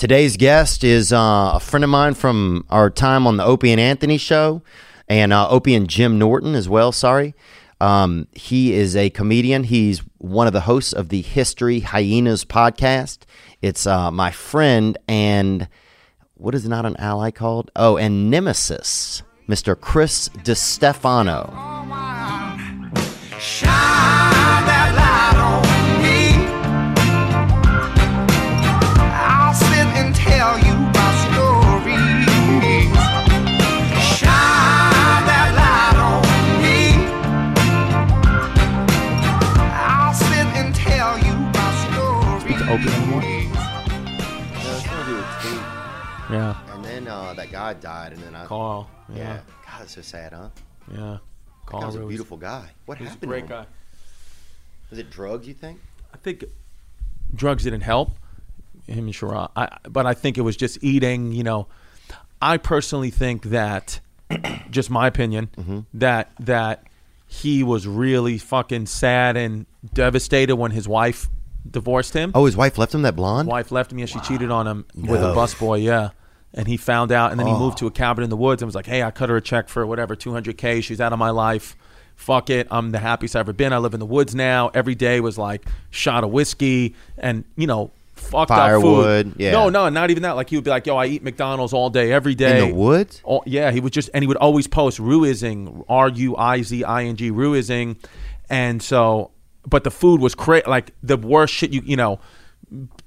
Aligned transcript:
Today's 0.00 0.38
guest 0.38 0.82
is 0.82 1.12
uh, 1.12 1.50
a 1.52 1.60
friend 1.60 1.84
of 1.84 1.90
mine 1.90 2.14
from 2.14 2.64
our 2.70 2.88
time 2.88 3.26
on 3.26 3.36
the 3.36 3.44
Opie 3.44 3.70
and 3.70 3.78
Anthony 3.78 4.16
show, 4.16 4.62
and 5.10 5.30
uh, 5.30 5.46
Opie 5.50 5.74
and 5.74 5.90
Jim 5.90 6.18
Norton 6.18 6.54
as 6.54 6.70
well. 6.70 6.90
Sorry. 6.90 7.34
Um, 7.82 8.26
he 8.32 8.72
is 8.72 8.96
a 8.96 9.10
comedian. 9.10 9.64
He's 9.64 9.98
one 10.16 10.46
of 10.46 10.54
the 10.54 10.62
hosts 10.62 10.94
of 10.94 11.10
the 11.10 11.20
History 11.20 11.80
Hyenas 11.80 12.46
podcast. 12.46 13.24
It's 13.60 13.86
uh, 13.86 14.10
my 14.10 14.30
friend 14.30 14.96
and 15.06 15.68
what 16.32 16.54
is 16.54 16.66
not 16.66 16.86
an 16.86 16.96
ally 16.96 17.30
called? 17.30 17.70
Oh, 17.76 17.98
and 17.98 18.30
nemesis, 18.30 19.22
Mr. 19.46 19.78
Chris 19.78 20.30
DiStefano. 20.30 21.50
Shine 23.38 23.99
that 47.74 47.80
guy 47.80 47.88
died, 48.08 48.12
and 48.12 48.22
then 48.22 48.34
I. 48.34 48.46
Carl. 48.46 48.90
Yeah. 49.08 49.16
Yeah. 49.18 49.40
God, 49.66 49.82
it's 49.82 49.94
so 49.94 50.00
sad, 50.02 50.32
huh? 50.32 50.48
Yeah. 50.92 50.96
That 50.98 51.20
Carl 51.66 51.86
was 51.86 51.94
a 51.96 52.00
beautiful 52.06 52.36
guy. 52.36 52.68
What 52.86 52.98
He's 52.98 53.06
a 53.06 53.10
happened? 53.10 53.28
great 53.30 53.46
to 53.48 53.54
him? 53.58 53.62
guy. 53.62 53.66
Was 54.90 54.98
it 54.98 55.10
drugs? 55.10 55.46
You 55.46 55.54
think? 55.54 55.78
I 56.12 56.16
think 56.16 56.44
drugs 57.34 57.62
didn't 57.64 57.82
help 57.82 58.10
him 58.86 59.04
and 59.04 59.14
Sharon. 59.14 59.48
I, 59.54 59.78
but 59.88 60.04
I 60.06 60.14
think 60.14 60.36
it 60.36 60.40
was 60.42 60.56
just 60.56 60.82
eating. 60.82 61.32
You 61.32 61.44
know, 61.44 61.68
I 62.42 62.56
personally 62.56 63.10
think 63.10 63.44
that, 63.44 64.00
just 64.70 64.90
my 64.90 65.06
opinion, 65.06 65.48
Mm-hmm. 65.56 65.80
that 65.94 66.30
that 66.40 66.84
he 67.28 67.62
was 67.62 67.86
really 67.86 68.38
fucking 68.38 68.86
sad 68.86 69.36
and 69.36 69.66
devastated 69.94 70.56
when 70.56 70.72
his 70.72 70.88
wife 70.88 71.28
divorced 71.70 72.12
him. 72.14 72.32
Oh, 72.34 72.46
his 72.46 72.56
wife 72.56 72.76
left 72.78 72.92
him 72.92 73.02
that 73.02 73.14
blonde. 73.14 73.46
wife 73.48 73.70
left 73.70 73.92
him. 73.92 73.98
Yeah, 74.00 74.06
she 74.06 74.18
cheated 74.20 74.50
on 74.50 74.66
him 74.66 74.86
with 74.96 75.22
a 75.22 75.28
No. 75.28 75.34
busboy. 75.36 75.80
Yeah. 75.84 76.10
And 76.52 76.66
he 76.66 76.76
found 76.76 77.12
out, 77.12 77.30
and 77.30 77.38
then 77.38 77.46
he 77.46 77.52
moved 77.52 77.74
ah. 77.76 77.80
to 77.80 77.86
a 77.86 77.90
cabin 77.92 78.24
in 78.24 78.30
the 78.30 78.36
woods 78.36 78.60
and 78.60 78.66
was 78.66 78.74
like, 78.74 78.86
"Hey, 78.86 79.02
I 79.04 79.12
cut 79.12 79.28
her 79.28 79.36
a 79.36 79.40
check 79.40 79.68
for 79.68 79.86
whatever, 79.86 80.16
200k. 80.16 80.82
She's 80.82 81.00
out 81.00 81.12
of 81.12 81.18
my 81.18 81.30
life. 81.30 81.76
Fuck 82.16 82.50
it. 82.50 82.66
I'm 82.70 82.90
the 82.90 82.98
happiest 82.98 83.36
I've 83.36 83.40
ever 83.40 83.52
been. 83.52 83.72
I 83.72 83.78
live 83.78 83.94
in 83.94 84.00
the 84.00 84.06
woods 84.06 84.34
now. 84.34 84.70
Every 84.74 84.94
day 84.94 85.20
was 85.20 85.38
like 85.38 85.64
shot 85.90 86.24
of 86.24 86.30
whiskey 86.30 86.94
and 87.16 87.44
you 87.56 87.66
know 87.66 87.92
fucked 88.20 88.50
up 88.50 88.80
food. 88.80 89.34
yeah. 89.38 89.52
No, 89.52 89.68
no, 89.68 89.88
not 89.88 90.10
even 90.10 90.22
that. 90.22 90.32
Like 90.32 90.50
he 90.50 90.56
would 90.56 90.64
be 90.64 90.70
like, 90.70 90.86
"Yo, 90.86 90.96
I 90.96 91.06
eat 91.06 91.22
McDonald's 91.22 91.72
all 91.72 91.90
day, 91.90 92.12
every 92.12 92.34
day 92.34 92.64
In 92.64 92.68
the 92.70 92.74
woods? 92.74 93.22
Oh, 93.24 93.42
yeah, 93.46 93.70
he 93.70 93.80
would 93.80 93.92
just 93.92 94.10
and 94.14 94.22
he 94.22 94.28
would 94.28 94.36
always 94.36 94.66
post 94.66 94.98
ruizing, 94.98 95.84
R 95.88 96.08
U 96.08 96.36
I 96.36 96.62
Z 96.62 96.84
I 96.84 97.04
N 97.04 97.16
G, 97.16 97.30
ruizing, 97.30 97.96
and 98.48 98.82
so, 98.82 99.30
but 99.66 99.84
the 99.84 99.90
food 99.90 100.20
was 100.20 100.34
cra 100.34 100.62
like 100.66 100.92
the 101.02 101.16
worst 101.16 101.54
shit 101.54 101.72
you 101.72 101.82
you 101.84 101.96
know. 101.96 102.20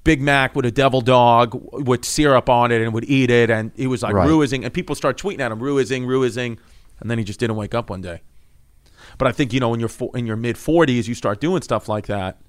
Big 0.04 0.20
Mac 0.20 0.54
with 0.54 0.66
a 0.66 0.70
devil 0.70 1.00
dog 1.00 1.58
with 1.72 2.04
syrup 2.04 2.48
on 2.50 2.70
it 2.70 2.82
and 2.82 2.92
would 2.92 3.04
eat 3.08 3.30
it 3.30 3.48
and 3.50 3.72
he 3.76 3.86
was 3.86 4.02
like 4.02 4.14
Right. 4.14 4.28
ruizing 4.28 4.62
and 4.64 4.72
people 4.74 4.94
start 4.94 5.16
tweeting 5.18 5.40
at 5.40 5.50
him 5.52 5.58
ruizing 5.60 6.02
ruizing 6.06 6.58
and 7.00 7.10
then 7.10 7.16
he 7.18 7.24
just 7.24 7.40
didn't 7.40 7.56
wake 7.56 7.74
up 7.74 7.88
one 7.90 8.00
day. 8.02 8.20
But 9.16 9.28
I 9.28 9.32
think 9.32 9.52
you 9.52 9.60
know 9.60 9.68
when 9.70 9.80
you're 9.80 9.90
in 10.14 10.26
your 10.26 10.36
mid 10.36 10.56
40s 10.56 11.08
you 11.08 11.14
start 11.14 11.40
doing 11.40 11.62
stuff 11.62 11.88
like 11.88 12.06
that 12.08 12.40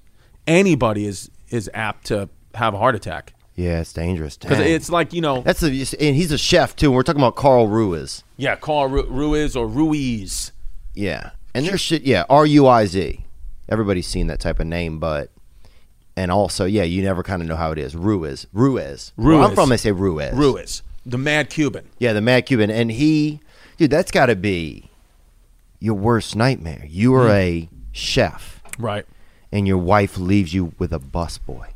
anybody 0.46 1.06
is 1.06 1.30
is 1.50 1.70
apt 1.74 2.06
to 2.06 2.28
have 2.54 2.74
a 2.74 2.78
heart 2.78 2.94
attack 2.94 3.34
Yeah, 3.54 3.80
it's 3.80 3.92
dangerous. 3.92 4.36
because 4.36 4.58
it's 4.58 4.90
like 4.90 5.12
you 5.12 5.20
know 5.20 5.40
That's 5.42 5.62
a, 5.62 5.66
and 5.68 6.16
he's 6.16 6.32
a 6.32 6.38
chef 6.38 6.76
too. 6.76 6.90
We're 6.92 7.02
talking 7.02 7.20
about 7.20 7.36
Carl 7.36 7.66
Ruiz. 7.68 8.24
yeah 8.36 8.56
Carl 8.56 8.88
Ru- 8.88 9.08
Ruiz 9.08 9.56
or 9.56 9.66
Ruiz 9.66 10.52
Yeah, 10.94 11.30
and 11.54 11.66
there's 11.66 11.80
shit. 11.80 12.02
Yeah, 12.02 12.24
R 12.28 12.44
U 12.46 12.66
I 12.66 12.86
Z. 12.86 13.24
Everybody's 13.68 14.06
seen 14.06 14.26
that 14.28 14.38
type 14.40 14.60
of 14.60 14.66
name, 14.66 14.98
but 15.00 15.30
and 16.16 16.30
also, 16.30 16.64
yeah, 16.64 16.82
you 16.82 17.02
never 17.02 17.22
kind 17.22 17.42
of 17.42 17.48
know 17.48 17.56
how 17.56 17.72
it 17.72 17.78
is. 17.78 17.94
Ruiz, 17.94 18.46
Ruiz. 18.52 19.12
Where 19.16 19.40
I'm 19.40 19.54
from. 19.54 19.68
They 19.68 19.76
say 19.76 19.92
Ruiz. 19.92 20.32
Ruiz 20.32 20.82
the 21.06 21.18
mad 21.18 21.48
Cuban 21.48 21.88
Yeah, 21.98 22.12
the 22.12 22.20
Mad 22.20 22.46
Cuban, 22.46 22.70
and 22.70 22.90
he, 22.90 23.40
dude, 23.76 23.90
that's 23.90 24.10
got 24.10 24.26
to 24.26 24.36
be 24.36 24.90
your 25.78 25.94
worst 25.94 26.34
nightmare. 26.34 26.84
You 26.88 27.14
are 27.14 27.26
hmm. 27.26 27.32
a 27.32 27.68
chef, 27.92 28.60
right 28.78 29.06
and 29.52 29.66
your 29.66 29.78
wife 29.78 30.18
leaves 30.18 30.52
you 30.52 30.72
with 30.78 30.92
a 30.92 30.98
busboy. 30.98 31.68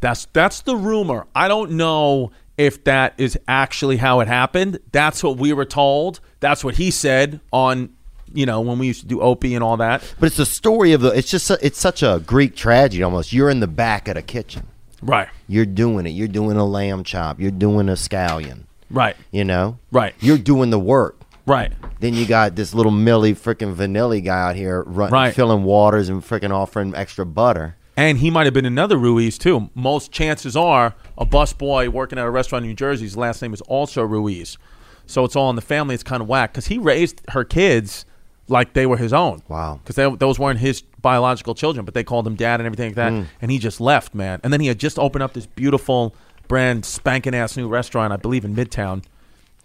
That's 0.00 0.26
that's 0.32 0.62
the 0.62 0.76
rumor. 0.76 1.26
I 1.34 1.46
don't 1.48 1.72
know 1.72 2.32
if 2.58 2.82
that 2.84 3.14
is 3.18 3.38
actually 3.46 3.98
how 3.98 4.20
it 4.20 4.28
happened. 4.28 4.78
That's 4.90 5.22
what 5.22 5.36
we 5.36 5.52
were 5.52 5.64
told. 5.64 6.20
That's 6.40 6.64
what 6.64 6.76
he 6.76 6.90
said 6.90 7.40
on, 7.52 7.94
you 8.34 8.46
know, 8.46 8.60
when 8.60 8.78
we 8.78 8.86
used 8.86 9.00
to 9.02 9.06
do 9.06 9.20
Opie 9.20 9.54
and 9.54 9.62
all 9.64 9.76
that. 9.78 10.02
But 10.20 10.26
it's 10.26 10.36
the 10.36 10.46
story 10.46 10.92
of 10.92 11.00
the. 11.00 11.10
It's 11.10 11.30
just. 11.30 11.50
It's 11.50 11.78
such 11.78 12.02
a 12.02 12.22
Greek 12.26 12.54
tragedy 12.56 13.02
almost. 13.02 13.32
You're 13.32 13.50
in 13.50 13.60
the 13.60 13.66
back 13.66 14.08
of 14.08 14.14
the 14.14 14.22
kitchen. 14.22 14.66
Right. 15.02 15.28
You're 15.48 15.66
doing 15.66 16.06
it. 16.06 16.10
You're 16.10 16.28
doing 16.28 16.56
a 16.56 16.64
lamb 16.64 17.04
chop. 17.04 17.40
You're 17.40 17.50
doing 17.50 17.88
a 17.88 17.92
scallion. 17.92 18.64
Right. 18.90 19.16
You 19.30 19.44
know. 19.44 19.78
Right. 19.90 20.14
You're 20.20 20.38
doing 20.38 20.70
the 20.70 20.78
work. 20.78 21.18
Right. 21.46 21.72
Then 21.98 22.14
you 22.14 22.24
got 22.24 22.54
this 22.54 22.72
little 22.72 22.92
Millie 22.92 23.34
freaking 23.34 23.72
vanilla 23.72 24.20
guy 24.20 24.50
out 24.50 24.56
here 24.56 24.82
run, 24.84 25.10
Right. 25.10 25.34
filling 25.34 25.64
waters 25.64 26.08
and 26.08 26.22
freaking 26.22 26.52
offering 26.52 26.94
extra 26.94 27.26
butter. 27.26 27.74
And 27.96 28.18
he 28.18 28.30
might 28.30 28.44
have 28.46 28.54
been 28.54 28.64
another 28.64 28.96
Ruiz 28.96 29.38
too. 29.38 29.68
Most 29.74 30.12
chances 30.12 30.56
are 30.56 30.94
a 31.18 31.26
busboy 31.26 31.88
working 31.88 32.18
at 32.18 32.24
a 32.24 32.30
restaurant 32.30 32.64
in 32.64 32.70
New 32.70 32.74
Jersey. 32.76 33.04
His 33.04 33.16
last 33.16 33.42
name 33.42 33.52
is 33.52 33.60
also 33.62 34.02
Ruiz, 34.02 34.56
so 35.04 35.24
it's 35.24 35.34
all 35.36 35.50
in 35.50 35.56
the 35.56 35.62
family. 35.62 35.94
It's 35.94 36.04
kind 36.04 36.22
of 36.22 36.28
whack 36.28 36.52
because 36.52 36.68
he 36.68 36.78
raised 36.78 37.20
her 37.30 37.44
kids 37.44 38.04
like 38.52 38.74
they 38.74 38.86
were 38.86 38.96
his 38.96 39.12
own. 39.12 39.42
Wow. 39.48 39.80
Because 39.84 40.18
those 40.18 40.38
weren't 40.38 40.60
his 40.60 40.82
biological 41.00 41.54
children, 41.54 41.84
but 41.84 41.94
they 41.94 42.04
called 42.04 42.26
him 42.26 42.36
dad 42.36 42.60
and 42.60 42.66
everything 42.66 42.90
like 42.90 42.96
that. 42.96 43.26
And 43.40 43.50
he 43.50 43.58
just 43.58 43.80
left, 43.80 44.14
man. 44.14 44.40
And 44.44 44.52
then 44.52 44.60
he 44.60 44.68
had 44.68 44.78
just 44.78 44.98
opened 44.98 45.22
up 45.24 45.32
this 45.32 45.46
beautiful, 45.46 46.14
brand 46.46 46.84
spanking 46.84 47.34
ass 47.34 47.56
new 47.56 47.66
restaurant, 47.66 48.12
I 48.12 48.16
believe 48.16 48.44
in 48.44 48.54
Midtown. 48.54 49.02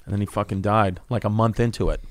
And 0.06 0.14
then 0.14 0.20
he 0.22 0.26
fucking 0.26 0.62
died 0.62 1.00
like 1.10 1.24
a 1.24 1.30
month 1.30 1.60
into 1.60 1.90
it. 1.90 2.02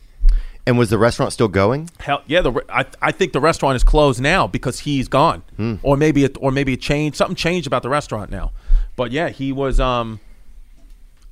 And 0.66 0.76
was 0.76 0.91
the 0.91 0.98
restaurant 0.98 1.32
still 1.32 1.48
going? 1.48 1.91
Hell 2.00 2.22
yeah, 2.26 2.41
the 2.41 2.65
I, 2.69 2.84
I 3.00 3.12
think 3.12 3.32
the 3.32 3.41
restaurant 3.41 3.76
is 3.76 3.84
closed 3.84 4.20
now 4.20 4.48
because 4.48 4.81
he's 4.81 5.06
gone, 5.06 5.44
or 5.82 5.97
maybe 5.97 6.25
it 6.25 6.36
or 6.41 6.50
maybe 6.50 6.72
it 6.72 6.81
changed. 6.81 7.16
Something 7.16 7.36
changed 7.36 7.69
about 7.69 7.84
the 7.84 7.88
restaurant 7.88 8.32
now, 8.32 8.50
but 8.97 9.12
yeah, 9.12 9.28
he 9.28 9.53
was. 9.53 9.78
Um, 9.78 10.19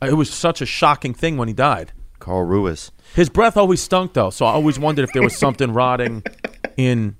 it 0.00 0.14
was 0.14 0.32
such 0.32 0.60
a 0.60 0.66
shocking 0.66 1.14
thing 1.14 1.36
when 1.36 1.48
he 1.48 1.54
died. 1.54 1.92
Carl 2.18 2.44
Ruiz. 2.44 2.90
His 3.14 3.28
breath 3.28 3.56
always 3.56 3.82
stunk 3.82 4.14
though, 4.14 4.30
so 4.30 4.46
I 4.46 4.52
always 4.52 4.78
wondered 4.78 5.02
if 5.04 5.12
there 5.12 5.22
was 5.22 5.36
something 5.36 5.72
rotting 5.72 6.22
in 6.76 7.16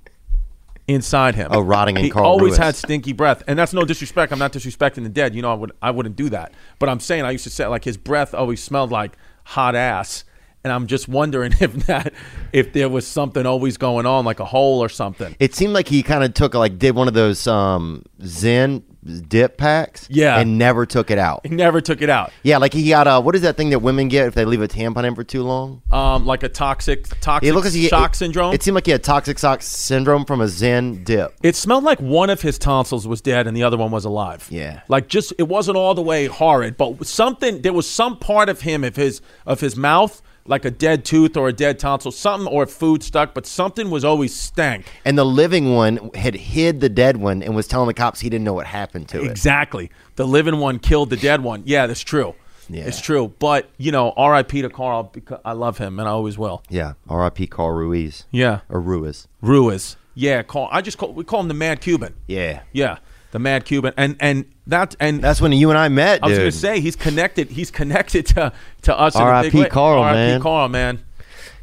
inside 0.87 1.35
him. 1.35 1.47
Oh, 1.51 1.61
rotting 1.61 1.95
in 1.95 2.01
Carl. 2.01 2.05
he 2.05 2.09
Carl 2.11 2.25
always 2.25 2.51
Ruiz. 2.51 2.57
had 2.57 2.75
stinky 2.75 3.13
breath, 3.13 3.43
and 3.47 3.57
that's 3.57 3.73
no 3.73 3.85
disrespect. 3.85 4.31
I'm 4.31 4.39
not 4.39 4.53
disrespecting 4.53 5.03
the 5.03 5.09
dead. 5.09 5.35
You 5.35 5.41
know, 5.41 5.51
I 5.51 5.55
would 5.55 5.71
I 5.81 5.91
wouldn't 5.91 6.15
do 6.15 6.29
that. 6.29 6.53
But 6.79 6.89
I'm 6.89 6.99
saying 6.99 7.23
I 7.23 7.31
used 7.31 7.43
to 7.45 7.49
say 7.49 7.65
like 7.67 7.83
his 7.83 7.97
breath 7.97 8.33
always 8.33 8.61
smelled 8.61 8.91
like 8.91 9.17
hot 9.45 9.75
ass, 9.75 10.23
and 10.63 10.71
I'm 10.73 10.87
just 10.87 11.07
wondering 11.07 11.53
if 11.59 11.73
that 11.87 12.13
if 12.51 12.73
there 12.73 12.89
was 12.89 13.05
something 13.07 13.45
always 13.45 13.77
going 13.77 14.05
on, 14.05 14.25
like 14.25 14.39
a 14.39 14.45
hole 14.45 14.79
or 14.83 14.89
something. 14.89 15.35
It 15.39 15.55
seemed 15.55 15.73
like 15.73 15.87
he 15.87 16.03
kind 16.03 16.23
of 16.23 16.33
took 16.33 16.53
like 16.53 16.77
did 16.79 16.95
one 16.95 17.07
of 17.07 17.13
those 17.13 17.47
um 17.47 18.03
Zen 18.23 18.83
dip 19.05 19.57
packs. 19.57 20.07
Yeah. 20.09 20.39
And 20.39 20.57
never 20.57 20.85
took 20.85 21.11
it 21.11 21.17
out. 21.17 21.41
He 21.45 21.49
never 21.49 21.79
took 21.81 22.01
it 22.01 22.09
out. 22.09 22.31
Yeah, 22.43 22.57
like 22.57 22.73
he 22.73 22.89
got 22.89 23.07
a 23.07 23.19
what 23.21 23.35
is 23.35 23.41
that 23.43 23.55
thing 23.57 23.69
that 23.69 23.79
women 23.79 24.07
get 24.07 24.27
if 24.27 24.33
they 24.33 24.45
leave 24.45 24.61
a 24.61 24.67
tampon 24.67 25.05
in 25.05 25.15
for 25.15 25.23
too 25.23 25.43
long? 25.43 25.81
Um, 25.91 26.25
like 26.25 26.43
a 26.43 26.49
toxic 26.49 27.07
toxic 27.21 27.47
It 27.49 27.53
looked 27.53 27.65
like 27.65 27.73
he, 27.73 27.87
shock 27.87 28.13
it- 28.13 28.17
syndrome. 28.17 28.53
It 28.53 28.63
seemed 28.63 28.75
like 28.75 28.85
he 28.85 28.91
had 28.91 29.03
toxic 29.03 29.37
shock 29.39 29.61
syndrome 29.61 30.25
from 30.25 30.41
a 30.41 30.47
Zen 30.47 31.03
dip. 31.03 31.33
It 31.43 31.55
smelled 31.55 31.83
like 31.83 31.99
one 31.99 32.29
of 32.29 32.41
his 32.41 32.57
tonsils 32.57 33.07
was 33.07 33.21
dead 33.21 33.47
and 33.47 33.55
the 33.55 33.63
other 33.63 33.77
one 33.77 33.91
was 33.91 34.05
alive. 34.05 34.47
Yeah. 34.49 34.81
Like 34.87 35.07
just 35.07 35.33
it 35.37 35.47
wasn't 35.47 35.77
all 35.77 35.93
the 35.93 36.01
way 36.01 36.25
horrid, 36.25 36.77
but 36.77 37.05
something 37.05 37.61
there 37.61 37.73
was 37.73 37.87
some 37.89 38.17
part 38.17 38.49
of 38.49 38.61
him 38.61 38.83
of 38.83 38.95
his 38.95 39.21
of 39.45 39.59
his 39.59 39.75
mouth 39.75 40.21
like 40.47 40.65
a 40.65 40.71
dead 40.71 41.03
tooth 41.05 41.35
or 41.35 41.47
a 41.47 41.53
dead 41.53 41.79
tonsil, 41.79 42.11
something 42.11 42.51
or 42.51 42.67
food 42.67 43.01
stuck, 43.03 43.33
but 43.33 43.45
something 43.45 43.89
was 43.89 44.05
always 44.05 44.33
stank. 44.35 44.85
And 45.03 45.17
the 45.17 45.25
living 45.25 45.73
one 45.73 46.11
had 46.13 46.35
hid 46.35 46.81
the 46.81 46.89
dead 46.89 47.17
one 47.17 47.41
and 47.41 47.55
was 47.55 47.67
telling 47.67 47.87
the 47.87 47.93
cops 47.93 48.19
he 48.19 48.29
didn't 48.29 48.45
know 48.45 48.53
what 48.53 48.67
happened 48.67 49.09
to 49.09 49.23
it. 49.23 49.31
Exactly. 49.31 49.91
The 50.15 50.27
living 50.27 50.59
one 50.59 50.79
killed 50.79 51.09
the 51.09 51.17
dead 51.17 51.41
one. 51.41 51.63
Yeah, 51.65 51.87
that's 51.87 52.01
true. 52.01 52.35
Yeah. 52.69 52.85
It's 52.85 53.01
true. 53.01 53.33
But, 53.39 53.69
you 53.77 53.91
know, 53.91 54.11
R.I.P. 54.15 54.61
to 54.61 54.69
Carl 54.69 55.03
because 55.03 55.39
I 55.45 55.53
love 55.53 55.77
him 55.77 55.99
and 55.99 56.07
I 56.07 56.11
always 56.11 56.37
will. 56.37 56.63
Yeah. 56.69 56.93
R.I.P. 57.09 57.47
Carl 57.47 57.71
Ruiz. 57.71 58.25
Yeah. 58.31 58.61
Or 58.69 58.79
Ruiz. 58.81 59.27
Ruiz. 59.41 59.97
Yeah, 60.15 60.43
Carl. 60.43 60.69
I 60.71 60.81
just 60.81 60.97
call 60.97 61.13
we 61.13 61.23
call 61.23 61.41
him 61.41 61.47
the 61.49 61.53
Mad 61.53 61.81
Cuban. 61.81 62.15
Yeah. 62.27 62.61
Yeah. 62.71 62.99
The 63.31 63.39
Mad 63.39 63.65
Cuban. 63.65 63.93
And 63.97 64.15
and 64.19 64.45
that 64.67 64.95
and 64.99 65.21
That's 65.21 65.41
when 65.41 65.51
you 65.51 65.69
and 65.69 65.77
I 65.77 65.89
met, 65.89 66.23
I 66.23 66.27
was 66.27 66.37
dude. 66.37 66.51
to 66.53 66.57
say 66.57 66.79
he's 66.79 66.95
connected. 66.95 67.49
He's 67.49 67.71
connected 67.71 68.25
to 68.27 68.51
to 68.83 68.97
us. 68.99 69.15
R.I.P. 69.15 69.65
Carl, 69.69 70.01
R.I.P. 70.03 70.15
man. 70.15 70.41
Carl, 70.41 70.69
man. 70.69 70.99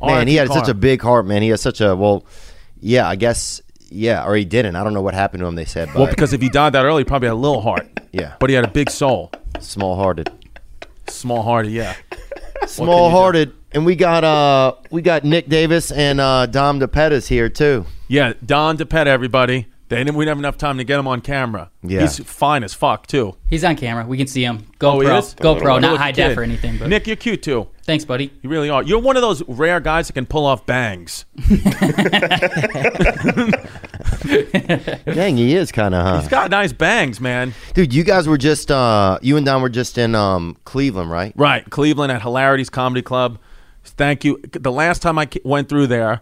man, 0.00 0.28
he 0.28 0.38
R.I.P. 0.38 0.52
had 0.54 0.60
such 0.60 0.69
a 0.69 0.75
big 0.75 1.02
heart, 1.02 1.26
man. 1.26 1.43
He 1.43 1.49
has 1.49 1.60
such 1.60 1.81
a 1.81 1.94
well, 1.96 2.25
yeah. 2.81 3.08
I 3.08 3.16
guess 3.16 3.60
Yeah, 3.90 4.25
or 4.26 4.34
he 4.37 4.44
didn't. 4.44 4.76
I 4.76 4.84
don't 4.84 4.94
know 4.94 5.02
what 5.02 5.14
happened 5.14 5.40
to 5.43 5.46
him. 5.46 5.54
They 5.54 5.64
said, 5.64 5.93
Well, 5.94 6.06
because 6.06 6.32
if 6.32 6.40
he 6.40 6.49
died 6.49 6.72
that 6.75 6.84
early, 6.84 7.00
he 7.00 7.04
probably 7.04 7.28
had 7.28 7.34
a 7.34 7.37
little 7.37 7.60
heart. 7.62 7.88
Yeah. 8.14 8.34
But 8.38 8.50
he 8.50 8.56
had 8.56 8.66
a 8.66 8.69
big 8.70 8.90
soul. 8.90 9.32
small-hearted. 9.58 10.31
Small 11.08 11.40
hearted, 11.43 11.72
yeah. 11.72 11.94
Small-hearted. 12.66 13.54
And 13.72 13.87
we 13.87 13.96
got 13.96 14.22
uh 14.22 14.75
we 14.90 15.00
got 15.00 15.25
Nick 15.25 15.49
Davis 15.49 15.90
and 15.90 16.20
uh 16.20 16.44
Dom 16.44 16.78
DePettis 16.78 17.26
here 17.26 17.49
too. 17.49 17.87
Yeah, 18.08 18.34
Don 18.44 18.76
DePetta, 18.76 19.06
everybody. 19.06 19.66
They 19.92 20.04
didn't, 20.04 20.16
we 20.16 20.24
didn't 20.24 20.36
have 20.36 20.38
enough 20.38 20.58
time 20.58 20.78
to 20.78 20.84
get 20.84 20.98
him 20.98 21.06
on 21.06 21.20
camera. 21.20 21.70
Yeah. 21.82 22.00
He's 22.00 22.18
fine 22.18 22.64
as 22.64 22.74
fuck, 22.74 23.06
too. 23.06 23.36
He's 23.48 23.64
on 23.64 23.76
camera. 23.76 24.06
We 24.06 24.16
can 24.16 24.26
see 24.26 24.42
him. 24.44 24.66
Oh, 24.80 25.00
he 25.00 25.06
GoPro. 25.06 25.18
is? 25.18 25.34
GoPro, 25.34 25.80
not 25.80 25.98
high 25.98 26.12
def 26.12 26.36
or 26.36 26.42
anything. 26.42 26.78
But 26.78 26.88
Nick, 26.88 27.06
you're 27.06 27.16
cute, 27.16 27.42
too. 27.42 27.68
thanks, 27.84 28.04
buddy. 28.04 28.32
You 28.42 28.50
really 28.50 28.70
are. 28.70 28.82
You're 28.82 29.00
one 29.00 29.16
of 29.16 29.22
those 29.22 29.42
rare 29.48 29.80
guys 29.80 30.06
that 30.08 30.14
can 30.14 30.26
pull 30.26 30.46
off 30.46 30.66
bangs. 30.66 31.24
Dang, 35.04 35.36
he 35.36 35.54
is 35.54 35.72
kind 35.72 35.94
of 35.94 36.04
huh? 36.06 36.20
He's 36.20 36.28
got 36.28 36.50
nice 36.50 36.72
bangs, 36.72 37.20
man. 37.20 37.54
Dude, 37.74 37.92
you 37.92 38.04
guys 38.04 38.28
were 38.28 38.38
just 38.38 38.70
uh 38.70 39.18
you 39.22 39.36
and 39.36 39.46
Don 39.46 39.62
were 39.62 39.68
just 39.68 39.98
in 39.98 40.14
um 40.14 40.56
Cleveland, 40.64 41.10
right? 41.10 41.32
Right. 41.36 41.68
Cleveland 41.70 42.12
at 42.12 42.22
Hilarities 42.22 42.70
Comedy 42.70 43.02
Club. 43.02 43.38
Thank 43.84 44.24
you. 44.24 44.40
The 44.52 44.72
last 44.72 45.02
time 45.02 45.18
I 45.18 45.28
went 45.44 45.68
through 45.68 45.88
there, 45.88 46.20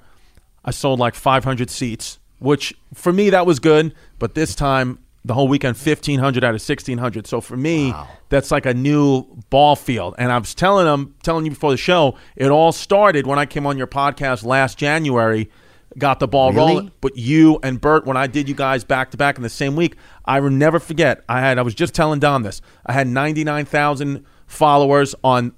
I 0.65 0.71
sold 0.71 0.99
like 0.99 1.15
500 1.15 1.71
seats, 1.71 2.19
which 2.41 2.75
for 2.93 3.13
me, 3.13 3.31
that 3.31 3.47
was 3.47 3.59
good. 3.61 3.95
But 4.19 4.35
this 4.35 4.55
time, 4.55 4.99
the 5.25 5.35
whole 5.35 5.49
weekend, 5.49 5.77
1,500 5.77 6.43
out 6.43 6.49
of 6.55 6.61
1,600. 6.61 7.27
So 7.27 7.41
for 7.41 7.57
me, 7.57 7.95
that's 8.31 8.51
like 8.51 8.65
a 8.67 8.73
new 8.75 9.25
ball 9.51 9.77
field. 9.77 10.15
And 10.19 10.33
I 10.33 10.39
was 10.39 10.55
telling 10.55 10.87
them, 10.87 11.15
telling 11.23 11.45
you 11.45 11.51
before 11.51 11.71
the 11.71 11.77
show, 11.77 12.17
it 12.37 12.51
all 12.51 12.73
started 12.73 13.27
when 13.27 13.39
I 13.39 13.45
came 13.47 13.67
on 13.67 13.77
your 13.77 13.87
podcast 13.87 14.45
last 14.45 14.79
January, 14.79 15.51
got 15.99 16.21
the 16.21 16.27
ball 16.29 16.53
Really? 16.53 16.59
rolling. 16.75 16.93
But 17.03 17.19
you 17.19 17.59
and 17.63 17.79
Bert, 17.81 18.07
when 18.07 18.17
I 18.17 18.27
did 18.29 18.49
you 18.49 18.55
guys 18.55 18.83
back 18.83 19.11
to 19.11 19.19
back 19.19 19.37
in 19.37 19.43
the 19.43 19.49
same 19.51 19.77
week, 19.77 19.97
I 20.25 20.41
will 20.41 20.49
never 20.51 20.79
forget. 20.81 21.23
I 21.29 21.41
had 21.41 21.59
I 21.59 21.63
was 21.63 21.75
just 21.75 21.95
telling 21.95 22.19
Don 22.21 22.43
this. 22.43 22.63
I 22.87 22.95
had 22.95 23.07
ninety 23.07 23.45
nine 23.45 23.67
thousand 23.67 24.25
followers 24.47 25.15
on 25.23 25.53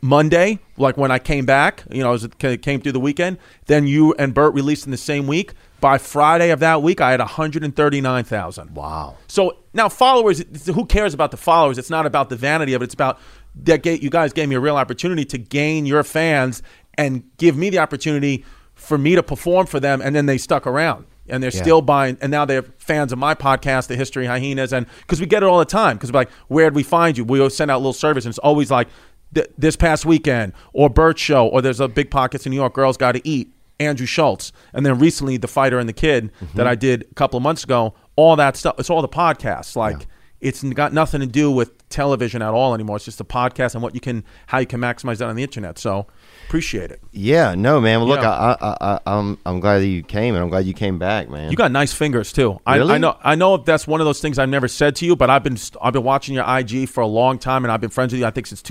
Monday, 0.00 0.58
like 0.76 0.96
when 0.96 1.10
I 1.10 1.18
came 1.18 1.46
back. 1.46 1.84
You 1.90 2.02
know, 2.02 2.12
as 2.12 2.24
it 2.24 2.38
came 2.38 2.80
through 2.80 2.92
the 2.92 3.00
weekend. 3.00 3.38
Then 3.66 3.86
you 3.86 4.14
and 4.18 4.34
Bert 4.34 4.52
released 4.54 4.84
in 4.84 4.90
the 4.90 4.96
same 4.98 5.26
week. 5.26 5.54
By 5.80 5.98
Friday 5.98 6.50
of 6.50 6.60
that 6.60 6.82
week, 6.82 7.00
I 7.00 7.10
had 7.10 7.20
one 7.20 7.28
hundred 7.28 7.62
and 7.64 7.74
thirty 7.76 8.00
nine 8.00 8.24
thousand. 8.24 8.74
Wow. 8.74 9.16
So 9.28 9.58
now 9.74 9.88
followers, 9.88 10.42
who 10.66 10.86
cares 10.86 11.12
about 11.14 11.30
the 11.30 11.36
followers? 11.36 11.76
It's 11.78 11.90
not 11.90 12.06
about 12.06 12.30
the 12.30 12.36
vanity 12.36 12.72
of 12.74 12.82
it. 12.82 12.86
It's 12.86 12.94
about 12.94 13.18
that 13.64 13.84
you 13.86 14.10
guys 14.10 14.32
gave 14.32 14.48
me 14.48 14.54
a 14.54 14.60
real 14.60 14.76
opportunity 14.76 15.24
to 15.26 15.38
gain 15.38 15.86
your 15.86 16.02
fans 16.02 16.62
and 16.98 17.24
give 17.36 17.56
me 17.56 17.68
the 17.70 17.78
opportunity 17.78 18.44
for 18.74 18.98
me 18.98 19.14
to 19.14 19.22
perform 19.22 19.66
for 19.66 19.80
them, 19.80 20.00
and 20.02 20.14
then 20.14 20.26
they 20.26 20.38
stuck 20.38 20.66
around. 20.66 21.06
And 21.28 21.42
they're 21.42 21.50
Yeah. 21.52 21.62
still 21.62 21.82
buying, 21.82 22.16
and 22.20 22.30
now 22.30 22.44
they're 22.44 22.62
fans 22.78 23.12
of 23.12 23.18
my 23.18 23.34
podcast, 23.34 23.88
The 23.88 23.96
History 23.96 24.26
Hyenas, 24.26 24.72
and 24.72 24.86
because 25.00 25.20
we 25.20 25.26
get 25.26 25.42
it 25.42 25.46
all 25.46 25.58
the 25.58 25.64
time. 25.64 25.96
Because 25.96 26.12
we're 26.12 26.20
like, 26.20 26.30
where'd 26.48 26.74
we 26.74 26.82
find 26.84 27.18
you? 27.18 27.24
We 27.24 27.38
always 27.40 27.56
send 27.56 27.70
out 27.70 27.78
little 27.80 27.92
service, 27.92 28.24
and 28.24 28.30
it's 28.32 28.38
always 28.38 28.70
like 28.70 28.88
th- 29.34 29.48
this 29.58 29.74
past 29.76 30.06
weekend, 30.06 30.52
or 30.72 30.88
Burt 30.88 31.18
Show, 31.18 31.48
or 31.48 31.60
there's 31.62 31.80
a 31.80 31.88
big 31.88 32.10
pockets 32.10 32.46
in 32.46 32.50
New 32.50 32.56
York. 32.56 32.74
Girls 32.74 32.96
got 32.96 33.12
to 33.12 33.28
eat. 33.28 33.50
Andrew 33.78 34.06
Schulz, 34.06 34.52
and 34.72 34.84
then 34.86 34.98
recently 34.98 35.36
the 35.36 35.48
fighter 35.48 35.78
and 35.78 35.88
the 35.88 35.92
kid 35.92 36.30
Mm-hmm. 36.40 36.56
that 36.58 36.66
I 36.66 36.74
did 36.74 37.02
a 37.10 37.14
couple 37.14 37.36
of 37.36 37.42
months 37.42 37.64
ago. 37.64 37.94
All 38.16 38.36
that 38.36 38.56
stuff. 38.56 38.76
It's 38.78 38.88
all 38.90 39.02
the 39.02 39.08
podcasts. 39.08 39.76
Like 39.76 40.06
it's 40.40 40.62
got 40.62 40.92
nothing 40.92 41.20
to 41.20 41.26
do 41.26 41.50
with 41.50 41.86
television 41.88 42.42
at 42.42 42.50
all 42.52 42.74
anymore. 42.74 42.96
It's 42.96 43.04
just 43.04 43.20
a 43.20 43.24
podcast 43.24 43.74
and 43.74 43.82
what 43.82 43.94
you 43.94 44.00
can, 44.00 44.22
how 44.46 44.58
you 44.58 44.66
can 44.66 44.80
maximize 44.80 45.18
that 45.18 45.28
on 45.28 45.36
the 45.36 45.42
internet. 45.42 45.78
So 45.78 46.06
appreciate 46.46 46.90
it. 46.90 47.00
Yeah, 47.12 47.54
no, 47.54 47.80
man. 47.80 48.00
Well, 48.00 48.08
look, 48.08 48.20
Yeah. 48.20 48.30
I, 48.30 48.56
I, 48.60 48.76
I, 48.80 49.00
I'm, 49.06 49.38
I'm 49.46 49.60
glad 49.60 49.78
that 49.80 49.86
you 49.86 50.02
came, 50.02 50.34
and 50.34 50.42
I'm 50.42 50.48
glad 50.50 50.66
you 50.66 50.74
came 50.74 50.98
back, 50.98 51.28
man. 51.30 51.50
You 51.50 51.56
got 51.56 51.72
nice 51.72 51.92
fingers 51.92 52.32
too. 52.32 52.58
I, 52.66 52.76
Really? 52.76 52.94
I 52.94 52.98
know. 52.98 53.16
I 53.22 53.34
know 53.34 53.56
that's 53.58 53.86
one 53.86 54.00
of 54.00 54.04
those 54.06 54.20
things 54.20 54.38
I've 54.38 54.48
never 54.48 54.68
said 54.68 54.96
to 54.96 55.06
you, 55.06 55.16
but 55.16 55.30
I've 55.30 55.42
been 55.42 55.56
I've 55.82 55.92
been 55.94 56.04
watching 56.04 56.34
your 56.34 56.44
IG 56.46 56.88
for 56.88 57.00
a 57.02 57.06
long 57.06 57.38
time, 57.38 57.64
and 57.64 57.72
I've 57.72 57.80
been 57.80 57.90
friends 57.90 58.12
with 58.12 58.20
you. 58.20 58.26
I 58.26 58.30
think 58.30 58.46
since 58.46 58.62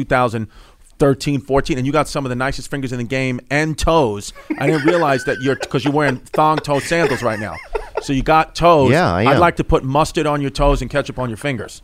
2013, 0.99 1.41
14, 1.41 1.77
and 1.77 1.85
you 1.85 1.91
got 1.91 2.07
some 2.07 2.25
of 2.25 2.29
the 2.29 2.35
nicest 2.35 2.71
fingers 2.71 2.93
in 2.93 2.97
the 2.97 3.03
game 3.03 3.41
and 3.49 3.77
toes. 3.77 4.31
I 4.57 4.67
didn't 4.67 4.85
realize 4.85 5.25
that 5.25 5.41
you're 5.41 5.55
because 5.55 5.83
you're 5.83 5.93
wearing 5.93 6.17
thong 6.17 6.57
toe 6.57 6.79
sandals 6.79 7.21
right 7.21 7.39
now. 7.39 7.55
So 8.01 8.13
you 8.13 8.23
got 8.23 8.55
toes. 8.55 8.91
Yeah, 8.91 9.13
I 9.13 9.25
would 9.25 9.33
am. 9.33 9.39
like 9.39 9.57
to 9.57 9.63
put 9.63 9.83
mustard 9.83 10.25
on 10.25 10.41
your 10.41 10.51
toes 10.51 10.81
and 10.81 10.89
ketchup 10.89 11.19
on 11.19 11.29
your 11.29 11.37
fingers, 11.37 11.81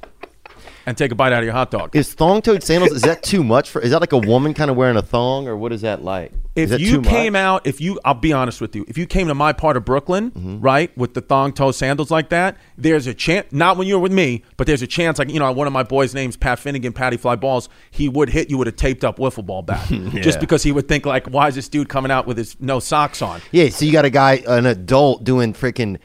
and 0.85 0.97
take 0.97 1.11
a 1.11 1.15
bite 1.15 1.33
out 1.33 1.39
of 1.39 1.45
your 1.45 1.53
hot 1.53 1.71
dog. 1.71 1.93
is 1.95 2.13
thong-toed 2.13 2.63
sandals? 2.63 2.91
Is 2.93 3.01
that 3.01 3.21
too 3.21 3.43
much 3.43 3.69
for? 3.69 3.81
Is 3.81 3.91
that 3.91 3.99
like 3.99 4.13
a 4.13 4.17
woman 4.17 4.53
kind 4.53 4.71
of 4.71 4.77
wearing 4.77 4.95
a 4.97 5.01
thong, 5.01 5.47
or 5.47 5.57
what 5.57 5.73
is 5.73 5.81
that 5.81 6.03
like? 6.03 6.31
If 6.55 6.79
you 6.79 7.01
came 7.01 7.33
much? 7.33 7.39
out, 7.39 7.67
if 7.67 7.79
you, 7.79 7.99
I'll 8.03 8.13
be 8.13 8.33
honest 8.33 8.59
with 8.61 8.75
you, 8.75 8.83
if 8.87 8.97
you 8.97 9.05
came 9.05 9.27
to 9.27 9.33
my 9.35 9.53
part 9.53 9.77
of 9.77 9.85
Brooklyn, 9.85 10.31
Mm-hmm. 10.31 10.59
right, 10.59 10.95
with 10.97 11.13
the 11.13 11.21
thong 11.21 11.53
toe 11.53 11.71
sandals 11.71 12.11
like 12.11 12.29
that, 12.29 12.57
there's 12.77 13.07
a 13.07 13.13
chance, 13.13 13.47
not 13.51 13.77
when 13.77 13.87
you're 13.87 13.99
with 13.99 14.11
me, 14.11 14.43
but 14.57 14.67
there's 14.67 14.81
a 14.81 14.87
chance, 14.87 15.17
like, 15.19 15.29
you 15.29 15.39
know, 15.39 15.51
one 15.51 15.67
of 15.67 15.73
my 15.73 15.83
boys' 15.83 16.13
names, 16.13 16.35
Pat 16.35 16.59
Finnegan, 16.59 16.93
Patty 16.93 17.17
Fly 17.17 17.35
Balls, 17.35 17.69
he 17.89 18.09
would 18.09 18.29
hit 18.29 18.49
you 18.49 18.57
with 18.57 18.67
a 18.67 18.71
taped 18.71 19.03
up 19.03 19.17
wiffle 19.17 19.45
ball 19.45 19.61
bat. 19.61 19.87
Just 20.21 20.39
because 20.39 20.63
he 20.63 20.71
would 20.71 20.87
think, 20.87 21.05
like, 21.05 21.27
why 21.27 21.47
is 21.47 21.55
this 21.55 21.69
dude 21.69 21.87
coming 21.89 22.11
out 22.11 22.27
with 22.27 22.37
his 22.37 22.59
no 22.59 22.79
socks 22.79 23.21
on? 23.21 23.41
Yeah, 23.51 23.69
so 23.69 23.85
you 23.85 23.91
got 23.91 24.05
a 24.05 24.09
guy, 24.09 24.41
an 24.47 24.65
adult, 24.65 25.23
doing 25.23 25.53
freaking 25.53 25.99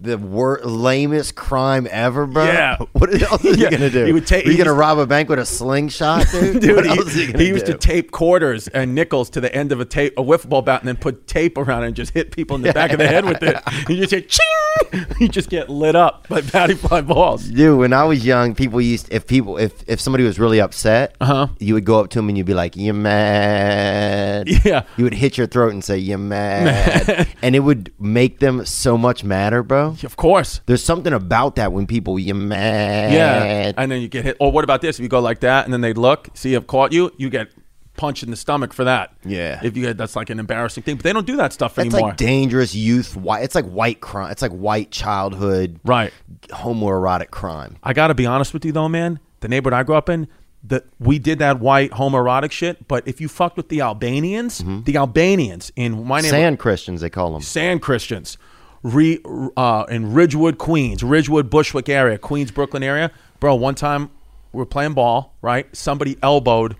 the 0.00 0.18
wor- 0.18 0.60
lamest 0.64 1.34
crime 1.36 1.86
ever, 1.90 2.26
bro. 2.26 2.44
Yeah. 2.44 2.78
What 2.92 3.22
else 3.22 3.44
is 3.44 3.56
Yeah, 3.58 3.68
he 3.70 3.76
gonna 3.76 3.90
do? 3.90 4.04
he 4.06 4.12
would 4.12 4.26
ta- 4.26 4.36
Are 4.36 4.50
you 4.50 4.56
gonna 4.58 4.72
rob 4.72 4.98
a 4.98 5.06
bank 5.06 5.28
with 5.28 5.38
a 5.38 5.46
slingshot, 5.46 6.26
dude? 6.32 6.60
Dude, 6.62 6.76
what 6.76 6.84
he, 6.84 6.90
else 6.90 7.06
is 7.08 7.14
he, 7.14 7.26
gonna 7.32 7.38
he 7.44 7.48
used 7.48 7.66
do? 7.66 7.72
to 7.72 7.78
tape 7.78 8.10
quarters 8.10 8.66
and 8.68 8.94
nickels 8.94 9.30
to 9.30 9.40
the 9.40 9.54
end 9.54 9.65
of 9.72 9.80
a 9.80 9.84
tape, 9.84 10.14
a 10.18 10.22
wiffle 10.22 10.48
ball 10.48 10.62
bat, 10.62 10.80
and 10.80 10.88
then 10.88 10.96
put 10.96 11.26
tape 11.26 11.56
around 11.58 11.84
it 11.84 11.86
and 11.88 11.96
just 11.96 12.12
hit 12.12 12.30
people 12.30 12.56
in 12.56 12.62
the 12.62 12.72
back 12.72 12.92
of 12.92 12.98
the 12.98 13.06
head 13.06 13.24
with 13.24 13.42
it. 13.42 13.56
You 13.88 13.96
just 13.96 14.10
hear 14.10 14.20
ching, 14.20 15.06
you 15.20 15.28
just 15.28 15.48
get 15.48 15.68
lit 15.68 15.94
up 15.96 16.26
by 16.28 16.40
Patty 16.40 16.74
Fly 16.74 17.00
Balls. 17.02 17.44
Dude, 17.48 17.78
when 17.78 17.92
I 17.92 18.04
was 18.04 18.24
young, 18.26 18.54
people 18.54 18.80
used 18.80 19.12
if 19.12 19.26
people 19.26 19.56
if 19.58 19.72
if 19.86 20.00
somebody 20.00 20.24
was 20.24 20.38
really 20.38 20.60
upset, 20.60 21.14
Uh-huh. 21.20 21.48
you 21.58 21.74
would 21.74 21.84
go 21.84 22.00
up 22.00 22.10
to 22.10 22.18
them 22.18 22.28
and 22.28 22.36
you'd 22.38 22.46
be 22.46 22.54
like, 22.54 22.76
"You 22.76 22.92
mad?" 22.94 24.48
Yeah. 24.64 24.82
You 24.96 25.04
would 25.04 25.14
hit 25.14 25.38
your 25.38 25.46
throat 25.46 25.72
and 25.72 25.82
say, 25.84 25.98
"You 25.98 26.18
mad?" 26.18 27.28
and 27.42 27.54
it 27.54 27.60
would 27.60 27.92
make 27.98 28.38
them 28.40 28.64
so 28.64 28.96
much 28.98 29.24
madder, 29.24 29.62
bro. 29.62 29.96
Of 30.02 30.16
course. 30.16 30.60
There's 30.66 30.82
something 30.84 31.12
about 31.12 31.56
that 31.56 31.72
when 31.72 31.86
people 31.86 32.18
you 32.18 32.34
mad. 32.34 33.12
Yeah, 33.12 33.72
and 33.76 33.90
then 33.90 34.00
you 34.00 34.08
get 34.08 34.24
hit. 34.24 34.36
Or 34.40 34.50
what 34.52 34.64
about 34.64 34.80
this? 34.80 34.98
If 34.98 35.02
you 35.02 35.08
go 35.08 35.20
like 35.20 35.40
that, 35.40 35.64
and 35.64 35.72
then 35.72 35.80
they 35.80 35.92
look, 35.92 36.28
see, 36.34 36.54
I've 36.56 36.66
caught 36.66 36.92
you. 36.92 37.12
You 37.18 37.30
get 37.30 37.48
punched 37.96 38.22
in 38.22 38.30
the 38.30 38.36
stomach 38.36 38.72
for 38.72 38.84
that. 38.84 39.12
Yeah. 39.24 39.60
If 39.62 39.76
you 39.76 39.92
that's 39.94 40.16
like 40.16 40.30
an 40.30 40.38
embarrassing 40.38 40.82
thing, 40.82 40.96
but 40.96 41.04
they 41.04 41.12
don't 41.12 41.26
do 41.26 41.36
that 41.36 41.52
stuff 41.52 41.74
That's 41.74 41.86
anymore. 41.92 42.10
like 42.10 42.16
dangerous 42.16 42.74
youth. 42.74 43.16
White. 43.16 43.42
It's 43.42 43.54
like 43.54 43.66
white 43.66 44.00
crime. 44.00 44.30
It's 44.30 44.42
like 44.42 44.52
white 44.52 44.90
childhood. 44.90 45.80
right. 45.84 46.12
Homoerotic 46.48 47.30
crime. 47.30 47.76
I 47.82 47.92
got 47.92 48.08
to 48.08 48.14
be 48.14 48.26
honest 48.26 48.52
with 48.54 48.64
you 48.64 48.72
though, 48.72 48.88
man. 48.88 49.20
The 49.40 49.48
neighborhood 49.48 49.78
I 49.78 49.82
grew 49.82 49.94
up 49.96 50.08
in, 50.08 50.28
that 50.64 50.84
we 50.98 51.18
did 51.18 51.38
that 51.38 51.60
white 51.60 51.90
homoerotic 51.92 52.50
shit. 52.50 52.88
But 52.88 53.06
if 53.06 53.20
you 53.20 53.28
fucked 53.28 53.56
with 53.56 53.68
the 53.68 53.80
Albanians, 53.80 54.62
the 54.84 54.96
Albanians 54.96 55.70
in 55.76 56.06
my 56.06 56.20
name, 56.20 56.30
Sand 56.30 56.58
Christians, 56.58 57.00
they 57.00 57.10
call 57.10 57.32
them. 57.32 57.42
Sand 57.42 57.82
Christians, 57.82 58.38
re, 58.82 59.20
uh, 59.56 59.84
in 59.88 60.12
Ridgewood, 60.14 60.58
Queens, 60.58 61.02
Ridgewood, 61.04 61.50
Bushwick 61.50 61.88
area, 61.88 62.18
Queens, 62.18 62.50
Brooklyn 62.50 62.82
area. 62.82 63.10
Bro, 63.40 63.56
one 63.56 63.74
time 63.74 64.10
we 64.52 64.58
were 64.58 64.66
playing 64.66 64.94
ball, 64.94 65.34
right? 65.42 65.66
Somebody 65.76 66.16
elbowed 66.22 66.76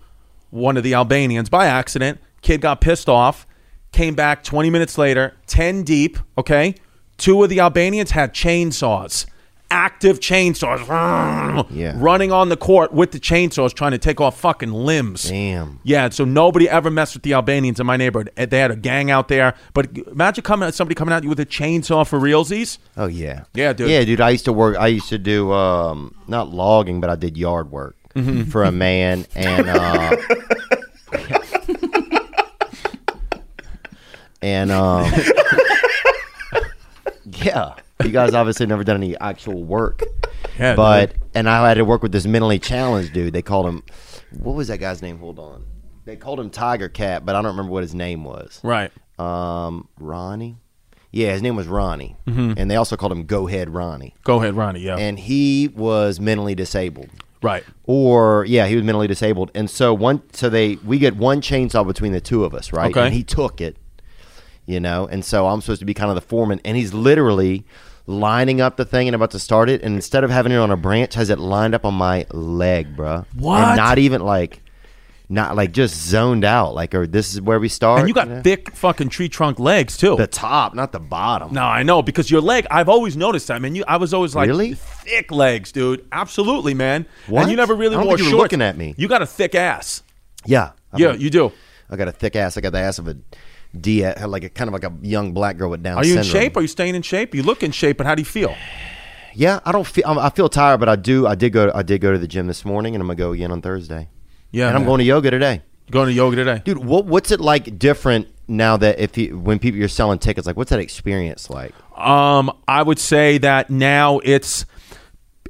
one 0.57 0.77
of 0.77 0.83
the 0.83 0.93
Albanians 0.93 1.49
by 1.49 1.67
accident. 1.67 2.19
Kid 2.41 2.61
got 2.61 2.81
pissed 2.81 3.07
off, 3.09 3.45
came 3.91 4.15
back 4.15 4.43
20 4.43 4.69
minutes 4.69 4.97
later, 4.97 5.33
10 5.47 5.83
deep, 5.83 6.17
okay? 6.37 6.75
Two 7.17 7.43
of 7.43 7.49
the 7.49 7.59
Albanians 7.59 8.11
had 8.11 8.33
chainsaws. 8.33 9.25
Active 9.69 10.21
chainsaws, 10.21 11.67
Yeah. 11.71 11.93
running 11.97 12.31
on 12.31 12.47
the 12.47 12.55
court 12.55 12.93
with 12.93 13.11
the 13.11 13.19
chainsaws, 13.19 13.73
trying 13.73 13.91
to 13.91 13.97
take 13.97 14.21
off 14.21 14.39
fucking 14.39 14.71
limbs. 14.71 15.27
Damn. 15.29 15.81
Yeah, 15.83 16.07
so 16.07 16.23
nobody 16.23 16.69
ever 16.69 16.89
messed 16.89 17.15
with 17.15 17.23
the 17.23 17.33
Albanians 17.33 17.77
in 17.77 17.85
my 17.85 17.97
neighborhood. 17.97 18.31
Eh, 18.37 18.45
They 18.45 18.59
had 18.59 18.71
a 18.71 18.77
gang 18.77 19.11
out 19.11 19.27
there. 19.27 19.55
But 19.73 19.89
imagine 20.09 20.45
coming 20.45 20.71
somebody 20.71 20.95
coming 20.95 21.13
at 21.13 21.23
you 21.23 21.29
with 21.29 21.39
a 21.41 21.45
chainsaw 21.45 22.07
for 22.07 22.17
realsies. 22.17 22.77
Oh 22.95 23.07
yeah. 23.07 23.43
Yeah, 23.53 23.73
dude. 23.73 23.89
Yeah, 23.89 24.05
dude. 24.05 24.21
I 24.21 24.29
used 24.29 24.45
to 24.45 24.53
work. 24.53 24.77
I 24.77 24.87
used 24.87 25.09
to 25.09 25.17
do 25.17 25.51
um, 25.51 26.15
not 26.29 26.49
logging, 26.49 27.01
but 27.01 27.09
I 27.09 27.17
did 27.17 27.35
yard 27.35 27.69
work 27.69 27.96
Mm-hmm. 28.17 28.43
for 28.49 28.63
a 28.63 28.71
man, 28.71 29.25
and 29.35 29.69
uh, 29.69 30.15
and 34.41 34.71
um, 34.71 35.11
yeah, 37.25 37.73
you 38.03 38.09
guys 38.11 38.33
obviously 38.33 38.65
never 38.65 38.83
done 38.83 38.97
any 38.97 39.17
actual 39.17 39.63
work. 39.63 40.01
Yeah, 40.59 40.75
but 40.75 41.13
and 41.35 41.49
I 41.49 41.67
had 41.67 41.75
to 41.75 41.85
work 41.85 42.01
with 42.01 42.11
this 42.11 42.25
mentally 42.25 42.59
challenged 42.59 43.13
dude. 43.13 43.33
They 43.33 43.41
called 43.41 43.67
him. 43.67 43.83
What 44.37 44.55
was 44.55 44.67
that 44.69 44.77
guy's 44.79 45.01
name? 45.01 45.19
Hold 45.19 45.39
on. 45.39 45.65
They 46.05 46.15
called 46.15 46.39
him 46.39 46.49
Tiger 46.49 46.89
Cat, 46.89 47.25
but 47.25 47.35
I 47.35 47.41
don't 47.41 47.51
remember 47.51 47.71
what 47.71 47.83
his 47.83 47.93
name 47.93 48.23
was. 48.23 48.59
Right. 48.63 48.91
Um, 49.19 49.89
Ronnie. 49.99 50.57
Yeah, 51.11 51.31
his 51.31 51.41
name 51.41 51.55
was 51.55 51.67
Ronnie, 51.67 52.15
Mm-hmm. 52.27 52.53
and 52.57 52.69
they 52.69 52.75
also 52.75 52.95
called 52.97 53.11
him 53.13 53.25
Go 53.25 53.47
Ahead 53.47 53.69
Ronnie. 53.73 54.13
Go 54.23 54.37
ahead, 54.41 54.55
Ronnie. 54.55 54.81
Yeah. 54.81 54.97
And 54.97 55.17
he 55.17 55.69
was 55.69 56.19
mentally 56.19 56.53
disabled, 56.53 57.09
right. 57.41 57.63
or 57.83 58.45
yeah, 58.47 58.67
he 58.67 58.75
was 58.75 58.83
mentally 58.83 59.07
disabled. 59.07 59.51
And 59.53 59.69
so 59.69 59.93
one, 59.93 60.21
so 60.33 60.49
they 60.49 60.75
we 60.77 60.99
get 60.99 61.15
one 61.15 61.41
chainsaw 61.41 61.85
between 61.85 62.11
the 62.11 62.21
two 62.21 62.43
of 62.43 62.53
us, 62.53 62.73
right? 62.73 62.91
Okay. 62.91 63.05
And 63.05 63.13
he 63.13 63.23
took 63.23 63.61
it, 63.61 63.77
you 64.65 64.79
know. 64.79 65.07
And 65.07 65.23
so 65.23 65.47
I'm 65.47 65.61
supposed 65.61 65.79
to 65.79 65.85
be 65.85 65.93
kind 65.93 66.09
of 66.09 66.15
the 66.15 66.21
foreman, 66.21 66.61
and 66.65 66.77
he's 66.77 66.93
literally 66.93 67.65
lining 68.07 68.61
up 68.61 68.77
the 68.77 68.85
thing 68.85 69.07
and 69.07 69.15
about 69.15 69.31
to 69.31 69.39
start 69.39 69.69
it, 69.69 69.81
and 69.83 69.95
instead 69.95 70.23
of 70.23 70.29
having 70.29 70.51
it 70.51 70.57
on 70.57 70.71
a 70.71 70.77
branch, 70.77 71.13
has 71.15 71.29
it 71.29 71.39
lined 71.39 71.75
up 71.75 71.85
on 71.85 71.93
my 71.93 72.25
leg, 72.31 72.95
bruh. 72.95 73.25
What? 73.35 73.61
And 73.61 73.77
not 73.77 73.97
even 73.97 74.21
like, 74.21 74.61
not 75.29 75.55
like 75.55 75.71
just 75.73 75.95
zoned 75.95 76.45
out. 76.45 76.73
Like, 76.73 76.95
or 76.95 77.05
this 77.07 77.33
is 77.33 77.41
where 77.41 77.59
we 77.59 77.67
start. 77.69 77.99
And 77.99 78.07
you 78.07 78.13
got 78.13 78.27
know? 78.27 78.41
thick 78.41 78.71
fucking 78.75 79.09
tree 79.09 79.27
trunk 79.29 79.59
legs 79.59 79.97
too. 79.97 80.15
the 80.15 80.27
top, 80.27 80.73
not 80.73 80.91
the 80.91 80.99
bottom. 80.99 81.53
no, 81.53 81.63
I 81.63 81.83
know 81.83 82.01
because 82.01 82.31
your 82.31 82.41
leg. 82.41 82.65
I've 82.71 82.89
always 82.89 83.17
noticed 83.17 83.47
that, 83.49 83.61
man. 83.61 83.75
You, 83.75 83.83
I 83.87 83.97
was 83.97 84.13
always 84.13 84.35
like, 84.35 84.47
Really? 84.47 84.73
thick 84.75 85.31
legs, 85.31 85.71
dude. 85.71 86.05
Absolutely, 86.11 86.73
man. 86.73 87.05
What? 87.27 87.41
And 87.43 87.51
you 87.51 87.57
never 87.57 87.75
really 87.75 87.95
I 87.97 88.03
wore 88.03 88.17
you 88.17 88.23
shorts. 88.25 88.33
looking 88.33 88.61
at 88.61 88.77
me. 88.77 88.93
You 88.97 89.07
got 89.07 89.21
a 89.21 89.25
thick 89.25 89.53
ass. 89.55 90.01
Yeah, 90.45 90.71
I'm 90.93 90.99
Yeah, 91.01 91.07
a- 91.13 91.17
you 91.17 91.29
do. 91.29 91.51
I 91.89 91.95
got 91.95 92.07
a 92.07 92.11
thick 92.11 92.35
ass. 92.35 92.57
I 92.57 92.61
got 92.61 92.71
the 92.73 92.79
ass 92.79 92.99
of 92.99 93.07
a 93.07 93.17
D, 93.79 94.05
like 94.25 94.43
a 94.45 94.49
kind 94.49 94.69
of 94.69 94.73
like 94.73 94.83
a 94.85 94.93
young 95.01 95.33
black 95.33 95.57
girl 95.57 95.69
with 95.69 95.83
Down 95.83 95.97
Are 95.97 96.05
you 96.05 96.17
in 96.17 96.23
shape? 96.23 96.55
Are 96.57 96.61
you 96.61 96.67
staying 96.67 96.95
in 96.95 97.01
shape? 97.01 97.35
You 97.35 97.43
look 97.43 97.63
in 97.63 97.71
shape, 97.71 97.97
but 97.97 98.05
how 98.07 98.15
do 98.15 98.21
you 98.21 98.25
feel? 98.25 98.55
Yeah, 99.33 99.59
I 99.65 99.71
don't 99.71 99.85
feel. 99.85 100.03
I 100.07 100.29
feel 100.31 100.49
tired, 100.49 100.79
but 100.79 100.89
I 100.89 100.95
do. 100.95 101.27
I 101.27 101.35
did 101.35 101.51
go. 101.53 101.71
I 101.75 101.83
did 101.83 102.01
go 102.01 102.11
to 102.11 102.17
the 102.17 102.27
gym 102.27 102.47
this 102.47 102.65
morning, 102.65 102.95
and 102.95 103.01
I'm 103.01 103.07
gonna 103.07 103.17
go 103.17 103.33
again 103.33 103.51
on 103.51 103.61
Thursday. 103.61 104.09
Yeah, 104.57 104.69
and 104.69 104.75
I'm 104.75 104.85
going 104.85 104.97
to 104.97 105.03
yoga 105.03 105.29
today, 105.29 105.61
going 105.91 106.07
to 106.07 106.13
yoga 106.13 106.35
today. 106.35 106.61
dude. 106.65 106.79
What 106.79 107.05
What's 107.05 107.31
it 107.31 107.39
like 107.39 107.77
different 107.77 108.27
now 108.47 108.75
that 108.77 108.97
if 108.97 109.15
you 109.15 109.37
when 109.37 109.59
people 109.59 109.77
you're 109.77 109.87
selling 109.87 110.17
tickets? 110.17 110.47
Like, 110.47 110.57
what's 110.57 110.71
that 110.71 110.79
experience 110.79 111.51
like? 111.51 111.75
Um, 111.95 112.51
I 112.67 112.81
would 112.81 112.97
say 112.97 113.37
that 113.37 113.69
now 113.69 114.19
it's 114.23 114.65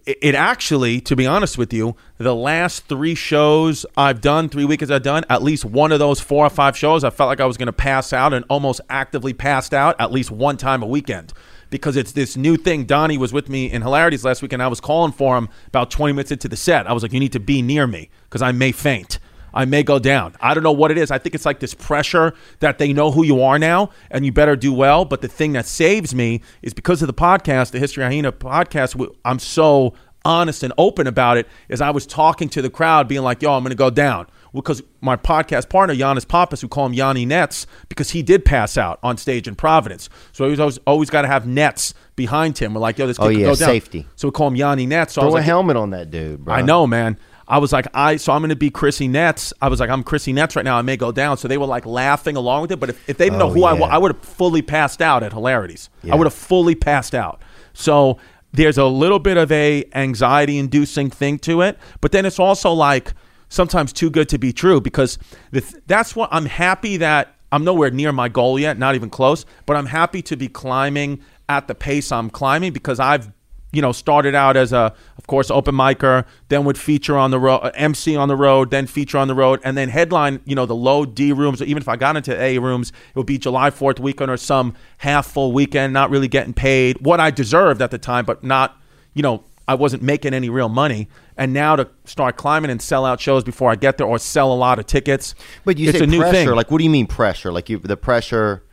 it 0.05 0.17
it 0.21 0.35
actually, 0.35 0.99
to 1.01 1.15
be 1.15 1.25
honest 1.25 1.57
with 1.57 1.71
you, 1.71 1.95
the 2.17 2.35
last 2.35 2.89
three 2.89 3.15
shows 3.15 3.85
I've 3.95 4.19
done, 4.19 4.49
three 4.49 4.65
weekends 4.65 4.91
I've 4.91 5.03
done, 5.03 5.23
at 5.29 5.41
least 5.41 5.63
one 5.63 5.93
of 5.93 5.99
those 5.99 6.19
four 6.19 6.45
or 6.45 6.49
five 6.49 6.75
shows, 6.75 7.05
I 7.05 7.09
felt 7.09 7.29
like 7.29 7.39
I 7.39 7.45
was 7.45 7.55
going 7.55 7.67
to 7.67 7.73
pass 7.73 8.11
out 8.11 8.33
and 8.33 8.43
almost 8.49 8.81
actively 8.89 9.31
passed 9.31 9.73
out 9.73 9.95
at 10.01 10.11
least 10.11 10.31
one 10.31 10.57
time 10.57 10.83
a 10.83 10.87
weekend 10.87 11.31
because 11.69 11.95
it's 11.95 12.12
this 12.12 12.38
new 12.38 12.57
thing. 12.57 12.86
Donnie 12.86 13.17
was 13.17 13.33
with 13.33 13.50
me 13.50 13.71
in 13.71 13.81
Hilarities 13.81 14.24
last 14.24 14.41
week, 14.41 14.53
and 14.53 14.62
I 14.62 14.67
was 14.67 14.79
calling 14.79 15.12
for 15.12 15.38
him 15.38 15.50
about 15.67 15.91
20 15.91 16.13
minutes 16.13 16.31
into 16.31 16.47
the 16.47 16.55
set. 16.55 16.88
I 16.88 16.93
was 16.93 17.03
like, 17.03 17.13
"You 17.13 17.19
need 17.19 17.33
to 17.33 17.39
be 17.39 17.62
near 17.62 17.88
me 17.88 18.09
because 18.25 18.41
I 18.41 18.51
may 18.51 18.71
faint." 18.71 19.19
I 19.53 19.65
may 19.65 19.81
go 19.81 19.97
down. 19.97 20.36
I 20.39 20.53
don't 20.53 20.62
know 20.62 20.71
what 20.71 20.91
it 20.91 21.00
is. 21.00 21.09
I 21.09 21.17
think 21.17 21.33
it's 21.33 21.45
like 21.45 21.59
this 21.59 21.74
pressure 21.74 22.36
that 22.59 22.77
they 22.77 22.93
know 22.93 23.09
who 23.12 23.24
you 23.24 23.41
are 23.41 23.57
now 23.57 23.89
and 24.12 24.24
you 24.24 24.31
better 24.31 24.55
do 24.55 24.71
well. 24.71 25.03
But 25.03 25.21
the 25.21 25.27
thing 25.27 25.53
that 25.53 25.65
saves 25.65 26.13
me 26.13 26.41
is 26.62 26.75
because 26.75 27.01
of 27.01 27.07
the 27.07 27.13
podcast, 27.13 27.71
the 27.71 27.79
History 27.79 28.03
Hyena 28.03 28.31
podcast, 28.31 29.12
I'm 29.25 29.39
so 29.39 29.95
honest 30.24 30.62
and 30.62 30.74
open 30.77 31.07
about 31.07 31.38
it. 31.38 31.47
Is 31.69 31.81
I 31.81 31.89
was 31.89 32.05
talking 32.05 32.50
to 32.50 32.62
the 32.62 32.69
crowd, 32.69 33.07
being 33.07 33.24
like, 33.24 33.41
yo, 33.41 33.53
I'm 33.53 33.63
going 33.63 33.71
to 33.71 33.75
go 33.75 33.89
down. 33.89 34.27
Because 34.61 34.83
my 35.01 35.15
podcast 35.15 35.69
partner, 35.69 35.95
Yannis 35.95 36.27
Pappas, 36.27 36.61
who 36.61 36.67
call 36.67 36.85
him 36.85 36.93
Yanni 36.93 37.25
Nets, 37.25 37.65
because 37.89 38.11
he 38.11 38.21
did 38.23 38.43
pass 38.45 38.77
out 38.77 38.99
on 39.01 39.17
stage 39.17 39.47
in 39.47 39.55
Providence. 39.55 40.09
So 40.33 40.45
he 40.45 40.51
was 40.51 40.59
always, 40.59 40.77
always 40.85 41.09
got 41.09 41.21
to 41.23 41.27
have 41.27 41.47
nets 41.47 41.93
behind 42.15 42.57
him. 42.57 42.73
We're 42.73 42.81
like, 42.81 42.97
yo, 42.97 43.07
this 43.07 43.19
oh, 43.19 43.23
kid 43.23 43.27
Oh, 43.27 43.31
could 43.33 43.39
yeah, 43.39 43.45
go 43.47 43.55
down. 43.55 43.67
safety. 43.69 44.05
So 44.15 44.27
we 44.27 44.31
call 44.31 44.47
him 44.47 44.55
Yanni 44.55 44.85
Nets. 44.85 45.13
So 45.13 45.21
I 45.21 45.23
Throw 45.25 45.31
a 45.31 45.35
like, 45.35 45.43
helmet 45.45 45.77
on 45.77 45.91
that 45.91 46.11
dude, 46.11 46.43
bro. 46.45 46.53
I 46.55 46.61
know, 46.61 46.85
man. 46.87 47.17
I 47.49 47.59
was 47.59 47.71
like, 47.71 47.87
I 47.93 48.17
so 48.17 48.33
I'm 48.33 48.41
going 48.41 48.49
to 48.49 48.57
be 48.57 48.69
Chrissy 48.69 49.07
Nets. 49.07 49.53
I 49.61 49.69
was 49.69 49.79
like, 49.79 49.89
I'm 49.89 50.03
Chrissy 50.03 50.33
Nets 50.33 50.57
right 50.57 50.65
now. 50.65 50.77
I 50.77 50.81
may 50.81 50.97
go 50.97 51.13
down. 51.13 51.37
So 51.37 51.47
they 51.47 51.57
were 51.57 51.65
like 51.65 51.85
laughing 51.85 52.35
along 52.35 52.63
with 52.63 52.71
it. 52.73 52.79
But 52.79 52.89
if, 52.89 53.09
if 53.09 53.17
they 53.17 53.25
didn't 53.27 53.39
know 53.39 53.47
Oh, 53.47 53.53
who 53.53 53.63
I 53.63 53.71
was. 53.71 53.89
I 53.89 53.97
would 53.97 54.13
have 54.15 54.21
fully 54.21 54.61
passed 54.61 55.01
out 55.01 55.23
at 55.23 55.31
hilarities. 55.31 55.89
Yeah. 56.03 56.13
I 56.13 56.17
would 56.17 56.25
have 56.25 56.33
fully 56.33 56.75
passed 56.75 57.15
out. 57.15 57.41
So 57.73 58.17
there's 58.51 58.77
a 58.77 58.85
little 58.85 59.19
bit 59.19 59.37
of 59.37 59.49
a 59.53 59.85
anxiety 59.93 60.57
inducing 60.57 61.09
thing 61.09 61.39
to 61.39 61.61
it. 61.61 61.77
But 62.01 62.11
then 62.11 62.25
it's 62.25 62.37
also 62.39 62.73
like 62.73 63.13
sometimes 63.49 63.93
too 63.93 64.09
good 64.09 64.29
to 64.29 64.37
be 64.37 64.53
true 64.53 64.81
because 64.81 65.17
th- 65.51 65.75
that's 65.85 66.15
what 66.15 66.29
I'm 66.31 66.45
happy 66.45 66.97
that 66.97 67.35
I'm 67.51 67.63
nowhere 67.63 67.91
near 67.91 68.11
my 68.11 68.29
goal 68.29 68.59
yet, 68.59 68.77
not 68.77 68.95
even 68.95 69.09
close. 69.09 69.45
But 69.65 69.77
I'm 69.77 69.85
happy 69.85 70.21
to 70.23 70.35
be 70.35 70.47
climbing 70.47 71.21
at 71.47 71.67
the 71.67 71.75
pace 71.75 72.11
I'm 72.11 72.29
climbing 72.29 72.73
because 72.73 72.99
I've 72.99 73.31
you 73.73 73.81
know, 73.81 73.91
started 73.91 74.33
out 74.33 74.55
as 74.55 74.71
a, 74.71 74.93
of 75.17 75.27
course, 75.27 75.51
open 75.51 75.75
micer, 75.75 76.25
then 76.47 76.63
would 76.63 76.77
feature 76.77 77.17
on 77.17 77.31
the 77.31 77.39
road, 77.39 77.59
uh, 77.59 77.71
MC 77.75 78.15
on 78.15 78.29
the 78.29 78.35
road, 78.35 78.71
then 78.71 78.87
feature 78.87 79.17
on 79.17 79.27
the 79.27 79.35
road, 79.35 79.59
and 79.63 79.77
then 79.77 79.89
headline, 79.89 80.39
you 80.45 80.55
know, 80.55 80.65
the 80.65 80.75
low 80.75 81.05
D 81.05 81.33
rooms. 81.33 81.61
Or 81.61 81.65
even 81.65 81.81
if 81.81 81.89
I 81.89 81.97
got 81.97 82.15
into 82.15 82.39
A 82.41 82.59
rooms, 82.59 82.89
it 82.89 83.15
would 83.15 83.27
be 83.27 83.37
July 83.37 83.69
4th 83.69 83.99
weekend 83.99 84.31
or 84.31 84.37
some 84.37 84.73
half 84.99 85.27
full 85.27 85.51
weekend, 85.51 85.91
not 85.91 86.09
really 86.09 86.29
getting 86.29 86.53
paid 86.53 86.97
what 87.01 87.19
I 87.19 87.29
deserved 87.29 87.81
at 87.81 87.91
the 87.91 87.97
time, 87.97 88.25
but 88.25 88.43
not, 88.43 88.79
you 89.13 89.21
know, 89.21 89.43
I 89.67 89.75
wasn't 89.75 90.01
making 90.01 90.33
any 90.33 90.49
real 90.49 90.69
money. 90.69 91.09
And 91.38 91.53
now 91.53 91.75
to 91.75 91.88
start 92.06 92.36
climbing 92.36 92.72
and 92.72 92.82
sell 92.82 93.06
out 93.06 93.22
shows 93.22 93.44
before 93.44 93.70
I 93.70 93.75
get 93.75 93.98
there 93.98 94.08
or 94.08 94.17
sell 94.17 94.51
a 94.51 94.56
lot 94.56 94.79
of 94.79 94.88
tickets. 94.88 95.36
But 95.65 95.77
you 95.77 95.89
it's 95.89 96.00
say 96.00 96.03
a 96.03 96.08
new 96.08 96.20
pressure. 96.20 96.34
thing. 96.34 96.50
Like, 96.50 96.72
what 96.72 96.79
do 96.79 96.84
you 96.84 96.89
mean 96.89 97.06
pressure? 97.08 97.51
Like 97.51 97.70
you, 97.70 97.77
the 97.77 97.96
pressure. 97.98 98.63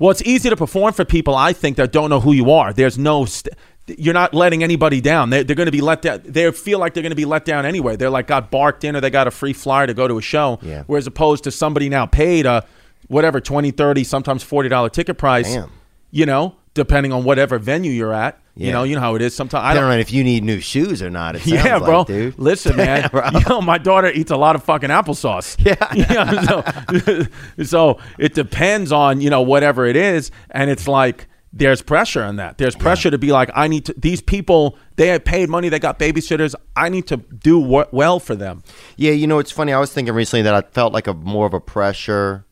Well, 0.00 0.10
it's 0.10 0.22
easy 0.22 0.48
to 0.50 0.56
perform 0.56 0.92
for 0.94 1.04
people, 1.04 1.36
I 1.36 1.52
think, 1.52 1.76
that 1.76 1.92
don't 1.92 2.10
know 2.10 2.20
who 2.20 2.32
you 2.32 2.50
are. 2.50 2.72
There's 2.72 2.96
no, 2.98 3.26
st- 3.26 3.54
you're 3.86 4.14
not 4.14 4.34
letting 4.34 4.62
anybody 4.62 5.00
down. 5.00 5.30
They're, 5.30 5.44
they're 5.44 5.56
going 5.56 5.66
to 5.66 5.72
be 5.72 5.82
let 5.82 6.02
down. 6.02 6.22
They 6.24 6.50
feel 6.52 6.78
like 6.78 6.94
they're 6.94 7.02
going 7.02 7.10
to 7.10 7.16
be 7.16 7.26
let 7.26 7.44
down 7.44 7.66
anyway. 7.66 7.96
They're 7.96 8.10
like 8.10 8.26
got 8.26 8.50
barked 8.50 8.82
in 8.82 8.96
or 8.96 9.00
they 9.00 9.10
got 9.10 9.26
a 9.26 9.30
free 9.30 9.52
flyer 9.52 9.86
to 9.86 9.94
go 9.94 10.08
to 10.08 10.16
a 10.18 10.22
show. 10.22 10.58
Yeah. 10.62 10.84
Whereas 10.86 11.06
opposed 11.06 11.44
to 11.44 11.50
somebody 11.50 11.88
now 11.88 12.06
paid 12.06 12.46
a 12.46 12.64
whatever 13.08 13.40
20 13.40 13.70
30 13.72 14.04
sometimes 14.04 14.42
$40 14.44 14.90
ticket 14.92 15.18
price, 15.18 15.52
Damn. 15.52 15.70
you 16.10 16.24
know, 16.26 16.56
depending 16.74 17.12
on 17.12 17.24
whatever 17.24 17.58
venue 17.58 17.92
you're 17.92 18.14
at. 18.14 18.39
You 18.56 18.72
know, 18.72 18.82
you 18.82 18.94
know 18.94 19.00
how 19.00 19.14
it 19.14 19.22
is. 19.22 19.34
Sometimes 19.34 19.64
I 19.64 19.72
don't 19.74 19.88
know 19.88 19.96
if 19.98 20.12
you 20.12 20.22
need 20.24 20.44
new 20.44 20.60
shoes 20.60 21.02
or 21.02 21.08
not. 21.08 21.36
It 21.36 21.46
yeah, 21.46 21.78
bro. 21.78 21.98
like, 21.98 22.06
dude. 22.08 22.38
Listen, 22.38 22.76
man. 22.84 23.08
bro. 23.10 23.28
You 23.32 23.40
know, 23.48 23.60
my 23.62 23.78
daughter 23.78 24.10
eats 24.10 24.30
a 24.30 24.36
lot 24.36 24.54
of 24.56 24.62
fucking 24.64 24.90
applesauce. 24.90 25.56
Yeah. 25.64 27.26
so, 27.58 27.64
so 27.64 27.98
it 28.18 28.34
depends 28.34 28.92
on 28.92 29.20
you 29.20 29.30
know 29.30 29.42
whatever 29.42 29.86
it 29.86 29.96
is, 29.96 30.30
and 30.50 30.68
it's 30.70 30.86
like 30.88 31.26
there's 31.52 31.82
pressure 31.82 32.22
on 32.22 32.36
that. 32.36 32.58
There's 32.58 32.76
pressure 32.76 33.10
to 33.10 33.18
be 33.18 33.32
like, 33.32 33.50
I 33.54 33.66
need 33.66 33.86
to. 33.86 33.94
These 33.96 34.20
people, 34.20 34.76
they 34.96 35.08
have 35.08 35.24
paid 35.24 35.48
money. 35.48 35.68
They 35.68 35.78
got 35.78 35.98
babysitters. 35.98 36.54
I 36.76 36.88
need 36.90 37.06
to 37.08 37.16
do 37.16 37.60
w- 37.62 37.86
well 37.92 38.20
for 38.20 38.36
them. 38.36 38.62
Yeah, 38.96 39.12
you 39.12 39.26
know, 39.26 39.38
it's 39.38 39.50
funny. 39.50 39.72
I 39.72 39.80
was 39.80 39.92
thinking 39.92 40.14
recently 40.14 40.42
that 40.42 40.54
I 40.54 40.62
felt 40.70 40.92
like 40.92 41.06
a 41.06 41.14
more 41.14 41.46
of 41.46 41.54
a 41.54 41.60
pressure. 41.60 42.44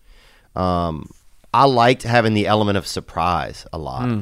Um, 0.56 1.10
I 1.54 1.64
liked 1.66 2.02
having 2.02 2.34
the 2.34 2.46
element 2.46 2.76
of 2.76 2.86
surprise 2.86 3.66
a 3.72 3.78
lot, 3.78 4.04
Hmm. 4.08 4.20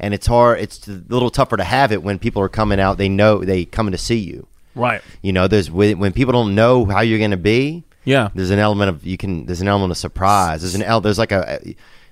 And 0.00 0.14
it's 0.14 0.26
hard. 0.26 0.58
It's 0.60 0.88
a 0.88 1.02
little 1.08 1.30
tougher 1.30 1.56
to 1.56 1.64
have 1.64 1.92
it 1.92 2.02
when 2.02 2.18
people 2.18 2.42
are 2.42 2.48
coming 2.48 2.80
out. 2.80 2.98
They 2.98 3.08
know 3.08 3.44
they 3.44 3.64
coming 3.66 3.92
to 3.92 3.98
see 3.98 4.18
you. 4.18 4.46
Right. 4.74 5.02
You 5.22 5.32
know, 5.32 5.46
there's 5.46 5.70
when 5.70 6.12
people 6.12 6.32
don't 6.32 6.54
know 6.54 6.84
how 6.86 7.00
you're 7.02 7.18
going 7.18 7.30
to 7.32 7.36
be. 7.36 7.84
Yeah. 8.04 8.30
there's 8.34 8.50
an 8.50 8.58
element 8.58 8.88
of 8.88 9.06
you 9.06 9.18
can. 9.18 9.44
There's 9.46 9.60
an 9.60 9.68
element 9.68 9.90
of 9.90 9.98
surprise. 9.98 10.62
There's 10.62 10.74
an 10.74 10.82
el- 10.82 11.02
There's 11.02 11.18
like 11.18 11.32
a 11.32 11.60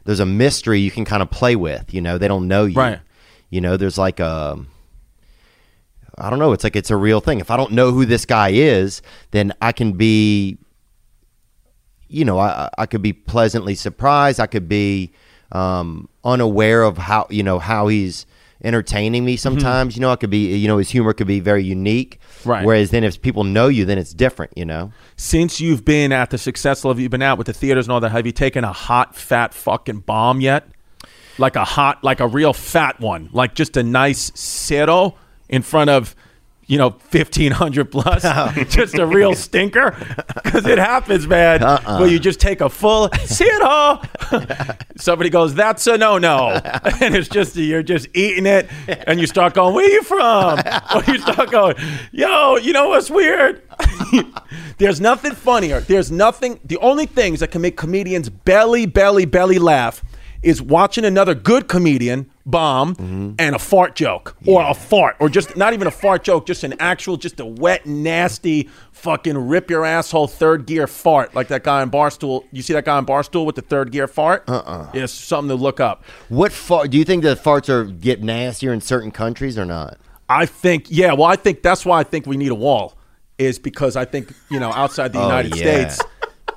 there's 0.05 0.21
a 0.21 0.27
mystery 0.27 0.81
you 0.81 0.91
can 0.91 1.05
kind 1.05 1.23
of 1.23 1.31
play 1.31 1.57
with. 1.57 1.93
You 1.95 2.03
know, 2.03 2.19
they 2.19 2.29
don't 2.29 2.47
know 2.47 2.67
you. 2.67 2.77
Right. 2.77 3.01
You 3.51 3.61
know, 3.61 3.77
there's 3.77 3.99
like 3.99 4.21
a. 4.21 4.59
I 6.19 6.31
don't 6.31 6.39
know. 6.39 6.53
It's 6.53 6.65
like 6.65 6.77
it's 6.77 6.91
a 6.91 6.97
real 6.97 7.21
thing. 7.21 7.41
If 7.41 7.51
I 7.51 7.57
don't 7.57 7.73
know 7.73 7.93
who 7.93 8.05
this 8.05 8.27
guy 8.27 8.51
is, 8.51 9.03
then 9.31 9.53
I 9.63 9.71
can 9.73 9.93
be, 9.93 10.59
you 12.09 12.25
know, 12.25 12.39
I, 12.39 12.69
I 12.77 12.87
could 12.87 13.03
be 13.03 13.13
pleasantly 13.13 13.75
surprised. 13.77 14.41
I 14.41 14.47
could 14.47 14.69
be 14.69 15.13
um, 15.53 16.09
unaware 16.29 16.83
of 16.83 16.99
how 16.99 17.27
you 17.31 17.43
know 17.43 17.59
how 17.59 17.89
he's 17.89 18.27
entertaining 18.63 19.25
me. 19.25 19.35
Mm-hmm. 19.35 19.41
Sometimes, 19.41 19.97
you 19.97 20.01
know, 20.01 20.11
I 20.11 20.17
could 20.17 20.31
be, 20.31 20.57
you 20.57 20.67
know, 20.67 20.79
his 20.79 20.91
humor 20.91 21.13
could 21.13 21.27
be 21.27 21.41
very 21.41 21.63
unique. 21.63 22.19
Right. 22.45 22.65
Whereas 22.65 22.91
then, 22.91 23.05
if 23.05 23.21
people 23.23 23.45
know 23.45 23.69
you, 23.69 23.85
then 23.85 23.99
it's 23.99 24.13
different. 24.13 24.53
You 24.57 24.65
know. 24.65 24.93
Since 25.17 25.61
you've 25.61 25.85
been 25.85 26.13
at 26.13 26.31
the 26.31 26.39
success 26.39 26.85
level 26.85 27.01
you've 27.01 27.11
been 27.11 27.23
at 27.23 27.39
with 27.39 27.47
the 27.47 27.53
theaters 27.53 27.87
and 27.87 27.93
all 27.93 28.01
that, 28.01 28.11
have 28.11 28.27
you 28.27 28.33
taken 28.33 28.65
a 28.65 28.73
hot, 28.73 29.15
fat 29.17 29.55
fucking 29.55 30.01
bomb 30.01 30.41
yet? 30.41 30.69
Like 31.39 31.55
a 31.55 31.65
hot, 31.65 32.03
like 32.03 32.19
a 32.19 32.27
real 32.27 32.53
fat 32.53 32.99
one, 32.99 33.31
like 33.33 33.55
just 33.55 33.77
a 33.77 33.83
nice 33.83 34.33
cero 34.35 35.15
in 35.49 35.63
front 35.63 35.89
of, 35.89 36.17
you 36.69 36.77
know, 36.77 36.91
fifteen 36.91 37.51
hundred 37.51 37.91
plus, 37.91 38.23
just 38.69 38.97
a 38.99 39.07
real 39.07 39.35
stinker, 39.35 39.97
because 40.45 40.67
it 40.67 40.79
happens, 40.79 41.27
man. 41.27 41.63
Uh-uh. 41.63 41.99
Where 41.99 42.09
you 42.09 42.19
just 42.19 42.41
take 42.41 42.61
a 42.61 42.69
full 42.69 43.11
see 43.25 43.47
it 43.47 43.63
all. 43.63 44.05
somebody 44.97 45.31
goes, 45.31 45.55
"That's 45.55 45.87
a 45.87 45.97
no 45.97 46.19
no," 46.19 46.51
and 47.01 47.17
it's 47.17 47.29
just 47.29 47.57
you're 47.57 47.83
just 47.83 48.09
eating 48.15 48.47
it, 48.47 48.69
and 48.87 49.19
you 49.19 49.27
start 49.27 49.55
going, 49.55 49.75
"Where 49.75 49.91
you 49.91 50.03
from?" 50.03 50.61
or 50.95 51.03
you 51.09 51.19
start 51.19 51.51
going, 51.51 51.77
"Yo, 52.13 52.57
you 52.57 52.73
know 52.73 52.91
what's 52.91 53.11
weird?" 53.11 53.63
There's 54.77 55.01
nothing 55.01 55.35
funnier. 55.35 55.81
There's 55.81 56.11
nothing. 56.13 56.61
The 56.65 56.77
only 56.79 57.07
things 57.07 57.41
that 57.41 57.51
can 57.51 57.63
make 57.63 57.77
comedians 57.77 58.29
belly, 58.29 58.87
belly, 58.87 59.25
belly 59.25 59.59
laugh 59.59 60.05
is 60.43 60.63
watching 60.63 61.05
another 61.05 61.35
good 61.35 61.69
comedian 61.69 62.31
bomb 62.47 62.95
mm-hmm. 62.95 63.33
and 63.39 63.55
a 63.55 63.59
fart 63.59 63.95
joke 63.95 64.37
or 64.47 64.63
a 64.63 64.73
fart 64.73 65.17
or 65.21 65.29
just 65.29 65.57
not 65.57 65.73
even 65.73 65.87
a 65.87 65.91
fart 65.91 66.23
joke, 66.25 66.47
just 66.47 66.65
an 66.65 66.75
actual, 66.81 67.17
just 67.17 67.41
a 67.41 67.45
wet, 67.45 67.85
nasty, 67.87 68.69
fucking 68.93 69.37
rip 69.37 69.69
your 69.69 69.85
asshole 69.85 70.27
third 70.27 70.65
gear 70.67 70.87
fart 70.87 71.35
like 71.35 71.49
that 71.49 71.65
guy 71.65 71.83
in 71.83 71.91
Barstool. 71.91 72.45
You 72.53 72.63
see 72.63 72.73
that 72.73 72.85
guy 72.85 72.99
in 72.99 73.07
Barstool 73.07 73.45
with 73.45 73.57
the 73.57 73.63
third 73.63 73.91
gear 73.91 74.07
fart? 74.07 74.45
Uh-uh. 74.49 74.91
It's 74.95 75.13
something 75.13 75.57
to 75.57 75.63
look 75.63 75.81
up. 75.81 76.05
What 76.29 76.53
fart? 76.53 76.91
Do 76.91 76.99
you 76.99 77.05
think 77.05 77.23
that 77.25 77.43
farts 77.43 77.69
are 77.69 77.85
get 77.85 78.23
nastier 78.23 78.73
in 78.73 78.81
certain 78.81 79.11
countries 79.11 79.59
or 79.59 79.65
not? 79.65 79.99
I 80.29 80.47
think, 80.47 80.87
yeah, 80.89 81.15
well, 81.15 81.25
I 81.25 81.37
think 81.37 81.63
that's 81.63 81.85
why 81.85 82.01
I 82.01 82.05
think 82.05 82.27
we 82.27 82.37
need 82.37 82.51
a 82.51 82.55
wall, 82.55 82.97
is 83.39 83.59
because 83.59 83.97
I 83.97 84.05
think, 84.05 84.33
you 84.51 84.61
know, 84.61 84.71
outside 84.73 85.13
the 85.13 85.21
Oh, 85.21 85.25
United 85.25 85.57
yeah. 85.57 85.89
States, 85.89 86.03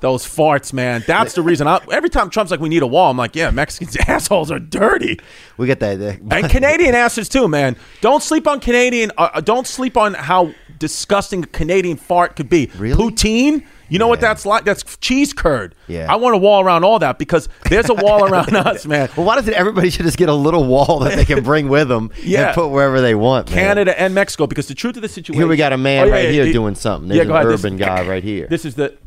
Those 0.01 0.25
farts, 0.25 0.73
man. 0.73 1.03
That's 1.07 1.33
the 1.33 1.41
reason. 1.43 1.67
I, 1.67 1.79
every 1.91 2.09
time 2.09 2.29
Trump's 2.29 2.49
like, 2.51 2.59
"We 2.59 2.69
need 2.69 2.81
a 2.81 2.87
wall," 2.87 3.11
I'm 3.11 3.17
like, 3.17 3.35
"Yeah, 3.35 3.51
Mexicans 3.51 3.95
assholes 4.07 4.51
are 4.51 4.59
dirty." 4.59 5.19
We 5.57 5.67
get 5.67 5.79
that. 5.79 5.99
and 6.31 6.49
Canadian 6.49 6.95
asses 6.95 7.29
too, 7.29 7.47
man. 7.47 7.77
Don't 8.01 8.23
sleep 8.23 8.47
on 8.47 8.59
Canadian. 8.59 9.11
Uh, 9.17 9.29
uh, 9.35 9.41
don't 9.41 9.67
sleep 9.67 9.95
on 9.97 10.15
how 10.15 10.53
disgusting 10.79 11.43
a 11.43 11.47
Canadian 11.47 11.97
fart 11.97 12.35
could 12.35 12.49
be. 12.49 12.71
Really? 12.77 12.97
Poutine. 13.11 13.63
You 13.89 13.99
know 13.99 14.07
what 14.07 14.21
that's 14.21 14.45
like? 14.45 14.63
That's 14.63 14.83
cheese 14.97 15.33
curd. 15.33 15.75
Yeah. 15.87 16.11
I 16.11 16.15
want 16.15 16.33
a 16.33 16.37
wall 16.37 16.63
around 16.63 16.85
all 16.85 16.97
that 16.99 17.19
because 17.19 17.49
there's 17.69 17.89
a 17.89 17.93
wall 17.93 18.23
around 18.25 18.55
us, 18.55 18.85
man. 18.87 19.09
well, 19.17 19.25
why 19.25 19.35
doesn't 19.35 19.53
everybody 19.53 19.89
should 19.89 20.05
just 20.05 20.17
get 20.17 20.29
a 20.29 20.33
little 20.33 20.63
wall 20.63 20.99
that 20.99 21.17
they 21.17 21.25
can 21.25 21.43
bring 21.51 21.67
with 21.67 21.89
them 21.89 22.09
Yeah. 22.23 22.47
and 22.47 22.55
put 22.55 22.69
wherever 22.69 23.01
they 23.01 23.15
want? 23.15 23.49
man? 23.51 23.59
Canada 23.59 23.99
and 23.99 24.15
Mexico 24.15 24.47
because 24.47 24.69
the 24.69 24.75
truth 24.75 24.95
of 24.95 25.01
the 25.01 25.09
situation. 25.09 25.41
Here 25.41 25.47
we 25.47 25.57
got 25.57 25.73
a 25.73 25.77
man 25.77 26.03
Oh, 26.03 26.07
yeah, 26.07 26.13
right 26.13 26.23
yeah, 26.25 26.31
here 26.31 26.45
yeah. 26.45 26.53
doing 26.53 26.73
something. 26.75 27.09
There's 27.09 27.17
Yeah, 27.17 27.23
an 27.25 27.31
ahead. 27.31 27.47
This- 27.47 27.59
urban 27.65 27.77
guy 27.77 28.07
right 28.07 28.23
here. 28.23 28.47
This 28.47 28.63
is 28.63 28.75
the 28.75 28.97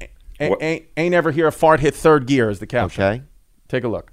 ain't, 0.40 0.62
ain't, 0.62 0.86
ain't 0.96 1.14
ever 1.14 1.30
hear 1.30 1.46
a 1.46 1.52
fart 1.52 1.80
hit 1.80 1.94
third 1.94 2.26
gear 2.26 2.50
is 2.50 2.58
the 2.58 2.66
caption. 2.66 3.02
okay. 3.02 3.22
Take 3.68 3.84
a 3.84 3.88
look. 3.88 4.10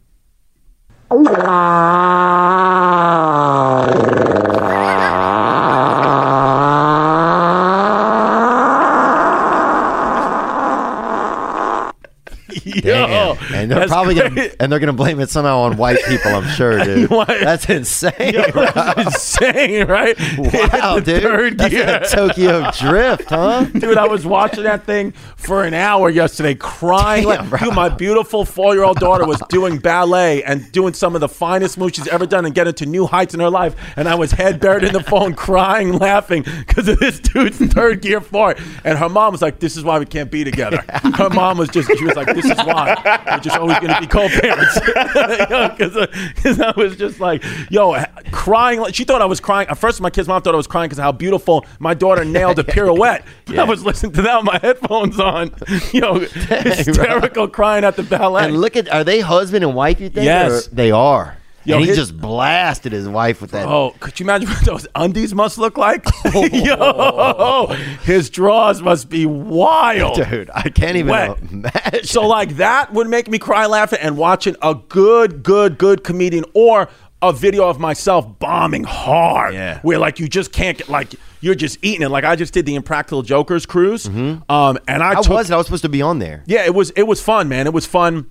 Damn. 12.81 13.37
And 13.53 13.69
they're 13.71 13.79
that's 13.79 13.91
probably 13.91 14.15
gonna 14.15 14.49
and 14.59 14.71
they're 14.71 14.79
gonna 14.79 14.93
blame 14.93 15.19
it 15.19 15.29
somehow 15.29 15.59
on 15.59 15.77
white 15.77 16.03
people. 16.07 16.31
I'm 16.33 16.47
sure, 16.49 16.77
dude. 16.83 17.09
That's 17.09 17.69
insane. 17.69 18.11
That's 18.53 19.05
insane, 19.05 19.87
right? 19.87 20.17
wow, 20.37 20.99
dude. 20.99 21.23
Third 21.23 21.57
That's 21.57 21.73
gear. 21.73 21.85
that 21.85 22.09
Tokyo 22.09 22.71
Drift, 22.71 23.29
huh? 23.29 23.65
Dude, 23.65 23.97
I 23.97 24.07
was 24.07 24.25
watching 24.25 24.63
that 24.63 24.85
thing 24.85 25.11
for 25.35 25.63
an 25.63 25.73
hour 25.73 26.09
yesterday, 26.09 26.55
crying. 26.55 27.27
Damn, 27.27 27.49
like, 27.49 27.61
dude, 27.61 27.75
my 27.75 27.89
beautiful 27.89 28.45
four-year-old 28.45 28.97
daughter 28.99 29.25
was 29.25 29.41
doing 29.49 29.77
ballet 29.77 30.43
and 30.43 30.71
doing 30.71 30.93
some 30.93 31.15
of 31.15 31.21
the 31.21 31.29
finest 31.29 31.77
moves 31.77 31.95
she's 31.95 32.07
ever 32.07 32.25
done 32.25 32.45
and 32.45 32.53
getting 32.55 32.73
to 32.73 32.85
new 32.85 33.05
heights 33.05 33.33
in 33.33 33.39
her 33.39 33.49
life. 33.49 33.75
And 33.95 34.07
I 34.07 34.15
was 34.15 34.31
head 34.31 34.59
buried 34.59 34.83
in 34.83 34.93
the 34.93 35.03
phone, 35.03 35.33
crying, 35.33 35.93
laughing 35.93 36.43
because 36.43 36.87
of 36.87 36.99
this 36.99 37.19
dude's 37.19 37.57
third 37.57 38.01
gear 38.01 38.21
fart. 38.21 38.59
And 38.83 38.97
her 38.97 39.09
mom 39.09 39.31
was 39.31 39.41
like, 39.41 39.59
"This 39.59 39.77
is 39.77 39.83
why 39.83 39.99
we 39.99 40.05
can't 40.05 40.31
be 40.31 40.43
together." 40.43 40.83
Her 41.15 41.29
mom 41.29 41.57
was 41.57 41.69
just, 41.69 41.89
she 41.97 42.03
was 42.05 42.15
like, 42.15 42.33
"This 42.33 42.45
is 42.45 42.57
why 42.65 43.21
we're 43.31 43.39
just 43.39 43.57
always 43.57 43.79
going 43.79 43.93
to 43.93 43.99
be 44.01 44.07
co-parents." 44.07 44.79
Because 45.71 46.59
uh, 46.59 46.73
I 46.75 46.79
was 46.79 46.95
just 46.95 47.19
like, 47.19 47.43
"Yo," 47.69 48.01
crying. 48.31 48.79
Like, 48.79 48.95
she 48.95 49.03
thought 49.03 49.21
I 49.21 49.25
was 49.25 49.39
crying. 49.39 49.67
At 49.67 49.77
first, 49.77 50.01
my 50.01 50.09
kid's 50.09 50.27
mom 50.27 50.41
thought 50.41 50.53
I 50.53 50.57
was 50.57 50.67
crying 50.67 50.89
because 50.89 51.01
how 51.01 51.11
beautiful 51.11 51.65
my 51.79 51.93
daughter 51.93 52.23
nailed 52.25 52.59
a 52.59 52.63
pirouette. 52.75 53.23
I 53.49 53.63
was 53.63 53.83
listening 53.83 54.13
to 54.13 54.21
that 54.23 54.37
with 54.37 54.45
my 54.45 54.59
headphones 54.59 55.19
on. 55.19 55.51
Yo, 55.93 56.19
hysterical 56.19 57.47
crying 57.47 57.83
at 57.83 57.95
the 57.95 58.03
ballet. 58.03 58.45
And 58.45 58.59
look 58.59 58.75
at 58.75 58.89
are 58.89 59.03
they 59.03 59.19
husband 59.21 59.63
and 59.63 59.75
wife? 59.75 59.99
You 59.99 60.09
think? 60.09 60.25
Yes. 60.25 60.67
Or- 60.67 60.75
they 60.75 60.91
are. 60.91 61.37
Yo, 61.63 61.75
and 61.75 61.83
he 61.83 61.89
his- 61.89 61.97
just 61.97 62.17
blasted 62.19 62.91
his 62.91 63.07
wife 63.07 63.41
with 63.41 63.51
that. 63.51 63.67
Oh, 63.67 63.95
could 63.99 64.19
you 64.19 64.25
imagine 64.25 64.49
what 64.49 64.65
those 64.65 64.87
undies 64.95 65.33
must 65.33 65.57
look 65.57 65.77
like? 65.77 66.05
Yo, 66.51 67.67
his 68.03 68.29
drawers 68.29 68.81
must 68.81 69.09
be 69.09 69.25
wild. 69.25 70.15
Dude, 70.15 70.49
I 70.53 70.69
can't 70.69 70.97
even 70.97 71.11
Wet. 71.11 71.37
imagine. 71.51 72.03
So 72.03 72.27
like 72.27 72.55
that 72.57 72.93
would 72.93 73.07
make 73.07 73.29
me 73.29 73.37
cry 73.39 73.65
laughing 73.65 73.99
and 74.01 74.17
watching 74.17 74.55
a 74.61 74.75
good, 74.75 75.43
good, 75.43 75.77
good 75.77 76.03
comedian 76.03 76.45
or 76.53 76.89
a 77.21 77.31
video 77.31 77.67
of 77.69 77.79
myself 77.79 78.39
bombing 78.39 78.83
hard. 78.83 79.53
Yeah. 79.53 79.79
Where 79.81 79.99
like 79.99 80.19
you 80.19 80.27
just 80.27 80.51
can't 80.51 80.77
get 80.79 80.89
like 80.89 81.13
you're 81.41 81.53
just 81.55 81.77
eating 81.83 82.01
it. 82.01 82.09
Like 82.09 82.23
I 82.23 82.35
just 82.35 82.53
did 82.53 82.65
the 82.65 82.73
Impractical 82.75 83.21
Jokers 83.21 83.65
cruise. 83.67 84.07
Um 84.07 84.39
and 84.49 85.03
I 85.03 85.21
took, 85.21 85.29
was? 85.29 85.51
I 85.51 85.57
was 85.57 85.67
supposed 85.67 85.83
to 85.83 85.89
be 85.89 86.01
on 86.01 86.17
there. 86.19 86.43
Yeah, 86.47 86.65
it 86.65 86.73
was 86.73 86.89
it 86.91 87.03
was 87.03 87.21
fun, 87.21 87.47
man. 87.49 87.67
It 87.67 87.73
was 87.73 87.85
fun. 87.85 88.27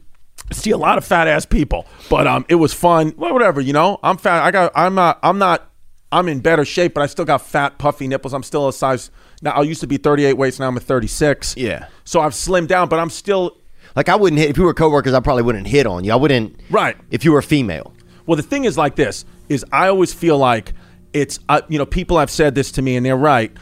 See 0.53 0.71
a 0.71 0.77
lot 0.77 0.99
of 0.99 1.05
fat 1.05 1.29
ass 1.29 1.47
people, 1.47 1.87
but 2.09 2.27
um, 2.27 2.45
it 2.49 2.57
was 2.57 2.73
fun. 2.73 3.15
Well, 3.17 3.33
whatever, 3.33 3.61
you 3.61 3.73
know. 3.73 3.99
I'm 4.03 4.17
fat. 4.17 4.43
I 4.43 4.51
got. 4.51 4.73
I'm 4.75 4.95
not. 4.95 5.19
I'm 5.23 5.39
not. 5.39 5.71
I'm 6.13 6.29
in 6.29 6.41
better 6.41 6.65
shape, 6.65 6.95
but 6.95 7.03
I 7.03 7.07
still 7.07 7.25
got 7.25 7.43
fat, 7.43 7.79
puffy 7.79 8.09
nipples. 8.09 8.35
I'm 8.35 8.43
still 8.43 8.69
a 8.69 8.73
size. 8.73 9.11
Now 9.43 9.53
I 9.53 9.63
used 9.63 9.81
to 9.81 9.87
be 9.87 9.97
38 9.97 10.35
weights. 10.35 10.59
Now 10.59 10.67
I'm 10.67 10.77
a 10.77 10.81
36. 10.81 11.57
Yeah. 11.57 11.87
So 12.05 12.21
I've 12.21 12.33
slimmed 12.33 12.67
down, 12.67 12.89
but 12.89 12.99
I'm 12.99 13.11
still. 13.11 13.57
Like 13.97 14.09
I 14.09 14.17
wouldn't 14.17 14.39
hit 14.39 14.51
if 14.51 14.57
you 14.57 14.65
were 14.65 14.75
coworkers. 14.75 15.15
I 15.15 15.21
probably 15.21 15.43
wouldn't 15.43 15.67
hit 15.67 15.87
on 15.87 16.05
you. 16.05 16.13
I 16.13 16.17
wouldn't. 16.17 16.61
Right. 16.71 16.97
If 17.11 17.25
you 17.25 17.33
were 17.33 17.43
female. 17.43 17.93
Well, 18.27 18.37
the 18.37 18.43
thing 18.43 18.65
is 18.65 18.77
like 18.77 18.97
this: 18.97 19.25
is 19.49 19.65
I 19.73 19.89
always 19.89 20.13
feel 20.13 20.39
like 20.39 20.73
it's. 21.13 21.39
Uh, 21.49 21.61
you 21.69 21.79
know, 21.79 21.87
people 21.87 22.19
have 22.19 22.31
said 22.31 22.55
this 22.55 22.73
to 22.73 22.83
me, 22.83 22.97
and 22.97 23.07
they're 23.07 23.17
right. 23.17 23.53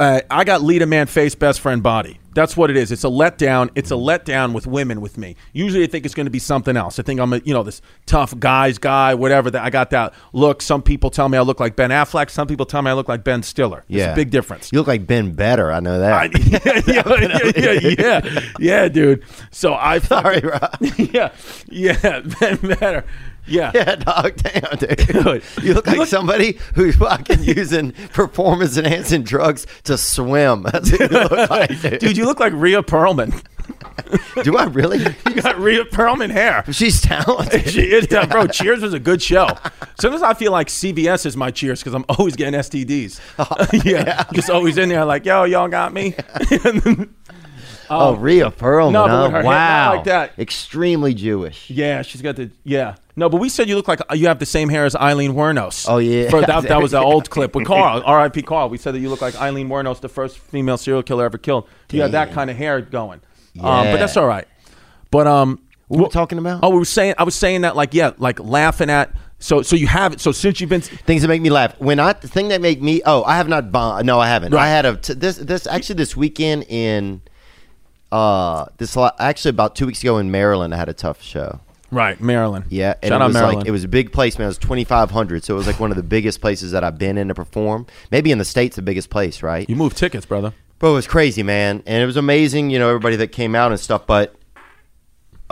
Uh, 0.00 0.20
I 0.30 0.42
got 0.44 0.62
lead 0.62 0.82
a 0.82 0.86
man 0.86 1.06
face, 1.06 1.34
best 1.34 1.60
friend 1.60 1.82
body. 1.82 2.18
That's 2.34 2.56
what 2.56 2.68
it 2.68 2.76
is. 2.76 2.90
It's 2.90 3.04
a 3.04 3.08
letdown. 3.08 3.70
It's 3.76 3.92
a 3.92 3.94
letdown 3.94 4.52
with 4.54 4.66
women 4.66 5.00
with 5.00 5.16
me. 5.16 5.36
Usually, 5.52 5.84
I 5.84 5.86
think 5.86 6.04
it's 6.04 6.16
going 6.16 6.26
to 6.26 6.32
be 6.32 6.40
something 6.40 6.76
else. 6.76 6.98
I 6.98 7.04
think 7.04 7.20
I'm 7.20 7.32
a 7.32 7.36
you 7.44 7.54
know 7.54 7.62
this 7.62 7.80
tough 8.06 8.36
guys 8.40 8.76
guy, 8.78 9.14
whatever. 9.14 9.52
That 9.52 9.62
I 9.62 9.70
got 9.70 9.90
that 9.90 10.14
look. 10.32 10.60
Some 10.60 10.82
people 10.82 11.10
tell 11.10 11.28
me 11.28 11.38
I 11.38 11.42
look 11.42 11.60
like 11.60 11.76
Ben 11.76 11.90
Affleck. 11.90 12.30
Some 12.30 12.48
people 12.48 12.66
tell 12.66 12.82
me 12.82 12.90
I 12.90 12.94
look 12.94 13.06
like 13.08 13.22
Ben 13.22 13.44
Stiller. 13.44 13.84
There's 13.88 14.00
Yeah. 14.06 14.12
a 14.12 14.16
big 14.16 14.30
difference. 14.30 14.70
You 14.72 14.80
look 14.80 14.88
like 14.88 15.06
Ben 15.06 15.30
Better. 15.32 15.70
I 15.70 15.78
know 15.78 16.00
that. 16.00 16.36
yeah, 16.86 17.52
yeah, 17.54 17.54
yeah, 17.56 17.80
yeah, 17.96 18.20
yeah, 18.20 18.40
yeah, 18.58 18.88
dude. 18.88 19.22
So 19.52 19.74
I 19.74 19.98
Sorry, 20.00 20.40
Rob. 20.40 20.76
yeah, 20.98 21.30
yeah, 21.68 22.18
Ben 22.40 22.56
better. 22.56 23.04
Yeah. 23.46 23.70
Yeah, 23.74 23.96
dog. 23.96 24.36
Damn, 24.36 24.76
dude. 24.78 24.96
Dude, 25.06 25.42
You 25.62 25.74
look 25.74 25.86
like 25.86 25.98
look- 25.98 26.08
somebody 26.08 26.58
who's 26.74 26.96
fucking 26.96 27.42
using 27.42 27.92
performance 28.12 28.76
enhancing 28.76 29.22
drugs 29.22 29.66
to 29.84 29.98
swim. 29.98 30.62
That's 30.62 30.90
what 30.92 31.00
you 31.00 31.06
look 31.18 31.50
like, 31.50 31.80
dude. 31.80 31.98
Dude, 32.00 32.16
you 32.16 32.24
look 32.24 32.40
like 32.40 32.52
Rhea 32.54 32.82
Perlman. 32.82 33.42
Do 34.42 34.56
I 34.56 34.64
really? 34.64 34.98
You 34.98 35.40
got 35.42 35.58
Rhea 35.58 35.84
Perlman 35.84 36.30
hair. 36.30 36.64
She's 36.70 37.00
talented. 37.00 37.68
She 37.70 37.82
is 37.92 38.06
down, 38.06 38.28
bro. 38.28 38.46
Cheers 38.46 38.82
was 38.82 38.92
a 38.94 38.98
good 38.98 39.22
show. 39.22 39.48
Sometimes 40.00 40.22
I 40.22 40.34
feel 40.34 40.52
like 40.52 40.68
CBS 40.68 41.24
is 41.26 41.36
my 41.36 41.50
Cheers 41.50 41.80
because 41.80 41.94
I'm 41.94 42.04
always 42.08 42.36
getting 42.36 42.58
STDs. 42.58 43.20
Oh, 43.38 43.66
yeah, 43.84 44.24
just 44.32 44.50
always 44.50 44.78
in 44.78 44.88
there 44.88 45.04
like, 45.04 45.24
yo, 45.24 45.44
y'all 45.44 45.68
got 45.68 45.92
me. 45.92 46.14
oh, 47.90 48.14
um, 48.14 48.20
Rhea 48.20 48.50
Perlman. 48.50 48.92
no, 48.92 49.06
huh? 49.30 49.42
wow. 49.44 49.94
like 49.96 50.04
that. 50.04 50.38
Extremely 50.38 51.14
Jewish. 51.14 51.70
yeah, 51.70 52.02
she's 52.02 52.22
got 52.22 52.36
the 52.36 52.50
yeah. 52.64 52.96
No, 53.16 53.28
but 53.28 53.40
we 53.40 53.48
said 53.48 53.68
you 53.68 53.76
look 53.76 53.86
like 53.86 54.00
you 54.12 54.26
have 54.26 54.40
the 54.40 54.46
same 54.46 54.68
hair 54.68 54.84
as 54.84 54.96
Aileen 54.96 55.34
Wuornos. 55.34 55.86
Oh, 55.88 55.98
yeah. 55.98 56.30
For 56.30 56.40
that, 56.40 56.64
that 56.64 56.82
was 56.82 56.94
an 56.94 57.02
old 57.04 57.30
clip 57.30 57.54
with 57.54 57.66
Carl, 57.66 58.02
R.I.P. 58.04 58.42
Carl. 58.42 58.68
We 58.68 58.78
said 58.78 58.94
that 58.94 58.98
you 58.98 59.08
look 59.08 59.20
like 59.20 59.40
Aileen 59.40 59.68
Wuornos, 59.68 60.00
the 60.00 60.08
first 60.08 60.36
female 60.38 60.76
serial 60.76 61.02
killer 61.04 61.24
ever 61.24 61.38
killed. 61.38 61.68
You 61.92 62.02
had 62.02 62.12
that 62.12 62.32
kind 62.32 62.50
of 62.50 62.56
hair 62.56 62.80
going. 62.80 63.20
Um, 63.60 63.86
but 63.86 63.98
that's 63.98 64.16
all 64.16 64.26
right. 64.26 64.48
But 65.12 65.28
um, 65.28 65.60
What 65.86 65.98
were 65.98 66.04
we 66.06 66.10
talking 66.10 66.38
about? 66.38 66.60
Oh, 66.64 66.70
we 66.70 66.78
were 66.78 66.84
saying. 66.84 67.14
I 67.18 67.22
was 67.22 67.36
saying 67.36 67.60
that, 67.60 67.76
like, 67.76 67.94
yeah, 67.94 68.12
like 68.18 68.40
laughing 68.40 68.90
at. 68.90 69.14
So, 69.38 69.62
so 69.62 69.76
you 69.76 69.86
have 69.86 70.14
it. 70.14 70.20
So 70.20 70.32
since 70.32 70.60
you've 70.60 70.70
been, 70.70 70.80
Things 70.80 71.22
that 71.22 71.28
make 71.28 71.42
me 71.42 71.50
laugh. 71.50 71.78
When 71.78 72.00
I 72.00 72.14
the 72.14 72.26
thing 72.28 72.48
that 72.48 72.60
make 72.62 72.80
me 72.80 73.02
oh 73.04 73.22
I 73.24 73.36
have 73.36 73.46
not 73.46 73.70
bombed. 73.70 74.06
No, 74.06 74.18
I 74.18 74.26
haven't. 74.26 74.54
I 74.54 74.68
had 74.68 74.86
a 74.86 74.96
t- 74.96 75.12
this 75.12 75.36
this 75.36 75.66
actually 75.66 75.96
this 75.96 76.16
weekend 76.16 76.64
in 76.68 77.20
uh 78.10 78.64
this 78.78 78.96
la- 78.96 79.10
actually 79.18 79.50
about 79.50 79.76
two 79.76 79.86
weeks 79.86 80.00
ago 80.02 80.16
in 80.18 80.30
Maryland 80.30 80.72
I 80.72 80.78
had 80.78 80.88
a 80.88 80.94
tough 80.94 81.20
show. 81.22 81.60
Right, 81.90 82.20
Maryland. 82.20 82.66
Yeah, 82.68 82.94
and 83.02 83.10
shout 83.10 83.20
it 83.20 83.22
out 83.22 83.26
was 83.28 83.34
Maryland. 83.34 83.58
like 83.58 83.66
it 83.66 83.70
was 83.70 83.84
a 83.84 83.88
big 83.88 84.12
place, 84.12 84.38
man. 84.38 84.46
It 84.46 84.48
was 84.48 84.58
twenty 84.58 84.84
five 84.84 85.10
hundred, 85.10 85.44
so 85.44 85.54
it 85.54 85.58
was 85.58 85.66
like 85.66 85.80
one 85.80 85.90
of 85.90 85.96
the 85.96 86.02
biggest 86.02 86.40
places 86.40 86.72
that 86.72 86.84
I've 86.84 86.98
been 86.98 87.18
in 87.18 87.28
to 87.28 87.34
perform. 87.34 87.86
Maybe 88.10 88.30
in 88.32 88.38
the 88.38 88.44
states, 88.44 88.76
the 88.76 88.82
biggest 88.82 89.10
place, 89.10 89.42
right? 89.42 89.68
you 89.68 89.76
moved 89.76 89.96
tickets, 89.96 90.26
brother. 90.26 90.52
Bro, 90.78 90.92
it 90.92 90.94
was 90.94 91.06
crazy, 91.06 91.42
man, 91.42 91.82
and 91.86 92.02
it 92.02 92.06
was 92.06 92.16
amazing. 92.16 92.70
You 92.70 92.78
know, 92.78 92.88
everybody 92.88 93.16
that 93.16 93.28
came 93.28 93.54
out 93.54 93.70
and 93.70 93.80
stuff. 93.80 94.06
But 94.06 94.34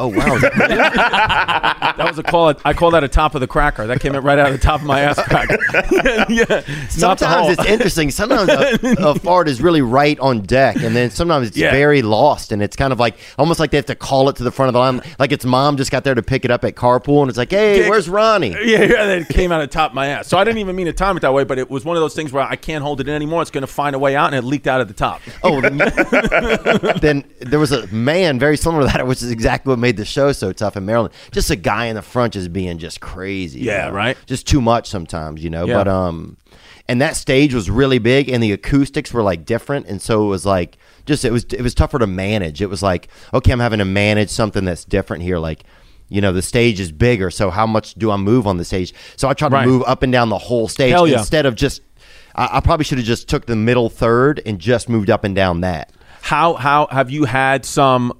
oh 0.03 0.09
wow, 0.09 0.35
is 0.35 0.43
that 0.43 1.97
was 2.07 2.19
a 2.19 2.23
call. 2.23 2.55
I 2.65 2.73
call 2.73 2.91
that 2.93 3.05
a 3.05 3.09
top 3.09 3.35
of 3.35 3.41
the 3.41 3.47
cracker. 3.47 3.87
That 3.87 4.01
came 4.01 4.12
right 4.15 4.38
out 4.38 4.47
of 4.49 4.53
the 4.53 4.59
top 4.59 4.81
of 4.81 4.87
my 4.87 5.01
ass 5.01 5.21
crack. 5.23 5.49
yeah, 6.29 6.62
sometimes 6.88 7.59
it's 7.59 7.67
interesting. 7.69 8.11
Sometimes 8.11 8.49
a, 8.49 8.97
a 9.09 9.15
fart 9.21 9.49
is 9.49 9.61
really 9.62 9.83
right 9.83 10.19
on 10.21 10.41
deck, 10.43 10.77
and 10.77 10.95
then 10.95 11.11
sometimes 11.11 11.49
it's 11.49 11.57
Yeah. 11.57 11.71
very 11.71 12.03
lost, 12.03 12.53
and 12.53 12.62
it's 12.62 12.77
kind 12.77 12.93
of 12.93 12.99
like 13.01 13.17
almost 13.38 13.61
like 13.61 13.71
they 13.71 13.79
have 13.79 13.87
to 13.87 13.95
call 13.95 14.29
it 14.29 14.37
to 14.37 14.43
the 14.45 14.51
front 14.51 14.69
of 14.69 14.73
the 14.75 14.79
line, 14.81 15.01
like 15.19 15.33
its 15.33 15.45
mom 15.45 15.77
just 15.77 15.91
got 15.91 16.05
there 16.05 16.15
to 16.15 16.23
pick 16.23 16.45
it 16.45 16.51
up 16.51 16.65
at 16.65 16.75
carpool, 16.75 17.21
and 17.23 17.29
it's 17.29 17.38
like, 17.38 17.51
hey, 17.51 17.83
Yeah. 17.83 17.88
where's 17.88 18.09
Ronnie? 18.09 18.51
Yeah, 18.51 18.83
yeah, 18.83 19.07
that 19.07 19.29
came 19.29 19.53
out 19.53 19.61
of 19.62 19.69
the 19.69 19.73
top 19.73 19.91
of 19.93 19.95
my 19.95 20.09
ass. 20.09 20.27
So 20.29 20.38
I 20.38 20.45
didn't 20.45 20.59
even 20.59 20.77
mean 20.77 20.87
to 20.87 20.93
time 20.93 21.17
it 21.17 21.21
that 21.21 21.33
way, 21.33 21.45
but 21.45 21.59
it 21.59 21.71
was 21.71 21.85
one 21.85 21.97
of 21.97 22.01
those 22.03 22.15
things 22.15 22.33
where 22.33 22.43
I 22.43 22.57
can't 22.57 22.83
hold 22.83 23.01
it 23.01 23.09
in 23.09 23.15
anymore. 23.15 23.43
It's 23.43 23.51
going 23.51 23.62
to 23.62 23.67
find 23.67 23.95
a 23.95 23.99
way 23.99 24.17
out, 24.17 24.27
and 24.27 24.37
it 24.37 24.43
leaked 24.47 24.67
out 24.67 24.81
of 24.81 24.88
the 24.88 24.95
top. 24.95 25.21
Oh, 25.43 25.61
then, 25.61 25.79
then 27.01 27.25
there 27.41 27.59
was 27.59 27.73
a 27.73 27.87
man 27.88 28.38
very 28.38 28.57
similar 28.57 28.87
to 28.87 28.93
that, 28.93 29.07
which 29.07 29.23
is 29.23 29.31
exactly 29.31 29.71
what 29.71 29.79
made 29.79 29.92
the 29.97 30.05
show 30.05 30.33
so 30.33 30.53
tough 30.53 30.77
in 30.77 30.85
Maryland. 30.85 31.15
Just 31.33 31.51
a 31.51 31.57
guy 31.57 31.87
in 31.87 31.95
the 31.97 32.03
front 32.03 32.33
just 32.35 32.53
being 32.53 32.79
just 32.79 33.01
crazy. 33.01 33.61
you 33.61 33.67
Yeah, 33.67 33.87
know? 33.89 33.93
right. 33.93 34.17
Just 34.27 34.47
too 34.47 34.61
much 34.61 34.89
sometimes, 34.89 35.43
you 35.45 35.51
know. 35.51 35.65
Yeah. 35.67 35.75
But 35.75 35.89
um, 35.89 36.37
and 36.89 37.01
that 37.01 37.17
stage 37.17 37.55
was 37.55 37.71
really 37.71 37.99
big, 37.99 38.29
and 38.29 38.43
the 38.43 38.53
acoustics 38.53 39.13
were 39.13 39.23
like 39.23 39.45
different, 39.45 39.87
and 39.87 40.01
so 40.03 40.25
it 40.25 40.29
was 40.29 40.45
like 40.47 40.79
just 41.07 41.25
it 41.25 41.33
was 41.33 41.45
it 41.45 41.63
was 41.63 41.75
tougher 41.75 41.99
to 41.99 42.07
manage. 42.07 42.61
It 42.63 42.67
was 42.71 42.83
like 42.83 43.09
okay, 43.35 43.53
I'm 43.53 43.61
having 43.61 43.79
to 43.79 43.85
manage 43.85 44.31
something 44.31 44.65
that's 44.65 44.85
different 44.85 45.23
here, 45.23 45.39
like. 45.39 45.65
You 46.09 46.21
know 46.21 46.33
the 46.35 46.43
stage 46.43 46.79
is 46.79 46.93
bigger, 46.93 47.31
so 47.31 47.49
how 47.49 47.67
much 47.67 47.95
do 47.95 48.11
I 48.11 48.19
move 48.19 48.47
on 48.47 48.59
the 48.59 48.67
stage? 48.67 48.93
So 49.17 49.31
I 49.31 49.33
try 49.33 49.49
to 49.49 49.55
Right. 49.55 49.67
move 49.67 49.83
up 49.87 50.03
and 50.03 50.13
down 50.13 50.29
the 50.29 50.37
whole 50.37 50.69
stage 50.69 50.91
yeah. 50.93 51.19
instead 51.21 51.47
of 51.47 51.55
just. 51.55 51.81
I, 52.35 52.59
I 52.59 52.61
probably 52.61 52.85
should 52.85 52.99
have 52.99 53.07
just 53.07 53.29
took 53.31 53.47
the 53.47 53.57
middle 53.57 53.89
third 53.89 54.43
and 54.45 54.59
just 54.59 54.91
moved 54.91 55.09
up 55.09 55.25
and 55.25 55.35
down 55.35 55.63
that. 55.63 55.91
How 56.21 56.53
how 56.53 56.87
have 56.91 57.11
you 57.11 57.25
had 57.25 57.65
some 57.65 58.13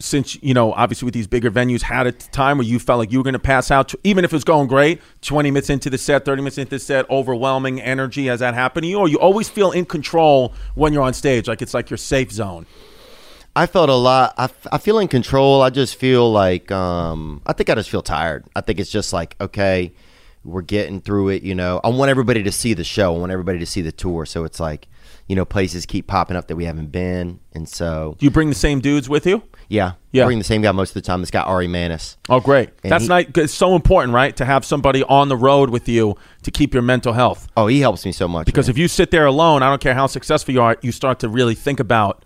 since 0.00 0.40
you 0.42 0.54
know, 0.54 0.72
obviously 0.72 1.06
with 1.06 1.14
these 1.14 1.26
bigger 1.26 1.50
venues, 1.50 1.82
had 1.82 2.06
a 2.06 2.12
time 2.12 2.58
where 2.58 2.66
you 2.66 2.78
felt 2.78 2.98
like 2.98 3.10
you 3.10 3.18
were 3.18 3.24
going 3.24 3.32
to 3.32 3.38
pass 3.38 3.70
out, 3.70 3.94
even 4.04 4.24
if 4.24 4.32
it 4.32 4.36
was 4.36 4.44
going 4.44 4.68
great, 4.68 5.00
twenty 5.22 5.50
minutes 5.50 5.70
into 5.70 5.90
the 5.90 5.98
set, 5.98 6.24
thirty 6.24 6.40
minutes 6.40 6.58
into 6.58 6.70
the 6.70 6.78
set, 6.78 7.08
overwhelming 7.10 7.80
energy? 7.80 8.26
Has 8.26 8.40
that 8.40 8.54
happened 8.54 8.84
to 8.84 8.88
you, 8.88 8.98
or 8.98 9.08
you 9.08 9.18
always 9.18 9.48
feel 9.48 9.72
in 9.72 9.84
control 9.84 10.54
when 10.74 10.92
you're 10.92 11.02
on 11.02 11.14
stage, 11.14 11.48
like 11.48 11.62
it's 11.62 11.74
like 11.74 11.90
your 11.90 11.96
safe 11.96 12.30
zone? 12.30 12.66
I 13.56 13.66
felt 13.66 13.90
a 13.90 13.94
lot. 13.94 14.34
I, 14.38 14.48
I 14.70 14.78
feel 14.78 15.00
in 15.00 15.08
control. 15.08 15.62
I 15.62 15.70
just 15.70 15.96
feel 15.96 16.30
like 16.30 16.70
um, 16.70 17.42
I 17.44 17.52
think 17.52 17.68
I 17.68 17.74
just 17.74 17.90
feel 17.90 18.02
tired. 18.02 18.44
I 18.54 18.60
think 18.60 18.78
it's 18.78 18.90
just 18.90 19.12
like 19.12 19.34
okay, 19.40 19.92
we're 20.48 20.62
getting 20.62 21.00
through 21.00 21.28
it. 21.28 21.42
You 21.42 21.54
know, 21.54 21.80
I 21.84 21.88
want 21.88 22.10
everybody 22.10 22.42
to 22.42 22.52
see 22.52 22.74
the 22.74 22.84
show. 22.84 23.14
I 23.14 23.18
want 23.18 23.32
everybody 23.32 23.58
to 23.58 23.66
see 23.66 23.82
the 23.82 23.92
tour. 23.92 24.26
So 24.26 24.44
it's 24.44 24.58
like, 24.58 24.88
you 25.28 25.36
know, 25.36 25.44
places 25.44 25.84
keep 25.86 26.06
popping 26.06 26.36
up 26.36 26.48
that 26.48 26.56
we 26.56 26.64
haven't 26.64 26.90
been, 26.90 27.40
and 27.54 27.68
so 27.68 28.16
Do 28.18 28.24
you 28.24 28.30
bring 28.30 28.48
the 28.48 28.54
same 28.54 28.80
dudes 28.80 29.10
with 29.10 29.26
you? 29.26 29.42
yeah, 29.68 29.92
Yeah. 30.10 30.22
I 30.22 30.26
bring 30.26 30.38
the 30.38 30.44
same 30.44 30.62
guy 30.62 30.72
most 30.72 30.90
of 30.90 30.94
the 30.94 31.02
time. 31.02 31.20
This 31.20 31.30
guy 31.30 31.42
Ari 31.42 31.68
Manis. 31.68 32.16
Oh, 32.30 32.40
great! 32.40 32.70
And 32.82 32.90
That's 32.90 33.04
he- 33.04 33.08
nice. 33.08 33.26
'cause 33.26 33.44
It's 33.44 33.52
so 33.54 33.74
important, 33.76 34.14
right, 34.14 34.34
to 34.36 34.46
have 34.46 34.64
somebody 34.64 35.02
on 35.02 35.28
the 35.28 35.36
road 35.36 35.68
with 35.68 35.86
you 35.86 36.14
to 36.44 36.50
keep 36.50 36.72
your 36.72 36.82
mental 36.82 37.12
health. 37.12 37.46
Oh, 37.58 37.66
he 37.66 37.80
helps 37.80 38.06
me 38.06 38.12
so 38.12 38.26
much 38.26 38.46
Because 38.46 38.68
man. 38.68 38.70
if 38.70 38.78
you 38.78 38.88
sit 38.88 39.10
there 39.10 39.26
alone, 39.26 39.62
I 39.62 39.68
don't 39.68 39.82
care 39.82 39.92
how 39.94 40.06
successful 40.06 40.54
you 40.54 40.62
are, 40.62 40.78
you 40.80 40.92
start 40.92 41.18
to 41.20 41.28
really 41.28 41.54
think 41.54 41.78
about 41.78 42.24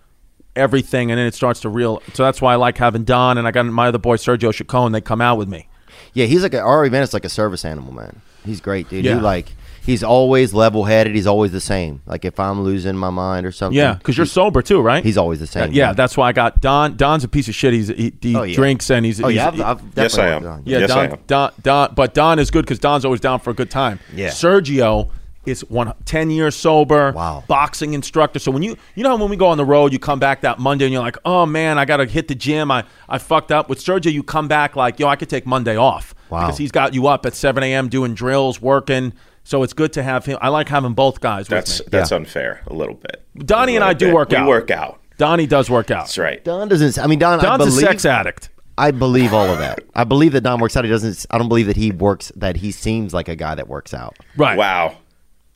everything, 0.55 1.11
and 1.11 1.17
then 1.19 1.27
it 1.27 1.33
starts 1.33 1.59
to 1.61 1.69
real. 1.69 2.01
So 2.13 2.23
that's 2.23 2.41
why 2.41 2.53
I 2.53 2.55
like 2.55 2.77
having 2.77 3.03
Don 3.03 3.37
and 3.37 3.45
I 3.47 3.51
got 3.51 3.65
my 3.65 3.87
other 3.89 3.97
boy 3.97 4.15
Sergio 4.15 4.53
Chacon. 4.53 4.91
They 4.93 5.01
come 5.01 5.19
out 5.19 5.37
with 5.37 5.49
me. 5.49 5.67
Yeah, 6.13 6.25
he's 6.25 6.43
like 6.43 6.53
a, 6.53 6.59
Ari 6.61 6.89
Manis 6.89 7.09
is 7.09 7.13
like 7.13 7.25
a 7.25 7.29
service 7.29 7.63
animal, 7.65 7.93
man. 7.93 8.21
He's 8.45 8.59
great, 8.61 8.89
dude. 8.89 9.05
Yeah. 9.05 9.15
He 9.15 9.19
like 9.21 9.53
he's 9.85 10.03
always 10.03 10.53
level 10.53 10.83
headed. 10.85 11.15
He's 11.15 11.27
always 11.27 11.51
the 11.51 11.61
same. 11.61 12.01
Like 12.05 12.25
if 12.25 12.39
I'm 12.39 12.61
losing 12.63 12.95
my 12.97 13.09
mind 13.09 13.45
or 13.45 13.51
something, 13.51 13.77
Yeah, 13.77 13.93
because 13.95 14.17
you're 14.17 14.25
sober 14.25 14.61
too, 14.61 14.81
right? 14.81 15.03
he's 15.03 15.17
always 15.17 15.39
the 15.39 15.47
same. 15.47 15.71
yeah, 15.71 15.87
man. 15.87 15.95
that's 15.95 16.17
why 16.17 16.27
I 16.29 16.31
got 16.33 16.59
Don. 16.61 16.97
Don's 16.97 17.23
a 17.23 17.27
piece 17.29 17.47
of 17.47 17.55
shit. 17.55 17.73
He's 17.73 17.87
he, 17.87 18.13
he 18.21 18.35
Oh, 18.35 18.43
yeah. 18.43 18.55
drinks 18.55 18.89
and 18.91 19.05
he's 19.05 19.21
Oh 19.21 19.27
he's- 19.29 19.37
yeah, 19.55 19.65
I've, 19.69 19.79
I've 19.79 19.97
yes 19.97 20.17
I 20.17 20.27
am. 20.29 20.45
on 20.45 20.59
it. 20.59 20.67
Yeah, 20.67 20.79
Yes, 20.79 20.89
Don, 20.89 20.97
I 20.99 21.03
am. 21.05 21.19
Don, 21.27 21.51
Don, 21.61 21.93
but 21.95 22.13
Don 22.13 22.39
is 22.39 22.51
good 22.51 22.65
because 22.65 22.79
Don's 22.79 23.05
always 23.05 23.21
down 23.21 23.39
for 23.39 23.49
a 23.51 23.53
good 23.53 23.71
time. 23.71 23.99
Yeah. 24.13 24.29
Sergio 24.29 25.09
is 25.45 25.61
one, 25.69 25.93
10 26.05 26.29
years 26.31 26.55
sober. 26.55 27.11
Wow. 27.11 27.43
Boxing 27.47 27.93
instructor. 27.93 28.39
So 28.39 28.51
when 28.51 28.63
you, 28.63 28.77
you 28.95 29.03
know, 29.03 29.15
when 29.15 29.29
we 29.29 29.35
go 29.37 29.47
on 29.47 29.57
the 29.57 29.65
road, 29.65 29.91
you 29.93 29.99
come 29.99 30.19
back 30.19 30.41
that 30.41 30.59
Monday 30.59 30.85
and 30.85 30.93
you're 30.93 31.01
like, 31.03 31.17
oh 31.25 31.45
man, 31.45 31.77
I 31.77 31.85
got 31.85 31.97
to 31.97 32.05
hit 32.05 32.27
the 32.27 32.35
gym. 32.35 32.71
I, 32.71 32.85
I 33.09 33.17
fucked 33.17 33.51
up. 33.51 33.69
With 33.69 33.79
Sergio, 33.79 34.11
you 34.11 34.23
come 34.23 34.47
back 34.47 34.75
like, 34.75 34.99
yo, 34.99 35.07
I 35.07 35.15
could 35.15 35.29
take 35.29 35.45
Monday 35.45 35.75
off. 35.77 36.15
Wow. 36.29 36.41
Because 36.41 36.57
he's 36.57 36.71
got 36.71 36.93
you 36.93 37.07
up 37.07 37.25
at 37.25 37.35
7 37.35 37.61
a.m. 37.63 37.89
doing 37.89 38.13
drills, 38.13 38.61
working. 38.61 39.13
So 39.43 39.61
it's 39.63 39.73
good 39.73 39.91
to 39.93 40.03
have 40.03 40.25
him. 40.25 40.37
I 40.41 40.47
like 40.49 40.69
having 40.69 40.93
both 40.93 41.19
guys 41.19 41.47
That's 41.47 41.79
with 41.79 41.87
me. 41.87 41.97
that's 41.97 42.11
Yeah. 42.11 42.17
unfair 42.17 42.61
a 42.67 42.73
little 42.73 42.95
bit. 42.95 43.23
Donnie 43.37 43.73
A 43.73 43.75
and 43.75 43.83
I 43.83 43.93
do 43.93 44.05
bit. 44.07 44.15
work 44.15 44.29
we 44.29 44.37
out. 44.37 44.47
work 44.47 44.71
out. 44.71 44.99
Donnie 45.17 45.47
does 45.47 45.69
work 45.69 45.91
out. 45.91 46.03
That's 46.05 46.17
right. 46.17 46.43
Don 46.43 46.67
doesn't. 46.69 46.97
I 46.97 47.07
mean, 47.07 47.19
Don. 47.19 47.39
I 47.39 47.43
Don's 47.43 47.75
a 47.75 47.79
sex 47.79 48.05
addict. 48.05 48.49
I 48.77 48.89
believe 48.89 49.33
all 49.33 49.45
of 49.47 49.59
that. 49.59 49.81
I 49.93 50.03
believe 50.03 50.31
that 50.31 50.41
Don 50.41 50.59
works 50.59 50.75
out. 50.75 50.83
He 50.83 50.89
doesn't. 50.89 51.25
I 51.29 51.37
don't 51.37 51.47
believe 51.49 51.67
that 51.67 51.75
he 51.77 51.91
works. 51.91 52.31
That 52.35 52.55
he 52.57 52.71
seems 52.71 53.13
like 53.13 53.27
a 53.27 53.35
guy 53.35 53.53
that 53.53 53.67
works 53.67 53.93
out. 53.93 54.17
Right. 54.35 54.57
Wow. 54.57 54.97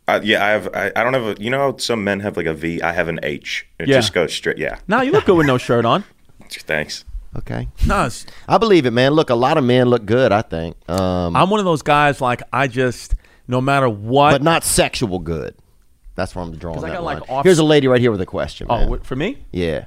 Uh, 0.07 0.21
yeah, 0.23 0.45
I 0.45 0.49
have. 0.49 0.69
I, 0.73 0.91
I 0.95 1.03
don't 1.03 1.13
have 1.13 1.23
a. 1.37 1.41
You 1.41 1.49
know 1.49 1.59
how 1.59 1.77
some 1.77 2.03
men 2.03 2.21
have 2.21 2.37
like 2.37 2.45
a 2.45 2.53
V. 2.53 2.81
I 2.81 2.93
have 2.93 3.07
an 3.09 3.19
H. 3.23 3.67
It 3.79 3.87
Yeah. 3.89 3.95
just 3.97 4.13
goes 4.13 4.33
straight. 4.33 4.57
Yeah. 4.57 4.79
Now 4.87 5.01
you 5.01 5.11
look 5.11 5.25
good 5.25 5.35
with 5.35 5.47
no 5.47 5.57
shirt 5.57 5.83
on. 5.85 6.03
Thanks. 6.49 7.03
Okay, 7.35 7.67
No, 7.85 7.97
it's- 8.05 8.25
I 8.47 8.57
believe 8.57 8.85
it, 8.87 8.91
man. 8.91 9.11
Look, 9.11 9.29
a 9.29 9.35
lot 9.35 9.57
of 9.57 9.63
men 9.63 9.89
look 9.89 10.05
good. 10.05 10.31
I 10.31 10.41
think, 10.41 10.75
um, 10.89 11.35
I'm 11.35 11.49
one 11.51 11.59
of 11.59 11.65
those 11.65 11.81
guys. 11.83 12.19
Like 12.21 12.41
I 12.51 12.67
just, 12.67 13.13
no 13.47 13.61
matter 13.61 13.87
what. 13.89 14.31
but 14.31 14.41
not 14.41 14.63
sexual 14.63 15.19
good. 15.19 15.53
That's 16.15 16.33
where 16.33 16.43
I'm 16.43 16.55
drawing 16.55 16.75
'Cause 16.77 16.85
I 16.85 16.89
that 16.89 16.95
got, 16.95 17.03
line. 17.03 17.19
like, 17.19 17.29
off- 17.29 17.43
Here's 17.45 17.59
a 17.59 17.63
lady 17.65 17.87
right 17.87 18.01
here 18.01 18.11
with 18.11 18.21
a 18.21 18.25
question. 18.25 18.65
oh, 18.71 18.77
man. 18.79 18.89
wait, 18.89 19.05
for 19.05 19.15
me. 19.15 19.37
yeah. 19.51 19.85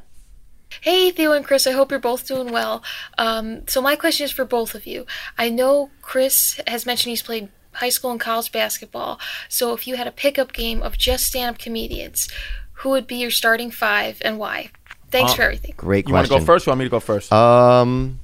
Hey, 0.82 1.10
Theo 1.10 1.32
and 1.32 1.44
Chris, 1.44 1.66
I 1.66 1.72
hope 1.72 1.90
you're 1.90 1.98
both 1.98 2.28
doing 2.28 2.52
well. 2.52 2.84
Um, 3.18 3.66
so, 3.66 3.82
my 3.82 3.96
question 3.96 4.24
is 4.26 4.30
for 4.30 4.44
both 4.44 4.76
of 4.76 4.86
you. 4.86 5.04
I 5.36 5.48
know 5.50 5.90
Chris 6.02 6.60
has 6.68 6.86
mentioned 6.86 7.10
he's 7.10 7.22
played 7.22 7.48
high 7.72 7.88
school 7.88 8.10
and 8.10 8.20
college 8.20 8.52
basketball. 8.52 9.18
So, 9.48 9.72
if 9.74 9.86
you 9.86 9.96
had 9.96 10.06
a 10.06 10.12
pickup 10.12 10.52
game 10.52 10.82
of 10.82 10.96
just 10.98 11.24
stand 11.24 11.54
up 11.54 11.58
comedians, 11.58 12.28
who 12.74 12.90
would 12.90 13.06
be 13.06 13.16
your 13.16 13.30
starting 13.30 13.70
five 13.70 14.18
and 14.24 14.38
why? 14.38 14.70
Thanks 15.10 15.34
for 15.34 15.42
everything. 15.42 15.74
Great 15.76 16.04
question. 16.04 16.10
You 16.10 16.14
want 16.14 16.26
to 16.28 16.38
go 16.38 16.44
first? 16.44 16.66
Or 16.66 16.70
you 16.70 16.70
want 16.72 16.78
me 16.78 16.84
to 16.86 16.90
go 16.90 17.00
first? 17.00 17.32
Um. 17.32 18.20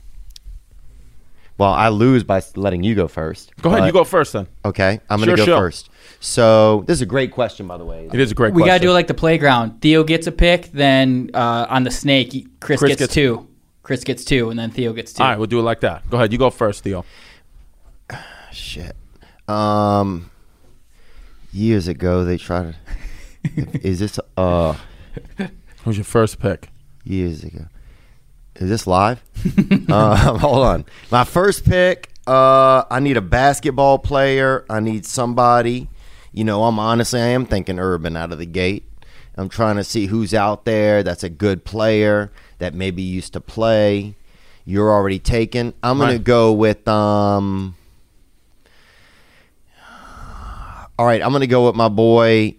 Well, 1.58 1.72
I 1.72 1.88
lose 1.88 2.22
by 2.22 2.42
letting 2.54 2.82
you 2.82 2.94
go 2.94 3.08
first. 3.08 3.50
go 3.62 3.70
ahead. 3.70 3.86
You 3.86 3.92
go 3.92 4.04
first 4.04 4.34
then. 4.34 4.46
Okay, 4.64 5.00
I'm 5.08 5.18
going 5.18 5.30
to 5.30 5.36
Sure, 5.36 5.36
go 5.36 5.44
sure. 5.44 5.58
first. 5.58 5.88
So 6.20 6.84
this 6.86 6.98
is 6.98 7.02
a 7.02 7.06
great 7.06 7.32
question, 7.32 7.66
by 7.66 7.78
the 7.78 7.84
way. 7.84 8.10
It 8.12 8.20
is 8.20 8.30
a 8.30 8.34
great 8.34 8.48
question. 8.48 8.56
We 8.56 8.62
question. 8.62 8.68
gotta 8.74 8.82
do 8.82 8.90
it 8.90 8.92
like 8.94 9.06
the 9.06 9.14
playground. 9.14 9.80
Theo 9.80 10.04
gets 10.04 10.26
a 10.26 10.32
pick, 10.32 10.70
then 10.72 11.30
uh, 11.32 11.66
on 11.70 11.84
the 11.84 11.90
snake, 11.90 12.46
Chris, 12.60 12.78
Chris 12.78 12.90
gets, 12.90 12.98
gets- 13.00 13.14
two. 13.14 13.48
Chris 13.82 14.04
gets 14.04 14.24
two, 14.24 14.50
and 14.50 14.58
then 14.58 14.70
Theo 14.70 14.92
gets 14.92 15.12
two. 15.14 15.22
All 15.22 15.30
right, 15.30 15.38
we'll 15.38 15.46
do 15.46 15.58
it 15.58 15.62
like 15.62 15.80
that. 15.80 16.08
Go 16.10 16.16
ahead. 16.18 16.30
You 16.32 16.38
go 16.38 16.50
first, 16.50 16.82
Theo. 16.84 17.04
Shit. 18.52 18.94
Um. 19.48 20.30
Years 21.52 21.88
ago, 21.88 22.24
they 22.24 22.36
tried 22.36 22.74
to. 22.74 23.78
is 23.86 23.98
this 24.00 24.20
uh? 24.36 24.74
Who's 25.84 25.96
your 25.96 26.04
first 26.04 26.38
pick? 26.38 26.68
Years 27.04 27.44
ago. 27.44 27.66
Is 28.56 28.68
this 28.68 28.86
live? 28.86 29.22
um, 29.90 30.38
hold 30.38 30.66
on. 30.66 30.84
My 31.10 31.24
first 31.24 31.64
pick. 31.64 32.10
Uh, 32.26 32.84
I 32.90 32.98
need 33.00 33.16
a 33.16 33.22
basketball 33.22 33.98
player. 33.98 34.64
I 34.68 34.80
need 34.80 35.06
somebody. 35.06 35.88
You 36.32 36.44
know, 36.44 36.64
I'm 36.64 36.78
honestly, 36.78 37.20
I 37.20 37.28
am 37.28 37.46
thinking 37.46 37.78
urban 37.78 38.16
out 38.16 38.32
of 38.32 38.38
the 38.38 38.46
gate. 38.46 38.84
I'm 39.36 39.48
trying 39.48 39.76
to 39.76 39.84
see 39.84 40.06
who's 40.06 40.34
out 40.34 40.64
there 40.64 41.02
that's 41.02 41.22
a 41.22 41.28
good 41.28 41.64
player 41.64 42.32
that 42.58 42.74
maybe 42.74 43.02
used 43.02 43.34
to 43.34 43.40
play. 43.40 44.16
You're 44.64 44.90
already 44.90 45.18
taken. 45.20 45.74
I'm 45.82 45.98
gonna 45.98 46.18
go 46.18 46.52
with 46.52 46.88
um. 46.88 47.75
All 50.98 51.06
right, 51.06 51.22
I'm 51.22 51.32
gonna 51.32 51.46
go 51.46 51.66
with 51.66 51.76
my 51.76 51.88
boy. 51.88 52.56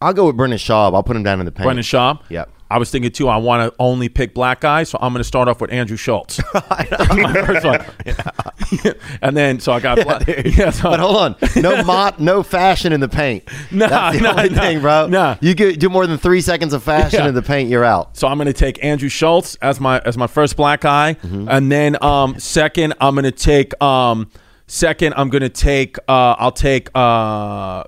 I'll 0.00 0.12
go 0.14 0.26
with 0.26 0.36
Brendan 0.36 0.58
Schaub. 0.58 0.94
I'll 0.94 1.02
put 1.02 1.16
him 1.16 1.22
down 1.24 1.40
in 1.40 1.46
the 1.46 1.52
paint. 1.52 1.64
Brendan 1.64 1.82
Schaub. 1.84 2.20
Yep. 2.28 2.50
I 2.70 2.78
was 2.78 2.90
thinking 2.90 3.10
too. 3.10 3.28
I 3.28 3.38
want 3.38 3.68
to 3.68 3.74
only 3.80 4.08
pick 4.10 4.34
black 4.34 4.60
guys, 4.60 4.90
so 4.90 4.98
I'm 5.00 5.12
going 5.14 5.20
to 5.20 5.24
start 5.26 5.48
off 5.48 5.58
with 5.60 5.72
Andrew 5.72 5.96
Schulz. 5.96 6.38
my 6.54 7.32
first 7.46 7.64
one. 7.64 8.94
and 9.22 9.34
then 9.36 9.58
so 9.58 9.72
I 9.72 9.80
got 9.80 9.96
black. 10.04 10.24
Yeah, 10.44 10.68
so, 10.70 10.90
But 10.90 11.00
hold 11.00 11.16
on, 11.16 11.36
no 11.56 11.82
mop, 11.82 12.20
no 12.20 12.42
fashion 12.42 12.92
in 12.92 13.00
the 13.00 13.08
paint. 13.08 13.44
Nah, 13.70 13.88
That's 13.88 14.18
the 14.18 14.22
nah, 14.22 14.30
only 14.36 14.50
nah, 14.50 14.60
thing, 14.60 14.80
bro. 14.80 15.06
nah. 15.08 15.36
you 15.40 15.54
get 15.54 15.80
do 15.80 15.88
more 15.88 16.06
than 16.06 16.18
three 16.18 16.42
seconds 16.42 16.74
of 16.74 16.82
fashion 16.82 17.20
Yeah. 17.20 17.28
in 17.28 17.34
the 17.34 17.42
paint, 17.42 17.70
you're 17.70 17.84
out. 17.84 18.16
So 18.18 18.28
I'm 18.28 18.36
going 18.36 18.46
to 18.48 18.52
take 18.52 18.84
Andrew 18.84 19.08
Schulz 19.08 19.56
as 19.62 19.80
my 19.80 20.00
as 20.00 20.18
my 20.18 20.26
first 20.26 20.54
black 20.56 20.82
guy, 20.82 21.14
Mm-hmm. 21.14 21.48
and 21.48 21.72
then 21.72 21.96
um, 22.04 22.38
second 22.38 22.92
I'm 23.00 23.14
going 23.14 23.24
to 23.24 23.32
take 23.32 23.80
um, 23.82 24.30
second 24.68 25.14
I'm 25.16 25.28
going 25.28 25.42
to 25.42 25.48
take 25.48 25.98
uh, 26.06 26.36
I'll 26.38 26.52
take 26.52 26.88
uh, 26.94 27.82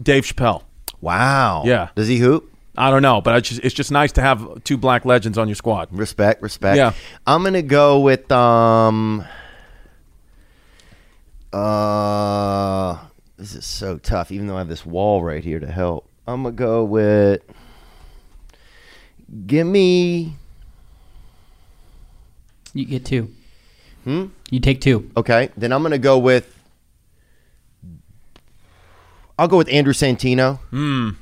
Dave 0.00 0.22
Chappelle. 0.24 0.62
Wow. 1.00 1.64
Yeah. 1.64 1.88
Does 1.96 2.06
he 2.06 2.18
hoop? 2.18 2.52
I 2.78 2.90
don't 2.90 3.02
know, 3.02 3.20
but 3.20 3.34
I 3.34 3.40
just, 3.40 3.60
it's 3.64 3.74
just 3.74 3.90
nice 3.90 4.12
to 4.12 4.20
have 4.20 4.62
two 4.64 4.76
black 4.76 5.04
legends 5.04 5.38
on 5.38 5.48
your 5.48 5.54
squad. 5.54 5.88
Respect, 5.90 6.42
respect. 6.42 6.76
Yeah. 6.76 6.92
I'm 7.26 7.42
gonna 7.42 7.62
go 7.62 8.00
with 8.00 8.30
um. 8.30 9.24
Uh, 11.52 12.98
this 13.38 13.54
is 13.54 13.64
so 13.64 13.96
tough. 13.96 14.30
Even 14.30 14.46
though 14.46 14.56
I 14.56 14.58
have 14.58 14.68
this 14.68 14.84
wall 14.84 15.24
right 15.24 15.42
here 15.42 15.58
to 15.58 15.66
help, 15.66 16.06
I'm 16.26 16.42
gonna 16.42 16.54
go 16.54 16.84
with. 16.84 17.42
Give 19.46 19.66
me 19.66 20.36
You 22.76 22.84
get 22.84 23.06
two. 23.06 23.32
Hmm? 24.06 24.26
You 24.50 24.60
take 24.60 24.80
two. 24.80 25.10
okay. 25.16 25.50
Then 25.56 25.72
I'm 25.72 25.82
gonna 25.82 25.98
go 25.98 26.16
with. 26.16 26.52
I'll 29.38 29.48
go 29.48 29.56
with 29.58 29.68
Andrew 29.68 29.92
Santino. 29.92 30.60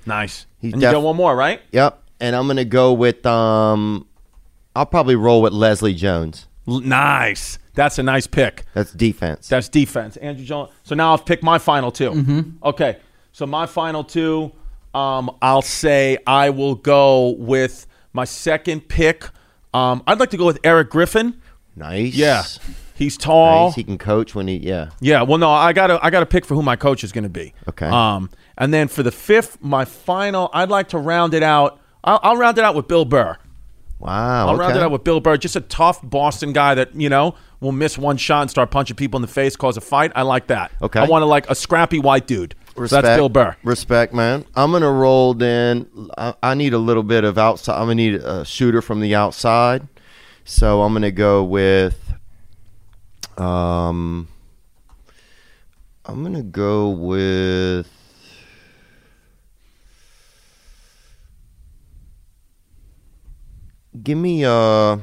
Nice. 0.07 0.47
He's 0.61 0.73
and 0.73 0.81
you 0.83 0.87
def- 0.89 0.93
got 0.95 1.03
one 1.03 1.17
more, 1.17 1.35
right? 1.35 1.61
Yep. 1.73 2.01
And 2.21 2.37
I'm 2.37 2.47
gonna 2.47 2.65
go 2.65 2.93
with 2.93 3.25
um. 3.27 4.07
I'll 4.77 4.87
probably 4.87 5.17
roll 5.17 5.41
with 5.43 5.53
Leslie 5.53 5.95
Jones. 5.95 6.47
L- 6.69 6.81
nice. 6.81 7.59
That's 7.75 7.99
a 7.99 8.03
nice 8.03 8.27
pick. 8.27 8.65
That's 8.75 8.93
defense. 8.93 9.49
That's 9.49 9.69
defense. 9.69 10.17
Andrew 10.19 10.45
Jones. 10.45 10.71
So 10.85 10.95
now 10.95 11.13
I've 11.15 11.25
picked 11.25 11.43
my 11.43 11.59
final 11.59 11.91
2 11.91 12.11
Mm-hmm. 12.11 12.51
Okay. 12.65 12.99
So 13.33 13.47
my 13.47 13.67
final 13.67 14.05
two, 14.05 14.53
um, 14.95 15.29
I'll 15.43 15.61
say 15.63 16.19
I 16.27 16.51
will 16.51 16.77
go 16.77 17.31
with 17.31 17.87
my 18.13 18.25
second 18.25 18.89
pick. 18.89 19.29
Um, 19.73 20.05
I'd 20.07 20.21
like 20.21 20.31
to 20.31 20.37
go 20.37 20.47
with 20.47 20.61
Eric 20.63 20.91
Griffin. 20.91 21.41
Nice. 21.77 22.15
Yeah. 22.15 22.45
He's 22.95 23.17
tall. 23.17 23.67
Nice. 23.67 23.75
He 23.75 23.85
can 23.85 23.99
coach 23.99 24.35
when 24.35 24.49
he. 24.49 24.57
Yeah. 24.57 24.91
Yeah, 25.01 25.23
well, 25.23 25.39
no, 25.39 25.51
I 25.51 25.73
got 25.73 25.89
to 25.89 26.05
I 26.05 26.11
got 26.11 26.21
to 26.21 26.27
pick 26.27 26.45
for 26.45 26.55
who 26.55 26.63
my 26.63 26.77
coach 26.77 27.03
is 27.03 27.13
going 27.13 27.25
to 27.25 27.31
be. 27.31 27.53
Okay. 27.69 27.89
Um, 27.89 28.31
and 28.57 28.73
then 28.73 28.89
for 28.89 29.03
the 29.03 29.11
fifth, 29.11 29.61
my 29.61 29.85
final, 29.85 30.49
I'd 30.53 30.69
like 30.69 30.89
to 30.91 30.99
round 30.99 31.35
it 31.35 31.43
out. 31.43 31.81
I'll, 32.05 32.21
I'll 32.23 32.37
round 32.37 32.59
it 32.59 32.65
out 32.65 32.75
with 32.75 32.87
Bill 32.87 33.05
Burr. 33.05 33.37
Wow. 33.99 34.49
I'll 34.49 34.55
okay. 34.55 34.61
round 34.61 34.77
it 34.77 34.83
out 34.83 34.91
with 34.91 35.03
Bill 35.03 35.21
Burr, 35.21 35.37
just 35.37 35.57
a 35.57 35.61
tough 35.61 36.01
Boston 36.03 36.53
guy 36.53 36.75
that 36.75 36.95
you 36.95 37.09
know 37.09 37.35
will 37.61 37.73
miss 37.73 37.97
one 37.99 38.17
shot 38.17 38.43
and 38.43 38.51
start 38.51 38.71
punching 38.71 38.97
people 38.97 39.19
in 39.19 39.23
the 39.23 39.29
face, 39.29 39.57
cause 39.57 39.77
a 39.77 39.81
fight. 39.81 40.13
I 40.15 40.23
like 40.23 40.49
that. 40.49 40.71
Okay. 40.83 41.01
I 41.01 41.07
want 41.07 41.23
to 41.23 41.27
like 41.27 41.49
a 41.51 41.55
scrappy 41.55 41.99
white 41.99 42.27
dude. 42.27 42.55
So 42.77 42.87
that's 42.87 43.17
Bill 43.17 43.29
Burr. 43.29 43.57
Respect, 43.63 44.13
man. 44.13 44.45
I'm 44.55 44.73
gonna 44.73 44.91
roll. 44.91 45.35
Then 45.35 45.89
I, 46.19 46.35
I 46.43 46.55
need 46.55 46.75
a 46.75 46.79
little 46.79 47.05
bit 47.05 47.25
of 47.25 47.39
outside. 47.39 47.77
I'm 47.77 47.83
gonna 47.83 47.95
need 47.95 48.15
a 48.17 48.45
shooter 48.45 48.83
from 48.83 49.01
the 49.01 49.15
outside. 49.15 49.87
So 50.45 50.83
I'm 50.83 50.93
gonna 50.93 51.11
go 51.11 51.43
with. 51.45 51.99
Um, 53.39 54.29
I'm 56.05 56.23
gonna 56.23 56.43
go 56.43 56.91
with. 56.91 57.89
Give 64.03 64.19
me 64.19 64.45
uh. 64.45 64.99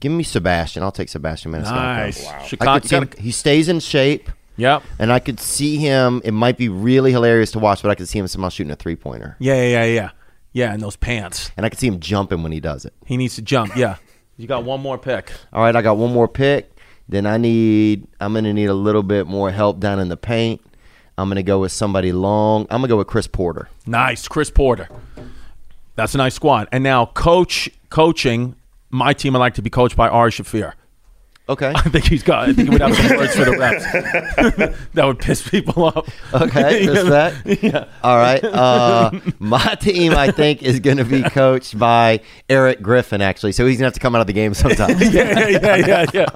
Give 0.00 0.10
me 0.10 0.24
Sebastian. 0.24 0.82
I'll 0.82 0.90
take 0.90 1.08
Sebastian 1.08 1.52
Maniscalco. 1.52 1.70
Nice. 1.70 2.24
Wow. 2.24 2.38
I 2.40 2.46
Chicago. 2.46 2.80
could 2.80 2.88
see 2.88 2.96
him, 2.96 3.10
he 3.18 3.30
stays 3.30 3.68
in 3.68 3.78
shape, 3.78 4.30
Yep. 4.56 4.82
and 4.98 5.12
I 5.12 5.20
could 5.20 5.38
see 5.38 5.76
him. 5.76 6.20
It 6.24 6.32
might 6.32 6.58
be 6.58 6.68
really 6.68 7.12
hilarious 7.12 7.52
to 7.52 7.60
watch, 7.60 7.82
but 7.82 7.90
I 7.90 7.94
could 7.94 8.08
see 8.08 8.18
him 8.18 8.26
somehow 8.26 8.48
shooting 8.48 8.72
a 8.72 8.76
three 8.76 8.96
pointer, 8.96 9.36
Yeah, 9.38 9.62
yeah, 9.62 9.84
yeah, 9.84 10.10
yeah. 10.52 10.66
Yeah, 10.66 10.72
and 10.74 10.82
those 10.82 10.96
pants. 10.96 11.50
and 11.56 11.64
I 11.64 11.68
can 11.68 11.78
see 11.78 11.86
him 11.88 11.98
jumping 12.00 12.42
when 12.42 12.52
he 12.52 12.60
does 12.60 12.84
it. 12.84 12.92
He 13.06 13.16
needs 13.16 13.34
to 13.36 13.42
jump. 13.42 13.76
Yeah. 13.76 13.96
You 14.38 14.48
got 14.48 14.64
one 14.64 14.80
more 14.80 14.96
pick. 14.98 15.30
All 15.52 15.62
right, 15.62 15.76
I 15.76 15.82
got 15.82 15.98
one 15.98 16.12
more 16.12 16.26
pick. 16.26 16.74
Then 17.08 17.26
I 17.26 17.36
need. 17.36 18.06
I'm 18.18 18.32
gonna 18.32 18.52
need 18.54 18.66
a 18.66 18.74
little 18.74 19.02
bit 19.02 19.26
more 19.26 19.50
help 19.50 19.78
down 19.78 20.00
in 20.00 20.08
the 20.08 20.16
paint. 20.16 20.62
I'm 21.18 21.28
gonna 21.28 21.42
go 21.42 21.60
with 21.60 21.70
somebody 21.70 22.12
long. 22.12 22.62
I'm 22.70 22.78
gonna 22.80 22.88
go 22.88 22.96
with 22.96 23.06
Chris 23.06 23.26
Porter. 23.26 23.68
Nice, 23.86 24.26
Chris 24.26 24.50
Porter. 24.50 24.88
That's 25.96 26.14
a 26.14 26.18
nice 26.18 26.34
squad. 26.34 26.66
And 26.72 26.82
now, 26.82 27.06
coach, 27.06 27.68
coaching. 27.90 28.56
My 28.90 29.12
team, 29.12 29.36
I 29.36 29.38
like 29.38 29.54
to 29.54 29.62
be 29.62 29.70
coached 29.70 29.96
by 29.96 30.08
Ari 30.08 30.30
Shaffir. 30.32 30.72
Okay. 31.48 31.72
I 31.74 31.82
think 31.88 32.04
he's 32.04 32.22
got. 32.22 32.48
I 32.48 32.52
think 32.52 32.68
he 32.68 32.70
would 32.70 32.80
have 32.80 32.96
some 32.96 33.16
words 33.16 33.34
for 33.34 33.44
the 33.44 33.56
reps 33.58 33.84
that 34.94 35.04
would 35.04 35.18
piss 35.18 35.46
people 35.48 35.84
off. 35.84 36.08
Okay, 36.32 36.86
respect. 36.86 37.62
Yeah. 37.62 37.86
All 38.02 38.16
right. 38.16 38.42
Uh, 38.44 39.10
my 39.38 39.74
team, 39.80 40.12
I 40.12 40.30
think, 40.30 40.62
is 40.62 40.80
going 40.80 40.98
to 40.98 41.04
be 41.04 41.22
coached 41.22 41.78
by 41.78 42.20
Eric 42.48 42.80
Griffin, 42.80 43.20
actually. 43.20 43.52
So 43.52 43.66
he's 43.66 43.76
going 43.76 43.82
to 43.82 43.86
have 43.86 43.94
to 43.94 44.00
come 44.00 44.14
out 44.14 44.20
of 44.20 44.26
the 44.28 44.32
game 44.32 44.54
sometime. 44.54 44.96
yeah, 45.00 45.48
yeah, 45.48 45.76
yeah, 45.76 46.06
yeah. 46.14 46.26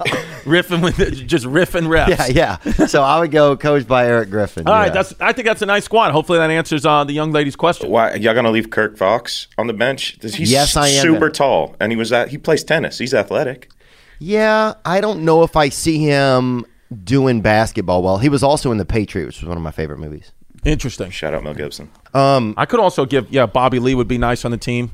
riffing 0.43 0.83
with 0.83 0.99
it, 0.99 1.11
just 1.25 1.45
riffing 1.45 1.87
reps. 1.87 2.29
yeah, 2.29 2.57
yeah. 2.65 2.85
So 2.87 3.01
I 3.01 3.19
would 3.19 3.31
go 3.31 3.55
coached 3.55 3.87
by 3.87 4.07
Eric 4.07 4.29
Griffin. 4.29 4.67
All 4.67 4.73
right, 4.73 4.87
yeah. 4.87 4.93
that's. 4.93 5.13
I 5.19 5.31
think 5.31 5.47
that's 5.47 5.61
a 5.61 5.65
nice 5.65 5.85
squad. 5.85 6.11
Hopefully, 6.11 6.39
that 6.39 6.49
answers 6.49 6.85
uh, 6.85 7.03
the 7.05 7.13
young 7.13 7.31
lady's 7.31 7.55
question. 7.55 7.89
Why 7.89 8.15
y'all 8.15 8.33
gonna 8.33 8.51
leave 8.51 8.69
Kirk 8.69 8.97
Fox 8.97 9.47
on 9.57 9.67
the 9.67 9.73
bench? 9.73 10.17
He's 10.21 10.51
Yes, 10.51 10.75
I 10.75 10.89
am. 10.89 11.01
super 11.01 11.29
tall, 11.29 11.75
and 11.79 11.91
he 11.91 11.95
was 11.95 12.11
at 12.11 12.29
he 12.29 12.37
plays 12.37 12.63
tennis. 12.63 12.97
He's 12.97 13.13
athletic. 13.13 13.69
Yeah, 14.19 14.73
I 14.85 15.01
don't 15.01 15.25
know 15.25 15.43
if 15.43 15.55
I 15.55 15.69
see 15.69 15.99
him 15.99 16.65
doing 17.03 17.41
basketball 17.41 18.01
well. 18.03 18.17
He 18.17 18.29
was 18.29 18.43
also 18.43 18.71
in 18.71 18.77
The 18.77 18.85
Patriot, 18.85 19.25
which 19.25 19.41
was 19.41 19.47
one 19.47 19.57
of 19.57 19.63
my 19.63 19.71
favorite 19.71 19.99
movies. 19.99 20.31
Interesting. 20.65 21.11
Shout 21.11 21.33
out 21.33 21.43
Mel 21.43 21.53
Gibson. 21.53 21.89
I 22.57 22.65
could 22.65 22.79
also 22.79 23.05
give. 23.05 23.31
Yeah, 23.31 23.45
Bobby 23.45 23.79
Lee 23.79 23.95
would 23.95 24.07
be 24.07 24.17
nice 24.17 24.43
on 24.43 24.51
the 24.51 24.57
team. 24.57 24.91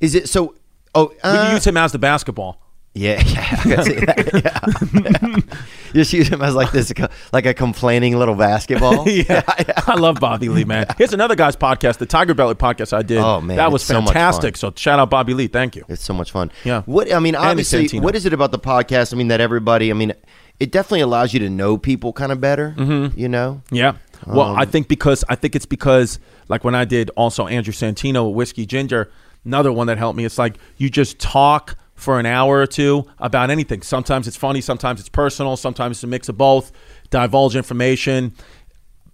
Is 0.00 0.14
it 0.14 0.28
so? 0.28 0.54
Oh, 0.94 1.08
We 1.08 1.20
uh, 1.22 1.46
could 1.46 1.54
use 1.54 1.66
him 1.66 1.76
as 1.76 1.92
the 1.92 1.98
basketball. 1.98 2.60
Yeah, 2.94 3.20
yeah, 3.26 3.48
I 3.50 3.56
can 3.56 3.84
see 3.84 3.94
that. 3.94 5.44
Yeah. 5.44 5.54
Just 5.92 6.12
use 6.12 6.28
him 6.28 6.42
as 6.42 6.54
like 6.54 6.72
this, 6.72 6.92
like 7.32 7.46
a 7.46 7.54
complaining 7.54 8.16
little 8.18 8.34
basketball. 8.34 9.08
yeah, 9.08 9.42
I 9.86 9.94
love 9.96 10.18
Bobby 10.20 10.48
Lee, 10.48 10.64
man. 10.64 10.86
Here's 10.98 11.12
another 11.12 11.34
guy's 11.36 11.56
podcast, 11.56 11.98
the 11.98 12.06
Tiger 12.06 12.34
Belly 12.34 12.54
podcast 12.54 12.92
I 12.92 13.02
did. 13.02 13.18
Oh, 13.18 13.40
man, 13.40 13.56
that 13.56 13.70
was 13.70 13.82
it's 13.82 13.88
so 13.88 14.02
fantastic. 14.02 14.56
So 14.56 14.72
shout 14.76 14.98
out 14.98 15.10
Bobby 15.10 15.34
Lee. 15.34 15.46
Thank 15.48 15.76
you. 15.76 15.84
It's 15.88 16.02
so 16.02 16.14
much 16.14 16.30
fun. 16.30 16.50
Yeah. 16.64 16.82
What 16.82 17.12
I 17.12 17.18
mean, 17.18 17.34
obviously, 17.36 17.98
what 18.00 18.14
is 18.16 18.26
it 18.26 18.32
about 18.32 18.52
the 18.52 18.58
podcast? 18.58 19.12
I 19.12 19.16
mean, 19.16 19.28
that 19.28 19.40
everybody. 19.40 19.90
I 19.90 19.94
mean, 19.94 20.12
it 20.60 20.72
definitely 20.72 21.00
allows 21.00 21.32
you 21.34 21.40
to 21.40 21.50
know 21.50 21.76
people 21.78 22.12
kind 22.12 22.32
of 22.32 22.40
better. 22.40 22.74
Mm-hmm. 22.76 23.18
You 23.18 23.28
know. 23.28 23.62
Yeah. 23.70 23.96
Well, 24.26 24.50
Um, 24.50 24.56
I 24.56 24.64
think 24.64 24.88
because 24.88 25.22
I 25.28 25.34
think 25.34 25.54
it's 25.54 25.66
because 25.66 26.18
like 26.48 26.64
when 26.64 26.74
I 26.74 26.84
did 26.84 27.10
also 27.16 27.46
Andrew 27.46 27.72
Santino 27.74 28.26
with 28.28 28.36
Whiskey 28.36 28.66
Ginger, 28.66 29.10
another 29.44 29.72
one 29.72 29.86
that 29.88 29.98
helped 29.98 30.16
me. 30.16 30.24
It's 30.24 30.38
like 30.38 30.56
you 30.76 30.88
just 30.90 31.18
talk 31.18 31.76
for 31.94 32.18
an 32.18 32.26
hour 32.26 32.58
or 32.58 32.66
two 32.66 33.04
about 33.18 33.50
anything. 33.50 33.82
Sometimes 33.82 34.26
it's 34.26 34.36
funny, 34.36 34.60
sometimes 34.60 35.00
it's 35.00 35.08
personal, 35.08 35.56
sometimes 35.56 35.98
it's 35.98 36.04
a 36.04 36.06
mix 36.06 36.28
of 36.28 36.36
both. 36.36 36.72
Divulge 37.10 37.56
information. 37.56 38.34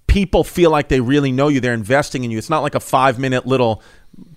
People 0.07 0.43
feel 0.43 0.71
like 0.71 0.89
they 0.89 1.01
really 1.01 1.31
know 1.31 1.49
you. 1.49 1.61
They're 1.61 1.75
investing 1.75 2.25
in 2.25 2.31
you. 2.31 2.39
It's 2.39 2.51
not 2.51 2.63
like 2.63 2.75
a 2.75 2.81
five 2.81 3.19
minute 3.19 3.47
little 3.47 3.83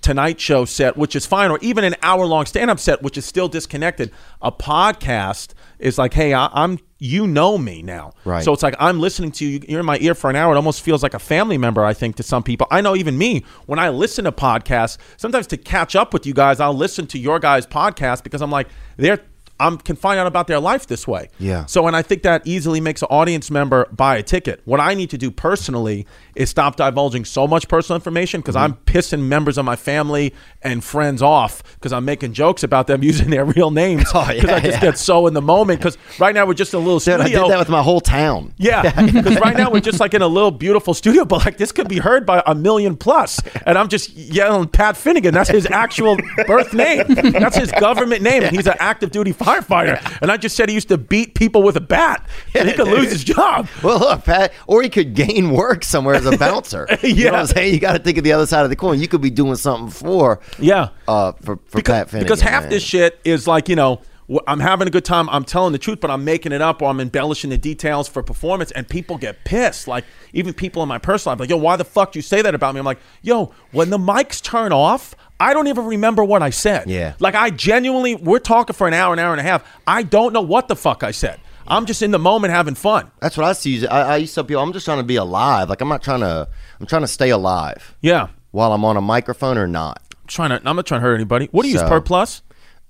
Tonight 0.02 0.40
Show 0.40 0.66
set, 0.66 0.98
which 0.98 1.16
is 1.16 1.26
fine, 1.26 1.50
or 1.50 1.60
even 1.62 1.84
an 1.84 1.96
hour 2.02 2.26
long 2.26 2.46
stand 2.46 2.70
up 2.70 2.80
set, 2.80 3.02
which 3.02 3.18
is 3.18 3.26
still 3.26 3.48
disconnected. 3.48 4.12
A 4.42 4.52
podcast 4.52 5.54
is 5.80 5.98
like, 5.98 6.14
hey, 6.14 6.34
I, 6.34 6.50
I'm 6.54 6.80
you 7.04 7.28
know 7.28 7.58
me 7.58 7.82
now, 7.82 8.14
Right. 8.24 8.42
So 8.44 8.54
it's 8.54 8.64
like 8.64 8.76
I'm 8.80 9.02
listening 9.02 9.34
to 9.34 9.46
you. 9.46 9.60
You're 9.68 9.82
in 9.82 9.86
my 9.86 9.98
ear 10.00 10.16
for 10.16 10.30
an 10.30 10.38
hour. 10.38 10.54
It 10.54 10.56
almost 10.56 10.82
feels 10.82 11.04
like 11.04 11.14
a 11.14 11.20
family 11.20 11.58
member. 11.58 11.84
I 11.84 11.94
think 11.94 12.16
to 12.16 12.24
some 12.24 12.44
people. 12.44 12.66
I 12.72 12.80
know 12.80 12.96
even 12.96 13.18
me 13.18 13.44
when 13.66 13.78
I 13.78 13.90
listen 13.90 14.24
to 14.24 14.32
podcasts. 14.32 14.98
Sometimes 15.18 15.46
to 15.48 15.58
catch 15.58 15.98
up 15.98 16.14
with 16.14 16.26
you 16.26 16.34
guys, 16.34 16.62
I'll 16.62 16.74
listen 16.74 17.06
to 17.08 17.20
your 17.20 17.40
guys' 17.40 17.68
podcast 17.68 18.24
because 18.24 18.42
I'm 18.42 18.52
like 18.52 18.70
they're. 18.96 19.20
I 19.60 19.76
can 19.76 19.96
find 19.96 20.20
out 20.20 20.28
about 20.28 20.48
their 20.48 20.60
life 20.60 20.88
this 20.88 21.08
way. 21.08 21.30
Yeah. 21.40 21.66
So, 21.66 21.86
and 21.88 21.96
I 21.96 22.02
think 22.02 22.24
that 22.24 22.42
easily 22.46 22.82
makes 22.82 23.02
an 23.02 23.08
audience 23.12 23.52
member 23.52 23.86
buy 23.92 24.18
a 24.18 24.24
ticket. 24.24 24.62
What 24.66 24.80
I 24.80 24.94
need 24.96 25.12
to 25.12 25.18
do 25.18 25.30
personally 25.30 26.08
is 26.36 26.50
stop 26.50 26.76
divulging 26.76 27.26
so 27.26 27.48
much 27.48 27.68
personal 27.68 27.96
information 27.96 28.42
because 28.42 28.56
I'm 28.56 28.74
Mm-hmm. 28.74 28.98
pissing 28.98 29.22
members 29.28 29.58
of 29.58 29.66
my 29.66 29.76
family 29.76 30.34
and 30.62 30.84
friends 30.84 31.22
off 31.22 31.64
because 31.76 31.92
I'm 31.94 32.06
making 32.06 32.34
jokes 32.34 32.64
about 32.64 32.88
them 32.88 33.04
using 33.12 33.30
their 33.30 33.46
real 33.46 33.72
names 33.72 34.06
Oh, 34.14 34.26
because 34.28 34.44
yeah, 34.50 34.56
I 34.56 34.60
just 34.60 34.74
yeah. 34.76 34.82
get 34.92 34.98
so 34.98 35.28
in 35.28 35.34
the 35.34 35.42
moment. 35.42 35.80
Because 35.80 35.98
right 36.20 36.34
now 36.34 36.46
we're 36.46 36.54
just 36.54 36.74
in 36.74 36.80
a 36.80 36.84
little 36.84 37.00
Dude, 37.00 37.20
I 37.22 37.28
did 37.30 37.52
that 37.52 37.60
with 37.60 37.70
my 37.70 37.82
whole 37.84 38.02
town. 38.02 38.54
Yeah, 38.58 39.02
because 39.06 39.40
right 39.40 39.56
now 39.58 39.70
we're 39.72 39.80
just 39.82 40.00
like 40.00 40.14
in 40.14 40.22
a 40.22 40.28
little 40.28 40.52
beautiful 40.52 40.94
studio, 40.94 41.26
but 41.26 41.46
like 41.46 41.58
this 41.58 41.72
could 41.72 41.88
be 41.88 41.98
heard 42.00 42.26
by 42.26 42.42
a 42.46 42.56
million 42.56 42.96
plus, 42.96 43.40
and 43.66 43.78
I'm 43.78 43.88
just 43.90 44.10
yelling 44.16 44.68
Pat 44.70 44.96
Finnegan. 44.98 45.34
That's 45.34 45.50
his 45.50 45.66
actual 45.68 46.18
birth 46.48 46.74
name. 46.74 47.06
That's 47.08 47.58
his 47.58 47.72
government 47.74 48.22
name, 48.22 48.44
and 48.44 48.56
he's 48.56 48.68
an 48.68 48.76
active 48.80 49.12
duty 49.12 49.34
firefighter. 49.34 50.00
And 50.22 50.32
I 50.32 50.38
just 50.38 50.56
said 50.56 50.70
he 50.70 50.76
used 50.76 50.90
to 50.90 50.98
beat 50.98 51.36
people 51.36 51.62
with 51.64 51.76
a 51.78 51.82
bat, 51.82 52.28
and 52.56 52.68
he 52.70 52.74
could 52.76 52.88
lose 52.88 53.12
his 53.12 53.24
job. 53.24 53.68
Well, 53.84 54.00
look, 54.00 54.24
Pat, 54.24 54.54
or 54.68 54.82
he 54.82 54.90
could 54.90 55.14
gain 55.14 55.52
work 55.52 55.84
somewhere 55.84 56.20
as 56.26 56.34
a 56.34 56.38
bouncer. 56.38 56.88
You 57.04 57.16
know 57.16 57.22
Yeah. 57.24 57.32
what 57.32 57.40
I'm 57.42 57.48
saying? 57.48 57.74
You 57.74 57.80
got 57.80 57.94
to 57.94 58.00
think 58.00 58.18
of 58.18 58.24
the 58.24 58.32
other 58.34 58.46
side 58.46 58.64
of 58.64 58.70
the 58.70 58.76
coin. 58.76 59.00
You 59.00 59.08
could 59.08 59.22
be 59.22 59.30
doing 59.30 59.56
something 59.56 59.90
for, 59.90 60.40
Yeah, 60.60 60.90
uh, 61.08 61.34
for, 61.34 61.58
for 61.66 61.78
because, 61.78 61.94
Pat 61.94 62.10
Finnegan. 62.10 62.26
because 62.28 62.42
half 62.42 62.64
man. 62.64 62.70
this 62.70 62.84
shit 62.84 63.20
is 63.24 63.48
like 63.48 63.68
you 63.70 63.76
know 63.76 64.02
I'm 64.48 64.62
having 64.62 64.88
a 64.88 64.92
good 64.92 65.04
time. 65.04 65.30
I'm 65.30 65.44
telling 65.44 65.74
the 65.74 65.78
truth, 65.78 66.00
but 66.00 66.10
I'm 66.10 66.24
making 66.24 66.54
it 66.54 66.62
up 66.62 66.82
or 66.82 66.90
I'm 66.90 67.02
embellishing 67.02 67.50
the 67.50 67.58
details 67.58 68.08
for 68.08 68.24
performance, 68.24 68.72
and 68.72 68.88
people 68.88 69.18
get 69.18 69.44
pissed. 69.44 69.86
Like 69.88 70.06
even 70.32 70.54
people 70.54 70.82
in 70.82 70.88
my 70.90 70.98
personal 70.98 71.34
life, 71.34 71.42
like 71.42 71.50
yo, 71.50 71.58
why 71.58 71.76
the 71.76 71.84
fuck 71.86 72.14
do 72.14 72.20
you 72.20 72.24
say 72.24 72.42
that 72.42 72.56
about 72.56 72.74
me? 72.74 72.80
I'm 72.80 72.86
like, 72.86 73.00
yo, 73.22 73.54
when 73.72 73.90
the 73.90 73.98
mics 73.98 74.42
turn 74.42 74.72
off. 74.72 75.16
I 75.40 75.54
don't 75.54 75.68
even 75.68 75.86
remember 75.88 76.24
what 76.24 76.42
I 76.42 76.52
said. 76.52 76.90
Yeah. 76.90 77.16
Like 77.20 77.36
I 77.36 77.50
genuinely, 77.50 78.16
we're 78.16 78.40
talking 78.40 78.74
for 78.76 78.88
an 78.88 78.94
hour, 78.94 79.12
an 79.12 79.20
hour 79.20 79.32
and 79.34 79.42
a 79.42 79.44
half. 79.44 79.68
I 79.86 80.04
don't 80.04 80.32
know 80.32 80.42
what 80.44 80.70
the 80.70 80.76
fuck 80.76 81.04
I 81.04 81.12
said. 81.12 81.38
I'm 81.68 81.86
just 81.86 82.02
in 82.02 82.12
the 82.12 82.20
moment 82.20 82.54
having 82.54 82.76
fun. 82.76 83.12
That's 83.20 83.38
what 83.38 83.46
I 83.46 83.54
see. 83.54 83.88
I, 83.88 84.14
I 84.14 84.18
used 84.18 84.34
to 84.34 84.36
tell 84.42 84.44
people, 84.46 84.62
I'm 84.64 84.74
just 84.74 84.86
trying 84.86 85.00
to 85.00 85.04
be 85.04 85.16
alive. 85.16 85.70
Like 85.70 85.82
I'm 85.82 85.90
not 85.90 86.04
trying 86.04 86.22
to. 86.22 86.48
I'm 86.80 86.86
trying 86.86 87.04
to 87.04 87.08
stay 87.08 87.30
alive 87.30 87.96
Yeah. 88.02 88.28
while 88.52 88.74
I'm 88.74 88.84
on 88.84 88.98
a 88.98 89.02
microphone 89.02 89.58
or 89.58 89.68
not. 89.68 90.02
I'm 90.22 90.28
trying 90.28 90.50
to. 90.50 90.62
I'm 90.68 90.76
not 90.76 90.86
trying 90.86 91.02
to 91.02 91.08
hurt 91.08 91.16
anybody. 91.16 91.48
What 91.52 91.64
do 91.64 91.70
you 91.70 91.74
use 91.76 91.84
per 91.84 92.02
plus? 92.02 92.42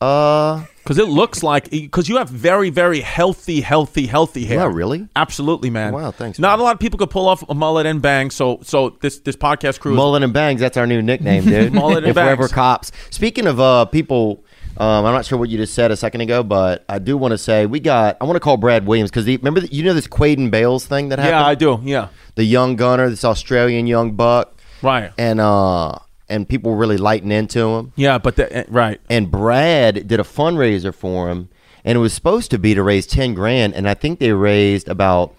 Uh, 0.02 0.66
Because 0.84 0.98
it 0.98 1.08
looks 1.08 1.44
like 1.44 1.70
because 1.70 2.10
you 2.10 2.18
have 2.18 2.28
very, 2.30 2.70
very 2.70 3.00
healthy, 3.00 3.62
healthy, 3.62 4.06
healthy 4.06 4.44
hair. 4.46 4.58
Yeah, 4.60 4.70
really? 4.74 5.08
Absolutely, 5.16 5.70
man. 5.70 5.94
Wow, 5.94 6.12
thanks, 6.12 6.40
Not 6.40 6.50
man. 6.50 6.60
a 6.60 6.64
lot 6.64 6.74
of 6.74 6.80
people 6.82 7.00
could 7.00 7.10
pull 7.10 7.26
off 7.26 7.42
a 7.48 7.54
mullet 7.54 7.86
and 7.86 8.02
bang. 8.02 8.30
So, 8.30 8.60
so 8.64 8.90
this 9.02 9.20
this 9.20 9.38
podcast 9.38 9.80
crew. 9.80 9.94
Mullet 9.96 10.24
and 10.24 10.34
Bangs. 10.34 10.60
That's 10.60 10.76
our 10.76 10.86
new 10.86 11.02
nickname, 11.02 11.46
dude. 11.46 11.72
Mullet 11.74 12.00
and 12.00 12.08
if 12.08 12.16
we're 12.18 12.24
ever 12.24 12.50
cops. 12.50 12.92
Speaking 13.12 13.48
of 13.48 13.62
uh, 13.62 13.86
people, 13.86 14.43
um, 14.78 15.06
I'm 15.06 15.14
not 15.14 15.26
sure 15.26 15.38
what 15.38 15.50
you 15.50 15.58
just 15.58 15.74
said 15.74 15.92
a 15.92 15.96
second 15.96 16.22
ago, 16.22 16.42
but 16.44 16.84
I 16.90 17.00
do 17.00 17.16
want 17.18 17.32
to 17.34 17.38
say 17.38 17.66
we 17.66 17.80
got. 17.80 18.18
I 18.20 18.26
want 18.26 18.36
to 18.36 18.40
call 18.40 18.58
Brad 18.58 18.86
Williams 18.88 19.12
because 19.12 19.26
remember 19.26 19.60
the, 19.62 19.74
you 19.74 19.84
know 19.84 19.94
this 19.94 20.08
Quaden 20.08 20.50
Bales 20.50 20.86
thing 20.86 21.10
that 21.10 21.20
happened. 21.20 21.40
yeah, 21.40 21.46
I 21.46 21.56
do. 21.56 21.80
Yeah, 21.84 22.08
the 22.36 22.44
young 22.44 22.76
gunner, 22.76 23.10
this 23.10 23.24
Australian 23.24 23.86
young 23.88 24.14
buck, 24.16 24.58
right. 24.82 25.12
and 25.18 25.40
uh, 25.40 26.00
and 26.30 26.50
people 26.50 26.72
were 26.72 26.78
really 26.78 26.98
lighting 26.98 27.32
into 27.32 27.60
him. 27.76 27.94
Yeah, 27.96 28.18
but 28.18 28.36
the, 28.36 28.52
eh, 28.56 28.66
right. 28.68 29.00
And 29.10 29.30
Brad 29.30 30.08
did 30.08 30.20
a 30.20 30.24
fundraiser 30.24 30.94
for 30.94 31.30
him, 31.30 31.50
and 31.86 31.96
it 31.96 32.00
was 32.00 32.14
supposed 32.14 32.50
to 32.52 32.58
be 32.58 32.74
to 32.74 32.82
raise 32.82 33.06
ten 33.06 33.34
grand, 33.36 33.76
and 33.76 33.88
I 33.88 33.94
think 33.94 34.20
they 34.20 34.34
raised 34.34 34.88
about 34.90 35.36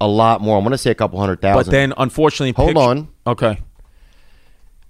a 0.00 0.08
lot 0.08 0.40
more. 0.40 0.58
I'm 0.58 0.64
going 0.64 0.72
to 0.72 0.78
say 0.78 0.90
a 0.90 0.94
couple 0.94 1.20
hundred 1.20 1.40
thousand. 1.40 1.66
But 1.66 1.70
then, 1.70 1.94
unfortunately, 1.96 2.52
Hold 2.52 2.70
picture- 2.70 2.80
on. 2.80 3.08
Okay, 3.28 3.60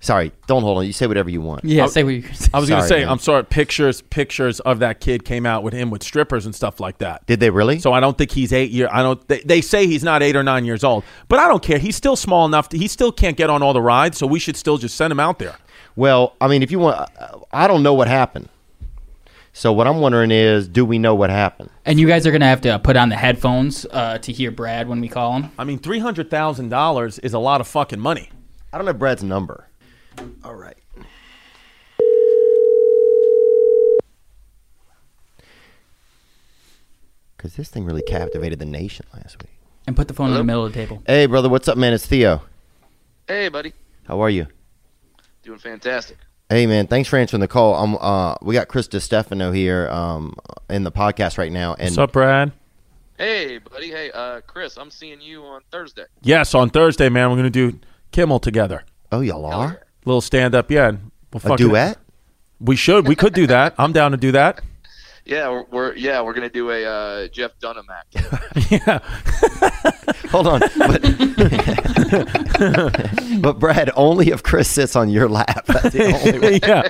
sorry, 0.00 0.32
don't 0.46 0.62
hold 0.62 0.78
on. 0.78 0.87
You 0.87 0.92
say 0.92 1.06
whatever 1.06 1.30
you 1.30 1.40
want. 1.40 1.64
Yeah, 1.64 1.85
I- 1.85 1.87
say 1.88 2.04
what 2.04 2.14
you 2.14 2.24
I 2.54 2.59
was 2.61 2.68
gonna 2.68 2.87
say, 2.87 3.00
man. 3.00 3.09
I'm 3.09 3.18
sorry. 3.18 3.44
Pictures, 3.44 4.02
pictures 4.02 4.61
of 4.61 4.78
that 4.80 5.00
kid 5.00 5.24
came 5.24 5.46
out 5.46 5.62
with 5.62 5.72
him 5.74 5.90
with 5.90 6.02
strippers 6.02 6.46
and 6.46 6.54
stuff 6.54 6.80
like 6.80 6.98
that. 6.98 7.26
Did 7.26 7.40
they 7.40 7.50
really? 7.50 7.78
So 7.78 7.92
I 7.92 8.00
don't 8.00 8.16
think 8.16 8.30
he's 8.30 8.52
eight 8.52 8.70
year. 8.70 8.88
I 8.92 9.02
don't. 9.02 9.26
They, 9.28 9.40
they 9.40 9.61
say 9.61 9.87
he's 9.87 10.04
not 10.04 10.22
eight 10.22 10.37
or 10.37 10.42
nine 10.42 10.64
years 10.64 10.85
old, 10.85 11.04
but 11.28 11.38
I 11.38 11.48
don't 11.48 11.62
care. 11.62 11.78
He's 11.78 11.96
still 11.96 12.16
small 12.16 12.46
enough. 12.46 12.68
To, 12.70 12.78
he 12.78 12.88
still 12.88 13.12
can't 13.12 13.37
get 13.37 13.50
on 13.50 13.62
all 13.62 13.72
the 13.72 13.82
rides, 13.82 14.18
so 14.18 14.26
we 14.26 14.38
should 14.38 14.56
still 14.56 14.78
just 14.78 14.96
send 14.96 15.11
him 15.11 15.20
out 15.20 15.38
there. 15.38 15.56
Well, 15.96 16.35
I 16.40 16.48
mean, 16.48 16.62
if 16.62 16.70
you 16.70 16.78
want, 16.78 17.11
I 17.52 17.66
don't 17.66 17.82
know 17.82 17.94
what 17.94 18.06
happened. 18.09 18.48
So 19.54 19.72
what 19.72 19.87
I'm 19.87 20.00
wondering 20.00 20.30
is, 20.30 20.68
do 20.68 20.85
we 20.85 20.98
know 20.98 21.14
what 21.14 21.30
happened? 21.30 21.70
And 21.87 21.98
you 21.98 22.06
guys 22.06 22.26
are 22.26 22.30
gonna 22.30 22.44
have 22.44 22.61
to 22.61 22.78
put 22.78 22.94
on 22.96 23.09
the 23.09 23.16
headphones 23.16 23.87
uh, 23.90 24.18
to 24.18 24.30
hear 24.30 24.50
Brad 24.50 24.87
when 24.87 25.00
we 25.00 25.09
call 25.09 25.32
him. 25.32 25.50
I 25.59 25.64
mean, 25.64 25.78
three 25.78 25.98
hundred 25.98 26.28
thousand 26.30 26.68
dollars 26.68 27.18
is 27.20 27.32
a 27.32 27.38
lot 27.38 27.62
of 27.62 27.66
fucking 27.66 27.98
money. 27.98 28.28
I 28.70 28.76
don't 28.76 28.87
have 28.87 28.98
Brad's 28.98 29.24
number. 29.24 29.66
All 30.44 30.55
right. 30.55 30.76
Because 37.37 37.55
this 37.57 37.68
thing 37.68 37.85
really 37.85 38.02
captivated 38.02 38.59
the 38.59 38.64
nation 38.64 39.07
last 39.14 39.42
week. 39.42 39.52
And 39.87 39.94
put 39.94 40.09
the 40.09 40.14
phone 40.14 40.29
Hello? 40.29 40.40
in 40.40 40.46
the 40.46 40.52
middle 40.52 40.66
of 40.66 40.72
the 40.72 40.79
table. 40.79 41.02
Hey, 41.07 41.26
brother, 41.26 41.48
what's 41.48 41.68
up, 41.68 41.79
man? 41.79 41.92
It's 41.92 42.07
Theo. 42.07 42.42
Hey, 43.29 43.48
buddy. 43.48 43.72
How 44.05 44.20
are 44.20 44.31
you? 44.31 44.46
Doing 45.42 45.59
fantastic. 45.59 46.16
Hey, 46.48 46.66
man, 46.66 46.87
thanks 46.87 47.09
for 47.09 47.16
answering 47.16 47.40
the 47.40 47.48
call. 47.48 47.74
Um, 47.74 47.96
uh, 48.00 48.37
we 48.42 48.55
got 48.55 48.68
Chris 48.68 48.88
DiStefano 48.88 49.55
here 49.55 49.88
um, 49.90 50.35
in 50.70 50.85
the 50.85 50.92
podcast 50.92 51.38
right 51.38 51.52
now. 51.52 51.74
And 51.74 51.90
what's 51.90 51.98
up, 51.98 52.12
Brad? 52.12 52.52
Hey, 53.18 53.59
buddy. 53.59 53.90
Hey, 53.90 54.11
uh, 54.12 54.40
Chris, 54.42 54.76
I'm 54.76 54.90
seeing 54.90 55.20
you 55.20 55.42
on 55.44 55.62
Thursday. 55.70 56.05
Yes, 56.22 56.55
on 56.55 56.70
Thursday, 56.70 57.09
man. 57.09 57.31
We're 57.31 57.37
going 57.37 57.52
to 57.52 57.70
do 57.70 57.79
Kimmel 58.12 58.40
together. 58.40 58.85
Oh, 59.11 59.20
y'all 59.20 59.44
are? 59.46 59.86
Little 60.06 60.20
stand 60.22 60.54
up, 60.54 60.70
yeah. 60.70 60.92
We'll 60.92 60.98
A 61.34 61.40
fucking- 61.40 61.68
duet? 61.68 61.98
We 62.58 62.74
should. 62.76 63.06
We 63.06 63.14
could 63.16 63.34
do 63.34 63.46
that. 63.48 63.74
I'm 63.76 63.92
down 63.92 64.12
to 64.12 64.16
do 64.16 64.32
that. 64.32 64.62
Yeah, 65.28 65.48
we're, 65.50 65.64
we're 65.72 65.94
yeah 65.96 66.22
we're 66.22 66.34
gonna 66.34 66.48
do 66.48 66.70
a 66.70 66.84
uh, 66.84 67.26
Jeff 67.26 67.50
Dunham 67.58 67.86
act. 67.90 68.14
Yeah. 68.70 69.00
Hold 70.30 70.46
on. 70.46 70.60
But, 70.60 71.02
but 73.40 73.58
Brad, 73.58 73.90
only 73.96 74.28
if 74.30 74.44
Chris 74.44 74.68
sits 74.70 74.94
on 74.94 75.08
your 75.08 75.28
lap. 75.28 75.66
That's 75.66 75.92
the 75.92 76.12
only 76.24 76.38
way. 76.38 76.60
yeah. 76.62 76.88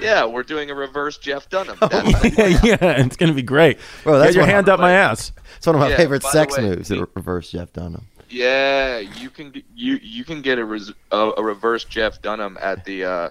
yeah, 0.00 0.24
we're 0.24 0.42
doing 0.42 0.70
a 0.70 0.74
reverse 0.74 1.18
Jeff 1.18 1.48
Dunham. 1.50 1.78
Oh, 1.80 1.86
That's 1.86 2.64
yeah. 2.64 2.78
It's 3.00 3.16
gonna 3.16 3.32
be 3.32 3.42
great. 3.42 3.78
Bro, 4.02 4.18
that's 4.18 4.34
Get 4.34 4.40
your 4.40 4.46
hand 4.46 4.68
up 4.68 4.80
my 4.80 4.90
ass. 4.90 5.30
It's 5.56 5.66
one 5.66 5.76
of 5.76 5.80
my 5.80 5.90
Yeah, 5.90 5.96
favorite 5.98 6.24
sex 6.24 6.56
way- 6.56 6.64
moves, 6.64 6.88
the 6.88 7.06
reverse 7.14 7.52
Jeff 7.52 7.72
Dunham. 7.72 8.06
Yeah, 8.28 8.98
you 8.98 9.30
can 9.30 9.50
get- 9.50 9.64
you 9.74 9.98
you 10.02 10.24
can 10.24 10.42
get 10.42 10.58
a 10.58 10.64
res, 10.64 10.92
a, 11.10 11.30
a 11.36 11.42
reverse 11.42 11.84
Jeff 11.84 12.20
Dunham 12.22 12.58
at 12.60 12.84
the 12.84 13.04
uh, 13.04 13.28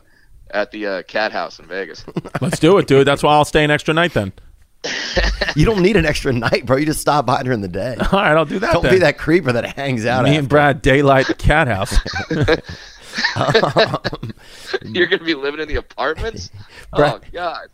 at 0.52 0.72
the 0.72 0.86
uh, 0.88 1.04
Cat 1.04 1.32
House 1.32 1.60
in 1.60 1.66
Vegas. 1.68 2.06
Let's 2.42 2.60
do 2.60 2.78
it, 2.78 2.88
dude. 2.88 3.06
That's 3.08 3.24
why 3.24 3.34
I'll 3.34 3.46
stay 3.46 3.64
an 3.64 3.72
extra 3.72 3.94
night 3.94 4.14
then. 4.14 4.34
You 5.56 5.66
don't 5.66 5.82
need 5.82 5.96
an 5.96 6.06
extra 6.06 6.32
night, 6.32 6.68
bro. 6.68 6.78
You 6.78 6.86
just 6.86 7.02
stop 7.02 7.26
by 7.26 7.42
during 7.42 7.62
the 7.62 7.68
day. 7.68 7.96
All 8.12 8.20
right, 8.20 8.38
I'll 8.38 8.46
do 8.46 8.60
that. 8.60 8.74
Don't 8.74 8.84
then. 8.84 8.92
be 8.94 9.00
that 9.00 9.18
creeper 9.18 9.52
that 9.52 9.76
hangs 9.76 10.06
out. 10.06 10.24
Me 10.24 10.30
after. 10.32 10.40
and 10.40 10.50
Brad 10.50 10.82
daylight 10.84 11.36
cat 11.40 11.68
house. 11.68 11.98
You're 14.84 15.08
gonna 15.08 15.24
be 15.24 15.34
living 15.34 15.60
in 15.62 15.68
the 15.68 15.76
apartments. 15.78 16.52
Bruh. 16.94 17.16
Oh 17.16 17.28
God. 17.32 17.68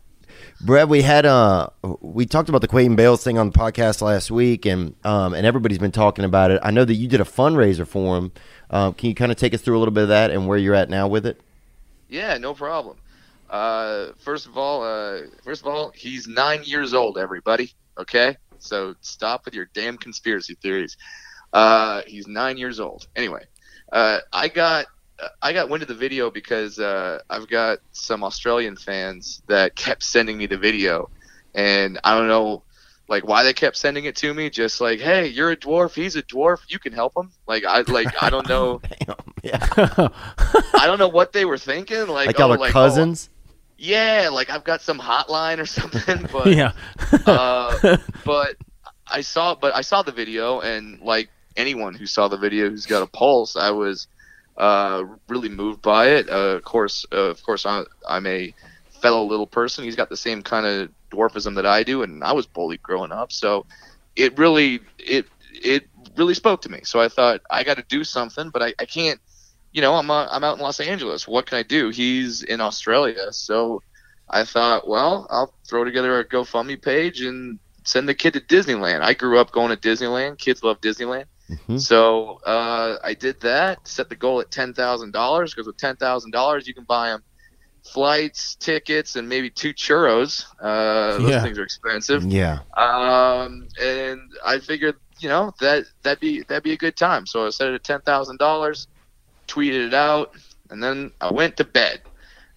Brad, 0.65 0.89
we 0.89 1.01
had 1.01 1.25
uh 1.25 1.67
we 1.99 2.25
talked 2.25 2.47
about 2.47 2.61
the 2.61 2.69
Quaden 2.69 2.95
Bales 2.95 3.21
thing 3.21 3.37
on 3.37 3.49
the 3.49 3.59
podcast 3.59 4.01
last 4.01 4.31
week, 4.31 4.65
and 4.65 4.95
um 5.03 5.33
and 5.33 5.45
everybody's 5.45 5.77
been 5.77 5.91
talking 5.91 6.23
about 6.23 6.51
it. 6.51 6.61
I 6.63 6.71
know 6.71 6.85
that 6.85 6.93
you 6.93 7.09
did 7.09 7.19
a 7.19 7.25
fundraiser 7.25 7.85
for 7.85 8.17
him. 8.17 8.31
Um, 8.69 8.93
can 8.93 9.09
you 9.09 9.15
kind 9.15 9.29
of 9.29 9.37
take 9.37 9.53
us 9.53 9.61
through 9.61 9.77
a 9.77 9.79
little 9.79 9.93
bit 9.93 10.03
of 10.03 10.09
that 10.09 10.31
and 10.31 10.47
where 10.47 10.57
you're 10.57 10.73
at 10.73 10.89
now 10.89 11.09
with 11.09 11.25
it? 11.25 11.41
Yeah, 12.07 12.37
no 12.37 12.53
problem. 12.53 12.95
Uh, 13.49 14.13
first 14.19 14.45
of 14.45 14.57
all, 14.57 14.83
uh, 14.83 15.23
first 15.43 15.61
of 15.61 15.67
all, 15.67 15.91
he's 15.93 16.29
nine 16.29 16.63
years 16.63 16.93
old. 16.93 17.17
Everybody, 17.17 17.73
okay? 17.97 18.37
So 18.59 18.95
stop 19.01 19.43
with 19.43 19.53
your 19.53 19.69
damn 19.73 19.97
conspiracy 19.97 20.55
theories. 20.55 20.95
Uh, 21.51 22.03
he's 22.07 22.25
nine 22.25 22.55
years 22.55 22.79
old. 22.79 23.07
Anyway, 23.17 23.43
uh, 23.91 24.19
I 24.31 24.47
got 24.47 24.85
I 25.41 25.53
got 25.53 25.69
wind 25.69 25.83
of 25.83 25.87
the 25.87 25.95
video 25.95 26.31
because 26.31 26.79
uh, 26.79 27.19
I've 27.29 27.47
got 27.47 27.79
some 27.91 28.23
Australian 28.23 28.75
fans 28.75 29.41
that 29.47 29.75
kept 29.75 30.03
sending 30.03 30.37
me 30.37 30.47
the 30.47 30.57
video, 30.57 31.09
and 31.53 31.99
I 32.03 32.17
don't 32.17 32.27
know 32.27 32.63
like 33.07 33.27
why 33.27 33.43
they 33.43 33.53
kept 33.53 33.77
sending 33.77 34.05
it 34.05 34.15
to 34.17 34.33
me. 34.33 34.49
Just 34.49 34.81
like, 34.81 34.99
hey, 34.99 35.27
you're 35.27 35.51
a 35.51 35.57
dwarf, 35.57 35.93
he's 35.93 36.15
a 36.15 36.23
dwarf, 36.23 36.59
you 36.69 36.79
can 36.79 36.93
help 36.93 37.15
him. 37.15 37.31
Like 37.47 37.65
I 37.65 37.81
like 37.81 38.21
I 38.21 38.29
don't 38.29 38.47
know. 38.47 38.81
Damn, 39.05 39.15
yeah, 39.43 39.59
I 40.75 40.83
don't 40.85 40.99
know 40.99 41.09
what 41.09 41.33
they 41.33 41.45
were 41.45 41.57
thinking. 41.57 42.07
Like, 42.07 42.27
like 42.27 42.39
oh, 42.39 42.51
are 42.51 42.57
like, 42.57 42.71
oh, 42.71 42.73
cousins. 42.73 43.29
yeah, 43.77 44.29
like 44.31 44.49
I've 44.49 44.63
got 44.63 44.81
some 44.81 44.99
hotline 44.99 45.59
or 45.59 45.65
something, 45.67 46.27
but 46.31 46.47
yeah. 46.47 46.73
uh, 47.25 47.97
but 48.25 48.55
I 49.07 49.21
saw 49.21 49.55
but 49.55 49.75
I 49.75 49.81
saw 49.81 50.01
the 50.01 50.11
video 50.11 50.61
and 50.61 50.99
like 51.01 51.29
anyone 51.55 51.93
who 51.93 52.05
saw 52.05 52.27
the 52.27 52.37
video 52.37 52.69
who's 52.69 52.85
got 52.85 53.03
a 53.03 53.07
pulse, 53.07 53.55
I 53.55 53.71
was 53.71 54.07
uh, 54.57 55.03
really 55.27 55.49
moved 55.49 55.81
by 55.81 56.07
it. 56.09 56.29
Uh, 56.29 56.55
of 56.55 56.63
course, 56.63 57.05
uh, 57.11 57.15
of 57.15 57.43
course, 57.43 57.65
I, 57.65 57.83
I'm 58.07 58.25
a 58.27 58.53
fellow 59.01 59.25
little 59.25 59.47
person. 59.47 59.83
He's 59.83 59.95
got 59.95 60.09
the 60.09 60.17
same 60.17 60.41
kind 60.41 60.65
of 60.65 60.89
dwarfism 61.11 61.55
that 61.55 61.65
I 61.65 61.83
do, 61.83 62.03
and 62.03 62.23
I 62.23 62.33
was 62.33 62.45
bullied 62.45 62.81
growing 62.81 63.11
up, 63.11 63.31
so 63.31 63.65
it 64.15 64.37
really 64.37 64.79
it 64.99 65.27
it 65.51 65.87
really 66.17 66.33
spoke 66.33 66.61
to 66.63 66.69
me. 66.69 66.81
So 66.83 66.99
I 67.01 67.09
thought 67.09 67.41
I 67.49 67.63
got 67.63 67.77
to 67.77 67.85
do 67.87 68.03
something, 68.03 68.49
but 68.49 68.61
I, 68.61 68.73
I 68.79 68.85
can't. 68.85 69.19
You 69.71 69.81
know, 69.81 69.95
I'm 69.95 70.11
uh, 70.11 70.27
I'm 70.29 70.43
out 70.43 70.57
in 70.57 70.63
Los 70.63 70.79
Angeles. 70.79 71.27
What 71.27 71.47
can 71.47 71.57
I 71.57 71.63
do? 71.63 71.89
He's 71.89 72.43
in 72.43 72.61
Australia, 72.61 73.31
so 73.31 73.81
I 74.29 74.43
thought, 74.45 74.87
well, 74.87 75.27
I'll 75.29 75.53
throw 75.67 75.83
together 75.83 76.19
a 76.19 76.25
GoFundMe 76.25 76.81
page 76.81 77.21
and 77.21 77.59
send 77.83 78.07
the 78.07 78.13
kid 78.13 78.33
to 78.33 78.39
Disneyland. 78.39 79.01
I 79.01 79.13
grew 79.13 79.39
up 79.39 79.51
going 79.51 79.75
to 79.75 79.89
Disneyland. 79.89 80.37
Kids 80.37 80.63
love 80.63 80.79
Disneyland. 80.79 81.25
Mhm. 81.67 81.79
So 81.79 82.39
uh, 82.45 82.97
I 83.03 83.13
did 83.13 83.39
that. 83.41 83.87
Set 83.87 84.09
the 84.09 84.15
goal 84.15 84.39
at 84.41 84.51
ten 84.51 84.73
thousand 84.73 85.11
dollars 85.11 85.53
because 85.53 85.67
with 85.67 85.77
ten 85.77 85.95
thousand 85.95 86.31
dollars 86.31 86.67
you 86.67 86.73
can 86.73 86.85
buy 86.85 87.09
them 87.09 87.23
flights, 87.85 88.55
tickets, 88.55 89.15
and 89.15 89.27
maybe 89.27 89.49
two 89.49 89.73
churros. 89.73 90.45
Uh, 90.61 91.17
those 91.19 91.29
Yeah. 91.29 91.43
things 91.43 91.59
are 91.59 91.63
expensive. 91.63 92.23
Yeah, 92.23 92.59
Um, 92.77 93.67
and 93.81 94.21
I 94.45 94.59
figured, 94.59 94.95
you 95.19 95.29
know, 95.29 95.51
that 95.59 95.85
that'd 96.01 96.19
be 96.19 96.43
that'd 96.43 96.63
be 96.63 96.73
a 96.73 96.77
good 96.77 96.95
time. 96.95 97.25
So 97.25 97.45
I 97.45 97.49
set 97.49 97.67
it 97.69 97.75
at 97.75 97.83
ten 97.83 98.01
thousand 98.01 98.39
dollars, 98.39 98.87
tweeted 99.47 99.87
it 99.87 99.93
out, 99.93 100.31
and 100.69 100.81
then 100.81 101.11
I 101.19 101.31
went 101.31 101.57
to 101.57 101.65
bed. 101.65 102.01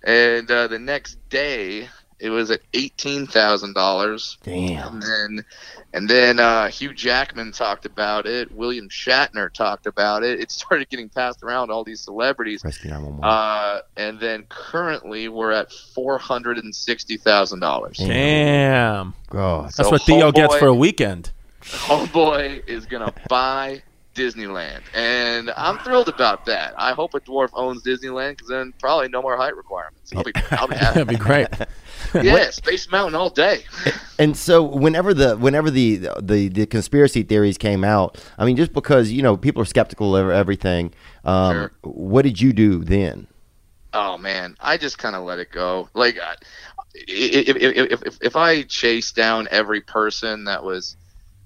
And 0.04 0.48
uh, 0.50 0.68
the 0.68 0.78
next 0.78 1.18
day, 1.28 1.88
it 2.18 2.30
was 2.30 2.50
at 2.50 2.60
eighteen 2.74 3.26
thousand 3.26 3.74
dollars. 3.74 4.38
damn. 4.42 4.94
And 4.94 5.02
then, 5.02 5.44
and 5.92 6.08
then 6.08 6.40
uh, 6.40 6.68
Hugh 6.68 6.94
Jackman 6.94 7.52
talked 7.52 7.86
about 7.86 8.26
it. 8.26 8.50
William 8.52 8.88
Shatner 8.88 9.52
talked 9.52 9.86
about 9.86 10.22
it. 10.22 10.40
It 10.40 10.50
started 10.50 10.88
getting 10.88 11.08
passed 11.08 11.42
around 11.42 11.70
all 11.70 11.84
these 11.84 12.00
celebrities. 12.00 12.64
Rescue 12.64 12.90
911. 12.90 13.24
Uh, 13.24 13.80
and 13.96 14.18
then 14.20 14.44
currently, 14.48 15.28
we're 15.28 15.52
at 15.52 15.72
four 15.72 16.18
hundred 16.18 16.58
and 16.58 16.74
sixty 16.74 17.16
thousand 17.16 17.60
dollars. 17.60 17.98
Damn. 17.98 19.14
God. 19.30 19.66
That's 19.66 19.76
So 19.76 19.90
what 19.90 20.02
Theo 20.02 20.32
gets 20.32 20.56
for 20.56 20.66
a 20.68 20.74
weekend. 20.74 21.32
Homeboy 21.62 22.66
is 22.68 22.86
gonna 22.86 23.12
buy 23.28 23.82
Disneyland, 24.16 24.80
and 24.94 25.50
I'm 25.56 25.78
thrilled 25.78 26.08
about 26.08 26.46
that. 26.46 26.74
I 26.78 26.92
hope 26.92 27.14
a 27.14 27.20
dwarf 27.20 27.50
owns 27.54 27.82
Disneyland 27.84 28.30
because 28.32 28.48
then 28.48 28.72
probably 28.80 29.08
no 29.08 29.20
more 29.22 29.36
height 29.36 29.54
requirements. 29.56 30.12
I'll 30.16 30.24
be, 30.24 30.32
I'll 30.52 30.66
be 30.66 30.74
happy. 30.76 30.94
That'd 30.94 31.08
be 31.08 31.16
great. 31.16 31.48
yeah, 32.14 32.50
Space 32.50 32.90
Mountain 32.90 33.14
all 33.14 33.30
day. 33.30 33.64
And 34.18 34.36
so 34.36 34.62
whenever 34.62 35.12
the 35.14 35.36
whenever 35.36 35.70
the, 35.70 36.08
the 36.20 36.48
the 36.48 36.66
conspiracy 36.66 37.22
theories 37.22 37.58
came 37.58 37.84
out, 37.84 38.22
I 38.38 38.44
mean, 38.46 38.56
just 38.56 38.72
because 38.72 39.12
you 39.12 39.22
know 39.22 39.36
people 39.36 39.62
are 39.62 39.66
skeptical 39.66 40.16
of 40.16 40.30
everything, 40.30 40.92
um, 41.24 41.52
Sure. 41.54 41.70
what 41.82 42.22
did 42.22 42.40
you 42.40 42.52
do 42.52 42.82
then? 42.82 43.26
Oh 43.92 44.18
man, 44.18 44.56
I 44.60 44.76
just 44.76 44.98
kind 44.98 45.14
of 45.14 45.24
let 45.24 45.38
it 45.38 45.50
go. 45.52 45.88
Like, 45.94 46.18
if, 46.94 47.56
if, 47.56 47.76
if, 47.76 48.02
if, 48.02 48.18
if 48.22 48.36
I 48.36 48.62
chase 48.62 49.12
down 49.12 49.48
every 49.50 49.80
person 49.80 50.44
that 50.44 50.64
was 50.64 50.96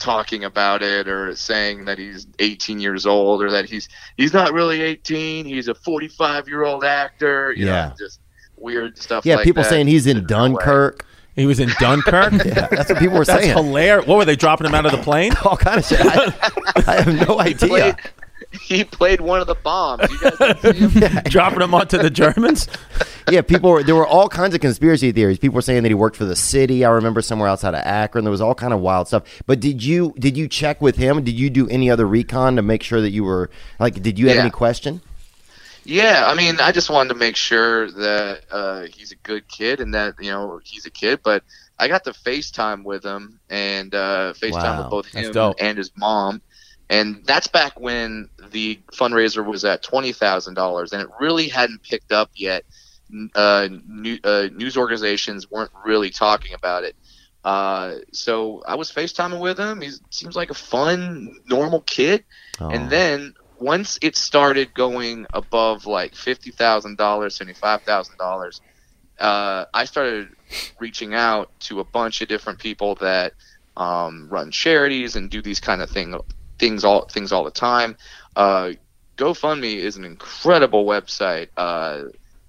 talking 0.01 0.43
about 0.45 0.83
it 0.83 1.07
or 1.07 1.37
saying 1.37 1.85
that 1.85 1.99
he's 1.99 2.27
18 2.41 2.81
years 2.81 3.07
old 3.07 3.43
or 3.43 3.51
that 3.53 3.67
he's 3.69 3.89
he's 4.17 4.33
not 4.33 4.53
really 4.53 4.81
18, 4.83 5.45
he's 5.47 5.69
a 5.69 5.75
45 5.75 6.49
year 6.49 6.65
old 6.65 6.83
actor, 6.85 7.53
you 7.57 7.67
Yeah. 7.67 7.89
know, 7.91 7.95
just 7.99 8.19
weird 8.57 8.99
stuff. 8.99 9.25
Yeah, 9.25 9.37
like 9.37 9.45
people 9.45 9.63
that. 9.63 9.69
saying 9.69 9.87
he's 9.87 10.07
in 10.07 10.27
Dunkirk. 10.27 11.07
He 11.37 11.47
was 11.47 11.61
in 11.61 11.71
Dunkirk. 11.79 12.33
Yeah, 12.45 12.67
that's 12.71 12.91
what 12.91 12.99
people 12.99 13.17
were 13.19 13.25
That's 13.25 13.43
saying. 13.45 13.57
hilarious. 13.57 14.07
What 14.07 14.19
were 14.19 14.25
they 14.25 14.37
dropping 14.37 14.67
him 14.67 14.75
out 14.75 14.85
of 14.85 14.93
the 14.93 14.99
plane? 14.99 15.33
All 15.45 15.57
kind 15.57 15.79
of 15.79 15.87
shit. 15.87 16.01
I, 16.03 16.33
I 16.87 17.01
have 17.03 17.29
no 17.29 17.39
He 17.45 17.51
idea. 17.55 17.69
played, 17.69 17.97
he 18.53 18.85
played 18.85 19.21
one 19.21 19.41
of 19.41 19.47
the 19.47 19.55
bombs. 19.55 20.03
You 20.11 20.31
guys 20.31 20.61
see 20.61 20.73
him? 20.73 21.23
dropping 21.25 21.61
him 21.61 21.75
onto 21.75 21.99
the 21.99 22.11
Germans? 22.11 22.69
yeah, 23.31 23.43
people 23.43 23.71
were 23.71 23.83
there 23.83 23.95
were 23.95 24.07
all 24.07 24.29
kinds 24.29 24.55
of 24.55 24.61
conspiracy 24.61 25.13
theories. 25.13 25.39
People 25.39 25.55
were 25.57 25.63
saying 25.63 25.83
that 25.85 25.89
he 25.89 25.95
worked 25.95 26.17
for 26.17 26.25
the 26.25 26.37
city. 26.37 26.85
I 26.85 26.91
remember 26.91 27.23
somewhere 27.23 27.49
outside 27.49 27.75
of 27.75 27.83
Akron. 27.85 28.25
There 28.25 28.31
was 28.31 28.41
all 28.41 28.55
kind 28.55 28.73
of 28.73 28.81
wild 28.81 29.09
stuff. 29.09 29.23
But 29.47 29.61
did 29.61 29.83
you 29.83 30.15
did 30.19 30.37
you 30.37 30.49
check 30.49 30.81
with 30.81 30.97
him? 30.97 31.23
Did 31.23 31.39
you 31.39 31.51
do 31.51 31.69
any 31.69 31.91
other 31.91 32.07
recon 32.07 32.57
to 32.57 32.63
make 32.63 32.83
sure 32.83 33.01
that 33.01 33.11
you 33.11 33.25
were 33.25 33.51
like? 33.79 34.03
Did 34.03 34.19
you 34.19 34.29
have 34.29 34.37
Yeah. 34.37 34.43
any 34.43 34.51
question? 34.51 35.01
Yeah, 35.85 36.25
I 36.27 36.35
mean, 36.35 36.61
I 36.61 36.73
just 36.73 36.91
wanted 36.91 37.09
to 37.11 37.15
make 37.15 37.37
sure 37.37 37.91
that 37.91 38.43
uh, 38.51 38.83
he's 38.93 39.13
a 39.13 39.17
good 39.17 39.49
kid 39.49 39.81
and 39.81 39.95
that 39.95 40.15
you 40.21 40.31
know 40.31 40.61
he's 40.63 40.85
a 40.87 40.91
kid. 40.91 41.21
But 41.25 41.43
I 41.79 41.89
got 41.89 42.05
to 42.05 42.11
FaceTime 42.11 42.85
with 42.85 43.03
him 43.03 43.41
and 43.49 43.95
uh, 43.95 44.35
FaceTime 44.35 44.53
Wow, 44.53 44.83
with 44.83 44.91
both 44.91 45.07
him 45.07 45.55
and 45.59 45.79
his 45.79 45.91
mom, 45.97 46.43
and 46.91 47.23
that's 47.25 47.47
back 47.47 47.79
when 47.79 48.29
the 48.51 48.81
fundraiser 48.93 49.47
was 49.47 49.65
at 49.65 49.83
twenty 49.83 50.13
thousand 50.13 50.55
dollars, 50.55 50.93
and 50.93 51.01
it 51.01 51.09
really 51.21 51.49
hadn't 51.49 51.83
picked 51.85 52.13
up 52.13 52.31
yet. 52.35 52.65
Uh, 53.35 53.69
new, 53.87 54.19
uh, 54.25 54.49
news 54.53 54.77
organizations 54.77 55.51
weren't 55.51 55.71
really 55.85 56.11
talking 56.11 56.53
about 56.53 56.85
it. 56.85 56.95
Uh, 57.45 57.95
so 58.13 58.63
I 58.67 58.75
was 58.75 58.93
FaceTiming 58.93 59.41
with 59.41 59.59
him. 59.59 59.81
He 59.81 59.91
seems 60.11 60.37
like 60.37 60.51
a 60.51 60.55
fun, 60.55 61.41
normal 61.47 61.81
kid. 61.83 62.25
Oh. 62.61 62.69
And 62.69 62.91
then 62.91 63.35
once 63.59 63.99
it 64.03 64.17
started 64.17 64.75
going 64.75 65.27
above 65.33 65.87
like 65.87 66.17
fifty 66.17 66.51
thousand 66.51 66.99
dollars, 66.99 67.37
seventy 67.37 67.55
five 67.55 67.83
thousand 67.83 68.19
dollars, 68.19 68.61
uh, 69.21 69.67
I 69.73 69.85
started 69.85 70.29
reaching 70.81 71.15
out 71.15 71.51
to 71.61 71.79
a 71.79 71.85
bunch 71.85 72.21
of 72.21 72.29
different 72.29 72.59
people 72.59 72.97
that 72.97 73.35
um, 73.77 74.29
run 74.29 74.51
charities 74.51 75.15
and 75.15 75.31
do 75.31 75.41
these 75.41 75.61
kind 75.61 75.83
of 75.83 75.89
thing 75.89 76.19
things 76.61 76.85
all 76.85 77.07
things 77.07 77.33
all 77.33 77.45
the 77.45 77.51
time. 77.51 77.97
Uh, 78.37 78.73
GoFundMe 79.19 79.77
is 79.77 79.97
an 79.97 80.05
incredible 80.05 80.85
website 80.87 81.49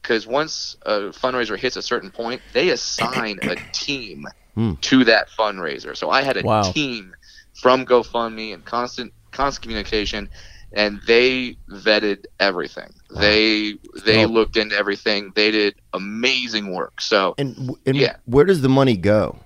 because 0.03 0.28
once 0.28 0.76
a 0.86 0.99
fundraiser 1.12 1.57
hits 1.57 1.78
a 1.78 1.82
certain 1.82 2.12
point, 2.12 2.43
they 2.53 2.70
assign 2.70 3.39
a 3.47 3.57
team 3.74 4.26
Hmm. 4.55 4.74
to 4.82 5.05
that 5.05 5.30
fundraiser. 5.39 5.95
So 5.97 6.09
I 6.12 6.22
had 6.24 6.38
a 6.38 6.43
Wow. 6.43 6.62
team 6.62 7.14
from 7.62 7.86
GoFundMe 7.86 8.53
and 8.53 8.66
constant 8.66 9.14
constant 9.32 9.64
communication, 9.64 10.30
and 10.74 10.99
they 11.07 11.57
vetted 11.72 12.26
everything. 12.39 12.89
They 13.20 13.76
they 14.05 14.24
Dope. 14.24 14.32
looked 14.32 14.57
into 14.57 14.76
everything. 14.76 15.32
They 15.36 15.51
did 15.51 15.76
amazing 15.93 16.74
work. 16.74 16.99
So 17.01 17.36
And, 17.38 17.76
and 17.86 17.95
Yeah. 17.97 18.16
where 18.26 18.45
does 18.45 18.62
the 18.62 18.70
money 18.70 18.97
go? 18.97 19.39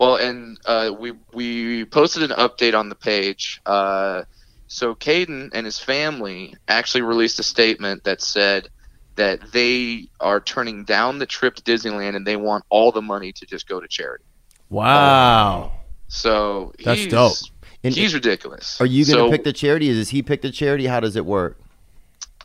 Well, 0.00 0.16
and 0.16 0.58
uh, 0.64 0.92
we 0.98 1.12
we 1.34 1.84
posted 1.84 2.22
an 2.22 2.30
update 2.30 2.76
on 2.76 2.88
the 2.88 2.94
page. 2.94 3.60
Uh, 3.66 4.22
so 4.66 4.94
Quaden 4.94 5.50
and 5.52 5.66
his 5.66 5.78
family 5.78 6.56
actually 6.66 7.02
released 7.02 7.38
a 7.38 7.42
statement 7.42 8.04
that 8.04 8.22
said 8.22 8.70
that 9.16 9.52
they 9.52 10.08
are 10.18 10.40
turning 10.40 10.84
down 10.84 11.18
the 11.18 11.26
trip 11.26 11.54
to 11.56 11.62
Disneyland 11.62 12.16
and 12.16 12.26
they 12.26 12.36
want 12.36 12.64
all 12.70 12.92
the 12.92 13.02
money 13.02 13.30
to 13.32 13.44
just 13.44 13.68
go 13.68 13.78
to 13.78 13.86
charity. 13.86 14.24
Wow. 14.70 15.72
So 16.08 16.72
That's 16.82 17.00
he's, 17.00 17.12
dope. 17.12 17.36
And 17.84 17.94
he's 17.94 18.14
ridiculous. 18.14 18.80
Are 18.80 18.86
you 18.86 19.04
going 19.04 19.18
to 19.18 19.24
So, 19.24 19.30
pick 19.30 19.44
the 19.44 19.52
charity? 19.52 19.90
Is 19.90 20.08
he 20.08 20.22
pick 20.22 20.40
the 20.40 20.50
charity? 20.50 20.86
How 20.86 21.00
does 21.00 21.16
it 21.16 21.26
work? 21.26 21.60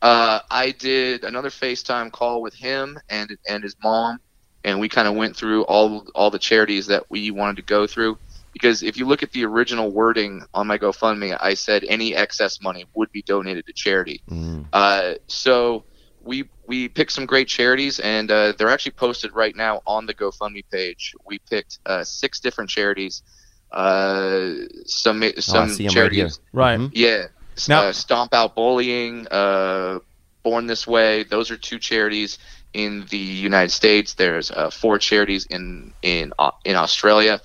Uh, 0.02 0.42
I 0.52 0.72
did 0.72 1.24
another 1.24 1.50
FaceTime 1.50 2.12
call 2.12 2.42
with 2.42 2.54
him 2.54 3.00
and 3.10 3.38
and 3.48 3.64
his 3.64 3.78
mom, 3.82 4.20
and 4.66 4.80
we 4.80 4.90
kind 4.90 5.08
of 5.08 5.16
went 5.16 5.38
through 5.38 5.64
all 5.66 6.06
all 6.14 6.30
the 6.30 6.40
charities 6.40 6.88
that 6.88 7.10
we 7.10 7.32
wanted 7.32 7.56
to 7.58 7.62
go 7.62 7.88
through. 7.88 8.18
Because 8.52 8.84
if 8.84 8.98
you 8.98 9.06
look 9.06 9.22
at 9.22 9.32
the 9.32 9.44
original 9.46 9.92
wording 9.92 10.42
on 10.54 10.66
my 10.68 10.78
GoFundMe, 10.78 11.38
I 11.40 11.56
said 11.56 11.84
any 11.90 12.16
excess 12.16 12.62
money 12.62 12.86
would 12.96 13.12
be 13.12 13.22
donated 13.22 13.66
to 13.68 13.74
charity. 13.74 14.22
Mm. 14.30 14.66
Uh, 14.74 15.16
so 15.28 15.84
we 16.24 16.46
we 16.66 16.88
picked 16.88 17.12
some 17.12 17.26
great 17.26 17.48
charities, 17.48 18.00
and 18.00 18.32
uh, 18.32 18.54
they're 18.58 18.70
actually 18.70 18.94
posted 18.94 19.34
right 19.36 19.56
now 19.56 19.82
on 19.86 20.06
the 20.06 20.14
GoFundMe 20.14 20.64
page. 20.72 21.14
We 21.26 21.40
picked 21.40 21.80
uh, 21.86 22.04
six 22.04 22.40
different 22.40 22.70
charities. 22.70 23.24
Uh, 23.72 24.54
some 24.86 25.22
Oh, 25.22 25.28
I 25.28 25.40
some 25.42 25.70
see 25.70 25.84
'em 25.84 25.88
right 25.90 25.94
charities. 25.94 26.36
here. 26.38 26.44
Right. 26.54 26.80
Mhm. 26.80 26.92
Yeah. 26.94 27.28
Now- 27.68 27.84
uh, 27.88 27.92
Stomp 27.94 28.34
Out 28.34 28.56
Bullying, 28.56 29.28
uh, 29.30 30.00
Born 30.44 30.66
This 30.68 30.88
Way. 30.88 31.24
Those 31.24 31.52
are 31.52 31.58
two 31.58 31.78
charities 31.80 32.38
in 32.76 33.06
the 33.10 33.18
United 33.18 33.72
States. 33.72 34.14
There's 34.14 34.52
uh, 34.52 34.70
four 34.70 35.00
charities 35.00 35.46
in 35.50 35.94
in 36.02 36.34
uh, 36.38 36.52
in 36.66 36.76
Australia. 36.76 37.42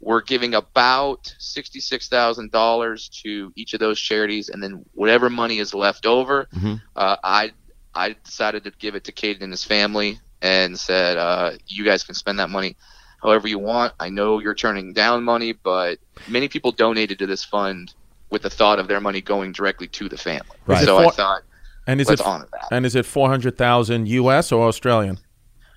We're 0.00 0.20
giving 0.22 0.54
about 0.54 1.34
sixty 1.38 1.80
six 1.80 2.08
thousand 2.08 2.52
dollars 2.52 3.08
to 3.22 3.52
each 3.56 3.72
of 3.74 3.80
those 3.80 3.98
charities, 3.98 4.50
and 4.50 4.62
then 4.62 4.84
whatever 4.94 5.30
money 5.30 5.58
is 5.58 5.72
left 5.74 6.04
over, 6.06 6.46
Mhm. 6.54 6.80
uh, 6.94 7.16
I 7.24 7.52
I 7.94 8.14
decided 8.24 8.64
to 8.64 8.72
give 8.78 8.94
it 8.94 9.04
to 9.04 9.12
Quaden 9.12 9.42
and 9.42 9.52
his 9.52 9.64
family, 9.64 10.20
and 10.42 10.78
said, 10.78 11.16
uh, 11.16 11.52
"You 11.66 11.84
guys 11.84 12.04
can 12.04 12.14
spend 12.14 12.38
that 12.38 12.50
money." 12.50 12.76
However 13.22 13.48
you 13.48 13.58
want. 13.58 13.94
I 13.98 14.10
know 14.10 14.38
you're 14.38 14.54
turning 14.54 14.92
down 14.92 15.24
money, 15.24 15.52
but 15.52 15.98
many 16.28 16.48
people 16.48 16.72
donated 16.72 17.18
to 17.20 17.26
this 17.26 17.42
fund 17.42 17.94
with 18.30 18.42
the 18.42 18.50
thought 18.50 18.78
of 18.78 18.86
their 18.86 19.00
money 19.00 19.22
going 19.22 19.52
directly 19.52 19.86
to 19.88 20.08
the 20.10 20.18
family. 20.18 20.58
Right. 20.66 20.84
So 20.84 20.98
it 20.98 21.06
I 21.06 21.10
thought, 21.10 21.42
And 21.86 22.00
is 22.00 22.08
let's 22.08 22.20
it 22.20 22.26
honor 22.26 22.48
that. 22.52 22.68
and 22.70 22.86
is 22.86 22.94
it 22.94 23.04
four 23.06 23.28
hundred 23.28 23.56
thousand 23.58 24.08
U.S. 24.08 24.52
or 24.52 24.66
Australian? 24.68 25.18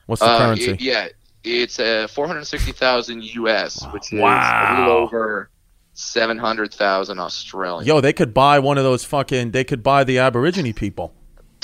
What's 0.06 0.22
the 0.22 0.28
Uh, 0.30 0.38
currency? 0.38 0.72
it- 0.72 0.82
yeah, 0.82 1.08
it's 1.44 1.80
uh, 1.80 2.08
460,000 2.10 3.24
US, 3.24 3.86
which 3.94 4.12
is 4.14 4.20
a 4.20 4.76
little 4.80 4.92
over 4.92 5.50
700,000 5.94 7.20
Australian. 7.20 7.86
Yo, 7.86 8.02
they 8.02 8.14
could 8.14 8.34
buy 8.34 8.60
one 8.60 8.78
of 8.78 8.84
those 8.84 9.04
fucking. 9.04 9.52
They 9.52 9.64
could 9.64 9.84
buy 9.84 10.04
the 10.04 10.18
Aborigine 10.20 10.74
people 10.74 11.14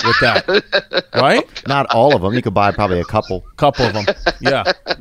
with 0.05 0.19
that, 0.21 1.05
right? 1.15 1.43
Not 1.67 1.85
all 1.93 2.15
of 2.15 2.21
them. 2.21 2.33
You 2.33 2.41
could 2.41 2.53
buy 2.53 2.71
probably 2.71 2.99
a 2.99 3.05
couple. 3.05 3.41
Couple 3.57 3.85
of 3.85 3.93
them. 3.93 4.05
Yeah. 4.41 4.63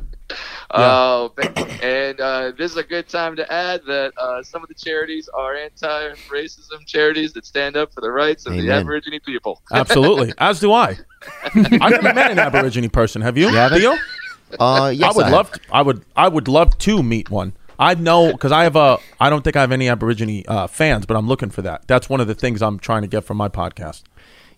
Oh, 0.75 1.31
ba- 1.35 1.83
and 1.83 2.19
uh, 2.19 2.51
this 2.57 2.71
is 2.71 2.77
a 2.77 2.83
good 2.83 3.07
time 3.07 3.35
to 3.35 3.51
add 3.53 3.81
that 3.85 4.13
uh, 4.17 4.41
some 4.43 4.63
of 4.63 4.69
the 4.69 4.73
charities 4.75 5.29
are 5.33 5.55
anti-racism 5.55 6.85
charities 6.85 7.33
that 7.33 7.45
stand 7.45 7.77
up 7.77 7.93
for 7.93 8.01
the 8.01 8.11
rights 8.11 8.45
of 8.45 8.53
the 8.53 8.59
Amen. 8.59 8.81
Aborigine 8.81 9.19
people. 9.25 9.61
Absolutely. 9.71 10.33
As 10.37 10.59
do 10.59 10.71
I. 10.73 10.97
I've 11.55 11.55
never 11.55 12.13
met 12.13 12.31
an 12.31 12.39
Aborigine 12.39 12.89
person. 12.89 13.21
Have 13.21 13.37
you? 13.37 13.47
haven't? 13.49 13.79
Theo? 13.79 13.95
Uh, 14.59 14.91
yes, 14.95 15.13
I 15.13 15.15
would 15.17 15.23
have. 15.25 15.33
love. 15.33 15.51
To, 15.51 15.59
I 15.71 15.81
would. 15.81 16.05
I 16.15 16.27
would 16.27 16.47
love 16.47 16.77
to 16.79 17.01
meet 17.03 17.29
one. 17.29 17.53
I 17.79 17.95
know 17.95 18.31
because 18.31 18.51
I 18.51 18.63
have 18.63 18.75
a. 18.75 18.99
I 19.19 19.29
don't 19.29 19.43
think 19.43 19.55
I 19.55 19.61
have 19.61 19.71
any 19.71 19.87
Aborigine 19.89 20.43
uh, 20.47 20.67
fans, 20.67 21.05
but 21.05 21.17
I'm 21.17 21.27
looking 21.27 21.49
for 21.49 21.61
that. 21.63 21.87
That's 21.87 22.07
one 22.09 22.19
of 22.21 22.27
the 22.27 22.35
things 22.35 22.61
I'm 22.61 22.77
trying 22.79 23.01
to 23.01 23.07
get 23.07 23.23
from 23.23 23.37
my 23.37 23.49
podcast. 23.49 24.03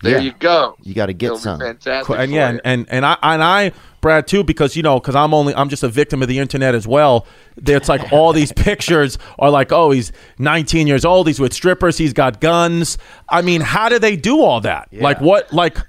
There 0.01 0.13
Yeah. 0.13 0.19
you 0.19 0.33
go. 0.37 0.75
You 0.83 0.93
got 0.93 1.05
to 1.05 1.13
get 1.13 1.27
It'll 1.27 1.37
be 1.37 1.41
some. 1.43 1.59
fantastic. 1.59 2.15
and 2.17 2.31
yeah, 2.31 2.49
and, 2.49 2.61
and 2.65 2.85
and 2.89 3.05
I 3.05 3.17
and 3.23 3.41
I 3.43 3.71
Brad 4.05 4.27
too 4.27 4.43
because 4.43 4.75
you 4.75 4.83
know 4.83 4.99
because 4.99 5.15
I'm 5.15 5.33
only 5.33 5.55
I'm 5.55 5.67
just 5.67 5.81
a 5.81 5.89
victim 5.89 6.21
of 6.21 6.27
the 6.27 6.37
internet 6.37 6.75
as 6.75 6.87
well. 6.87 7.25
It's 7.57 7.89
like 7.89 8.11
all 8.13 8.33
these 8.33 8.51
pictures 8.69 9.17
are 9.39 9.49
like 9.49 9.71
oh 9.71 9.89
he's 9.89 10.11
19 10.37 10.85
years 10.85 11.03
old 11.03 11.25
he's 11.25 11.39
with 11.39 11.53
strippers 11.53 11.97
he's 11.97 12.13
got 12.13 12.39
guns. 12.39 12.99
I 13.27 13.41
mean 13.41 13.61
how 13.61 13.89
do 13.89 13.97
they 13.97 14.15
do 14.15 14.41
all 14.41 14.61
that? 14.61 14.89
Like 14.91 15.19
what 15.21 15.51
like 15.51 15.79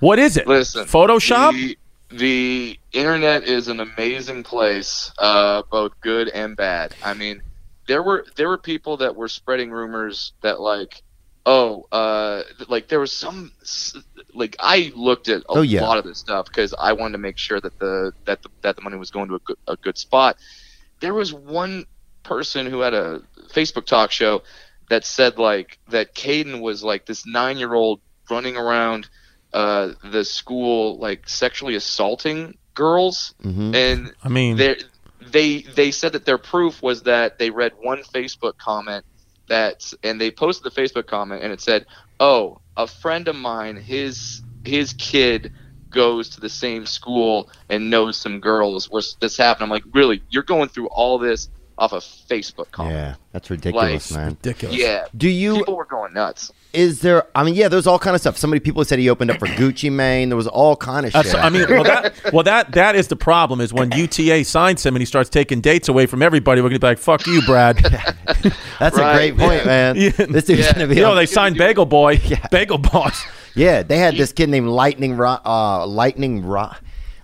what 0.00 0.18
is 0.18 0.36
it? 0.36 0.48
Listen, 0.48 0.84
Photoshop. 0.86 1.52
The, 1.52 1.78
the 2.10 2.78
internet 2.92 3.44
is 3.44 3.68
an 3.68 3.78
amazing 3.78 4.42
place, 4.42 5.12
uh, 5.18 5.62
both 5.70 5.92
good 6.00 6.28
and 6.28 6.56
bad. 6.56 6.96
I 7.04 7.14
mean, 7.14 7.40
there 7.86 8.02
were 8.02 8.26
there 8.34 8.48
were 8.48 8.58
people 8.58 8.96
that 8.96 9.14
were 9.14 9.28
spreading 9.28 9.70
rumors 9.70 10.32
that 10.40 10.60
like, 10.60 11.02
oh, 11.46 11.86
uh, 11.92 12.42
like 12.68 12.88
there 12.88 12.98
was 12.98 13.12
some 13.12 13.52
s- 13.62 13.96
like 14.34 14.56
I 14.60 14.92
looked 14.94 15.28
at 15.28 15.42
a 15.42 15.44
Oh, 15.48 15.62
yeah. 15.62 15.82
lot 15.82 15.98
of 15.98 16.04
this 16.04 16.18
stuff 16.18 16.46
because 16.46 16.74
I 16.78 16.92
wanted 16.92 17.12
to 17.12 17.18
make 17.18 17.38
sure 17.38 17.60
that 17.60 17.78
the 17.78 18.12
that 18.26 18.42
the 18.42 18.48
that 18.62 18.76
the 18.76 18.82
money 18.82 18.96
was 18.96 19.10
going 19.10 19.28
to 19.28 19.34
a 19.36 19.38
good, 19.40 19.56
a 19.66 19.76
good 19.76 19.98
spot. 19.98 20.36
There 21.00 21.14
was 21.14 21.32
one 21.32 21.86
person 22.22 22.66
who 22.66 22.80
had 22.80 22.94
a 22.94 23.22
Facebook 23.52 23.86
talk 23.86 24.10
show 24.10 24.42
that 24.88 25.04
said 25.04 25.38
like 25.38 25.78
that 25.88 26.14
Quaden 26.14 26.60
was 26.60 26.82
like 26.82 27.06
this 27.06 27.26
nine 27.26 27.58
year 27.58 27.74
old 27.74 28.00
running 28.28 28.56
around 28.56 29.08
uh, 29.52 29.92
the 30.04 30.24
school 30.24 30.98
like 30.98 31.28
sexually 31.28 31.74
assaulting 31.74 32.56
girls, 32.74 33.34
Mhm. 33.42 33.74
and 33.74 34.12
I 34.22 34.28
mean 34.28 34.56
they 34.56 34.76
they 35.20 35.62
they 35.62 35.90
said 35.90 36.12
that 36.12 36.24
their 36.24 36.38
proof 36.38 36.82
was 36.82 37.02
that 37.02 37.38
they 37.38 37.50
read 37.50 37.72
one 37.80 38.02
Facebook 38.02 38.56
comment 38.58 39.04
that 39.48 39.92
and 40.04 40.20
they 40.20 40.30
posted 40.30 40.70
the 40.72 40.80
Facebook 40.80 41.06
comment 41.06 41.42
and 41.42 41.52
it 41.52 41.60
said, 41.60 41.84
"Oh, 42.20 42.59
a 42.76 42.86
friend 42.86 43.28
of 43.28 43.36
mine, 43.36 43.76
his 43.76 44.42
his 44.64 44.92
kid." 44.94 45.52
goes 45.90 46.28
to 46.30 46.40
the 46.40 46.48
same 46.48 46.86
school 46.86 47.50
and 47.68 47.90
knows 47.90 48.16
some 48.16 48.40
girls 48.40 48.86
where 48.90 49.02
this 49.20 49.36
happened. 49.36 49.64
I'm 49.64 49.70
like, 49.70 49.84
really? 49.92 50.22
You're 50.30 50.42
going 50.42 50.68
through 50.68 50.88
all 50.88 51.18
this 51.18 51.48
off 51.80 51.92
a 51.92 51.96
Facebook 51.96 52.70
comment? 52.70 52.94
Yeah, 52.94 53.14
that's 53.32 53.50
ridiculous, 53.50 54.10
Like- 54.12 54.20
man. 54.20 54.28
ridiculous. 54.42 54.76
Yeah. 54.76 55.06
Do 55.16 55.28
you? 55.28 55.56
People 55.56 55.76
were 55.76 55.84
going 55.84 56.12
nuts. 56.14 56.52
Is 56.72 57.00
there? 57.00 57.26
I 57.34 57.42
mean, 57.42 57.54
yeah, 57.56 57.66
there's 57.66 57.88
all 57.88 57.98
kind 57.98 58.14
of 58.14 58.20
stuff. 58.20 58.36
Somebody 58.36 58.60
people 58.60 58.84
said 58.84 59.00
he 59.00 59.10
opened 59.10 59.32
up 59.32 59.38
for 59.40 59.46
Gucci 59.48 59.90
Mane. 59.90 60.28
There 60.28 60.36
was 60.36 60.46
all 60.46 60.76
kind 60.76 61.04
of 61.04 61.10
shit. 61.10 61.34
I 61.34 61.48
mean, 61.50 61.66
well 61.68 61.82
that 61.82 62.14
well 62.32 62.44
that 62.44 62.70
that 62.72 62.94
is 62.94 63.08
the 63.08 63.16
problem 63.16 63.60
is 63.60 63.72
when 63.72 63.90
UTA 63.90 64.44
signs 64.44 64.86
him 64.86 64.94
and 64.94 65.02
he 65.02 65.06
starts 65.06 65.28
taking 65.28 65.60
dates 65.60 65.88
away 65.88 66.06
from 66.06 66.22
everybody. 66.22 66.60
We're 66.60 66.68
gonna 66.68 66.78
be 66.78 66.86
like, 66.86 66.98
"Fuck 66.98 67.26
you, 67.26 67.42
Brad." 67.42 67.78
that's 68.78 68.96
a 68.96 69.14
great 69.14 69.36
point, 69.36 69.66
man. 69.66 69.96
Yeah. 69.96 70.10
This 70.28 70.44
dude's 70.44 70.60
Yeah. 70.60 70.72
gonna 70.74 70.86
be. 70.86 70.94
you 70.94 71.02
know, 71.02 71.16
they 71.16 71.26
signed 71.26 71.56
Bagel 71.56 71.86
Boy, 71.86 72.20
Bagel 72.52 72.78
Boss. 72.78 73.20
yeah, 73.56 73.82
they 73.82 73.98
had 73.98 74.14
this 74.16 74.32
kid 74.32 74.48
named 74.48 74.68
Lightning 74.68 75.16
Rod. 75.16 75.40
Uh, 75.44 75.86
Lightning 75.88 76.44
Rod. 76.44 76.76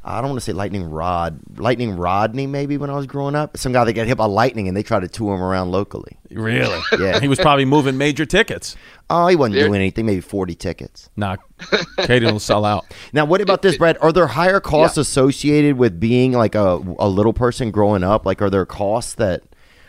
I 0.08 0.20
don't 0.20 0.30
want 0.30 0.38
to 0.40 0.44
say 0.44 0.52
Lightning 0.52 0.84
Rod. 0.88 1.40
Lightning 1.58 1.96
Rodney, 1.96 2.46
maybe 2.46 2.76
when 2.76 2.90
I 2.90 2.94
was 2.94 3.06
growing 3.06 3.34
up. 3.34 3.56
Some 3.56 3.72
guy 3.72 3.82
that 3.84 3.92
got 3.94 4.06
hit 4.06 4.16
by 4.16 4.26
lightning 4.26 4.68
and 4.68 4.76
they 4.76 4.84
tried 4.84 5.00
to 5.00 5.08
tour 5.08 5.34
him 5.34 5.42
around 5.42 5.72
locally. 5.72 6.16
Really? 6.30 6.80
Yeah. 6.98 7.18
He 7.20 7.26
was 7.26 7.38
probably 7.40 7.64
moving 7.64 7.98
major 7.98 8.24
tickets. 8.24 8.76
Oh, 9.10 9.26
he 9.26 9.34
wasn't 9.34 9.56
There- 9.56 9.66
doing 9.66 9.80
anything. 9.80 10.06
Maybe 10.06 10.20
forty 10.20 10.54
tickets. 10.54 11.10
Nah, 11.16 11.36
Katie 11.98 12.26
will 12.26 12.38
sell 12.38 12.64
out. 12.64 12.84
Now, 13.12 13.24
what 13.24 13.40
about 13.40 13.62
this, 13.62 13.76
Brad? 13.76 13.98
Are 14.00 14.12
there 14.12 14.28
higher 14.28 14.60
costs 14.60 14.96
Yeah. 14.96 15.02
associated 15.02 15.76
with 15.76 15.98
being 15.98 16.32
like 16.32 16.54
a, 16.54 16.76
a 16.98 17.08
little 17.08 17.32
person 17.32 17.70
growing 17.72 18.04
up? 18.04 18.24
Like, 18.24 18.40
are 18.40 18.50
there 18.50 18.64
costs 18.64 19.14
that 19.14 19.42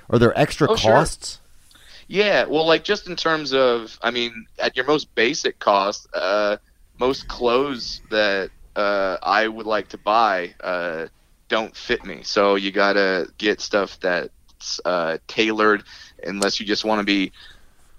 are 0.10 0.18
there 0.18 0.38
extra 0.40 0.70
Oh, 0.72 0.76
sure. 0.76 0.92
costs? 0.94 1.40
Yeah, 2.08 2.46
well, 2.46 2.66
like 2.66 2.84
just 2.86 3.08
in 3.08 3.16
terms 3.18 3.54
of, 3.54 4.00
I 4.02 4.12
mean, 4.12 4.46
at 4.60 4.76
your 4.78 4.86
most 4.86 5.14
basic 5.14 5.60
cost, 5.60 6.08
uh, 6.14 6.56
most 7.00 7.28
clothes 7.28 8.02
that 8.10 8.50
uh, 8.78 9.18
I 9.24 9.48
would 9.48 9.68
like 9.68 9.90
to 9.90 10.00
buy 10.00 10.56
uh, 10.64 11.08
don't 11.50 11.76
fit 11.76 12.06
me. 12.06 12.24
So 12.24 12.56
you 12.56 12.72
gotta 12.72 13.28
get 13.38 13.62
stuff 13.62 14.00
that's 14.02 14.82
uh, 14.86 15.18
tailored, 15.28 15.84
unless 16.24 16.60
you 16.60 16.66
just 16.68 16.86
want 16.86 17.00
to 17.02 17.06
be 17.06 17.34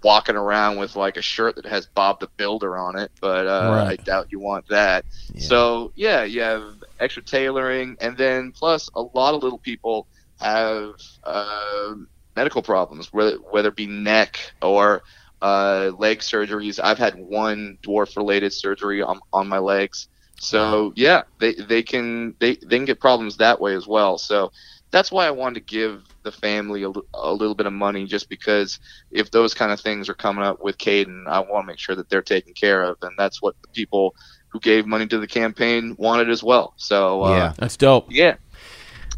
walking 0.05 0.37
around 0.37 0.79
with 0.79 0.97
like 0.97 1.17
a 1.17 1.23
shirt 1.23 1.57
that 1.57 1.67
has 1.67 1.89
Bob 1.95 2.21
the 2.21 2.29
Builder 2.39 2.77
on 2.79 2.99
it. 2.99 3.11
But 3.21 3.47
uh, 3.47 3.85
Right. 3.85 3.89
I 3.89 3.97
doubt 4.05 4.29
you 4.31 4.41
want 4.41 4.67
that. 4.69 5.05
Yeah. 5.35 5.49
So 5.49 5.93
yeah, 5.97 6.25
you 6.25 6.43
have 6.43 6.65
extra 7.01 7.23
tailoring, 7.25 7.97
and 8.01 8.17
then 8.17 8.53
plus 8.59 8.91
a 8.95 9.03
lot 9.03 9.35
of 9.35 9.43
little 9.43 9.59
people 9.59 10.09
have 10.41 10.93
uh, 11.25 11.95
medical 12.37 12.63
problems, 12.63 13.09
whether 13.13 13.37
whether 13.51 13.69
it 13.69 13.77
be 13.77 13.87
neck 13.87 14.39
or 14.63 15.03
uh, 15.43 15.93
leg 15.99 16.21
surgeries. 16.21 16.81
I've 16.83 16.99
had 16.99 17.15
one 17.17 17.79
dwarf 17.87 18.17
related 18.17 18.53
surgery 18.53 19.03
on, 19.03 19.21
on 19.33 19.49
my 19.49 19.59
legs. 19.59 20.09
So 20.39 20.93
yeah, 20.97 21.23
they, 21.39 21.55
they 21.55 21.83
can 21.83 22.35
they, 22.39 22.57
they 22.57 22.77
can 22.77 22.85
get 22.85 23.01
problems 23.01 23.37
that 23.39 23.61
way 23.61 23.75
as 23.75 23.87
well. 23.87 24.19
So 24.19 24.53
that's 24.91 25.13
why 25.13 25.27
I 25.27 25.31
wanted 25.31 25.55
to 25.55 25.61
give 25.75 26.05
the 26.23 26.33
family 26.33 26.83
a, 26.85 26.93
a 27.15 27.33
little 27.33 27.55
bit 27.55 27.67
of 27.67 27.73
money, 27.73 28.07
just 28.07 28.29
because 28.29 28.79
if 29.11 29.31
those 29.31 29.53
kind 29.53 29.71
of 29.73 29.81
things 29.81 30.09
are 30.09 30.15
coming 30.15 30.45
up 30.45 30.63
with 30.63 30.79
Quaden, 30.79 31.27
I 31.27 31.41
want 31.41 31.65
to 31.65 31.67
make 31.67 31.79
sure 31.79 31.95
that 31.97 32.09
they're 32.09 32.23
taken 32.23 32.55
care 32.55 32.83
of, 32.85 32.97
and 33.03 33.13
that's 33.19 33.43
what 33.43 33.55
the 33.63 33.69
people 33.69 34.15
who 34.49 34.61
gave 34.61 34.87
money 34.87 35.07
to 35.09 35.19
the 35.19 35.27
campaign 35.27 35.95
wanted 35.99 36.31
as 36.31 36.43
well. 36.43 36.73
So 36.77 37.25
uh, 37.25 37.31
Yeah. 37.37 37.53
That's 37.59 37.77
dope. 37.77 38.07
yeah, 38.11 38.37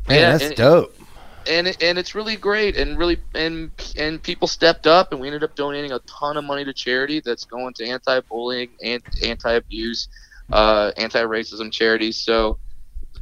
Man, 0.09 0.19
Yeah, 0.21 0.31
that's 0.33 0.45
and- 0.45 0.57
dope. 0.57 0.97
and 1.47 1.69
it, 1.69 1.83
and 1.83 1.99
it's 1.99 2.15
really 2.17 2.35
great 2.37 2.77
and 2.77 2.99
really 2.99 3.19
and 3.35 3.71
and 3.97 4.21
people 4.23 4.49
stepped 4.49 4.87
up 4.89 5.13
and 5.13 5.21
we 5.21 5.29
ended 5.29 5.45
up 5.45 5.55
donating 5.55 5.93
a 5.93 5.99
ton 6.01 6.37
of 6.37 6.45
money 6.45 6.65
to 6.65 6.73
charity 6.73 7.21
that's 7.25 7.45
going 7.45 7.73
to 7.75 7.87
anti-bullying 7.87 8.71
and 8.83 9.03
anti-abuse 9.23 10.09
uh, 10.53 10.93
anti-racism 10.97 11.71
charities 11.73 12.17
so 12.17 12.59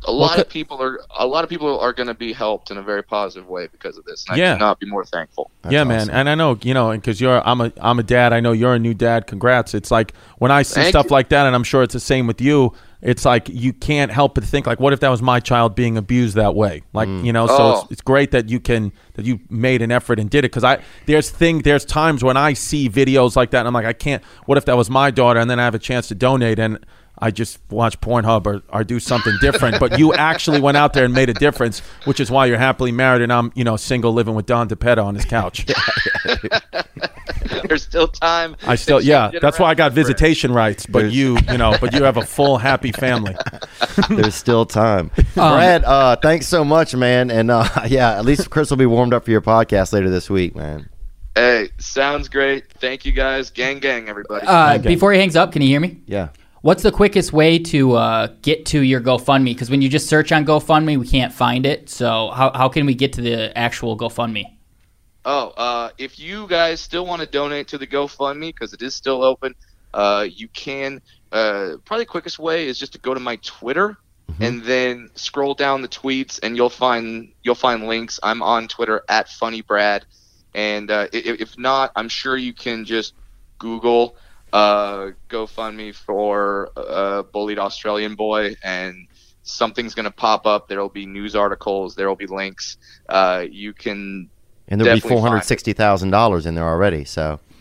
a 0.07 0.13
lot 0.13 0.37
could- 0.37 0.47
of 0.47 0.49
people 0.49 0.81
are 0.81 1.01
a 1.19 1.27
lot 1.27 1.43
of 1.43 1.51
people 1.51 1.79
are 1.81 1.93
going 1.93 2.07
to 2.07 2.15
be 2.15 2.33
helped 2.33 2.71
in 2.71 2.79
a 2.79 2.83
very 2.83 3.03
positive 3.03 3.49
way 3.49 3.67
because 3.73 3.99
of 3.99 4.05
this 4.05 4.25
and 4.29 4.39
Yeah. 4.39 4.51
i 4.51 4.55
could 4.55 4.61
not 4.61 4.79
be 4.81 4.87
more 4.87 5.05
thankful 5.05 5.51
That's 5.63 5.73
yeah, 5.73 5.83
man, 5.85 6.03
awesome. 6.03 6.15
and 6.15 6.29
I 6.29 6.35
know 6.37 6.57
you 6.63 6.73
know, 6.75 6.93
because 6.93 7.21
you're 7.21 7.47
I'm 7.47 7.61
a 7.61 7.73
I'm 7.81 7.99
a 7.99 8.05
dad. 8.05 8.33
I 8.33 8.39
know 8.41 8.53
you're 8.53 8.75
a 8.75 8.79
new 8.79 8.95
dad. 8.95 9.27
Congrats! 9.27 9.75
It's 9.75 9.91
like 9.91 10.15
when 10.39 10.51
I 10.53 10.63
see 10.63 10.75
Thank 10.83 10.91
stuff 10.91 11.07
you. 11.07 11.11
like 11.11 11.29
that, 11.31 11.47
and 11.47 11.55
I'm 11.57 11.65
sure 11.65 11.83
it's 11.83 11.95
the 11.95 12.01
same 12.01 12.27
with 12.29 12.41
you. 12.41 12.75
It's 13.03 13.25
like 13.25 13.49
you 13.49 13.73
can't 13.73 14.11
help 14.13 14.35
but 14.37 14.45
think 14.45 14.67
like, 14.67 14.79
what 14.81 14.93
if 14.93 15.01
that 15.01 15.09
was 15.09 15.21
my 15.23 15.41
child 15.41 15.75
being 15.75 15.97
abused 15.99 16.37
that 16.37 16.55
way? 16.55 16.83
Like 16.93 17.09
you 17.09 17.33
know, 17.33 17.47
so 17.49 17.57
Oh. 17.59 17.81
it's, 17.83 17.93
it's 17.93 18.01
great 18.03 18.31
that 18.31 18.49
you 18.49 18.61
can 18.61 18.93
that 19.15 19.25
you 19.25 19.41
made 19.51 19.83
an 19.83 19.91
effort 19.91 20.21
and 20.21 20.31
did 20.31 20.39
it. 20.45 20.51
Because 20.53 20.65
I 20.65 20.79
there's 21.07 21.29
thing 21.29 21.63
there's 21.63 21.85
times 21.85 22.23
when 22.23 22.37
I 22.37 22.53
see 22.53 22.89
videos 22.89 23.35
like 23.37 23.51
that, 23.51 23.61
and 23.61 23.69
I'm 23.69 23.75
like, 23.75 23.87
I 23.87 23.93
can't. 23.95 24.23
What 24.47 24.59
if 24.59 24.65
that 24.67 24.77
was 24.77 24.89
my 24.91 25.11
daughter, 25.11 25.41
and 25.41 25.51
then 25.51 25.59
I 25.59 25.65
have 25.65 25.75
a 25.75 25.81
chance 25.81 26.07
to 26.09 26.15
donate 26.15 26.61
and. 26.61 26.79
I 27.21 27.31
just 27.31 27.59
watch 27.71 28.01
Pornhub 28.01 28.47
or, 28.47 28.63
or 28.69 28.85
do 28.85 29.01
something 29.01 29.35
different, 29.41 29.81
but 29.81 29.99
you 29.99 30.13
actually 30.15 30.61
went 30.61 30.77
out 30.77 30.93
there 30.93 31.05
and 31.05 31.13
made 31.15 31.29
a 31.29 31.35
difference, 31.35 31.81
which 32.05 32.21
is 32.21 32.31
why 32.31 32.47
you're 32.47 32.59
happily 32.59 32.93
married 32.93 33.23
and 33.23 33.33
I'm, 33.33 33.53
you 33.55 33.65
know, 33.65 33.77
single 33.77 34.13
living 34.13 34.35
with 34.35 34.47
Don 34.47 34.69
DePetta 34.69 35.05
on 35.05 35.15
his 35.15 35.25
couch. 35.25 35.67
there's 37.69 37.83
still 37.83 38.09
time 38.09 38.57
I 38.67 38.75
still, 38.75 39.01
yeah, 39.01 39.31
that's 39.41 39.59
why 39.59 39.71
I 39.71 39.75
got 39.75 39.93
visitation 39.93 40.53
rights. 40.53 40.87
But 40.87 41.13
you, 41.13 41.39
you 41.51 41.59
know, 41.59 41.77
but 41.81 41.93
you 41.93 42.05
have 42.05 42.17
a 42.17 42.25
full 42.25 42.59
happy 42.59 42.93
family. 42.93 43.35
There's 44.09 44.35
still 44.35 44.65
time. 44.67 45.11
Brad, 45.35 45.85
uh, 45.85 46.17
thanks 46.17 46.47
so 46.47 46.65
much, 46.65 46.95
man. 46.95 47.31
And 47.31 47.51
uh, 47.51 47.65
yeah, 47.89 48.17
at 48.19 48.25
least 48.25 48.51
Chris 48.51 48.71
will 48.71 48.77
be 48.77 48.87
warmed 48.87 49.13
up 49.13 49.25
for 49.25 49.31
your 49.31 49.41
podcast 49.41 49.93
later 49.93 50.09
this 50.11 50.31
week, 50.31 50.55
man. 50.55 50.89
hey 51.35 51.71
sounds 51.79 52.29
great 52.29 52.65
thank 52.81 53.05
you 53.07 53.13
guys 53.13 53.51
gang 53.51 53.79
gang 53.79 54.09
everybody 54.09 54.47
Uh, 54.47 54.75
Okay. 54.79 54.89
Before 54.89 55.13
he 55.13 55.19
hangs 55.19 55.37
up, 55.37 55.53
can 55.53 55.63
you 55.63 55.69
hear 55.69 55.81
me? 55.81 56.01
Yeah. 56.07 56.29
What's 56.63 56.83
the 56.83 56.91
quickest 56.91 57.33
way 57.33 57.59
to 57.61 57.93
uh, 57.95 58.29
get 58.43 58.67
to 58.67 58.81
your 58.81 59.01
GoFundMe? 59.01 59.45
Because 59.55 59.71
when 59.71 59.81
you 59.81 59.89
just 59.89 60.09
search 60.09 60.33
on 60.33 60.45
GoFundMe, 60.45 60.99
we 60.99 61.07
can't 61.07 61.33
find 61.33 61.65
it. 61.65 61.89
So 61.89 62.31
how, 62.31 62.51
how 62.53 62.69
can 62.69 62.85
we 62.85 62.95
get 62.95 63.13
to 63.15 63.21
the 63.21 63.57
actual 63.57 63.97
GoFundMe? 63.97 64.45
Oh, 65.25 65.49
uh, 65.57 65.91
if 65.99 66.19
you 66.19 66.47
guys 66.49 66.81
still 66.81 67.07
want 67.07 67.21
to 67.21 67.27
donate 67.29 67.69
to 67.69 67.79
the 67.79 67.87
GoFundMe 67.87 68.49
because 68.53 68.73
it 68.73 68.83
is 68.83 68.95
still 68.95 69.23
open, 69.23 69.55
uh, 69.95 70.27
you 70.29 70.49
can. 70.49 71.01
Uh, 71.31 71.77
probably 71.85 72.05
the 72.05 72.11
quickest 72.11 72.39
way 72.39 72.67
is 72.67 72.79
just 72.79 72.93
to 72.95 72.99
go 72.99 73.15
to 73.15 73.21
my 73.21 73.37
Twitter 73.37 73.97
and 74.41 74.63
then 74.63 75.11
scroll 75.15 75.55
down 75.55 75.83
the 75.83 75.89
tweets, 75.89 76.39
and 76.43 76.57
you'll 76.57 76.71
find 76.71 77.31
you'll 77.43 77.55
find 77.55 77.87
links. 77.87 78.21
I'm 78.23 78.43
on 78.43 78.69
Twitter 78.69 79.03
at 79.09 79.29
Funny 79.29 79.63
Brad, 79.63 80.05
and 80.55 80.91
uh, 80.91 81.07
i- 81.13 81.17
i- 81.17 81.37
if 81.41 81.59
not, 81.59 81.93
I'm 81.97 82.09
sure 82.09 82.37
you 82.37 82.53
can 82.53 82.85
just 82.85 83.15
Google 83.59 84.17
uh, 84.53 85.11
GoFundMe 85.29 85.95
for 85.95 86.71
a 86.77 87.23
bullied 87.23 87.59
Australian 87.59 88.15
boy, 88.15 88.57
and 88.63 89.09
something's 89.43 89.95
going 89.95 90.05
to 90.05 90.11
pop 90.11 90.47
up. 90.47 90.69
There'll 90.69 90.89
be 90.89 91.07
news 91.07 91.35
articles. 91.35 91.95
There'll 91.95 92.17
be 92.17 92.27
links. 92.27 92.77
Uh, 93.09 93.47
you 93.51 93.73
can 93.73 94.29
And 94.69 94.81
there'll 94.81 94.97
be 94.97 95.01
four 95.01 95.21
hundred 95.21 95.45
sixty 95.45 95.73
thousand 95.73 96.11
dollars 96.11 96.47
in 96.47 96.55
there 96.55 96.69
already. 96.69 97.05
So 97.05 97.41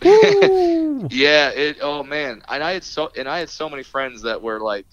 Yeah, 1.10 1.50
it. 1.50 1.78
Oh 1.80 2.02
man, 2.02 2.42
and 2.48 2.62
I 2.62 2.72
had 2.72 2.84
so 2.84 3.10
and 3.16 3.28
I 3.28 3.38
had 3.38 3.48
so 3.48 3.68
many 3.68 3.82
friends 3.82 4.22
that 4.22 4.42
were 4.42 4.60
like, 4.60 4.86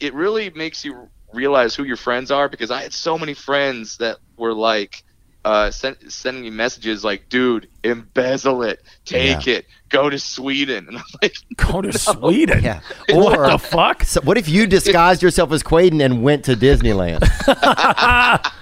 it 0.00 0.14
really 0.14 0.50
makes 0.50 0.84
you 0.84 1.08
realize 1.32 1.74
who 1.74 1.84
your 1.84 1.96
friends 1.96 2.30
are 2.30 2.48
because 2.48 2.70
I 2.70 2.82
had 2.82 2.92
so 2.92 3.18
many 3.18 3.34
friends 3.34 3.98
that 3.98 4.18
were 4.36 4.54
like, 4.54 5.02
uh, 5.44 5.70
send, 5.70 5.96
sending 6.08 6.42
me 6.42 6.50
messages 6.50 7.04
like, 7.04 7.28
dude, 7.28 7.68
embezzle 7.82 8.62
it, 8.62 8.82
take 9.04 9.46
it, 9.46 9.66
go 9.92 10.10
to 10.10 10.18
Sweden, 10.18 10.86
and 10.88 10.98
I'm 10.98 11.04
like, 11.22 11.36
Go 11.56 11.80
to 11.82 11.92
Sweden. 11.96 12.64
yeah. 12.64 12.80
What 13.10 13.38
Or 13.38 13.50
the 13.50 13.58
fuck? 13.58 14.02
so 14.04 14.20
what 14.22 14.36
if 14.38 14.48
you 14.48 14.66
disguised 14.66 15.22
yourself 15.22 15.52
as 15.52 15.62
Quaden 15.62 16.04
and 16.04 16.22
went 16.24 16.44
to 16.46 16.56
Disneyland? 16.56 17.22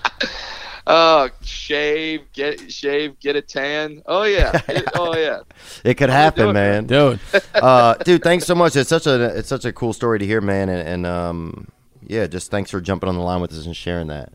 oh, 0.87 1.29
shave, 1.43 2.23
get 2.33 2.71
shave, 2.73 3.19
get 3.21 3.37
a 3.37 3.43
tan. 3.43 4.03
Oh 4.07 4.25
yeah, 4.25 4.61
It- 4.69 4.85
oh 4.95 5.17
yeah. 5.17 5.41
It 5.85 5.95
could 5.95 6.11
happen, 6.11 6.49
it, 6.51 6.53
man. 6.53 6.87
Dude, 6.87 7.21
uh, 7.55 7.95
dude, 7.95 8.23
thanks 8.23 8.45
so 8.47 8.55
much. 8.55 8.77
It's 8.77 8.89
such 8.91 9.07
a 9.07 9.37
it's 9.39 9.49
such 9.49 9.65
a 9.65 9.73
cool 9.73 9.93
story 9.93 10.19
to 10.19 10.27
hear, 10.27 10.41
man. 10.41 10.69
And, 10.69 10.87
and 10.89 11.07
um, 11.07 11.69
yeah, 12.07 12.27
just 12.27 12.51
thanks 12.51 12.71
for 12.71 12.81
jumping 12.81 13.09
on 13.09 13.15
the 13.15 13.23
line 13.23 13.41
with 13.41 13.53
us 13.53 13.67
and 13.67 13.77
sharing 13.77 14.09
that. 14.09 14.33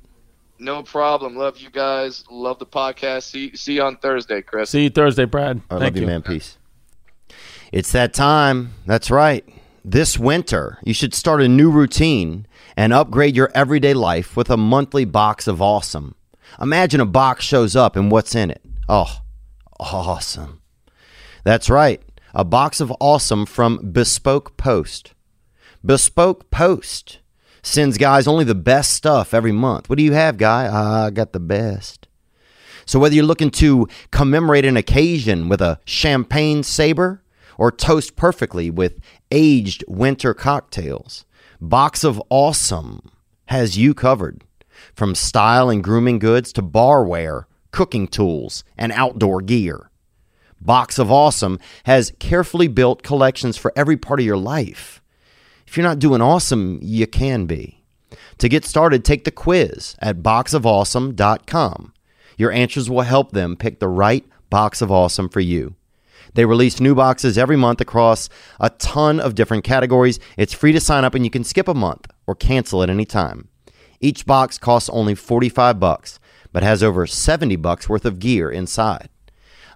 No 0.58 0.84
problem. 0.84 1.36
Love 1.36 1.58
you 1.58 1.70
guys. 1.70 2.24
Love 2.32 2.60
the 2.60 2.66
podcast. 2.66 3.24
See 3.24 3.56
see 3.58 3.74
you 3.74 3.84
on 3.84 3.98
Thursday, 3.98 4.42
Chris. 4.42 4.70
see 4.70 4.84
you 4.84 4.90
Thursday, 4.90 5.26
Brad. 5.26 5.62
I 5.70 5.78
Thank 5.80 5.96
love 5.96 5.98
you, 5.98 6.08
man. 6.08 6.22
Peace. 6.22 6.58
It's 7.76 7.92
that 7.92 8.14
time. 8.14 8.74
That's 8.86 9.12
right. 9.12 9.44
This 9.84 10.18
winter, 10.18 10.80
you 10.86 10.94
should 10.94 11.14
start 11.14 11.42
a 11.42 11.50
new 11.50 11.70
routine 11.70 12.48
and 12.78 12.94
upgrade 12.94 13.36
your 13.36 13.52
everyday 13.54 13.94
life 13.94 14.38
with 14.38 14.50
a 14.50 14.56
monthly 14.56 15.04
box 15.04 15.46
of 15.46 15.62
awesome. 15.62 16.16
Imagine 16.62 17.02
a 17.02 17.06
box 17.06 17.44
shows 17.44 17.76
up 17.76 17.98
and 17.98 18.10
what's 18.10 18.34
in 18.34 18.50
it. 18.50 18.62
Oh, 18.88 19.20
awesome. 19.78 20.62
That's 21.44 21.70
right. 21.70 22.02
A 22.34 22.46
box 22.46 22.80
of 22.80 22.94
awesome 23.02 23.46
from 23.46 23.92
Bespoke 23.92 24.56
Post. 24.56 25.14
Bespoke 25.84 26.50
Post 26.50 27.20
sends 27.62 27.98
guys 27.98 28.26
only 28.26 28.46
the 28.46 28.56
best 28.56 28.94
stuff 28.94 29.34
every 29.34 29.52
month. 29.52 29.90
What 29.90 29.98
do 29.98 30.04
you 30.06 30.14
have, 30.14 30.38
guy? 30.38 30.70
Ah, 30.72 31.08
I 31.08 31.10
got 31.10 31.34
the 31.34 31.42
best. 31.42 32.08
So 32.86 33.00
whether 33.00 33.16
you're 33.16 33.26
looking 33.26 33.52
to 33.52 33.90
commemorate 34.12 34.64
an 34.64 34.78
occasion 34.78 35.50
with 35.50 35.60
a 35.62 35.82
champagne 35.84 36.64
saber 36.64 37.22
or 37.58 37.72
toast 37.72 38.16
perfectly 38.16 38.70
with 38.70 39.00
aged 39.32 39.84
winter 39.88 40.34
cocktails, 40.34 41.26
Box 41.62 42.04
of 42.04 42.22
Awesome 42.30 43.12
has 43.46 43.78
you 43.78 43.94
covered. 43.94 44.44
From 44.94 45.16
style 45.16 45.70
and 45.70 45.84
grooming 45.84 46.20
goods 46.20 46.52
to 46.54 46.62
barware, 46.62 47.46
cooking 47.72 48.08
tools, 48.08 48.64
and 48.78 48.92
outdoor 48.92 49.42
gear. 49.42 49.90
Box 50.60 50.98
of 51.00 51.12
Awesome 51.12 51.60
has 51.86 52.14
carefully 52.20 52.68
built 52.68 53.04
collections 53.04 53.58
for 53.58 53.72
every 53.76 53.98
part 53.98 54.20
of 54.20 54.26
your 54.26 54.38
life. 54.38 55.02
If 55.68 55.78
you're 55.78 55.86
not 55.86 56.00
doing 56.00 56.22
awesome, 56.22 56.80
you 56.82 57.08
can 57.08 57.46
be. 57.46 57.84
To 58.40 58.50
get 58.50 58.66
started, 58.66 59.04
take 59.04 59.24
the 59.26 59.32
quiz 59.32 59.96
at 60.00 60.22
boxofawesome.com. 60.22 61.94
Your 62.38 62.52
answers 62.52 62.90
will 62.90 63.02
help 63.02 63.32
them 63.32 63.56
pick 63.56 63.80
the 63.80 63.88
right 63.88 64.26
box 64.50 64.82
of 64.82 64.92
awesome 64.92 65.30
for 65.30 65.40
you. 65.40 65.76
They 66.36 66.46
release 66.46 66.82
new 66.82 66.94
boxes 66.94 67.38
every 67.38 67.56
month 67.56 67.80
across 67.80 68.30
a 68.60 68.70
ton 68.70 69.22
of 69.22 69.36
different 69.36 69.64
categories. 69.64 70.20
It's 70.38 70.54
free 70.54 70.74
to 70.74 70.82
sign 70.82 71.06
up 71.06 71.16
and 71.16 71.24
you 71.24 71.32
can 71.32 71.46
skip 71.46 71.68
a 71.68 71.74
month 71.74 72.08
or 72.28 72.36
cancel 72.36 72.84
at 72.84 72.90
any 72.90 73.06
time. 73.06 73.48
Each 74.02 74.26
box 74.26 74.58
costs 74.58 74.90
only 74.90 75.16
45 75.16 75.80
bucks, 75.80 76.20
but 76.52 76.62
has 76.62 76.84
over 76.84 77.08
70 77.08 77.56
bucks 77.56 77.88
worth 77.88 78.04
of 78.04 78.20
gear 78.20 78.52
inside. 78.52 79.10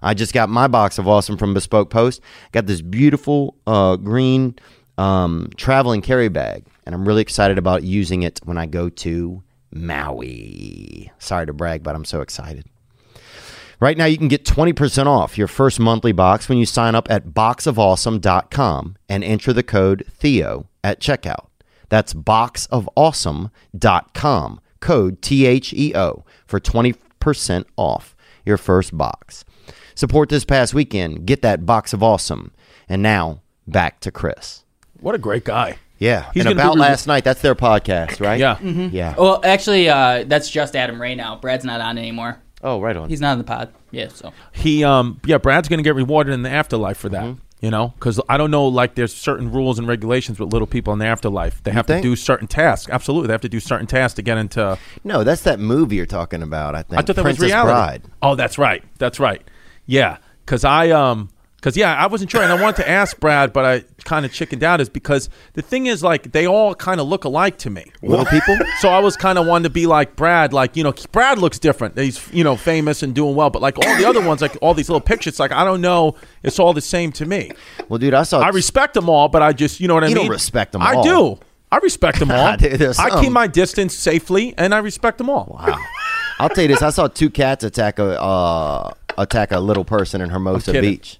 I 0.02 0.12
just 0.12 0.34
got 0.34 0.50
my 0.50 0.68
box 0.68 0.98
of 0.98 1.08
awesome 1.08 1.38
from 1.38 1.54
Bespoke 1.54 1.90
Post. 1.90 2.20
Got 2.52 2.66
this 2.66 2.82
beautiful 2.82 3.56
uh, 3.66 3.96
green 3.96 4.54
um, 4.98 5.50
traveling 5.56 6.02
carry 6.02 6.28
bag, 6.28 6.66
and 6.84 6.94
I'm 6.94 7.08
really 7.08 7.22
excited 7.22 7.56
about 7.56 7.84
using 7.84 8.22
it 8.22 8.38
when 8.44 8.58
I 8.58 8.66
go 8.66 8.90
to 8.90 9.42
Maui. 9.72 11.10
Sorry 11.18 11.46
to 11.46 11.52
brag, 11.54 11.82
but 11.82 11.94
I'm 11.94 12.04
so 12.04 12.20
excited. 12.20 12.66
Right 13.80 13.96
now, 13.96 14.04
you 14.04 14.18
can 14.18 14.28
get 14.28 14.44
20% 14.44 15.06
off 15.06 15.38
your 15.38 15.48
first 15.48 15.80
monthly 15.80 16.12
box 16.12 16.50
when 16.50 16.58
you 16.58 16.66
sign 16.66 16.94
up 16.94 17.10
at 17.10 17.28
boxofawesome.com 17.28 18.96
and 19.08 19.24
enter 19.24 19.54
the 19.54 19.62
code 19.62 20.04
Theo 20.12 20.68
at 20.84 21.00
checkout. 21.00 21.46
That's 21.88 22.12
boxofawesome.com, 22.12 24.60
code 24.80 25.22
T 25.22 25.46
H 25.46 25.72
E 25.72 25.94
O, 25.96 26.26
for 26.46 26.60
20% 26.60 27.64
off 27.76 28.14
your 28.44 28.58
first 28.58 28.96
box. 28.96 29.44
Support 29.94 30.28
this 30.28 30.44
past 30.44 30.74
weekend. 30.74 31.26
Get 31.26 31.42
that 31.42 31.64
box 31.64 31.94
of 31.94 32.02
awesome. 32.02 32.50
And 32.88 33.02
now, 33.02 33.42
back 33.66 34.00
to 34.00 34.10
Chris. 34.10 34.64
What 35.00 35.14
a 35.14 35.18
great 35.18 35.44
guy. 35.44 35.78
Yeah. 35.98 36.30
He's 36.34 36.44
and 36.46 36.52
about 36.52 36.74
re- 36.74 36.80
last 36.80 37.06
night, 37.06 37.22
that's 37.24 37.42
their 37.42 37.54
podcast, 37.54 38.20
right? 38.20 38.40
Yeah. 38.40 38.58
Yeah. 38.60 39.14
Well, 39.16 39.40
actually, 39.44 39.88
uh, 39.88 40.24
that's 40.26 40.50
just 40.50 40.74
Adam 40.76 41.00
Ray 41.00 41.14
now. 41.14 41.36
Brad's 41.36 41.64
not 41.64 41.80
on 41.80 41.96
anymore. 41.98 42.38
Oh, 42.62 42.80
right 42.80 42.96
on. 42.96 43.08
He's 43.08 43.20
not 43.20 43.32
in 43.32 43.38
the 43.38 43.44
pod. 43.44 43.72
Yeah, 43.90 44.08
so 44.08 44.32
he 44.52 44.84
um 44.84 45.20
yeah 45.24 45.38
brad's 45.38 45.68
gonna 45.68 45.82
get 45.82 45.94
rewarded 45.96 46.32
in 46.32 46.42
the 46.42 46.50
afterlife 46.50 46.96
for 46.96 47.08
that 47.08 47.24
Mm-hmm. 47.24 47.40
you 47.60 47.70
know 47.72 47.88
because 47.98 48.20
i 48.28 48.36
don't 48.36 48.50
know 48.52 48.66
like 48.68 48.94
there's 48.94 49.12
certain 49.12 49.50
rules 49.50 49.78
and 49.80 49.88
regulations 49.88 50.38
with 50.38 50.52
little 50.52 50.66
people 50.68 50.92
in 50.92 51.00
the 51.00 51.06
afterlife 51.06 51.60
they 51.64 51.72
have 51.72 51.86
think? 51.88 52.02
to 52.04 52.08
do 52.10 52.14
certain 52.14 52.46
tasks 52.46 52.88
absolutely 52.92 53.26
they 53.26 53.32
have 53.34 53.40
to 53.40 53.48
do 53.48 53.58
certain 53.58 53.86
tasks 53.88 54.14
to 54.14 54.22
get 54.22 54.38
into 54.38 54.78
no, 55.02 55.24
that's 55.24 55.42
that 55.42 55.58
movie 55.58 55.96
you're 55.96 56.06
talking 56.06 56.40
about, 56.42 56.76
I 56.76 56.82
think. 56.82 57.00
i 57.00 57.02
thought 57.02 57.16
that 57.16 57.22
Princess 57.22 57.42
was 57.42 57.50
reality 57.50 57.72
Bride. 57.72 58.02
oh 58.22 58.36
that's 58.36 58.58
right 58.58 58.84
that's 58.98 59.18
right 59.18 59.42
yeah 59.86 60.18
because 60.46 60.64
i 60.64 60.90
um 60.90 61.30
because 61.60 61.76
yeah 61.76 61.94
i 61.94 62.06
wasn't 62.06 62.30
sure 62.30 62.42
and 62.42 62.50
i 62.52 62.60
wanted 62.60 62.76
to 62.76 62.88
ask 62.88 63.20
brad 63.20 63.52
but 63.52 63.64
i 63.64 63.84
kind 64.04 64.24
of 64.24 64.32
chickened 64.32 64.64
out 64.64 64.80
is 64.80 64.88
because 64.88 65.28
the 65.52 65.62
thing 65.62 65.86
is 65.86 66.02
like 66.02 66.32
they 66.32 66.46
all 66.46 66.74
kind 66.74 67.00
of 67.00 67.06
look 67.06 67.24
alike 67.24 67.58
to 67.58 67.68
me 67.70 67.84
Little 68.02 68.24
people? 68.24 68.56
so 68.80 68.88
I 68.88 68.98
was 69.00 69.14
kind 69.16 69.38
of 69.38 69.46
wanting 69.46 69.64
to 69.64 69.70
be 69.70 69.86
like 69.86 70.16
Brad, 70.16 70.52
like 70.54 70.74
you 70.74 70.82
know, 70.82 70.94
Brad 71.12 71.38
looks 71.38 71.58
different. 71.58 71.98
He's 71.98 72.18
you 72.32 72.42
know 72.42 72.56
famous 72.56 73.02
and 73.02 73.14
doing 73.14 73.36
well, 73.36 73.50
but 73.50 73.60
like 73.60 73.76
all 73.78 73.96
the 73.98 74.06
other 74.06 74.22
ones, 74.26 74.40
like 74.40 74.56
all 74.62 74.72
these 74.72 74.88
little 74.88 75.02
pictures, 75.02 75.38
like 75.38 75.52
I 75.52 75.64
don't 75.64 75.82
know, 75.82 76.16
it's 76.42 76.58
all 76.58 76.72
the 76.72 76.80
same 76.80 77.12
to 77.12 77.26
me. 77.26 77.52
Well, 77.90 77.98
dude, 77.98 78.14
I 78.14 78.22
saw. 78.22 78.40
I 78.40 78.48
respect 78.48 78.94
them 78.94 79.10
all, 79.10 79.28
but 79.28 79.42
I 79.42 79.52
just 79.52 79.80
you 79.80 79.86
know 79.88 79.94
what 79.94 80.04
I 80.04 80.08
You 80.08 80.14
mean. 80.14 80.24
don't 80.24 80.32
respect 80.32 80.74
'em 80.74 80.80
I 80.82 80.94
all. 80.94 81.02
do. 81.04 81.38
I 81.70 81.76
respect 81.78 82.18
them 82.20 82.30
all. 82.38 82.56
Dude, 82.56 82.72
there's 82.80 82.98
I 82.98 83.10
some. 83.10 83.20
keep 83.22 83.32
my 83.32 83.46
distance 83.46 83.94
safely, 83.94 84.54
and 84.56 84.74
I 84.74 84.78
respect 84.78 85.18
them 85.18 85.28
all. 85.28 85.58
Wow. 85.60 85.76
I'll 86.38 86.48
tell 86.48 86.62
you 86.62 86.68
this: 86.68 86.80
I 86.82 86.88
saw 86.90 87.06
two 87.06 87.28
cats 87.28 87.64
attack 87.64 87.98
a 87.98 88.18
uh, 88.20 88.92
attack 89.18 89.52
a 89.52 89.60
little 89.60 89.84
person 89.84 90.20
in 90.20 90.30
Hermosa. 90.30 90.72
Beach, 90.80 91.18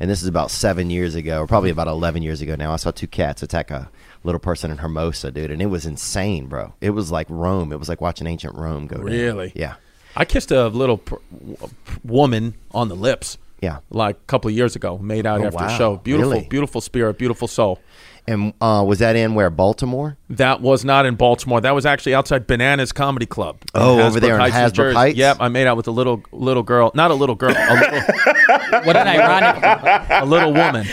and 0.00 0.10
this 0.10 0.22
is 0.22 0.28
about 0.28 0.50
seven 0.50 0.90
years 0.90 1.14
ago, 1.14 1.40
or 1.40 1.46
probably 1.46 1.70
about 1.70 1.88
eleven 1.88 2.22
years 2.22 2.40
ago 2.40 2.54
now. 2.56 2.72
I 2.72 2.76
saw 2.76 2.90
two 2.90 3.06
cats 3.06 3.42
attack 3.42 3.70
a 3.70 3.90
little 4.24 4.38
person 4.38 4.70
in 4.70 4.78
Hermosa, 4.78 5.30
dude, 5.30 5.50
and 5.50 5.62
it 5.62 5.66
was 5.66 5.86
insane, 5.86 6.46
bro. 6.46 6.74
It 6.80 6.90
was 6.90 7.10
like 7.10 7.26
Rome. 7.30 7.72
It 7.72 7.78
was 7.78 7.88
like 7.88 8.00
watching 8.00 8.26
ancient 8.26 8.54
Rome 8.54 8.86
go 8.86 8.96
down. 8.96 9.06
Really? 9.06 9.52
Yeah. 9.54 9.74
I 10.16 10.24
kissed 10.24 10.50
a 10.50 10.68
little 10.68 10.98
pr- 10.98 11.16
w- 11.38 11.56
woman 12.04 12.54
on 12.72 12.88
the 12.88 12.96
lips. 12.96 13.38
Yeah. 13.60 13.78
Like 13.90 14.16
a 14.16 14.24
couple 14.26 14.48
of 14.50 14.56
years 14.56 14.74
ago, 14.76 14.98
made 14.98 15.26
out 15.26 15.40
Oh, 15.40 15.44
after 15.46 15.58
wow. 15.64 15.74
a 15.74 15.78
show. 15.78 15.96
Beautiful, 15.96 16.32
Really? 16.32 16.46
beautiful 16.48 16.80
spirit, 16.80 17.18
beautiful 17.18 17.46
soul. 17.48 17.80
And 18.28 18.52
uh, 18.60 18.84
was 18.86 18.98
that 18.98 19.16
in 19.16 19.34
where 19.34 19.48
Baltimore? 19.48 20.18
That 20.28 20.60
was 20.60 20.84
not 20.84 21.06
in 21.06 21.14
Baltimore. 21.14 21.62
That 21.62 21.74
was 21.74 21.86
actually 21.86 22.14
outside 22.14 22.46
Bananas 22.46 22.92
Comedy 22.92 23.24
Club. 23.24 23.56
in 23.62 23.70
Oh, 23.74 24.00
over 24.02 24.20
there 24.20 24.34
in 24.38 24.42
New 24.42 24.50
Hasbrouck 24.50 24.74
Jersey. 24.74 24.94
Heights? 24.96 25.16
Yep, 25.16 25.38
I 25.40 25.48
made 25.48 25.66
out 25.66 25.78
with 25.78 25.88
a 25.88 25.90
little 25.90 26.22
little 26.30 26.62
girl, 26.62 26.92
not 26.94 27.10
a 27.10 27.14
little 27.14 27.34
girl, 27.34 27.54
a 27.56 27.74
little, 27.74 28.00
what 28.84 28.96
an 28.96 29.08
ironic. 29.08 29.62
a 30.10 30.26
little 30.26 30.52
woman. 30.52 30.86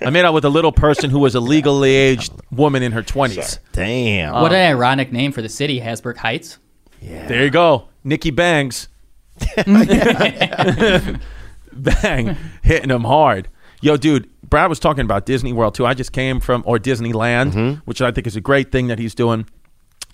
I 0.00 0.10
made 0.10 0.24
out 0.24 0.34
with 0.34 0.44
a 0.44 0.48
little 0.48 0.72
person 0.72 1.08
who 1.10 1.20
was 1.20 1.36
a 1.36 1.40
legally 1.40 1.94
aged 1.94 2.32
woman 2.50 2.82
in 2.82 2.90
her 2.90 3.02
twenties. 3.02 3.60
Damn. 3.70 4.32
What 4.34 4.52
an 4.52 4.68
ironic 4.68 5.12
name 5.12 5.30
for 5.30 5.40
the 5.40 5.48
city, 5.48 5.78
Hasbrouck 5.80 6.16
Heights. 6.16 6.58
Yeah. 7.00 7.28
There 7.28 7.44
you 7.44 7.50
go, 7.50 7.90
Nikki 8.02 8.32
Bangs. 8.32 8.88
Bang, 11.72 12.36
hitting 12.62 12.90
him 12.90 13.04
hard. 13.04 13.46
Yo, 13.82 13.96
dude, 13.98 14.28
Brad 14.48 14.68
was 14.70 14.78
talking 14.78 15.04
about 15.04 15.26
Disney 15.26 15.52
World 15.52 15.74
too. 15.74 15.84
I 15.84 15.92
just 15.92 16.12
came 16.12 16.40
from 16.40 16.62
or 16.66 16.78
Disneyland, 16.78 17.52
Mm-hmm. 17.52 17.80
which 17.84 18.00
I 18.00 18.10
think 18.12 18.26
is 18.26 18.36
a 18.36 18.40
great 18.40 18.72
thing 18.72 18.86
that 18.86 18.98
he's 18.98 19.14
doing. 19.14 19.44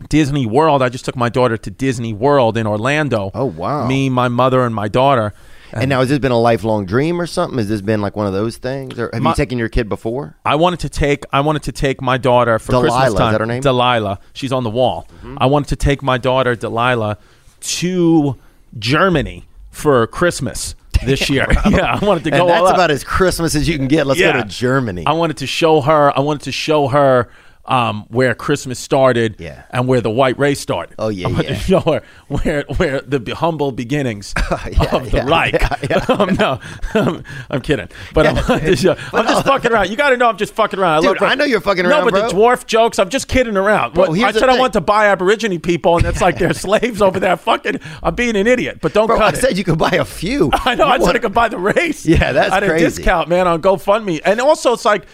Disney 0.09 0.47
World. 0.47 0.81
I 0.81 0.89
just 0.89 1.05
took 1.05 1.16
my 1.16 1.29
daughter 1.29 1.57
to 1.57 1.71
Disney 1.71 2.12
World 2.12 2.57
in 2.57 2.66
Orlando. 2.66 3.31
Oh, 3.35 3.45
wow. 3.47 3.87
Me, 3.87 4.09
my 4.09 4.29
mother, 4.29 4.62
and 4.64 4.73
my 4.75 4.87
daughter. 4.89 5.33
and 5.73 5.89
now 5.91 5.99
has 6.01 6.09
this 6.09 6.19
been 6.21 6.33
a 6.33 6.39
lifelong 6.41 6.87
dream 6.87 7.21
or 7.21 7.27
something? 7.27 7.59
Has 7.59 7.69
this 7.69 7.83
been 7.83 8.01
like 8.01 8.16
one 8.16 8.27
of 8.27 8.33
those 8.33 8.57
things, 8.57 8.99
or 8.99 9.11
have 9.12 9.21
My- 9.21 9.31
you 9.31 9.37
taken 9.37 9.59
your 9.59 9.69
kid 9.69 9.89
before? 9.89 10.37
I 10.47 10.55
wanted 10.55 10.79
to 10.81 10.89
take 10.89 11.25
I 11.33 11.41
wanted 11.41 11.64
to 11.64 11.73
take 11.73 12.01
my 12.01 12.16
daughter 12.16 12.59
for 12.59 12.73
Delilah, 12.73 12.89
Christmas 12.91 13.09
is 13.09 13.19
that 13.33 13.41
her 13.41 13.47
name? 13.47 13.61
Delilah. 13.61 14.19
She's 14.33 14.53
on 14.53 14.62
the 14.64 14.71
wall. 14.71 15.07
I 15.37 15.47
wanted 15.47 15.69
to 15.71 15.77
take 15.77 16.03
my 16.03 16.16
daughter 16.16 16.55
Delilah 16.57 17.19
to 17.61 18.37
Germany 18.79 19.47
for 19.71 20.07
Christmas 20.07 20.75
this 21.05 21.29
year. 21.31 21.47
yeah, 21.71 21.99
I 22.01 22.05
wanted 22.05 22.25
to 22.25 22.31
go 22.31 22.41
And 22.41 22.49
that's 22.49 22.71
about 22.71 22.91
as 22.91 23.05
Christmas 23.05 23.55
as 23.55 23.69
you 23.69 23.77
can 23.77 23.89
get. 23.89 24.07
Let's 24.07 24.21
Yeah. 24.21 24.33
go 24.33 24.43
to 24.43 24.49
Germany. 24.49 25.05
I 25.07 25.13
wanted 25.13 25.39
to 25.39 25.47
show 25.47 25.81
her. 25.81 26.17
I 26.17 26.21
wanted 26.21 26.43
to 26.43 26.53
show 26.53 26.89
her 26.89 27.29
um, 27.69 28.07
where 28.09 28.35
Christmas 28.35 28.79
started 28.79 29.37
Yeah. 29.39 29.62
and 29.71 29.87
where 29.87 30.01
the 30.01 30.11
white 30.11 30.39
race 30.39 30.59
started. 30.59 30.97
Oh, 30.99 31.09
yeah, 31.11 31.29
yeah. 31.69 31.81
her 31.81 32.03
where 32.29 32.64
where 32.77 33.01
the 33.03 33.35
humble 33.35 33.71
beginnings 33.73 34.35
Yeah, 34.51 34.97
of 34.97 35.11
the 35.11 35.23
Reich. 35.23 36.11
um, 36.11 36.35
no, 36.35 36.59
I'm, 36.95 37.23
I'm 37.51 37.61
kidding, 37.61 37.89
but 38.14 38.27
I 38.27 38.33
wanted 38.33 38.61
to 38.66 38.77
show, 38.77 38.97
I'm 39.12 39.27
just 39.27 39.47
fucking 39.47 39.71
around. 39.71 39.91
You 39.91 39.97
got 39.97 40.11
to 40.11 40.16
know 40.16 40.29
I'm 40.29 40.37
just 40.39 40.55
fucking 40.55 40.79
around. 40.81 41.07
I 41.07 41.12
Dude, 41.12 41.23
I 41.23 41.35
know 41.35 41.45
you're 41.45 41.61
fucking 41.61 41.85
around. 41.87 42.07
No, 42.07 42.11
but 42.11 42.29
the 42.31 42.35
dwarf 42.35 42.66
jokes. 42.66 42.99
I'm 42.99 43.11
just 43.11 43.29
kidding 43.29 43.57
around. 43.57 43.95
Bro, 43.95 44.14
I 44.14 44.33
said 44.33 44.49
I 44.49 44.59
want 44.59 44.73
to 44.73 44.81
buy 44.81 45.07
Aborigine 45.07 45.61
people, 45.61 45.99
and 45.99 46.07
it's 46.07 46.21
like 46.21 46.39
they're 46.39 46.55
slaves 46.55 47.03
over 47.03 47.21
there. 47.21 47.37
Fucking, 47.37 47.81
I'm 48.03 48.14
being 48.14 48.37
an 48.37 48.47
idiot. 48.47 48.79
But 48.81 48.95
don't 48.95 49.07
Bro, 49.07 49.19
I 49.19 49.29
it. 49.31 49.37
said 49.37 49.59
you 49.59 49.64
could 49.64 49.79
buy 49.79 49.91
a 49.91 50.05
few. 50.05 50.51
I 50.53 50.75
know. 50.75 50.87
You 50.87 50.93
I 50.93 50.97
said 50.99 51.03
want- 51.03 51.16
I 51.16 51.19
could 51.21 51.35
buy 51.35 51.49
the 51.49 51.59
race. 51.59 52.07
Yeah, 52.07 52.33
that's 52.33 52.53
at 52.55 52.62
a 52.62 52.79
discount, 52.79 53.29
man, 53.29 53.47
on 53.47 53.61
GoFundMe. 53.61 54.21
And 54.25 54.41
also, 54.41 54.73
it's 54.73 54.85
like, 54.85 55.05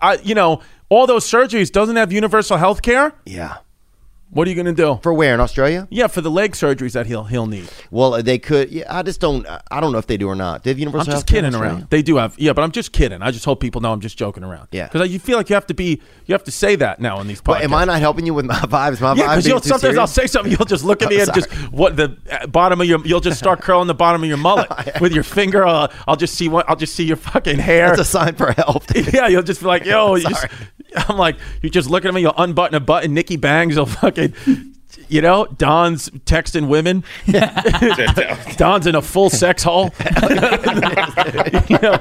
I, 0.00 0.18
you 0.22 0.34
know, 0.34 0.62
all 0.88 1.06
those 1.06 1.24
surgeries 1.28 1.70
doesn't 1.70 1.96
have 1.96 2.12
universal 2.12 2.56
health 2.56 2.82
care. 2.82 3.14
Yeah. 3.24 3.58
What 4.34 4.46
are 4.46 4.50
you 4.50 4.54
going 4.54 4.74
to 4.74 4.82
do? 4.82 5.00
For 5.02 5.14
where 5.14 5.32
in 5.34 5.40
Australia? 5.40 5.88
yeah, 5.90 6.06
for 6.08 6.20
the 6.20 6.30
leg 6.30 6.52
surgeries 6.52 6.92
that 6.92 7.06
he'll 7.06 7.24
he'll 7.24 7.46
need. 7.46 7.68
Well, 7.90 8.22
they 8.22 8.38
could. 8.38 8.70
Yeah, 8.70 8.84
I 8.88 9.02
just 9.02 9.20
don't. 9.20 9.46
I 9.70 9.80
don't 9.80 9.92
know 9.92 9.98
if 9.98 10.06
they 10.06 10.16
do 10.16 10.28
or 10.28 10.34
not. 10.34 10.62
They 10.64 10.70
have 10.70 10.78
universal. 10.78 11.10
I'm 11.12 11.16
just 11.16 11.26
kidding 11.26 11.54
around. 11.54 11.88
They 11.90 12.02
do 12.02 12.16
have, 12.16 12.38
yeah, 12.38 12.52
but 12.52 12.62
I'm 12.62 12.72
just 12.72 12.92
kidding. 12.92 13.22
I 13.22 13.30
just 13.30 13.44
hope 13.44 13.60
people 13.60 13.80
know 13.80 13.92
I'm 13.92 14.00
just 14.00 14.18
joking 14.18 14.44
around. 14.44 14.68
Yeah. 14.72 14.88
because 14.88 15.10
you 15.12 15.18
feel 15.18 15.36
like 15.38 15.48
you 15.48 15.54
have 15.54 15.66
to 15.68 15.74
be, 15.74 16.00
you 16.26 16.32
have 16.34 16.44
to 16.44 16.50
say 16.50 16.76
that 16.76 17.00
now 17.00 17.20
in 17.20 17.26
these 17.26 17.40
podcasts. 17.40 17.44
But 17.44 17.62
am 17.64 17.74
I 17.74 17.84
not 17.84 18.00
helping 18.00 18.26
you 18.26 18.34
with 18.34 18.44
my 18.46 18.54
vibes? 18.56 19.00
My 19.00 19.14
Yeah, 19.14 19.36
vibes. 19.36 19.44
because 19.44 19.64
sometimes 19.68 19.96
I'll 19.98 20.06
say 20.06 20.26
something, 20.26 20.50
you'll 20.52 20.66
just 20.66 20.84
look 20.84 21.02
at 21.02 21.08
me 21.10 21.20
and 21.20 21.32
just 21.32 21.50
what 21.72 21.96
the 21.96 22.16
uh, 22.30 22.46
bottom 22.48 22.80
of 22.80 22.86
your, 22.88 23.04
you'll 23.06 23.20
just 23.20 23.38
start 23.38 23.60
curling 23.62 23.86
the 23.86 23.94
bottom 23.94 24.22
of 24.22 24.28
your 24.28 24.36
mullet 24.38 24.68
with 25.00 25.12
your 25.12 25.22
finger. 25.22 25.64
Uh, 25.64 25.88
I'll 26.08 26.16
just 26.16 26.34
see 26.34 26.48
what, 26.48 26.68
I'll 26.68 26.76
just 26.76 26.94
see 26.94 27.04
your 27.04 27.16
fucking 27.16 27.58
hair. 27.58 27.88
That's 27.88 28.00
a 28.00 28.04
sign 28.04 28.34
for 28.34 28.50
help. 28.52 28.86
dude. 28.88 29.12
Yeah, 29.14 29.28
you'll 29.28 29.42
just 29.42 29.60
be 29.60 29.66
like, 29.66 29.84
yo, 29.84 30.16
you 30.16 30.28
just. 30.28 30.46
I'm 31.08 31.16
like, 31.18 31.36
you're 31.62 31.70
just 31.70 31.90
look 31.90 32.04
at 32.04 32.14
me, 32.14 32.20
you'll 32.20 32.34
unbutton 32.36 32.74
a 32.74 32.80
button, 32.80 33.14
Nikki 33.14 33.36
Bangs 33.36 33.76
will 33.76 33.86
fucking, 33.86 34.34
you 35.08 35.20
know, 35.20 35.46
Don's 35.46 36.08
texting 36.10 36.68
women. 36.68 37.04
Don's 38.56 38.86
in 38.86 38.94
a 38.94 39.02
full 39.02 39.30
sex 39.30 39.62
hole. 39.62 39.90
you 41.68 41.78
know, 41.78 42.00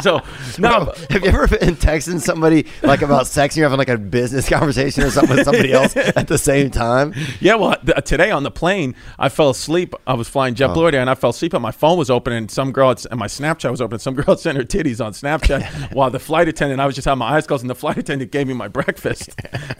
so, 0.00 0.20
no, 0.58 0.84
Bro, 0.84 0.94
have 1.10 1.22
you 1.22 1.28
ever 1.28 1.48
been 1.48 1.76
texting 1.76 2.20
somebody 2.20 2.66
like 2.82 3.02
about 3.02 3.26
sex 3.26 3.54
and 3.54 3.60
you're 3.60 3.68
having 3.68 3.78
like 3.78 3.88
a 3.88 3.98
business 3.98 4.48
conversation 4.48 5.02
or 5.04 5.10
something 5.10 5.36
with 5.36 5.44
somebody 5.44 5.72
else 5.72 5.96
at 5.96 6.28
the 6.28 6.38
same 6.38 6.70
time? 6.70 7.14
Yeah, 7.40 7.54
well, 7.56 7.76
th- 7.84 8.04
today 8.04 8.30
on 8.30 8.42
the 8.42 8.50
plane, 8.50 8.94
I 9.18 9.28
fell 9.28 9.50
asleep. 9.50 9.94
I 10.06 10.14
was 10.14 10.28
flying 10.28 10.54
Oh. 10.54 10.56
JetBlue 10.68 10.94
and 10.94 11.08
I 11.08 11.14
fell 11.14 11.30
asleep, 11.30 11.52
and 11.54 11.62
my 11.62 11.70
phone 11.70 11.96
was 11.98 12.10
open, 12.10 12.32
and 12.32 12.50
some 12.50 12.72
girl, 12.72 12.88
had, 12.88 13.04
and 13.10 13.18
my 13.20 13.26
Snapchat 13.26 13.70
was 13.70 13.80
open. 13.80 13.94
And 13.94 14.02
Some 14.02 14.14
girl 14.14 14.36
sent 14.36 14.56
her 14.58 14.64
titties 14.64 15.04
on 15.04 15.12
Snapchat 15.12 15.94
while 15.94 16.10
the 16.10 16.18
flight 16.18 16.48
attendant, 16.48 16.80
I 16.80 16.86
was 16.86 16.94
just 16.94 17.04
having 17.04 17.18
my 17.20 17.32
eyes 17.36 17.46
closed, 17.46 17.62
and 17.62 17.70
the 17.70 17.74
flight 17.74 17.98
attendant 17.98 18.30
gave 18.32 18.46
me 18.48 18.54
my 18.54 18.68
breakfast. 18.68 19.30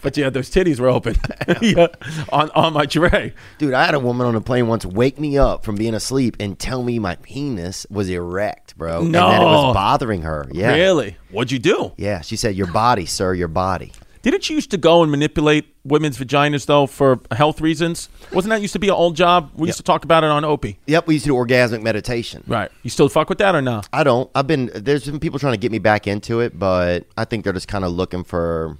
but 0.01 0.15
yeah, 0.17 0.29
those 0.29 0.49
titties 0.49 0.79
were 0.79 0.89
open 0.89 1.15
yeah, 1.61 1.87
on, 2.31 2.49
on 2.55 2.73
my 2.73 2.85
tray. 2.85 3.33
Dude, 3.57 3.73
I 3.73 3.85
had 3.85 3.95
a 3.95 3.99
woman 3.99 4.27
on 4.27 4.35
a 4.35 4.41
plane 4.41 4.67
once 4.67 4.85
wake 4.85 5.19
me 5.19 5.37
up 5.37 5.63
from 5.63 5.75
being 5.75 5.93
asleep 5.93 6.37
and 6.39 6.57
tell 6.57 6.83
me 6.83 6.99
my 6.99 7.15
penis 7.17 7.85
was 7.89 8.09
erect, 8.09 8.77
bro. 8.77 9.01
And 9.01 9.15
that 9.15 9.41
it 9.41 9.45
was 9.45 9.73
bothering 9.73 10.21
her. 10.23 10.47
Yeah. 10.51 10.73
Really? 10.73 11.17
What'd 11.31 11.51
you 11.51 11.59
do? 11.59 11.93
Yeah. 11.97 12.21
She 12.21 12.35
said, 12.35 12.55
Your 12.55 12.67
body, 12.67 13.05
sir, 13.05 13.33
your 13.33 13.47
body. 13.47 13.91
Didn't 14.21 14.49
you 14.49 14.55
used 14.55 14.69
to 14.71 14.77
go 14.77 15.01
and 15.01 15.09
manipulate 15.09 15.75
women's 15.83 16.17
vaginas, 16.17 16.67
though, 16.67 16.85
for 16.85 17.19
health 17.31 17.59
reasons? 17.59 18.07
Wasn't 18.31 18.51
that 18.51 18.61
used 18.61 18.73
to 18.73 18.79
be 18.79 18.87
an 18.87 18.93
old 18.93 19.15
job? 19.15 19.49
We 19.55 19.67
used 19.67 19.77
to 19.77 19.83
talk 19.83 20.03
about 20.03 20.23
it 20.23 20.29
on 20.29 20.45
Opie. 20.45 20.77
Yep, 20.85 21.07
we 21.07 21.15
used 21.15 21.25
to 21.25 21.31
do 21.31 21.35
orgasmic 21.35 21.81
meditation. 21.81 22.43
Right. 22.45 22.71
You 22.83 22.91
still 22.91 23.09
fuck 23.09 23.29
with 23.29 23.39
that 23.39 23.55
or 23.55 23.63
not? 23.63 23.89
I 23.91 24.03
don't. 24.03 24.29
I've 24.35 24.45
been 24.45 24.69
there's 24.75 25.05
been 25.05 25.19
people 25.19 25.39
trying 25.39 25.53
to 25.53 25.59
get 25.59 25.71
me 25.71 25.79
back 25.79 26.05
into 26.05 26.39
it, 26.39 26.57
but 26.57 27.07
I 27.17 27.25
think 27.25 27.43
they're 27.43 27.53
just 27.53 27.67
kind 27.67 27.83
of 27.83 27.93
looking 27.93 28.23
for 28.23 28.77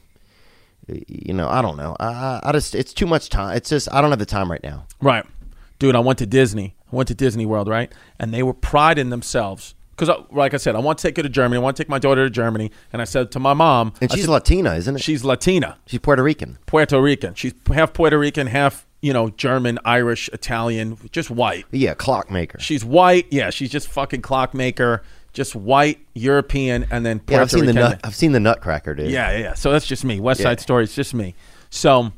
you 0.88 1.34
know, 1.34 1.48
I 1.48 1.62
don't 1.62 1.78
know. 1.78 1.96
I, 2.00 2.40
I 2.44 2.52
just 2.52 2.76
it's 2.76 2.94
too 2.94 3.06
much 3.08 3.30
time. 3.30 3.56
It's 3.56 3.70
just 3.70 3.92
I 3.92 4.02
don't 4.02 4.10
have 4.12 4.20
the 4.20 4.26
time 4.26 4.50
right 4.52 4.64
now. 4.64 4.86
Right. 5.02 5.26
Dude, 5.80 5.96
I 5.96 6.00
went 6.00 6.20
to 6.20 6.26
Disney. 6.26 6.76
I 6.92 6.96
went 6.96 7.08
to 7.08 7.16
Disney 7.16 7.46
World, 7.46 7.68
right? 7.68 7.92
And 8.20 8.34
they 8.34 8.44
were 8.44 8.54
priding 8.54 9.10
themselves. 9.10 9.74
Because, 9.92 10.10
uh, 10.10 10.24
like 10.32 10.54
I 10.54 10.58
said, 10.58 10.76
I 10.76 10.80
want 10.80 10.98
to 11.00 11.08
take 11.08 11.18
her 11.18 11.24
to 11.24 11.30
Germany. 11.30 11.58
I 11.58 11.62
want 11.62 11.78
to 11.78 11.84
take 11.84 11.90
my 11.90 12.00
daughter 12.00 12.24
to 12.24 12.30
Germany. 12.30 12.72
And 12.92 13.02
I 13.02 13.06
said 13.06 13.32
to 13.32 13.40
my 13.40 13.54
mom, 13.54 13.94
And 14.02 14.12
she's 14.12 14.22
said, 14.22 14.32
Latina, 14.32 14.74
isn't 14.76 14.96
it? 14.96 15.02
she's 15.02 15.24
Latina, 15.24 15.78
she's 15.86 16.00
Puerto 16.00 16.24
Rican. 16.24 16.58
Puerto 16.66 17.00
Rican. 17.00 17.36
She's 17.36 17.54
half 17.68 17.94
Puerto 17.94 18.18
Rican, 18.18 18.48
half, 18.48 18.88
you 19.02 19.14
know, 19.14 19.30
German, 19.30 19.78
Irish, 19.86 20.28
Italian, 20.34 20.98
just 21.12 21.30
white. 21.30 21.66
Yeah, 21.72 21.94
clockmaker. 21.94 22.60
She's 22.60 22.84
white. 22.84 23.28
Yeah, 23.32 23.52
she's 23.52 23.70
just 23.70 23.88
fucking 23.90 24.22
clockmaker, 24.22 25.04
just 25.34 25.56
white, 25.56 26.00
European, 26.14 26.86
and 26.92 27.06
then 27.06 27.20
Puerto 27.20 27.34
Yeah, 27.34 27.42
I've 27.42 27.52
seen 27.52 27.66
the 27.66 27.74
nut. 27.74 28.00
I've 28.04 28.16
seen 28.16 28.32
the 28.32 28.40
Nutcracker, 28.40 28.94
dude. 28.96 29.12
Yeah, 29.12 29.38
yeah. 29.38 29.54
So 29.54 29.72
that's 29.72 29.86
just 29.88 30.04
me. 30.04 30.20
West 30.20 30.40
Yeah. 30.40 30.46
Side 30.46 30.60
Story 30.60 30.84
is 30.84 30.94
just 30.94 31.14
me. 31.14 31.36
So, 31.70 32.12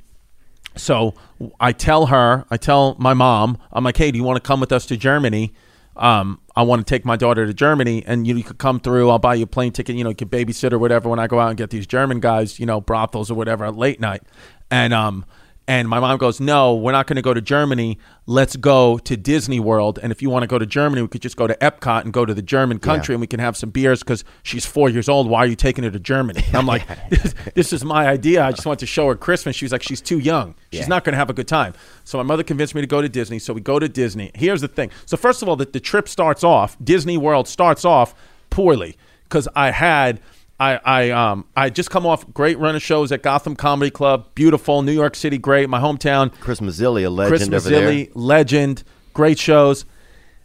so 0.75 1.13
I 1.59 1.71
tell 1.73 2.07
her, 2.07 2.45
I 2.49 2.57
tell 2.57 2.95
my 2.97 3.13
mom, 3.13 3.59
I'm 3.71 3.83
like, 3.83 3.97
hey, 3.97 4.11
do 4.11 4.17
you 4.17 4.23
want 4.23 4.37
to 4.37 4.47
come 4.47 4.59
with 4.59 4.71
us 4.71 4.85
to 4.87 4.97
Germany? 4.97 5.53
Um, 5.95 6.39
I 6.55 6.63
want 6.63 6.85
to 6.85 6.91
take 6.91 7.05
my 7.05 7.15
daughter 7.15 7.45
to 7.45 7.53
Germany, 7.53 8.03
and 8.07 8.25
you, 8.25 8.35
you 8.35 8.43
could 8.43 8.57
come 8.57 8.79
through. 8.79 9.11
I'll 9.11 9.19
buy 9.19 9.35
you 9.35 9.43
a 9.43 9.47
plane 9.47 9.71
ticket. 9.71 9.95
You 9.95 10.03
know, 10.03 10.09
you 10.09 10.15
could 10.15 10.31
babysit 10.31 10.73
or 10.73 10.79
whatever 10.79 11.07
when 11.07 11.19
I 11.19 11.27
go 11.27 11.39
out 11.39 11.49
and 11.49 11.57
get 11.57 11.69
these 11.69 11.85
German 11.85 12.19
guys, 12.19 12.59
you 12.59 12.65
know, 12.65 12.81
brothels 12.81 13.29
or 13.29 13.35
whatever 13.35 13.65
at 13.65 13.75
late 13.75 13.99
night. 13.99 14.23
And 14.71 14.91
um, 14.91 15.23
and 15.67 15.87
my 15.87 15.99
mom 15.99 16.17
goes, 16.17 16.39
"No, 16.39 16.75
we're 16.75 16.91
not 16.91 17.07
going 17.07 17.15
to 17.15 17.21
go 17.21 17.33
to 17.33 17.39
Germany. 17.41 17.97
Let's 18.25 18.55
go 18.55 18.97
to 18.99 19.15
Disney 19.17 19.59
World. 19.59 19.97
And 20.01 20.11
if 20.11 20.21
you 20.21 20.29
want 20.29 20.43
to 20.43 20.47
go 20.47 20.59
to 20.59 20.65
Germany, 20.65 21.01
we 21.01 21.07
could 21.07 21.21
just 21.21 21.37
go 21.37 21.47
to 21.47 21.55
Epcot 21.55 22.03
and 22.03 22.11
go 22.11 22.25
to 22.25 22.33
the 22.33 22.41
German 22.41 22.79
country, 22.79 23.15
and 23.15 23.21
we 23.21 23.27
can 23.27 23.39
have 23.39 23.55
some 23.55 23.69
beers 23.69 23.99
because 23.99 24.23
she's 24.43 24.65
four 24.65 24.89
years 24.89 25.07
old. 25.07 25.29
Why 25.29 25.39
are 25.39 25.45
you 25.45 25.55
taking 25.55 25.83
her 25.85 25.91
to 25.91 25.99
Germany?" 25.99 26.43
And 26.47 26.55
I'm 26.57 26.65
like, 26.65 26.85
this, 27.09 27.33
"This 27.55 27.73
is 27.73 27.83
my 27.85 28.07
idea. 28.07 28.43
I 28.43 28.51
just 28.51 28.65
want 28.65 28.79
to 28.81 28.85
show 28.85 29.07
her 29.07 29.15
Christmas." 29.15 29.55
She 29.55 29.65
was 29.65 29.71
like, 29.71 29.83
"She's 29.83 30.01
too 30.01 30.19
young. 30.19 30.55
She's 30.71 30.81
Yeah. 30.81 30.87
not 30.87 31.03
going 31.05 31.13
to 31.13 31.17
have 31.17 31.29
a 31.29 31.33
good 31.33 31.47
time." 31.47 31.73
So 32.03 32.17
my 32.17 32.23
mother 32.23 32.43
convinced 32.43 32.75
me 32.75 32.81
to 32.81 32.87
go 32.87 33.01
to 33.01 33.07
Disney. 33.09 33.39
So 33.39 33.53
we 33.53 33.61
go 33.61 33.79
to 33.79 33.87
Disney. 33.87 34.31
Here's 34.35 34.61
the 34.61 34.67
thing. 34.67 34.91
So 35.05 35.15
first 35.17 35.41
of 35.41 35.47
all, 35.49 35.55
the, 35.55 35.65
the 35.65 35.79
trip 35.79 36.09
starts 36.09 36.43
off. 36.43 36.77
Disney 36.83 37.17
World 37.17 37.47
starts 37.47 37.85
off 37.85 38.13
poorly 38.49 38.97
because 39.23 39.47
I 39.55 39.71
had. 39.71 40.19
I, 40.59 40.79
I 40.83 41.09
um 41.11 41.45
I 41.55 41.69
just 41.69 41.89
come 41.89 42.05
off 42.05 42.31
great 42.33 42.57
run 42.59 42.75
of 42.75 42.81
shows 42.81 43.11
at 43.11 43.23
Gotham 43.23 43.55
Comedy 43.55 43.91
Club, 43.91 44.27
beautiful 44.35 44.81
New 44.81 44.91
York 44.91 45.15
City, 45.15 45.37
great 45.37 45.69
my 45.69 45.79
hometown. 45.79 46.31
Chris 46.39 46.59
Mazzilli, 46.59 47.05
a 47.05 47.09
legend 47.09 47.49
Chris 47.49 47.65
over 47.65 47.69
there. 47.69 47.89
Mazzilli, 47.89 48.11
legend, 48.13 48.83
great 49.13 49.39
shows. 49.39 49.85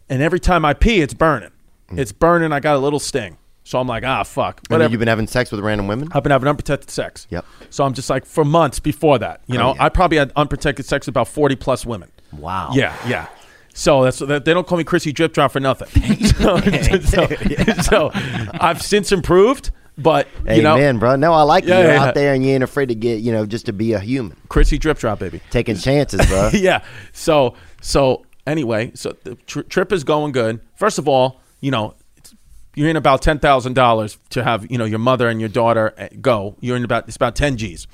And 0.08 0.22
every 0.22 0.40
time 0.40 0.64
I 0.64 0.74
pee, 0.74 1.00
it's 1.00 1.14
burning. 1.14 1.50
It's 1.90 2.12
burning. 2.12 2.52
I 2.52 2.60
got 2.60 2.76
a 2.76 2.78
little 2.78 2.98
sting. 2.98 3.38
So 3.64 3.78
I'm 3.78 3.86
like, 3.86 4.02
ah, 4.02 4.22
fuck. 4.22 4.62
And 4.70 4.90
you've 4.90 4.98
been 4.98 5.08
having 5.08 5.26
sex 5.26 5.50
with 5.52 5.60
random 5.60 5.88
women. 5.88 6.08
I've 6.12 6.22
been 6.22 6.32
having 6.32 6.48
unprotected 6.48 6.90
sex. 6.90 7.26
Yep. 7.28 7.44
So 7.68 7.84
I'm 7.84 7.92
just 7.92 8.08
like, 8.08 8.24
for 8.24 8.42
months 8.42 8.80
before 8.80 9.18
that, 9.18 9.42
you 9.46 9.58
know, 9.58 9.74
yeah. 9.74 9.84
I 9.84 9.88
probably 9.90 10.16
had 10.16 10.32
unprotected 10.36 10.86
sex 10.86 11.06
with 11.06 11.12
about 11.12 11.28
40 11.28 11.56
plus 11.56 11.84
women. 11.84 12.10
Wow. 12.32 12.70
Yeah, 12.72 12.96
yeah. 13.06 13.26
So 13.74 14.04
that's 14.04 14.20
that, 14.20 14.46
they 14.46 14.54
don't 14.54 14.66
call 14.66 14.78
me 14.78 14.84
Chrissy 14.84 15.12
Drip 15.12 15.34
Drop 15.34 15.52
for 15.52 15.60
nothing. 15.60 15.88
so, 16.24 16.58
so, 17.00 17.80
so 17.82 18.10
I've 18.14 18.80
since 18.80 19.12
improved, 19.12 19.70
but 19.98 20.28
you 20.46 20.62
know, 20.62 20.76
Amen, 20.76 20.98
bro. 20.98 21.16
No, 21.16 21.32
I 21.32 21.42
like 21.42 21.64
you. 21.64 21.70
Yeah, 21.70 21.80
You're 21.80 21.92
yeah, 21.92 22.04
out 22.04 22.14
there 22.14 22.32
and 22.32 22.44
you 22.44 22.52
ain't 22.52 22.62
afraid 22.62 22.88
to 22.88 22.94
get, 22.94 23.20
you 23.20 23.32
know, 23.32 23.44
just 23.44 23.66
to 23.66 23.72
be 23.72 23.92
a 23.92 23.98
human. 23.98 24.36
Chrissy 24.48 24.78
Drip 24.78 24.98
Drop, 24.98 25.18
baby. 25.18 25.40
Taking 25.50 25.76
chances, 25.76 26.24
bro. 26.26 26.50
yeah. 26.54 26.84
So 27.12 27.54
so 27.80 28.24
anyway, 28.46 28.92
so 28.94 29.16
the 29.24 29.34
tr- 29.46 29.62
trip 29.62 29.92
is 29.92 30.04
going 30.04 30.32
good. 30.32 30.60
First 30.76 30.98
of 30.98 31.08
all, 31.08 31.40
you 31.60 31.72
know, 31.72 31.94
it's, 32.16 32.32
you're 32.76 32.88
in 32.88 32.96
about 32.96 33.22
ten 33.22 33.40
thousand 33.40 33.74
dollars 33.74 34.18
to 34.30 34.44
have 34.44 34.70
you 34.70 34.78
know 34.78 34.84
your 34.84 35.00
mother 35.00 35.28
and 35.28 35.40
your 35.40 35.48
daughter 35.48 35.92
uh, 35.98 36.08
go. 36.20 36.56
You're 36.60 36.76
in 36.76 36.84
about 36.84 37.08
it's 37.08 37.16
about 37.16 37.34
ten 37.34 37.56
G's. 37.56 37.88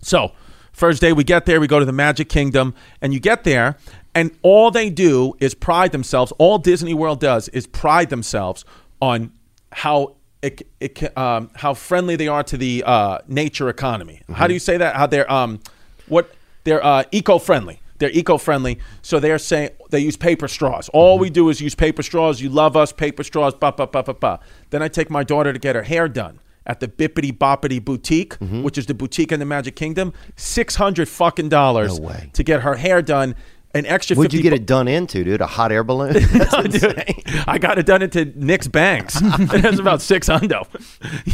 So 0.00 0.32
first 0.72 1.00
day 1.00 1.12
we 1.12 1.24
get 1.24 1.46
there, 1.46 1.60
we 1.60 1.66
go 1.66 1.80
to 1.80 1.84
the 1.84 1.92
Magic 1.92 2.28
Kingdom, 2.28 2.74
and 3.00 3.12
you 3.12 3.18
get 3.18 3.42
there, 3.42 3.76
and 4.14 4.30
all 4.42 4.70
they 4.70 4.88
do 4.88 5.34
is 5.40 5.54
pride 5.54 5.90
themselves. 5.90 6.32
All 6.38 6.58
Disney 6.58 6.94
World 6.94 7.18
does 7.18 7.48
is 7.48 7.66
pride 7.66 8.10
themselves 8.10 8.64
on 9.02 9.32
how. 9.72 10.14
It, 10.44 10.66
it, 10.78 11.16
um, 11.16 11.50
how 11.54 11.72
friendly 11.72 12.16
they 12.16 12.28
are 12.28 12.42
to 12.44 12.56
the 12.58 12.84
uh, 12.84 13.18
nature 13.26 13.70
economy. 13.70 14.20
How 14.30 14.46
do 14.46 14.52
you 14.52 14.60
say 14.60 14.76
that? 14.76 14.94
How 14.94 15.06
they're 15.06 15.30
um, 15.32 15.60
what 16.06 16.34
they're 16.64 16.84
uh, 16.84 17.04
eco-friendly. 17.12 17.80
They're 17.98 18.10
eco-friendly, 18.10 18.78
so 19.02 19.20
they're 19.20 19.38
saying 19.38 19.70
they 19.90 20.00
use 20.00 20.16
paper 20.16 20.48
straws. 20.48 20.90
All 20.90 21.18
we 21.18 21.30
do 21.30 21.48
is 21.48 21.60
use 21.60 21.74
paper 21.74 22.02
straws. 22.02 22.42
You 22.42 22.50
love 22.50 22.76
us, 22.76 22.92
paper 22.92 23.22
straws. 23.22 23.54
Ba 23.54 23.72
ba 23.72 23.86
ba 23.86 24.02
ba 24.02 24.14
ba. 24.14 24.40
Then 24.70 24.82
I 24.82 24.88
take 24.88 25.08
my 25.08 25.24
daughter 25.24 25.52
to 25.52 25.58
get 25.58 25.76
her 25.76 25.84
hair 25.84 26.08
done 26.08 26.40
at 26.66 26.80
the 26.80 26.88
Bibbidi 26.88 27.32
Bobbidi 27.32 27.82
Boutique, 27.82 28.34
which 28.62 28.76
is 28.76 28.86
the 28.86 28.94
boutique 28.94 29.32
in 29.32 29.38
the 29.38 29.46
Magic 29.46 29.76
Kingdom. 29.76 30.12
Six 30.36 30.76
hundred 30.76 31.08
fucking 31.08 31.48
dollars 31.48 31.98
No 32.00 32.06
to 32.32 32.42
get 32.42 32.62
her 32.62 32.74
hair 32.74 33.00
done. 33.00 33.34
An 33.74 33.86
extra. 33.86 34.16
What'd 34.16 34.32
you 34.32 34.42
get 34.42 34.50
bu- 34.50 34.56
it 34.56 34.66
done 34.66 34.86
into, 34.88 35.24
dude? 35.24 35.40
A 35.40 35.46
hot 35.46 35.72
air 35.72 35.82
balloon? 35.82 36.12
That's 36.32 36.52
no, 36.52 36.62
dude. 36.62 37.04
I 37.46 37.58
got 37.58 37.78
it 37.78 37.86
done 37.86 38.02
into 38.02 38.24
Nick's 38.36 38.68
banks. 38.68 39.18
That's 39.20 39.78
about 39.80 40.00
six 40.00 40.28
hundo. 40.28 40.66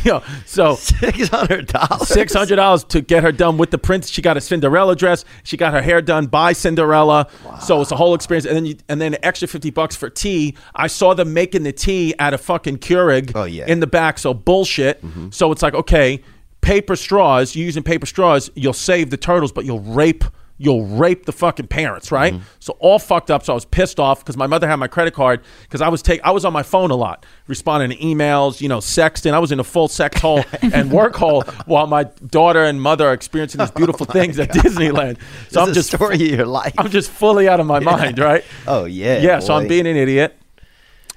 you 0.05 0.13
know, 0.13 0.23
so 0.47 0.75
Six 0.77 1.29
hundred 1.29 1.67
dollars. 1.67 2.09
Six 2.09 2.33
hundred 2.33 2.57
dollars 2.57 2.85
to 2.85 3.01
get 3.03 3.23
her 3.23 3.33
done 3.33 3.59
with 3.59 3.71
the 3.71 3.79
prince. 3.79 4.09
She 4.09 4.23
got 4.23 4.37
a 4.37 4.41
Cinderella 4.41 4.97
dress. 4.97 5.25
She 5.43 5.57
got 5.57 5.73
her 5.75 5.83
hair 5.83 6.01
done 6.01 6.27
by 6.29 6.53
Cinderella. 6.55 7.29
So 7.61 7.81
it's 7.83 7.93
a 7.93 7.97
whole 7.97 8.15
experience. 8.15 8.47
And 8.47 8.57
then 8.57 8.65
you, 8.67 8.77
and 8.89 9.01
then 9.01 9.15
an 9.15 9.21
extra 9.23 9.47
fifty 9.47 9.71
bucks 9.71 9.95
for 9.95 10.09
tea. 10.09 10.57
I 10.75 10.87
saw 10.87 11.15
them 11.15 11.35
making 11.35 11.63
the 11.65 11.73
tea 11.73 12.15
at 12.19 12.33
a 12.33 12.39
fucking 12.39 12.79
Keurig. 12.79 13.33
Oh, 13.35 13.45
yeah. 13.45 13.67
In 13.67 13.81
the 13.81 13.87
back. 13.87 14.19
So 14.19 14.33
bullshit. 14.33 15.05
Mm-hmm. 15.05 15.29
So 15.31 15.53
it's 15.53 15.63
like 15.63 15.75
okay, 15.75 16.23
paper 16.63 16.97
straws. 16.97 17.55
you're 17.55 17.65
using 17.67 17.83
paper 17.83 18.07
straws, 18.07 18.51
you'll 18.55 18.73
save 18.73 19.11
the 19.11 19.17
turtles, 19.17 19.53
but 19.53 19.65
you'll 19.65 19.81
rape. 19.81 20.25
You'll 20.63 20.85
rape 20.85 21.25
the 21.25 21.33
fucking 21.33 21.69
parents, 21.69 22.13
right? 22.13 22.35
Mm-hmm. 22.35 22.43
So 22.59 22.77
all 22.81 22.99
fucked 22.99 23.31
up. 23.31 23.43
So 23.43 23.53
I 23.53 23.55
was 23.55 23.65
pissed 23.65 23.99
off 23.99 24.21
because 24.21 24.37
my 24.37 24.47
mother 24.47 24.69
had 24.69 24.77
my 24.77 24.89
credit 24.89 25.15
card 25.15 25.41
because 25.63 25.81
I 25.81 25.89
was 25.89 26.03
take 26.03 26.21
I 26.23 26.33
was 26.33 26.45
on 26.45 26.53
my 26.53 26.63
phone 26.63 26.91
a 26.91 26.97
lot, 26.97 27.25
responding 27.47 27.97
to 27.97 28.05
emails, 28.05 28.61
you 28.61 28.69
know, 28.69 28.77
sexting. 28.77 29.33
I 29.33 29.39
was 29.39 29.53
in 29.53 29.59
a 29.59 29.65
full 29.65 29.89
sex 29.89 30.21
hole 30.21 30.45
and 30.63 30.93
work 30.93 31.17
hole 31.17 31.45
while 31.65 31.87
my 31.87 32.05
daughter 32.05 32.63
and 32.63 32.81
mother 32.81 33.09
are 33.09 33.15
experiencing 33.15 33.59
these 33.59 33.71
beautiful 33.71 34.07
oh 34.11 34.13
things 34.13 34.39
at 34.39 34.51
Disneyland. 34.51 35.17
So 35.49 35.61
This 35.61 35.69
I'm 35.69 35.73
just 35.73 35.93
story 35.93 36.17
of 36.17 36.21
your 36.21 36.47
life. 36.47 36.75
I'm 36.77 36.91
just 36.91 37.11
fully 37.11 37.49
out 37.49 37.59
of 37.59 37.67
my 37.67 37.81
mind, 37.81 38.19
right? 38.19 38.45
Oh, 38.67 38.85
yeah, 38.85 39.21
yeah. 39.21 39.39
So 39.39 39.55
I'm 39.55 39.67
being 39.67 39.87
an 39.87 39.97
idiot. 39.97 40.37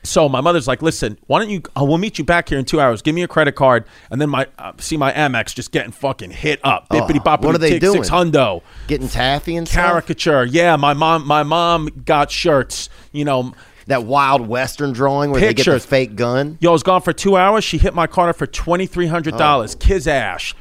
So 0.05 0.27
my 0.27 0.41
mother's 0.41 0.67
like, 0.67 0.81
"Listen, 0.81 1.17
why 1.27 1.39
don't 1.39 1.49
you? 1.49 1.61
We'll 1.77 1.97
meet 1.97 2.17
you 2.17 2.25
back 2.25 2.49
here 2.49 2.59
in 2.59 2.65
two 2.65 2.81
hours. 2.81 3.01
Give 3.01 3.15
me 3.15 3.23
a 3.23 3.27
credit 3.27 3.53
card, 3.55 3.85
and 4.11 4.19
then 4.19 4.29
my 4.29 4.47
uh, 4.59 4.73
see 4.77 4.97
my 4.97 5.13
Amex 5.13 5.55
just 5.55 5.71
getting 5.71 5.91
fucking 5.93 6.31
hit 6.31 6.59
up. 6.63 6.87
Oh, 6.91 6.95
Bibbidi 7.01 7.23
bobbidi 7.23 7.45
what 7.45 7.55
are 7.55 7.59
they 7.59 7.69
tick, 7.71 7.81
doing? 7.81 8.03
Six 8.03 8.09
hundo 8.09 8.61
Getting 8.87 9.07
taffy 9.07 9.55
and 9.55 9.67
stuff. 9.67 9.85
caricature. 9.85 10.43
Yeah, 10.45 10.75
my 10.75 10.93
mom. 10.93 11.25
My 11.25 11.43
mom 11.43 11.89
got 12.05 12.29
shirts. 12.31 12.89
You 13.13 13.23
know, 13.25 13.53
That 13.87 14.03
wild 14.03 14.47
western 14.47 14.91
drawing 14.91 15.31
where 15.31 15.39
they 15.39 15.47
get 15.47 15.57
Pictures. 15.57 15.83
the 15.83 15.87
fake 15.89 16.15
gun. 16.15 16.57
Yo, 16.59 16.69
I 16.69 16.73
was 16.73 16.83
gone 16.83 17.01
for 17.01 17.13
two 17.13 17.37
hours. 17.37 17.63
She 17.63 17.77
hit 17.77 17.93
my 17.93 18.07
car 18.07 18.33
for 18.33 18.45
twenty 18.45 18.85
three 18.87 19.07
hundred 19.07 19.37
dollars. 19.37 19.73
Kiss 19.75 20.05
ash. 20.07 20.53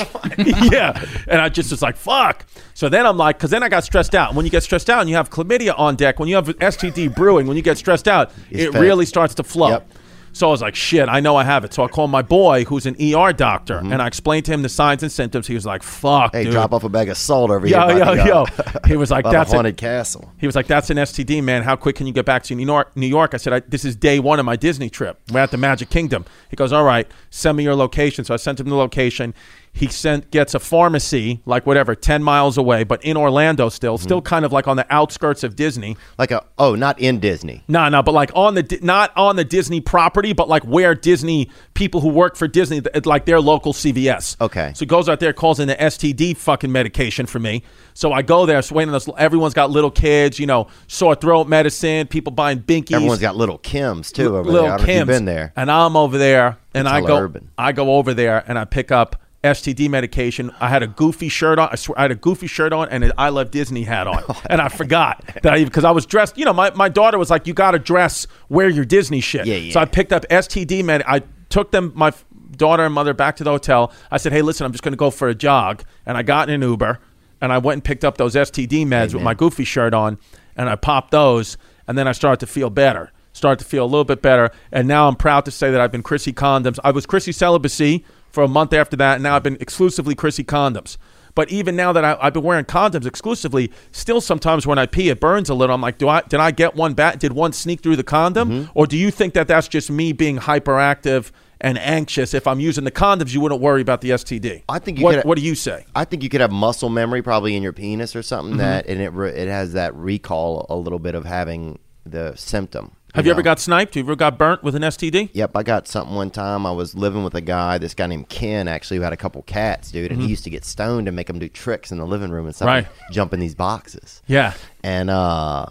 Yeah, 0.72 1.04
and 1.26 1.40
I 1.40 1.48
just 1.48 1.70
was 1.70 1.82
like, 1.82 1.96
"Fuck." 1.96 2.46
So 2.74 2.88
then 2.88 3.06
I'm 3.06 3.16
like, 3.16 3.38
because 3.38 3.50
then 3.50 3.62
I 3.62 3.68
got 3.68 3.84
stressed 3.84 4.14
out. 4.14 4.34
When 4.34 4.44
you 4.44 4.50
get 4.50 4.62
stressed 4.62 4.90
out, 4.90 5.00
and 5.00 5.08
you 5.10 5.16
have 5.16 5.30
chlamydia 5.30 5.78
on 5.78 5.96
deck. 5.96 6.18
When 6.18 6.28
you 6.28 6.36
have 6.36 6.46
STD 6.48 7.14
brewing, 7.14 7.46
when 7.46 7.56
you 7.56 7.62
get 7.62 7.78
stressed 7.78 8.08
out, 8.08 8.30
It's 8.50 8.64
it 8.64 8.72
bad. 8.72 8.82
really 8.82 9.06
starts 9.06 9.34
to 9.36 9.42
flow. 9.42 9.70
Yep. 9.70 9.90
So 10.34 10.46
I 10.46 10.50
was 10.50 10.60
like, 10.62 10.76
"Shit, 10.76 11.08
I 11.08 11.18
know 11.20 11.34
I 11.36 11.42
have 11.42 11.64
it." 11.64 11.72
So 11.74 11.82
I 11.82 11.88
called 11.88 12.10
my 12.10 12.22
boy, 12.22 12.64
who's 12.64 12.86
an 12.86 12.94
ER 13.00 13.32
doctor, 13.32 13.78
Mm-hmm. 13.78 13.92
and 13.92 14.00
I 14.02 14.06
explained 14.06 14.44
to 14.44 14.52
him 14.52 14.62
the 14.62 14.68
signs 14.68 15.02
and 15.02 15.10
symptoms. 15.10 15.46
He 15.48 15.54
was 15.54 15.66
like, 15.66 15.82
"Fuck, 15.82 16.32
Hey, 16.34 16.44
dude." 16.44 16.52
drop 16.52 16.72
off 16.72 16.84
a 16.84 16.88
bag 16.88 17.08
of 17.08 17.16
salt 17.16 17.50
over 17.50 17.66
Yo, 17.66 17.88
here. 17.88 17.98
yo, 18.04 18.12
yo. 18.24 18.44
He 18.86 18.94
was 18.96 19.10
like, 19.10 19.24
about 19.24 19.32
"That's 19.32 19.50
a 19.50 19.54
it." 19.54 19.56
haunted 19.56 19.76
castle. 19.78 20.30
He 20.38 20.46
was 20.46 20.54
like, 20.54 20.66
"That's 20.68 20.90
an 20.90 20.98
STD, 20.98 21.42
man. 21.42 21.62
How 21.64 21.74
quick 21.76 21.96
can 21.96 22.06
you 22.06 22.12
get 22.12 22.26
back 22.26 22.42
to 22.44 22.54
New 22.54 22.64
York?" 22.66 22.94
New 22.94 23.06
York. 23.08 23.32
I 23.34 23.38
said, 23.38 23.52
I, 23.54 23.60
"This 23.60 23.84
is 23.86 23.96
day 23.96 24.20
one 24.20 24.38
of 24.38 24.44
my 24.44 24.54
Disney 24.54 24.90
trip. 24.90 25.18
We're 25.32 25.40
at 25.40 25.50
the 25.50 25.56
Magic 25.56 25.88
Kingdom." 25.90 26.24
He 26.50 26.56
goes, 26.56 26.72
"All 26.72 26.84
right, 26.84 27.08
send 27.30 27.56
me 27.56 27.64
your 27.64 27.74
location." 27.74 28.24
So 28.24 28.34
I 28.34 28.36
sent 28.36 28.60
him 28.60 28.68
the 28.68 28.76
location. 28.76 29.34
He 29.72 29.86
sent 29.88 30.30
gets 30.30 30.54
a 30.54 30.58
pharmacy, 30.58 31.40
like 31.46 31.66
whatever, 31.66 31.94
ten 31.94 32.22
miles 32.22 32.58
away, 32.58 32.82
but 32.84 33.04
in 33.04 33.16
Orlando 33.16 33.68
still, 33.68 33.96
Mm-hmm. 33.96 34.02
still 34.04 34.22
kind 34.22 34.44
of 34.44 34.52
like 34.52 34.66
on 34.66 34.76
the 34.76 34.86
outskirts 34.92 35.44
of 35.44 35.54
Disney. 35.56 35.96
Like 36.18 36.30
a 36.30 36.44
oh, 36.58 36.74
not 36.74 36.98
in 37.00 37.20
Disney. 37.20 37.62
No, 37.68 37.88
no, 37.88 38.02
but 38.02 38.12
like 38.12 38.30
on 38.34 38.54
the 38.54 38.78
not 38.82 39.16
on 39.16 39.36
the 39.36 39.44
Disney 39.44 39.80
property, 39.80 40.32
but 40.32 40.48
like 40.48 40.64
where 40.64 40.94
Disney 40.94 41.50
people 41.74 42.00
who 42.00 42.08
work 42.08 42.36
for 42.36 42.48
Disney, 42.48 42.80
like 43.04 43.24
their 43.24 43.40
local 43.40 43.72
CVS. 43.72 44.40
Okay. 44.40 44.72
So 44.74 44.80
he 44.80 44.86
goes 44.86 45.08
out 45.08 45.20
there, 45.20 45.32
calls 45.32 45.60
in 45.60 45.68
the 45.68 45.76
STD 45.76 46.36
fucking 46.36 46.72
medication 46.72 47.26
for 47.26 47.38
me. 47.38 47.62
So 47.94 48.12
I 48.12 48.22
go 48.22 48.46
there, 48.46 48.60
swinging 48.62 48.92
this. 48.92 49.08
Everyone's 49.16 49.54
got 49.54 49.70
little 49.70 49.90
kids, 49.90 50.38
you 50.38 50.46
know, 50.46 50.66
sore 50.86 51.14
throat 51.14 51.46
medicine. 51.48 52.06
People 52.08 52.32
buying 52.32 52.60
binkies. 52.60 52.94
Everyone's 52.96 53.20
got 53.20 53.36
little 53.36 53.58
Kims 53.58 54.12
too 54.12 54.36
over 54.36 54.50
little 54.50 54.62
there. 54.62 54.72
I 54.72 54.76
don't 54.76 54.86
know 54.86 54.92
if 54.92 54.98
you've 54.98 55.04
Kims. 55.04 55.06
been 55.08 55.24
there. 55.24 55.52
and 55.56 55.70
I'm 55.70 55.96
over 55.96 56.18
there, 56.18 56.58
and 56.74 56.86
It's 56.88 56.92
I 56.94 57.00
go, 57.00 57.16
urban. 57.18 57.50
I 57.56 57.72
go 57.72 57.94
over 57.96 58.12
there, 58.14 58.42
and 58.46 58.58
I 58.58 58.64
pick 58.64 58.90
up. 58.90 59.16
STD 59.44 59.88
medication. 59.88 60.50
I 60.58 60.68
had 60.68 60.82
a 60.82 60.88
goofy 60.88 61.28
shirt 61.28 61.58
on. 61.58 61.68
I, 61.70 61.76
swear, 61.76 61.98
I 61.98 62.02
had 62.02 62.10
a 62.10 62.16
goofy 62.16 62.48
shirt 62.48 62.72
on 62.72 62.88
and 62.88 63.04
an 63.04 63.12
I 63.16 63.28
Love 63.28 63.50
Disney 63.50 63.84
hat 63.84 64.06
on, 64.06 64.22
and 64.50 64.60
I 64.60 64.68
forgot 64.68 65.24
that 65.42 65.54
I 65.54 65.64
because 65.64 65.84
I 65.84 65.92
was 65.92 66.06
dressed. 66.06 66.36
You 66.36 66.44
know, 66.44 66.52
my, 66.52 66.70
my 66.74 66.88
daughter 66.88 67.18
was 67.18 67.30
like, 67.30 67.46
"You 67.46 67.54
got 67.54 67.72
to 67.72 67.78
dress, 67.78 68.26
wear 68.48 68.68
your 68.68 68.84
Disney 68.84 69.20
shit." 69.20 69.46
Yeah, 69.46 69.56
yeah. 69.56 69.72
So 69.72 69.80
I 69.80 69.84
picked 69.84 70.12
up 70.12 70.26
STD 70.28 70.84
med. 70.84 71.04
I 71.06 71.22
took 71.50 71.70
them, 71.70 71.92
my 71.94 72.12
daughter 72.56 72.84
and 72.84 72.92
mother, 72.92 73.14
back 73.14 73.36
to 73.36 73.44
the 73.44 73.50
hotel. 73.50 73.92
I 74.10 74.16
said, 74.16 74.32
"Hey, 74.32 74.42
listen, 74.42 74.66
I'm 74.66 74.72
just 74.72 74.82
going 74.82 74.92
to 74.92 74.98
go 74.98 75.10
for 75.10 75.28
a 75.28 75.34
jog," 75.34 75.84
and 76.04 76.16
I 76.16 76.22
got 76.22 76.48
in 76.48 76.62
an 76.62 76.68
Uber, 76.68 76.98
and 77.40 77.52
I 77.52 77.58
went 77.58 77.76
and 77.76 77.84
picked 77.84 78.04
up 78.04 78.16
those 78.18 78.34
STD 78.34 78.86
meds 78.86 79.14
with 79.14 79.22
my 79.22 79.34
goofy 79.34 79.64
shirt 79.64 79.94
on, 79.94 80.18
and 80.56 80.68
I 80.68 80.74
popped 80.74 81.12
those, 81.12 81.56
and 81.86 81.96
then 81.96 82.08
I 82.08 82.12
started 82.12 82.40
to 82.40 82.46
feel 82.46 82.70
better. 82.70 83.12
Started 83.34 83.62
to 83.62 83.64
feel 83.66 83.84
a 83.84 83.86
little 83.86 84.04
bit 84.04 84.20
better, 84.20 84.50
and 84.72 84.88
now 84.88 85.06
I'm 85.06 85.14
proud 85.14 85.44
to 85.44 85.52
say 85.52 85.70
that 85.70 85.80
I've 85.80 85.92
been 85.92 86.02
Chrissy 86.02 86.32
condoms. 86.32 86.80
I 86.82 86.90
was 86.90 87.06
Chrissy 87.06 87.30
celibacy 87.30 88.04
for 88.30 88.42
a 88.44 88.48
month 88.48 88.72
after 88.72 88.96
that, 88.96 89.14
and 89.14 89.22
now 89.22 89.36
I've 89.36 89.42
been 89.42 89.56
exclusively 89.60 90.14
Chrissy 90.14 90.44
condoms. 90.44 90.96
But 91.34 91.50
even 91.50 91.76
now 91.76 91.92
that 91.92 92.04
I, 92.04 92.18
I've 92.20 92.32
been 92.32 92.42
wearing 92.42 92.64
condoms 92.64 93.06
exclusively, 93.06 93.70
still 93.92 94.20
sometimes 94.20 94.66
when 94.66 94.76
I 94.78 94.86
pee, 94.86 95.08
it 95.08 95.20
burns 95.20 95.48
a 95.48 95.54
little. 95.54 95.72
I'm 95.74 95.80
like, 95.80 95.96
do 95.98 96.08
I 96.08 96.22
did 96.22 96.40
I 96.40 96.50
get 96.50 96.74
one 96.74 96.94
back? 96.94 97.20
Did 97.20 97.32
one 97.32 97.52
sneak 97.52 97.80
through 97.80 97.96
the 97.96 98.02
condom, 98.04 98.48
Mm-hmm. 98.50 98.70
or 98.74 98.86
do 98.86 98.96
you 98.96 99.10
think 99.12 99.34
that 99.34 99.46
that's 99.46 99.68
just 99.68 99.88
me 99.90 100.12
being 100.12 100.38
hyperactive 100.38 101.30
and 101.60 101.78
anxious? 101.78 102.34
If 102.34 102.46
I'm 102.48 102.58
using 102.58 102.82
the 102.84 102.90
condoms, 102.90 103.32
you 103.34 103.40
wouldn't 103.40 103.60
worry 103.60 103.82
about 103.82 104.00
the 104.00 104.10
STD. 104.10 104.64
I 104.68 104.80
think 104.80 104.98
you 104.98 105.04
what, 105.04 105.14
could- 105.16 105.24
what 105.26 105.38
do 105.38 105.44
you 105.44 105.54
say? 105.54 105.86
I 105.94 106.04
think 106.04 106.22
you 106.24 106.28
could 106.28 106.40
have 106.40 106.50
muscle 106.50 106.88
memory 106.88 107.22
probably 107.22 107.54
in 107.56 107.62
your 107.62 107.72
penis 107.72 108.16
or 108.16 108.22
something 108.22 108.52
Mm-hmm. 108.54 108.58
that, 108.58 108.86
and 108.88 109.00
it 109.00 109.14
it 109.36 109.48
has 109.48 109.74
that 109.74 109.94
recall 109.94 110.66
a 110.68 110.74
little 110.76 110.98
bit 110.98 111.14
of 111.14 111.24
having 111.24 111.78
the 112.04 112.34
symptom. 112.34 112.92
Have 113.14 113.24
you 113.24 113.30
know? 113.30 113.36
ever 113.36 113.42
got 113.42 113.58
sniped? 113.58 113.96
You 113.96 114.02
ever 114.02 114.16
got 114.16 114.36
burnt 114.38 114.62
with 114.62 114.74
an 114.74 114.82
STD? 114.82 115.30
Yep, 115.32 115.52
I 115.56 115.62
got 115.62 115.88
something 115.88 116.14
one 116.14 116.30
time. 116.30 116.66
I 116.66 116.72
was 116.72 116.94
living 116.94 117.24
with 117.24 117.34
a 117.34 117.40
guy, 117.40 117.78
this 117.78 117.94
guy 117.94 118.06
named 118.06 118.28
Ken, 118.28 118.68
actually, 118.68 118.98
who 118.98 119.02
had 119.02 119.12
a 119.12 119.16
couple 119.16 119.40
cats, 119.42 119.90
dude, 119.90 120.12
and 120.12 120.20
he 120.20 120.28
used 120.28 120.44
to 120.44 120.50
get 120.50 120.64
stoned 120.64 121.08
and 121.08 121.16
make 121.16 121.26
them 121.26 121.38
do 121.38 121.48
tricks 121.48 121.90
in 121.90 121.98
the 121.98 122.06
living 122.06 122.30
room 122.30 122.46
and 122.46 122.54
stuff, 122.54 122.68
Mm-hmm. 122.68 122.86
Right. 122.86 123.12
jump 123.12 123.32
in 123.32 123.40
these 123.40 123.54
boxes. 123.54 124.22
Yeah. 124.26 124.52
And 124.84 125.08
uh, 125.10 125.66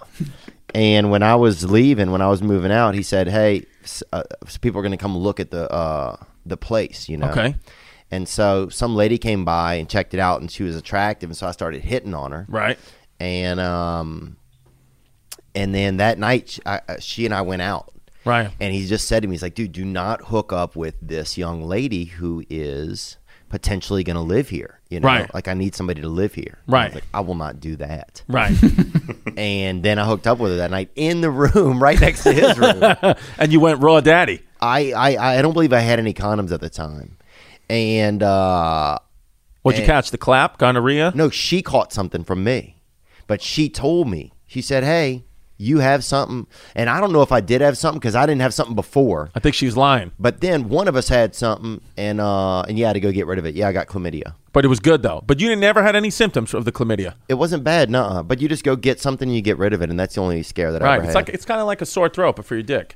and 0.73 1.11
when 1.11 1.21
I 1.23 1.35
was 1.35 1.63
leaving, 1.69 2.11
when 2.11 2.21
I 2.21 2.27
was 2.27 2.41
moving 2.41 2.71
out, 2.71 2.95
he 2.95 3.03
said, 3.03 3.27
"Hey, 3.27 3.65
uh, 4.11 4.23
people 4.61 4.79
are 4.79 4.83
going 4.83 4.91
to 4.91 4.97
come 4.97 5.15
look 5.17 5.39
at 5.39 5.51
the 5.51 5.71
uh, 5.71 6.17
the 6.45 6.57
place, 6.57 7.07
you 7.07 7.17
know." 7.17 7.29
Okay. 7.29 7.55
And 8.09 8.27
so 8.27 8.69
some 8.69 8.95
lady 8.95 9.17
came 9.17 9.45
by 9.45 9.75
and 9.75 9.87
checked 9.89 10.13
it 10.13 10.19
out, 10.19 10.41
and 10.41 10.49
she 10.49 10.63
was 10.63 10.75
attractive, 10.75 11.29
and 11.29 11.37
so 11.37 11.45
I 11.47 11.51
started 11.51 11.83
hitting 11.83 12.13
on 12.13 12.31
her. 12.31 12.45
Right. 12.49 12.79
And 13.19 13.59
um, 13.59 14.37
and 15.57 15.73
then 15.75 15.97
that 15.97 16.17
night, 16.19 16.57
I, 16.65 16.79
uh, 16.87 16.95
she 16.99 17.25
and 17.25 17.33
I 17.33 17.41
went 17.41 17.61
out. 17.61 17.91
Right. 18.23 18.49
And 18.59 18.73
he 18.73 18.85
just 18.85 19.07
said 19.07 19.21
to 19.21 19.27
me, 19.27 19.33
he's 19.33 19.41
like, 19.41 19.55
dude, 19.55 19.71
do 19.71 19.83
not 19.85 20.21
hook 20.25 20.51
up 20.53 20.75
with 20.75 20.95
this 21.01 21.37
young 21.37 21.61
lady 21.63 22.05
who 22.05 22.43
is 22.49 23.17
potentially 23.49 24.03
going 24.03 24.17
to 24.17 24.21
live 24.21 24.49
here. 24.49 24.81
You 24.89 24.99
know, 24.99 25.07
Right. 25.07 25.33
like 25.33 25.47
I 25.47 25.53
need 25.53 25.73
somebody 25.75 26.01
to 26.01 26.09
live 26.09 26.33
here. 26.33 26.57
And 26.67 26.75
I 26.75 26.77
was 26.79 26.85
Right. 26.87 26.95
like, 26.95 27.03
I 27.13 27.21
will 27.21 27.35
not 27.35 27.59
do 27.61 27.75
that. 27.77 28.23
Right. 28.27 28.55
And 29.37 29.83
then 29.83 29.99
I 29.99 30.05
hooked 30.05 30.25
up 30.25 30.39
with 30.39 30.51
her 30.51 30.57
that 30.57 30.71
night 30.71 30.89
in 30.95 31.21
the 31.21 31.29
room 31.29 31.81
right 31.83 31.99
next 32.01 32.23
to 32.23 32.33
his 32.33 32.57
room. 32.57 32.81
and 33.37 33.51
you 33.53 33.59
went 33.59 33.81
raw 33.83 33.99
daddy. 34.01 34.41
I, 34.59 34.91
I, 34.93 35.37
I 35.37 35.41
don't 35.43 35.53
believe 35.53 35.73
I 35.73 35.79
had 35.79 35.99
any 35.99 36.13
condoms 36.13 36.51
at 36.51 36.59
the 36.59 36.69
time. 36.71 37.17
And 37.69 38.23
uh, 38.23 38.97
What'd 39.61 39.77
you 39.77 39.83
And- 39.83 39.87
catch? 39.91 40.09
The 40.11 40.17
clap? 40.17 40.57
Gonorrhea? 40.57 41.11
no, 41.15 41.29
she 41.29 41.61
caught 41.61 41.93
something 41.93 42.23
from 42.23 42.43
me, 42.43 42.81
but 43.27 43.41
she 43.41 43.69
told 43.69 44.09
me, 44.09 44.33
she 44.47 44.61
said, 44.61 44.83
hey, 44.83 45.25
you 45.57 45.79
have 45.79 46.03
something. 46.03 46.45
And 46.75 46.89
I 46.89 46.99
don't 46.99 47.11
know 47.11 47.21
if 47.21 47.31
I 47.31 47.41
did 47.41 47.61
have 47.61 47.77
something 47.77 47.99
because 47.99 48.15
I 48.15 48.25
didn't 48.25 48.41
have 48.41 48.53
something 48.53 48.75
before. 48.75 49.29
I 49.35 49.39
think 49.39 49.55
she 49.55 49.65
was 49.65 49.75
lying. 49.75 50.11
But 50.19 50.41
then 50.41 50.69
one 50.69 50.87
of 50.87 50.95
us 50.95 51.09
had 51.09 51.33
something, 51.35 51.81
and 51.97 52.21
uh, 52.21 52.61
and 52.61 52.77
you 52.77 52.85
had 52.85 52.93
to 52.93 52.99
go 52.99 53.11
get 53.11 53.25
rid 53.27 53.39
of 53.39 53.45
it. 53.45 53.55
Yeah, 53.55 53.67
I 53.67 53.71
got 53.73 53.87
chlamydia. 53.87 54.33
But 54.53 54.65
it 54.65 54.69
was 54.69 54.79
good 54.79 55.01
though. 55.03 55.23
But 55.25 55.39
you 55.39 55.55
never 55.55 55.83
had 55.83 55.95
any 55.95 56.09
symptoms 56.09 56.53
of 56.53 56.65
the 56.65 56.71
chlamydia. 56.71 57.13
It 57.29 57.35
wasn't 57.35 57.63
bad, 57.63 57.89
nuh 57.89 58.23
But 58.23 58.41
you 58.41 58.47
just 58.47 58.63
go 58.63 58.75
get 58.75 58.99
something, 58.99 59.27
and 59.27 59.35
you 59.35 59.41
get 59.41 59.57
rid 59.57 59.73
of 59.73 59.81
it, 59.81 59.89
and 59.89 59.99
that's 59.99 60.15
the 60.15 60.21
only 60.21 60.41
scare 60.43 60.71
that 60.71 60.81
I 60.81 60.85
Right. 60.85 60.95
ever 60.95 61.03
It's 61.05 61.13
had. 61.13 61.27
like 61.27 61.29
it's 61.29 61.45
kind 61.45 61.59
of 61.61 61.67
like 61.67 61.81
a 61.81 61.85
sore 61.85 62.09
throat, 62.09 62.35
but 62.37 62.45
for 62.45 62.55
your 62.55 62.63
dick. 62.63 62.95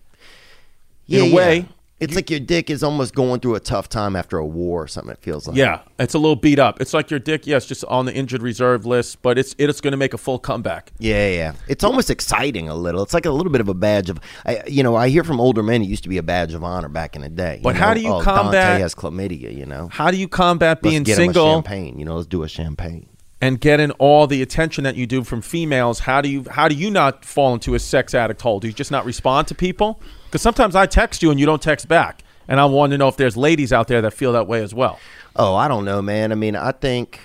yeah, 1.08 1.20
in 1.20 1.26
a 1.26 1.28
yeah. 1.30 1.64
It's 2.02 2.16
like 2.16 2.30
your 2.30 2.40
dick 2.40 2.70
is 2.70 2.84
almost 2.84 3.16
going 3.16 3.40
through 3.40 3.56
a 3.56 3.60
tough 3.60 3.88
time 3.88 4.16
after 4.16 4.38
a 4.38 4.46
war 4.46 4.84
or 4.84 4.88
something. 4.88 5.12
It 5.12 5.20
feels 5.20 5.48
like. 5.48 5.56
Yeah, 5.56 5.82
it's 6.00 6.14
a 6.14 6.18
little 6.18 6.36
beat 6.36 6.60
up. 6.60 6.82
It's 6.82 6.94
like 6.94 7.10
your 7.10 7.20
dick, 7.20 7.48
yes, 7.48 7.66
just 7.66 7.86
on 7.86 8.06
the 8.06 8.14
injured 8.14 8.42
reserve 8.42 8.86
list, 8.86 9.22
but 9.22 9.38
it's 9.38 9.56
it's 9.58 9.80
going 9.80 9.92
to 9.92 9.98
make 9.98 10.14
a 10.14 10.18
full 10.18 10.40
comeback. 10.40 10.92
Yeah, 10.98 11.30
yeah. 11.30 11.54
It's 11.68 11.84
almost 11.84 12.10
exciting 12.10 12.68
a 12.68 12.76
little. 12.76 13.04
It's 13.04 13.14
like 13.14 13.26
a 13.26 13.32
little 13.32 13.52
bit 13.52 13.62
of 13.62 13.70
a 13.70 13.74
badge 13.74 14.10
of, 14.10 14.20
I, 14.46 14.64
you 14.68 14.84
know, 14.84 14.96
I 14.96 15.10
hear 15.10 15.24
from 15.24 15.40
older 15.40 15.64
men 15.64 15.82
it 15.82 15.86
used 15.86 16.04
to 16.04 16.10
be 16.10 16.18
a 16.18 16.24
badge 16.24 16.54
of 16.54 16.64
honor 16.64 16.90
back 16.90 17.16
in 17.16 17.22
the 17.22 17.30
day. 17.30 17.60
But 17.62 17.76
you 17.76 17.82
how 17.82 17.94
do 17.94 18.02
you 18.02 18.14
oh, 18.14 18.22
combat- 18.22 18.54
Dante 18.54 18.82
has 18.82 18.96
chlamydia, 18.96 19.56
you 19.56 19.66
know. 19.66 19.88
How 19.92 20.10
do 20.12 20.18
you 20.18 20.28
combat 20.28 20.82
being 20.82 21.04
get 21.04 21.18
him 21.18 21.24
a 21.24 21.26
single 21.26 21.54
champagne. 21.54 22.00
You 22.00 22.06
know, 22.06 22.16
let's 22.16 22.28
do 22.28 22.44
a 22.44 22.50
champagne. 22.50 23.08
and 23.42 23.60
getting 23.60 23.92
all 23.92 24.28
the 24.28 24.42
attention 24.42 24.84
that 24.86 24.96
you 24.96 25.06
do 25.08 25.24
from 25.24 25.42
females? 25.42 26.00
How 26.00 26.22
do 26.22 26.30
you 26.30 26.46
how 26.50 26.68
do 26.68 26.76
you 26.76 26.90
not 26.90 27.26
fall 27.26 27.54
into 27.54 27.76
a 27.76 27.80
sex 27.80 28.14
addict 28.14 28.42
hole? 28.42 28.60
Do 28.60 28.68
you 28.68 28.74
just 28.74 28.92
not 28.92 29.06
respond 29.06 29.48
to 29.50 29.56
people? 29.56 30.02
Because 30.32 30.42
sometimes 30.42 30.76
I 30.78 30.86
text 30.86 31.22
you 31.22 31.30
and 31.30 31.40
you 31.40 31.46
don't 31.46 31.62
text 31.62 31.90
back, 31.90 32.24
and 32.48 32.58
I 32.60 32.66
want 32.66 32.92
to 32.92 32.98
know 32.98 33.10
if 33.10 33.18
there's 33.18 33.36
ladies 33.36 33.74
out 33.74 33.88
there 33.90 34.02
that 34.02 34.12
feel 34.14 34.32
that 34.32 34.48
way 34.48 34.64
as 34.64 34.74
well. 34.74 34.98
Oh, 35.36 35.56
I 35.56 35.68
don't 35.68 35.84
know, 35.84 36.02
man. 36.02 36.32
I 36.32 36.36
mean, 36.36 36.56
I 36.56 36.72
think, 36.72 37.20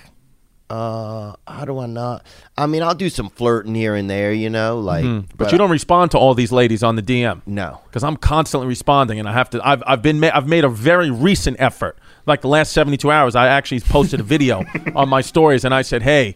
uh, 0.69 1.33
how 1.47 1.63
do 1.63 1.79
I 1.79 1.85
not? 1.85 2.25
I 2.57 2.65
mean, 2.65 2.83
I'll 2.83 2.93
do 2.95 3.09
some 3.09 3.29
flirting 3.29 3.73
here 3.75 3.95
and 3.95 4.09
there, 4.09 4.33
you 4.33 4.49
know, 4.49 4.79
like, 4.79 5.05
Mm-hmm. 5.05 5.37
But, 5.37 5.53
you 5.53 5.57
don't 5.57 5.69
respond 5.69 6.11
to 6.11 6.17
all 6.17 6.33
these 6.33 6.51
ladies 6.51 6.83
on 6.83 6.97
the 6.97 7.01
DM. 7.01 7.41
No. 7.45 7.79
because 7.85 8.03
I'm 8.03 8.17
constantly 8.17 8.67
responding, 8.67 9.19
and 9.19 9.29
I 9.29 9.33
have 9.33 9.49
to. 9.51 9.65
I've 9.65 9.81
I've 9.87 10.01
been 10.01 10.19
ma- 10.19 10.31
I've 10.33 10.47
made 10.47 10.65
a 10.65 10.69
very 10.69 11.09
recent 11.09 11.55
effort. 11.59 11.97
Like 12.25 12.41
the 12.41 12.49
last 12.49 12.73
72 12.73 13.09
hours, 13.09 13.37
I 13.37 13.47
actually 13.47 13.79
posted 13.79 14.19
a 14.19 14.23
video 14.23 14.65
on 14.95 15.07
my 15.07 15.21
stories, 15.21 15.63
and 15.63 15.73
I 15.73 15.81
said, 15.83 16.01
"Hey, 16.01 16.35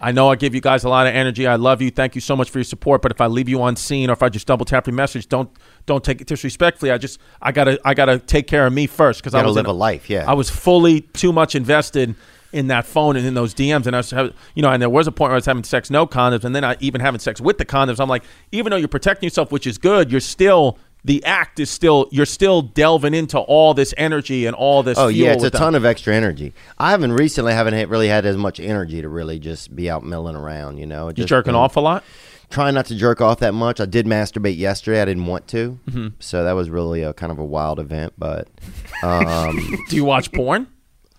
I 0.00 0.12
know 0.12 0.28
I 0.30 0.36
give 0.36 0.54
you 0.54 0.60
guys 0.60 0.84
a 0.84 0.88
lot 0.88 1.06
of 1.08 1.14
energy. 1.14 1.46
I 1.46 1.56
love 1.56 1.80
you. 1.82 1.90
Thank 1.90 2.14
you 2.14 2.20
so 2.20 2.36
much 2.36 2.50
for 2.50 2.58
your 2.58 2.64
support. 2.64 3.02
But 3.02 3.10
if 3.10 3.20
I 3.20 3.26
leave 3.26 3.48
you 3.48 3.62
unseen, 3.64 4.10
or 4.10 4.12
if 4.12 4.22
I 4.22 4.28
just 4.28 4.46
double 4.46 4.64
tap 4.66 4.86
your 4.86 4.94
message, 4.94 5.28
don't 5.28 5.50
don't 5.86 6.02
take 6.02 6.20
it 6.20 6.26
disrespectfully. 6.26 6.90
I 6.90 6.98
just 6.98 7.18
I 7.42 7.52
gotta 7.52 7.78
I 7.84 7.94
gotta 7.94 8.18
take 8.18 8.46
care 8.46 8.66
of 8.66 8.72
me 8.72 8.86
first 8.86 9.20
because 9.20 9.34
I 9.34 9.38
Gotta 9.38 9.48
was 9.48 9.56
live 9.56 9.66
in 9.66 9.70
a 9.70 9.74
life, 9.74 10.08
yeah. 10.08 10.24
I 10.28 10.34
was 10.34 10.50
fully 10.50 11.02
too 11.02 11.32
much 11.32 11.54
invested." 11.54 12.14
In 12.52 12.68
that 12.68 12.86
phone 12.86 13.16
and 13.16 13.26
in 13.26 13.34
those 13.34 13.52
DMs, 13.52 13.88
and 13.88 13.96
I 13.96 13.98
was, 13.98 14.12
you 14.12 14.62
know, 14.62 14.70
and 14.70 14.80
there 14.80 14.88
was 14.88 15.08
a 15.08 15.10
point 15.10 15.30
where 15.30 15.34
I 15.34 15.38
was 15.38 15.44
having 15.44 15.64
sex 15.64 15.90
no 15.90 16.06
condoms, 16.06 16.44
and 16.44 16.54
then 16.54 16.62
I 16.62 16.76
even 16.78 17.00
having 17.00 17.18
sex 17.18 17.40
with 17.40 17.58
the 17.58 17.64
condoms. 17.64 17.98
I'm 17.98 18.08
like, 18.08 18.22
even 18.52 18.70
though 18.70 18.76
you're 18.76 18.86
protecting 18.86 19.26
yourself, 19.26 19.50
which 19.50 19.66
is 19.66 19.76
good, 19.76 20.12
you're 20.12 20.20
still 20.20 20.78
the 21.04 21.22
act 21.24 21.60
is 21.60 21.68
still 21.68 22.08
you're 22.10 22.24
still 22.24 22.62
delving 22.62 23.12
into 23.12 23.38
all 23.38 23.74
this 23.74 23.92
energy 23.96 24.46
and 24.46 24.54
all 24.54 24.82
this. 24.82 24.98
Oh 24.98 25.08
yeah, 25.08 25.32
it's 25.32 25.44
a 25.44 25.50
them. 25.50 25.58
ton 25.58 25.74
of 25.74 25.84
extra 25.84 26.14
energy. 26.14 26.54
I 26.78 26.92
haven't 26.92 27.12
recently 27.12 27.52
haven't 27.52 27.90
really 27.90 28.08
had 28.08 28.24
as 28.24 28.36
much 28.36 28.58
energy 28.58 29.02
to 29.02 29.08
really 29.08 29.38
just 29.38 29.74
be 29.74 29.90
out 29.90 30.04
milling 30.04 30.36
around. 30.36 30.78
You 30.78 30.86
know, 30.86 31.08
You 31.08 31.14
just 31.14 31.28
jerking 31.28 31.52
been 31.52 31.56
off 31.56 31.76
a 31.76 31.80
lot. 31.80 32.04
Trying 32.50 32.74
not 32.74 32.86
to 32.86 32.94
jerk 32.94 33.20
off 33.20 33.40
that 33.40 33.52
much. 33.54 33.80
I 33.80 33.86
did 33.86 34.06
masturbate 34.06 34.56
yesterday. 34.56 35.02
I 35.02 35.04
didn't 35.04 35.26
want 35.26 35.48
to, 35.48 35.78
Mm-hmm. 35.90 36.08
so 36.20 36.44
that 36.44 36.52
was 36.52 36.70
really 36.70 37.02
a 37.02 37.12
kind 37.12 37.32
of 37.32 37.38
a 37.38 37.44
wild 37.44 37.80
event. 37.80 38.12
But 38.16 38.48
um, 39.02 39.56
Do 39.88 39.96
you 39.96 40.04
watch 40.04 40.30
porn? 40.32 40.68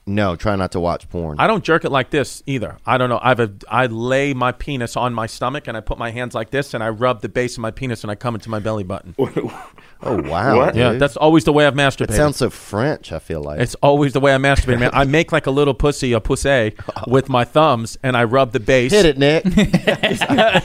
No, 0.07 0.35
try 0.35 0.55
not 0.55 0.71
to 0.73 0.79
watch 0.79 1.09
porn. 1.09 1.39
I 1.39 1.47
don't 1.47 1.63
jerk 1.63 1.83
it 1.83 1.89
like 1.89 2.11
this 2.11 2.43
either. 2.45 2.77
I 2.85 2.97
don't 2.99 3.09
know. 3.09 3.19
I've 3.21 3.39
a, 3.39 3.51
I 3.67 3.87
lay 3.87 4.33
my 4.35 4.51
penis 4.51 4.95
on 4.95 5.13
my 5.13 5.25
stomach 5.25 5.67
and 5.67 5.75
I 5.75 5.81
put 5.81 5.97
my 5.97 6.11
hands 6.11 6.35
like 6.35 6.51
this 6.51 6.73
and 6.75 6.83
I 6.83 6.89
rub 6.89 7.21
the 7.21 7.29
base 7.29 7.53
of 7.57 7.61
my 7.61 7.71
penis 7.71 8.03
and 8.03 8.11
I 8.11 8.15
come 8.15 8.35
into 8.35 8.49
my 8.49 8.59
belly 8.59 8.83
button. 8.83 9.15
oh 9.19 10.21
wow, 10.21 10.57
What? 10.65 10.75
Yeah, 10.75 10.91
dude. 10.91 11.01
that's 11.01 11.17
always 11.17 11.45
the 11.45 11.53
way 11.53 11.65
I've 11.65 11.73
masturbated. 11.73 12.07
That 12.09 12.17
sounds 12.17 12.37
so 12.37 12.49
French. 12.51 13.11
I 13.11 13.19
feel 13.19 13.41
like 13.41 13.59
It's 13.59 13.75
always 13.75 14.13
the 14.13 14.19
way 14.19 14.35
I 14.35 14.37
masturbate, 14.37 14.79
man. 14.79 14.91
I 14.93 15.03
make 15.05 15.31
like 15.31 15.47
a 15.47 15.51
little 15.51 15.73
pussy, 15.73 16.13
a 16.13 16.19
pussy, 16.19 16.75
with 17.07 17.27
my 17.29 17.43
thumbs, 17.43 17.97
and 18.03 18.15
I 18.15 18.25
rub 18.25 18.51
the 18.51 18.59
base. 18.59 18.91
hit 18.91 19.05
it, 19.05 19.17
Nick. 19.17 19.45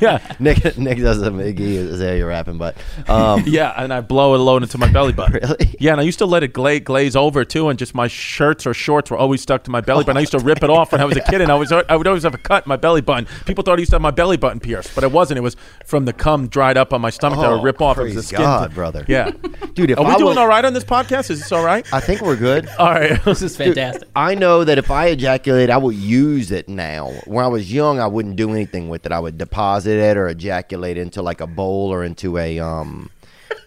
yeah, 0.00 0.34
Nick 0.38 0.76
Nick 0.76 0.98
does 0.98 1.22
a 1.22 1.30
Iggy 1.30 1.60
is 1.60 2.00
how 2.02 2.10
you're 2.10 2.28
rapping, 2.28 2.58
but 2.58 2.76
um, 3.08 3.44
yeah, 3.46 3.72
and 3.76 3.92
I 3.92 4.00
blow 4.00 4.34
it 4.34 4.38
load 4.38 4.62
into 4.62 4.76
my 4.78 4.90
belly 4.92 5.12
button. 5.12 5.40
Really? 5.40 5.76
Yeah, 5.78 5.92
and 5.92 6.00
I 6.00 6.04
used 6.04 6.18
to 6.18 6.26
let 6.26 6.42
it 6.42 6.52
gla- 6.52 6.80
glaze 6.80 7.16
over 7.16 7.44
too, 7.44 7.68
and 7.68 7.78
just 7.78 7.94
my 7.94 8.08
shirts 8.08 8.66
or 8.66 8.74
shorts 8.74 9.10
were 9.10 9.16
always 9.16 9.29
stuck 9.38 9.64
to 9.64 9.70
my 9.70 9.80
belly 9.80 10.04
button. 10.04 10.16
I 10.16 10.20
used 10.20 10.32
to 10.32 10.38
rip 10.38 10.62
it 10.62 10.70
off 10.78 10.92
when 10.92 11.00
I 11.00 11.04
was 11.04 11.16
a 11.16 11.20
kid, 11.20 11.40
and 11.40 11.50
I 11.50 11.54
was 11.54 11.70
I 11.72 11.96
would 11.96 12.06
always 12.06 12.22
have 12.22 12.34
a 12.34 12.38
cut 12.38 12.64
in 12.64 12.68
my 12.68 12.76
belly 12.76 13.00
button. 13.00 13.26
People 13.46 13.62
thought 13.64 13.76
I 13.78 13.80
used 13.80 13.90
to 13.90 13.96
have 13.96 14.02
my 14.02 14.10
belly 14.10 14.36
button 14.36 14.60
pierced, 14.60 14.94
but 14.94 15.04
it 15.04 15.12
wasn't. 15.12 15.38
It 15.38 15.42
was 15.42 15.56
from 15.84 16.04
the 16.04 16.12
cum 16.12 16.48
dried 16.48 16.76
up 16.76 16.92
on 16.92 17.00
my 17.00 17.10
stomach 17.10 17.38
that 17.40 17.48
would 17.50 17.60
Oh, 17.60 17.62
rip 17.62 17.80
off. 17.80 17.98
It 17.98 18.02
was 18.04 18.14
the 18.14 18.22
skin. 18.22 18.40
God, 18.40 18.74
brother. 18.74 19.04
Yeah, 19.08 19.30
dude, 19.74 19.90
if 19.90 19.98
are 19.98 20.04
we 20.04 20.10
I 20.12 20.16
doing 20.16 20.28
was- 20.28 20.36
all 20.36 20.48
right 20.48 20.64
on 20.64 20.72
this 20.74 20.84
podcast? 20.84 21.30
Is 21.30 21.40
this 21.40 21.52
all 21.52 21.64
right? 21.64 21.86
I 21.92 22.00
think 22.00 22.20
we're 22.20 22.36
good. 22.36 22.68
All 22.78 22.90
right. 22.92 23.22
This 23.24 23.42
is 23.42 23.56
fantastic. 23.56 24.08
I 24.16 24.34
know 24.34 24.64
that 24.64 24.78
if 24.78 24.90
I 24.90 25.06
ejaculate, 25.08 25.70
I 25.70 25.76
will 25.76 25.92
use 25.92 26.50
it 26.50 26.68
now. 26.68 27.10
When 27.26 27.44
I 27.44 27.48
was 27.48 27.72
young, 27.72 28.00
I 28.00 28.06
wouldn't 28.06 28.36
do 28.36 28.50
anything 28.50 28.88
with 28.88 29.04
it. 29.06 29.12
I 29.12 29.18
would 29.20 29.36
deposit 29.38 29.98
it 29.98 30.16
or 30.16 30.28
ejaculate 30.28 30.96
into 30.96 31.20
like 31.22 31.40
a 31.40 31.46
bowl 31.46 31.92
or 31.92 32.02
into 32.04 32.38
a, 32.38 32.58
um, 32.58 33.10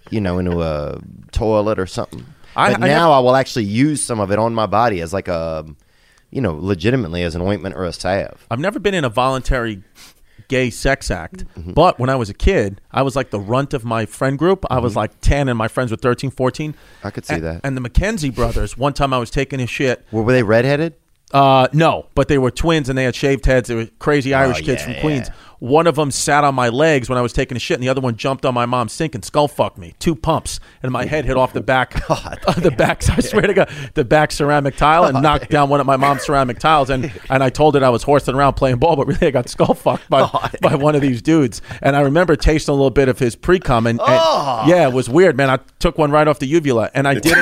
you 0.10 0.20
know, 0.22 0.40
into 0.40 0.62
a 0.62 1.00
toilet 1.32 1.78
or 1.80 1.86
something. 1.86 2.26
I- 2.56 2.74
but 2.74 2.84
I 2.84 2.88
now 2.88 3.12
I 3.12 3.20
will 3.20 3.36
actually 3.36 3.66
use 3.66 4.04
some 4.04 4.20
of 4.20 4.32
it 4.32 4.40
on 4.40 4.54
my 4.54 4.66
body 4.66 5.02
as 5.02 5.14
like 5.14 5.28
a, 5.28 5.66
you 6.32 6.42
know, 6.42 6.54
legitimately 6.60 7.24
as 7.24 7.36
an 7.36 7.42
ointment 7.42 7.76
or 7.76 7.84
a 7.86 7.94
salve. 7.94 8.46
I've 8.52 8.60
never 8.60 8.80
been 8.80 8.94
in 8.94 9.04
a 9.06 9.10
voluntary 9.10 9.84
gay 10.50 10.70
sex 10.70 11.10
act, 11.10 11.46
Mm-hmm. 11.58 11.74
but 11.74 12.00
when 12.00 12.10
I 12.10 12.16
was 12.16 12.30
a 12.30 12.34
kid, 12.34 12.82
I 12.92 13.02
was 13.02 13.16
like 13.16 13.30
the 13.30 13.40
runt 13.40 13.74
of 13.74 13.86
my 13.86 14.06
friend 14.06 14.38
group. 14.38 14.66
I 14.70 14.80
was 14.80 14.96
like 14.96 15.20
10 15.22 15.48
and 15.48 15.58
my 15.58 15.68
friends 15.68 15.90
were 15.92 15.98
13, 15.98 16.32
14. 16.32 16.74
Mm-hmm. 16.74 17.08
I 17.08 17.12
could 17.12 17.26
see 17.26 17.36
and, 17.36 17.44
that. 17.44 17.62
And 17.64 17.78
the 17.78 17.82
McKenzie 17.82 18.34
brothers, 18.34 18.78
one 18.78 18.94
time 18.94 19.14
I 19.14 19.20
was 19.20 19.30
taking 19.30 19.62
a 19.62 19.68
shit. 19.68 20.06
Were, 20.12 20.24
were 20.24 20.34
they 20.34 20.44
redheaded? 20.44 20.96
Uh, 21.34 21.68
no, 21.74 22.06
but 22.16 22.28
they 22.28 22.38
were 22.38 22.52
twins 22.52 22.90
and 22.90 22.98
they 22.98 23.04
had 23.06 23.16
shaved 23.16 23.46
heads. 23.46 23.68
They 23.68 23.76
were 23.76 23.88
crazy 24.00 24.34
Irish 24.34 24.62
kids 24.62 24.84
Oh, 24.84 24.88
yeah, 24.90 24.94
from 24.94 25.02
Queens. 25.02 25.28
yeah. 25.30 25.36
One 25.60 25.88
of 25.88 25.96
them 25.96 26.12
sat 26.12 26.44
on 26.44 26.56
my 26.56 26.68
legs 26.68 27.08
when 27.08 27.18
I 27.18 27.22
was 27.22 27.32
taking 27.32 27.56
a 27.56 27.60
shit, 27.60 27.76
and 27.76 27.84
the 27.84 27.88
other 27.88 28.02
one 28.02 28.18
jumped 28.18 28.46
on 28.46 28.54
my 28.54 28.66
mom's 28.66 28.92
sink 28.92 29.16
and 29.16 29.24
skull 29.24 29.48
fucked 29.48 29.78
me. 29.78 29.96
Two 29.98 30.14
pumps, 30.14 30.60
and 30.82 30.92
my 30.92 31.06
head 31.06 31.24
hit 31.24 31.38
off 31.38 31.54
the 31.54 31.62
back, 31.62 31.94
the 32.58 32.74
back. 32.78 33.10
I 33.18 33.22
swear 33.22 33.44
to 33.44 33.54
God, 33.54 33.70
the 33.94 34.04
back 34.04 34.34
ceramic 34.34 34.76
tile, 34.76 35.06
and 35.06 35.22
knocked 35.24 35.50
down 35.50 35.70
one 35.70 35.80
of 35.80 35.86
my 35.86 35.96
mom's 35.96 36.24
ceramic 36.24 36.60
tiles. 36.60 36.90
And 36.90 37.10
and 37.30 37.42
I 37.42 37.50
told 37.50 37.78
it 37.78 37.84
I 37.84 37.88
was 37.92 38.04
horsing 38.04 38.36
around 38.36 38.56
playing 38.56 38.76
ball, 38.76 38.98
but 38.98 39.08
really 39.08 39.28
I 39.28 39.32
got 39.32 39.48
skull 39.48 39.74
fucked 39.74 40.10
by 40.10 40.28
by 40.62 40.76
one 40.76 40.96
of 40.96 41.02
these 41.02 41.22
dudes. 41.22 41.62
And 41.82 41.96
I 41.96 42.02
remember 42.02 42.36
tasting 42.36 42.74
a 42.74 42.76
little 42.76 42.90
bit 42.90 43.08
of 43.08 43.18
his 43.20 43.38
pre 43.38 43.58
cum, 43.60 43.88
and, 43.88 44.02
and- 44.02 44.10
Oh. 44.22 44.66
yeah, 44.68 44.86
it 44.90 44.94
was 44.94 45.10
weird, 45.10 45.38
man. 45.38 45.50
I 45.50 45.60
took 45.80 45.98
one 45.98 46.12
right 46.12 46.28
off 46.28 46.40
the 46.40 46.46
uvula, 46.48 46.92
and 46.94 47.08
I 47.08 47.14
didn't, 47.14 47.38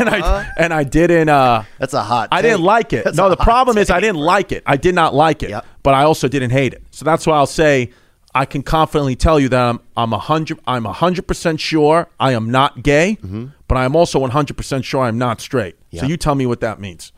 and 0.00 0.08
I 0.10 0.50
and 0.58 0.74
I 0.74 0.82
didn't. 0.82 1.28
Uh, 1.28 1.62
That's 1.78 1.94
a 1.94 2.02
hot. 2.02 2.30
I 2.32 2.42
didn't 2.42 2.62
like 2.62 2.92
it. 2.92 3.04
That's 3.04 3.16
no, 3.16 3.28
the 3.30 3.36
problem 3.36 3.78
is 3.78 3.90
I 3.90 4.00
didn't 4.00 4.20
like 4.20 4.52
it. 4.52 4.62
I 4.66 4.76
did 4.76 4.94
not 4.94 5.14
like 5.14 5.42
it, 5.42 5.50
Yep. 5.50 5.66
but 5.82 5.94
I 5.94 6.02
also 6.04 6.28
didn't 6.28 6.50
hate 6.50 6.72
it. 6.74 6.82
So 6.90 7.04
that's 7.04 7.26
why 7.26 7.36
I'll 7.36 7.46
say 7.46 7.90
I 8.34 8.44
can 8.44 8.62
confidently 8.62 9.16
tell 9.16 9.40
you 9.40 9.48
that 9.48 9.60
I'm 9.70 9.80
I'm 9.96 10.12
a 10.12 10.18
hundred 10.18 10.60
I'm 10.66 10.86
a 10.86 10.92
hundred 10.92 11.26
percent 11.26 11.60
sure 11.60 12.08
I 12.20 12.32
am 12.32 12.50
not 12.50 12.82
gay, 12.82 13.18
mm-hmm. 13.22 13.46
but 13.68 13.76
I 13.78 13.84
am 13.84 13.96
also 13.96 14.18
one 14.18 14.30
hundred 14.30 14.56
percent 14.56 14.84
sure 14.84 15.02
I'm 15.02 15.18
not 15.18 15.40
straight. 15.40 15.76
So 15.96 16.06
you 16.06 16.16
tell 16.16 16.34
me 16.34 16.46
what 16.46 16.60
that 16.60 16.78
means. 16.80 17.12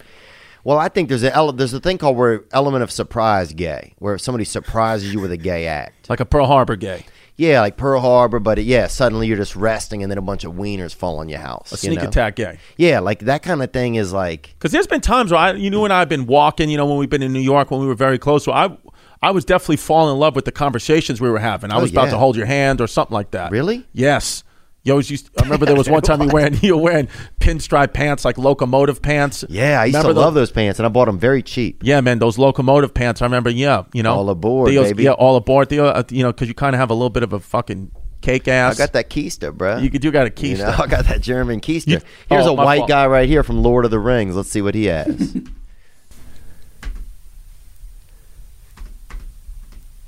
Well, 0.65 0.79
I 0.79 0.89
think 0.89 1.09
there's 1.09 1.25
a 1.25 1.35
ele- 1.35 1.53
there's 1.53 1.75
a 1.75 1.81
thing 1.81 1.99
called 1.99 2.17
where 2.17 2.45
element 2.53 2.83
of 2.85 2.91
surprise 2.91 3.53
gay, 3.53 3.95
where 3.99 4.17
somebody 4.17 4.45
surprises 4.45 5.13
you 5.13 5.21
with 5.21 5.33
a 5.33 5.37
gay 5.37 5.67
act. 5.67 6.09
Like 6.09 6.21
a 6.21 6.25
Pearl 6.25 6.47
Harbor 6.47 6.77
gay. 6.77 7.05
Yeah, 7.37 7.61
like 7.61 7.77
Pearl 7.77 8.01
Harbor, 8.01 8.39
but 8.39 8.59
it, 8.59 8.63
yeah, 8.67 8.87
suddenly 8.87 9.27
you're 9.27 9.37
just 9.39 9.57
resting 9.57 10.03
and 10.03 10.11
then 10.11 10.19
a 10.19 10.23
bunch 10.23 10.45
of 10.45 10.53
wieners 10.53 10.95
fall 10.95 11.19
on 11.19 11.29
your 11.29 11.41
house. 11.41 11.73
A 11.73 11.77
sneak 11.77 12.01
know? 12.01 12.09
attack 12.09 12.37
gay. 12.37 12.59
Yeah, 12.77 13.01
like 13.01 13.21
that 13.21 13.43
kind 13.43 13.63
of 13.63 13.73
thing 13.73 13.95
is 13.95 14.13
like 14.13 14.55
Because 14.59 14.71
there's 14.71 14.87
been 14.87 15.01
times 15.01 15.31
where 15.33 15.41
I, 15.41 15.53
you 15.53 15.71
know, 15.71 15.85
and 15.85 15.93
I've 15.93 16.09
been 16.09 16.27
walking, 16.27 16.69
you 16.71 16.77
know, 16.77 16.87
when 16.87 16.99
we've 16.99 17.11
been 17.11 17.23
in 17.23 17.33
New 17.33 17.41
York 17.41 17.71
when 17.71 17.81
we 17.81 17.87
were 17.87 17.95
very 17.95 18.19
close. 18.19 18.45
So 18.45 18.53
I, 18.53 18.77
I 19.23 19.31
was 19.31 19.45
definitely 19.45 19.77
falling 19.79 20.13
in 20.15 20.21
love 20.21 20.35
with 20.37 20.45
the 20.45 20.53
conversations 20.53 21.21
we 21.21 21.31
were 21.31 21.39
having. 21.39 21.71
I 21.73 21.79
Oh, 21.79 21.81
was 21.83 21.91
about 21.91 22.11
to 22.11 22.19
hold 22.19 22.37
your 22.37 22.47
hand 22.47 22.81
or 22.81 22.87
something 22.87 23.15
like 23.15 23.31
that. 23.31 23.51
Really? 23.51 23.87
Yes. 23.93 24.45
You 24.85 24.93
always 24.93 25.11
used. 25.11 25.31
I 25.39 25.43
remember 25.45 25.65
there 25.65 25.77
was 25.77 25.89
one 25.89 26.03
time 26.03 26.21
you 26.23 26.29
wearing 26.33 26.55
you 26.61 26.77
were 26.77 26.83
wearing 26.83 27.09
pinstripe 27.41 27.93
pants 27.93 28.25
like 28.25 28.37
locomotive 28.37 29.01
pants. 29.01 29.45
yeah, 29.49 29.81
I 29.81 29.85
used 29.85 29.95
Remember 29.97 30.11
to 30.11 30.15
tho- 30.15 30.21
love 30.23 30.35
those 30.35 30.51
pants 30.51 30.81
and 30.81 30.87
I 30.87 30.89
bought 30.89 31.05
them 31.07 31.19
very 31.21 31.41
cheap. 31.43 31.83
Yeah, 31.85 32.01
man, 32.01 32.19
those 32.19 32.37
locomotive 32.37 32.93
pants. 32.93 33.23
I 33.23 33.27
remember. 33.27 33.49
Yeah, 33.51 33.85
you 33.93 34.03
know, 34.03 34.15
All 34.15 34.29
aboard, 34.29 34.71
Theo's- 34.71 34.89
baby. 34.89 35.05
Yeah, 35.05 35.13
all 35.13 35.37
aboard. 35.37 35.69
Theo, 35.69 35.87
uh, 35.87 36.03
you 36.11 36.25
know, 36.25 36.33
because 36.33 36.49
you 36.49 36.55
kind 36.55 36.75
of 36.75 36.81
have 36.81 36.91
a 36.91 36.95
little 36.95 37.11
bit 37.11 37.23
of 37.23 37.33
a 37.33 37.39
fucking 37.39 37.93
cake 38.23 38.49
ass. 38.49 38.75
I 38.75 38.79
got 38.85 38.93
that 38.95 39.09
keister, 39.09 39.55
bro. 39.57 39.79
You, 39.79 39.89
you 39.93 40.11
got 40.11 40.27
a 40.27 40.31
You 40.31 40.57
keister. 40.57 40.67
know, 40.77 40.77
I 40.85 40.87
got 40.89 41.05
that 41.07 41.21
German 41.21 41.61
keister. 41.61 41.87
You- 41.89 42.01
Here's 42.29 42.47
oh, 42.47 42.51
a 42.51 42.55
white 42.55 42.79
fault. 42.79 42.89
guy 42.89 43.07
right 43.07 43.29
here 43.29 43.45
from 43.45 43.63
Lord 43.63 43.85
of 43.85 43.93
the 43.93 44.01
Rings. 44.01 44.35
Let's 44.35 44.51
see 44.51 44.63
what 44.63 44.75
he 44.75 44.87
has. 44.87 45.37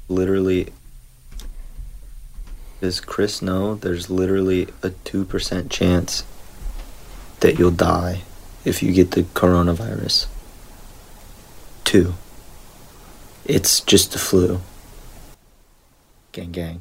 literally 0.09 0.73
does 2.85 3.01
chris 3.01 3.43
know 3.43 3.75
there's 3.75 4.09
literally 4.11 4.63
a 4.83 4.91
2% 4.91 5.71
chance 5.71 6.25
that 7.41 7.59
you'll 7.59 7.71
die 7.71 8.23
if 8.65 8.83
you 8.83 8.93
get 8.93 9.11
the 9.13 9.23
coronavirus 9.23 10.27
two 11.85 12.15
it's 13.45 13.81
just 13.81 14.13
the 14.13 14.19
flu 14.19 14.61
gang 16.33 16.53
gang 16.53 16.81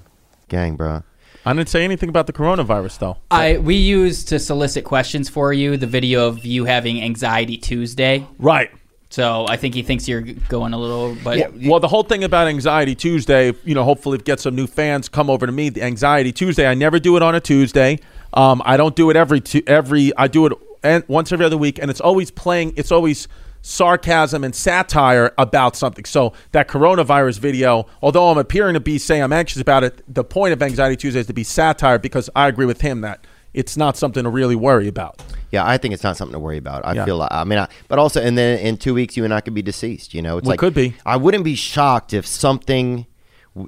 Gang, 0.54 0.76
bro. 0.76 1.02
I 1.48 1.54
didn't 1.54 1.70
say 1.70 1.84
anything 1.84 2.10
about 2.10 2.28
the 2.28 2.34
coronavirus 2.34 3.00
though. 3.00 3.18
I 3.32 3.58
we 3.58 3.74
used 3.74 4.28
to 4.28 4.40
solicit 4.40 4.86
questions 4.86 5.30
for 5.30 5.52
you 5.52 5.78
the 5.78 5.88
video 5.88 6.28
of 6.28 6.46
you 6.46 6.66
having 6.66 7.02
anxiety 7.02 7.58
Tuesday. 7.58 8.28
Right. 8.38 8.70
So 9.14 9.46
I 9.48 9.58
think 9.58 9.76
he 9.76 9.84
thinks 9.84 10.08
you're 10.08 10.22
going 10.22 10.74
a 10.74 10.78
little, 10.80 11.16
but 11.24 11.54
well, 11.62 11.80
the 11.80 11.88
whole 11.88 12.02
thing 12.02 12.24
about 12.24 12.48
Anxiety 12.48 12.96
Tuesday, 12.96 13.54
you 13.64 13.76
know, 13.76 13.84
hopefully 13.84 14.18
get 14.18 14.40
some 14.40 14.56
new 14.56 14.66
fans 14.66 15.08
come 15.08 15.30
over 15.30 15.46
to 15.46 15.52
me. 15.52 15.70
The 15.70 15.84
Anxiety 15.84 16.32
Tuesday, 16.32 16.66
I 16.66 16.74
never 16.74 16.98
do 16.98 17.16
it 17.16 17.22
on 17.22 17.36
a 17.36 17.40
Tuesday. 17.40 18.00
Um, 18.34 18.64
I 18.66 18.76
don't 18.76 18.96
do 18.96 19.12
it 19.12 19.16
every 19.16 19.44
every. 19.68 20.18
I 20.18 20.28
do 20.28 20.48
it 20.48 20.54
and 20.82 21.04
once 21.08 21.32
every 21.32 21.46
other 21.46 21.58
week, 21.58 21.78
and 21.78 21.92
it's 21.92 22.02
always 22.02 22.32
playing. 22.32 22.74
It's 22.76 22.92
always 22.92 23.28
sarcasm 23.62 24.44
and 24.44 24.56
satire 24.56 25.32
about 25.38 25.76
something. 25.76 26.06
So 26.06 26.34
that 26.52 26.68
coronavirus 26.68 27.38
video, 27.38 27.86
although 28.02 28.32
I'm 28.32 28.40
appearing 28.40 28.74
to 28.74 28.80
be 28.80 28.98
saying 28.98 29.22
I'm 29.22 29.32
anxious 29.32 29.62
about 29.62 29.84
it, 29.84 30.02
the 30.12 30.24
point 30.24 30.54
of 30.54 30.64
Anxiety 30.64 30.96
Tuesday 30.96 31.20
is 31.20 31.28
to 31.28 31.34
be 31.34 31.44
satire 31.44 32.00
because 32.00 32.32
I 32.36 32.48
agree 32.48 32.66
with 32.66 32.82
him 32.82 33.02
that 33.02 33.28
it's 33.54 33.78
not 33.78 33.98
something 33.98 34.24
to 34.24 34.30
really 34.30 34.56
worry 34.56 34.88
about. 34.88 35.22
Yeah, 35.52 35.66
I 35.68 35.78
think 35.78 35.94
it's 35.94 36.04
not 36.04 36.18
something 36.18 36.34
to 36.34 36.40
worry 36.40 36.58
about. 36.58 36.86
I 36.86 36.94
Yeah. 36.94 37.06
feel 37.06 37.18
like, 37.18 37.32
I 37.32 37.44
mean, 37.44 37.60
I, 37.60 37.68
but 37.88 38.00
also, 38.00 38.22
and 38.22 38.36
then 38.38 38.58
in 38.60 38.78
two 38.78 38.94
weeks, 38.94 39.16
you 39.16 39.24
and 39.24 39.34
I 39.34 39.42
could 39.42 39.54
be 39.54 39.62
deceased. 39.62 40.14
You 40.14 40.22
know, 40.22 40.38
it's 40.38 40.48
like 40.48 40.60
could 40.60 40.74
be. 40.74 40.96
I 41.06 41.18
wouldn't 41.18 41.44
be 41.44 41.56
shocked 41.56 42.14
if 42.14 42.26
something, 42.26 43.06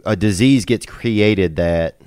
a 0.06 0.16
disease 0.16 0.66
gets 0.66 0.86
created 0.86 1.56
that 1.58 2.02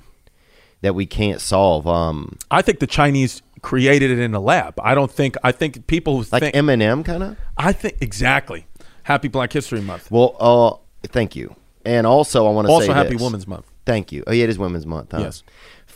that 0.81 0.95
we 0.95 1.05
can't 1.05 1.41
solve. 1.41 1.87
Um, 1.87 2.37
I 2.51 2.61
think 2.61 2.79
the 2.79 2.87
Chinese 2.87 3.41
created 3.61 4.11
it 4.11 4.19
in 4.19 4.33
a 4.33 4.39
lab. 4.39 4.79
I 4.81 4.95
don't 4.95 5.11
think. 5.11 5.35
I 5.43 5.51
think 5.51 5.87
people 5.87 6.17
who 6.17 6.23
think 6.23 6.41
like 6.43 6.53
think. 6.53 6.55
Eminem, 6.55 7.03
kind 7.05 7.23
of. 7.23 7.37
I 7.57 7.71
think 7.73 7.97
exactly. 8.01 8.65
Happy 9.03 9.27
Black 9.27 9.51
History 9.53 9.81
Month. 9.81 10.11
Well, 10.11 10.35
uh, 10.39 11.07
thank 11.07 11.35
you. 11.35 11.55
And 11.85 12.05
also, 12.05 12.45
I 12.45 12.51
want 12.51 12.67
to 12.67 12.71
Also, 12.73 12.87
say 12.87 12.93
Happy 12.93 13.13
this. 13.13 13.21
Women's 13.21 13.47
Month. 13.47 13.65
Thank 13.85 14.11
you. 14.11 14.23
Oh, 14.27 14.31
yeah, 14.33 14.43
it 14.43 14.49
is 14.49 14.59
Women's 14.59 14.85
Month. 14.85 15.13
Huh? 15.13 15.19
Yes. 15.21 15.41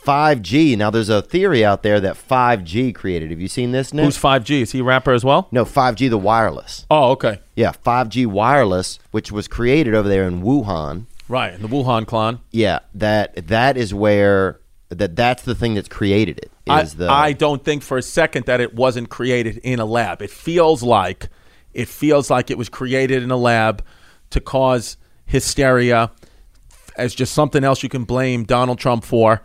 5G. 0.05 0.77
Now, 0.77 0.89
there's 0.89 1.09
a 1.09 1.21
theory 1.21 1.63
out 1.63 1.83
there 1.83 1.99
that 1.99 2.15
5G 2.15 2.93
created. 2.93 3.31
Have 3.31 3.39
you 3.39 3.47
seen 3.47 3.71
this, 3.71 3.93
Nick? 3.93 4.05
Who's 4.05 4.17
5G? 4.17 4.61
Is 4.61 4.71
he 4.71 4.79
a 4.79 4.83
rapper 4.83 5.13
as 5.13 5.23
well? 5.23 5.47
no, 5.51 5.65
5G, 5.65 6.09
the 6.09 6.17
wireless. 6.17 6.85
Oh, 6.91 7.11
okay. 7.11 7.39
Yeah, 7.55 7.71
5G 7.71 8.25
wireless, 8.25 8.99
which 9.11 9.31
was 9.31 9.47
created 9.47 9.95
over 9.95 10.09
there 10.09 10.27
in 10.27 10.41
Wuhan. 10.41 11.05
Right, 11.29 11.59
the 11.59 11.67
Wuhan 11.67 12.05
clan. 12.05 12.39
Yeah, 12.51 12.79
that 12.95 13.47
that 13.47 13.77
is 13.77 13.93
where 13.93 14.59
that 14.89 15.15
that's 15.15 15.43
the 15.43 15.55
thing 15.55 15.73
that's 15.73 15.87
created 15.87 16.37
it. 16.37 16.51
I, 16.67 16.83
the 16.83 17.09
I 17.09 17.31
don't 17.33 17.63
think 17.63 17.81
for 17.81 17.97
a 17.97 18.01
second 18.01 18.45
that 18.45 18.59
it 18.59 18.75
wasn't 18.75 19.09
created 19.09 19.57
in 19.59 19.79
a 19.79 19.85
lab. 19.85 20.21
It 20.21 20.29
feels 20.29 20.83
like 20.83 21.29
it 21.73 21.87
feels 21.87 22.29
like 22.29 22.51
it 22.51 22.57
was 22.57 22.69
created 22.69 23.23
in 23.23 23.31
a 23.31 23.37
lab 23.37 23.83
to 24.31 24.41
cause 24.41 24.97
hysteria 25.25 26.11
as 26.97 27.15
just 27.15 27.33
something 27.33 27.63
else 27.63 27.83
you 27.83 27.89
can 27.89 28.03
blame 28.03 28.43
Donald 28.43 28.77
Trump 28.79 29.03
for. 29.03 29.41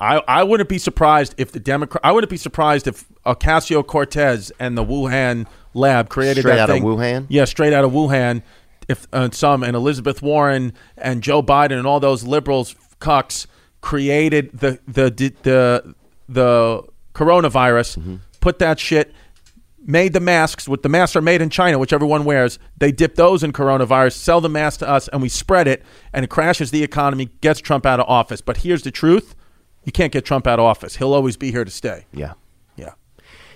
I, 0.00 0.22
I 0.26 0.42
wouldn't 0.44 0.68
be 0.68 0.78
surprised 0.78 1.34
if 1.36 1.52
the 1.52 1.60
Democrat. 1.60 2.00
I 2.02 2.12
wouldn't 2.12 2.30
be 2.30 2.36
surprised 2.38 2.86
if 2.86 3.06
Ocasio 3.26 3.86
Cortez 3.86 4.50
and 4.58 4.76
the 4.78 4.84
Wuhan 4.84 5.46
lab 5.74 6.08
created 6.08 6.40
Straight 6.40 6.56
that 6.56 6.70
out 6.70 6.76
of. 6.78 6.82
Wuhan? 6.82 7.26
Yeah, 7.28 7.44
straight 7.44 7.72
out 7.74 7.84
of 7.84 7.92
Wuhan. 7.92 8.42
If 8.88 9.06
uh, 9.12 9.28
some 9.30 9.62
and 9.62 9.76
Elizabeth 9.76 10.22
Warren 10.22 10.72
and 10.96 11.22
Joe 11.22 11.42
Biden 11.42 11.78
and 11.78 11.86
all 11.86 12.00
those 12.00 12.24
liberals 12.24 12.74
cucks 13.00 13.46
created 13.82 14.50
the 14.58 14.80
the 14.88 15.10
the 15.42 15.94
the 16.28 16.82
coronavirus, 17.14 17.98
Mm-hmm. 17.98 18.16
put 18.40 18.58
that 18.60 18.80
shit, 18.80 19.12
made 19.84 20.12
the 20.12 20.20
masks. 20.20 20.66
With 20.66 20.82
the 20.82 20.88
masks 20.88 21.14
are 21.14 21.20
made 21.22 21.42
in 21.42 21.50
China, 21.50 21.78
which 21.78 21.92
everyone 21.92 22.24
wears. 22.24 22.58
They 22.78 22.90
dip 22.90 23.16
those 23.16 23.42
in 23.42 23.52
coronavirus, 23.52 24.14
sell 24.14 24.40
the 24.40 24.48
mask 24.48 24.80
to 24.80 24.88
us, 24.88 25.08
and 25.08 25.20
we 25.20 25.28
spread 25.28 25.68
it, 25.68 25.82
and 26.12 26.24
it 26.24 26.28
crashes 26.28 26.70
the 26.70 26.82
economy, 26.82 27.28
gets 27.42 27.60
Trump 27.60 27.84
out 27.84 28.00
of 28.00 28.06
office. 28.08 28.40
But 28.40 28.58
here's 28.58 28.82
the 28.82 28.90
truth: 28.90 29.34
you 29.84 29.92
can't 29.92 30.12
get 30.12 30.24
Trump 30.24 30.46
out 30.46 30.58
of 30.58 30.64
office. 30.64 30.96
He'll 30.96 31.14
always 31.14 31.36
be 31.36 31.50
here 31.50 31.64
to 31.64 31.70
stay. 31.70 32.06
yeah. 32.12 32.32
Yeah. 32.76 32.92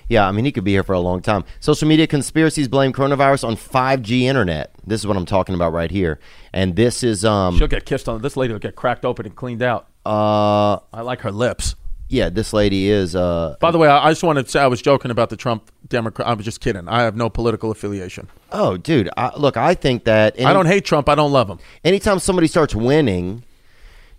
Yeah, 0.09 0.29
I 0.29 0.33
mean, 0.33 0.45
he 0.45 0.53
could 0.53 0.65
be 0.65 0.73
here 0.73 0.83
for 0.83 0.93
a 0.93 1.01
long 1.01 1.23
time. 1.23 1.45
Social 1.61 1.89
media 1.89 2.07
conspiracies 2.07 2.69
blame 2.69 2.93
coronavirus 2.93 3.45
on 3.49 3.57
5G 3.57 4.23
internet. 4.23 4.71
This 4.87 5.01
is 5.01 5.07
what 5.07 5.17
I'm 5.17 5.25
talking 5.25 5.55
about 5.55 5.73
right 5.73 5.91
here. 5.91 6.19
And 6.53 6.77
this 6.77 7.03
is, 7.03 7.25
um, 7.25 7.57
She'll 7.57 7.69
get 7.69 7.87
kissed 7.87 8.07
on. 8.09 8.21
This 8.21 8.37
lady 8.37 8.53
will 8.53 8.61
get 8.61 8.77
cracked 8.77 9.05
open 9.07 9.25
and 9.25 9.35
cleaned 9.35 9.63
out. 9.63 9.87
uh, 10.05 10.77
I 10.93 11.01
like 11.01 11.21
her 11.23 11.33
lips. 11.33 11.75
yeah, 12.11 12.29
this 12.29 12.53
lady 12.53 12.91
is, 12.91 13.17
uh, 13.17 13.57
By 13.61 13.71
the 13.71 13.79
way, 13.79 13.89
I 13.89 14.09
I 14.09 14.11
just 14.11 14.23
wanted 14.23 14.45
to 14.45 14.51
say 14.51 14.61
I 14.61 14.67
was 14.67 14.83
joking 14.83 15.11
about 15.11 15.31
the 15.31 15.37
Trump 15.39 15.71
Democrat. 15.89 16.29
I 16.29 16.35
was 16.35 16.45
just 16.45 16.61
kidding. 16.61 16.87
I 16.87 17.01
have 17.03 17.17
no 17.17 17.31
political 17.31 17.71
affiliation. 17.71 18.29
oh, 18.53 18.77
dude, 18.77 19.09
I, 19.17 19.35
look, 19.39 19.57
I 19.57 19.75
think 19.75 20.05
that 20.05 20.35
any, 20.37 20.45
I 20.45 20.53
don't 20.53 20.67
hate 20.67 20.85
Trump. 20.85 21.09
I 21.09 21.15
don't 21.15 21.33
love 21.33 21.49
him. 21.49 21.59
anytime 21.83 22.19
somebody 22.19 22.47
starts 22.47 22.75
winning, 22.75 23.43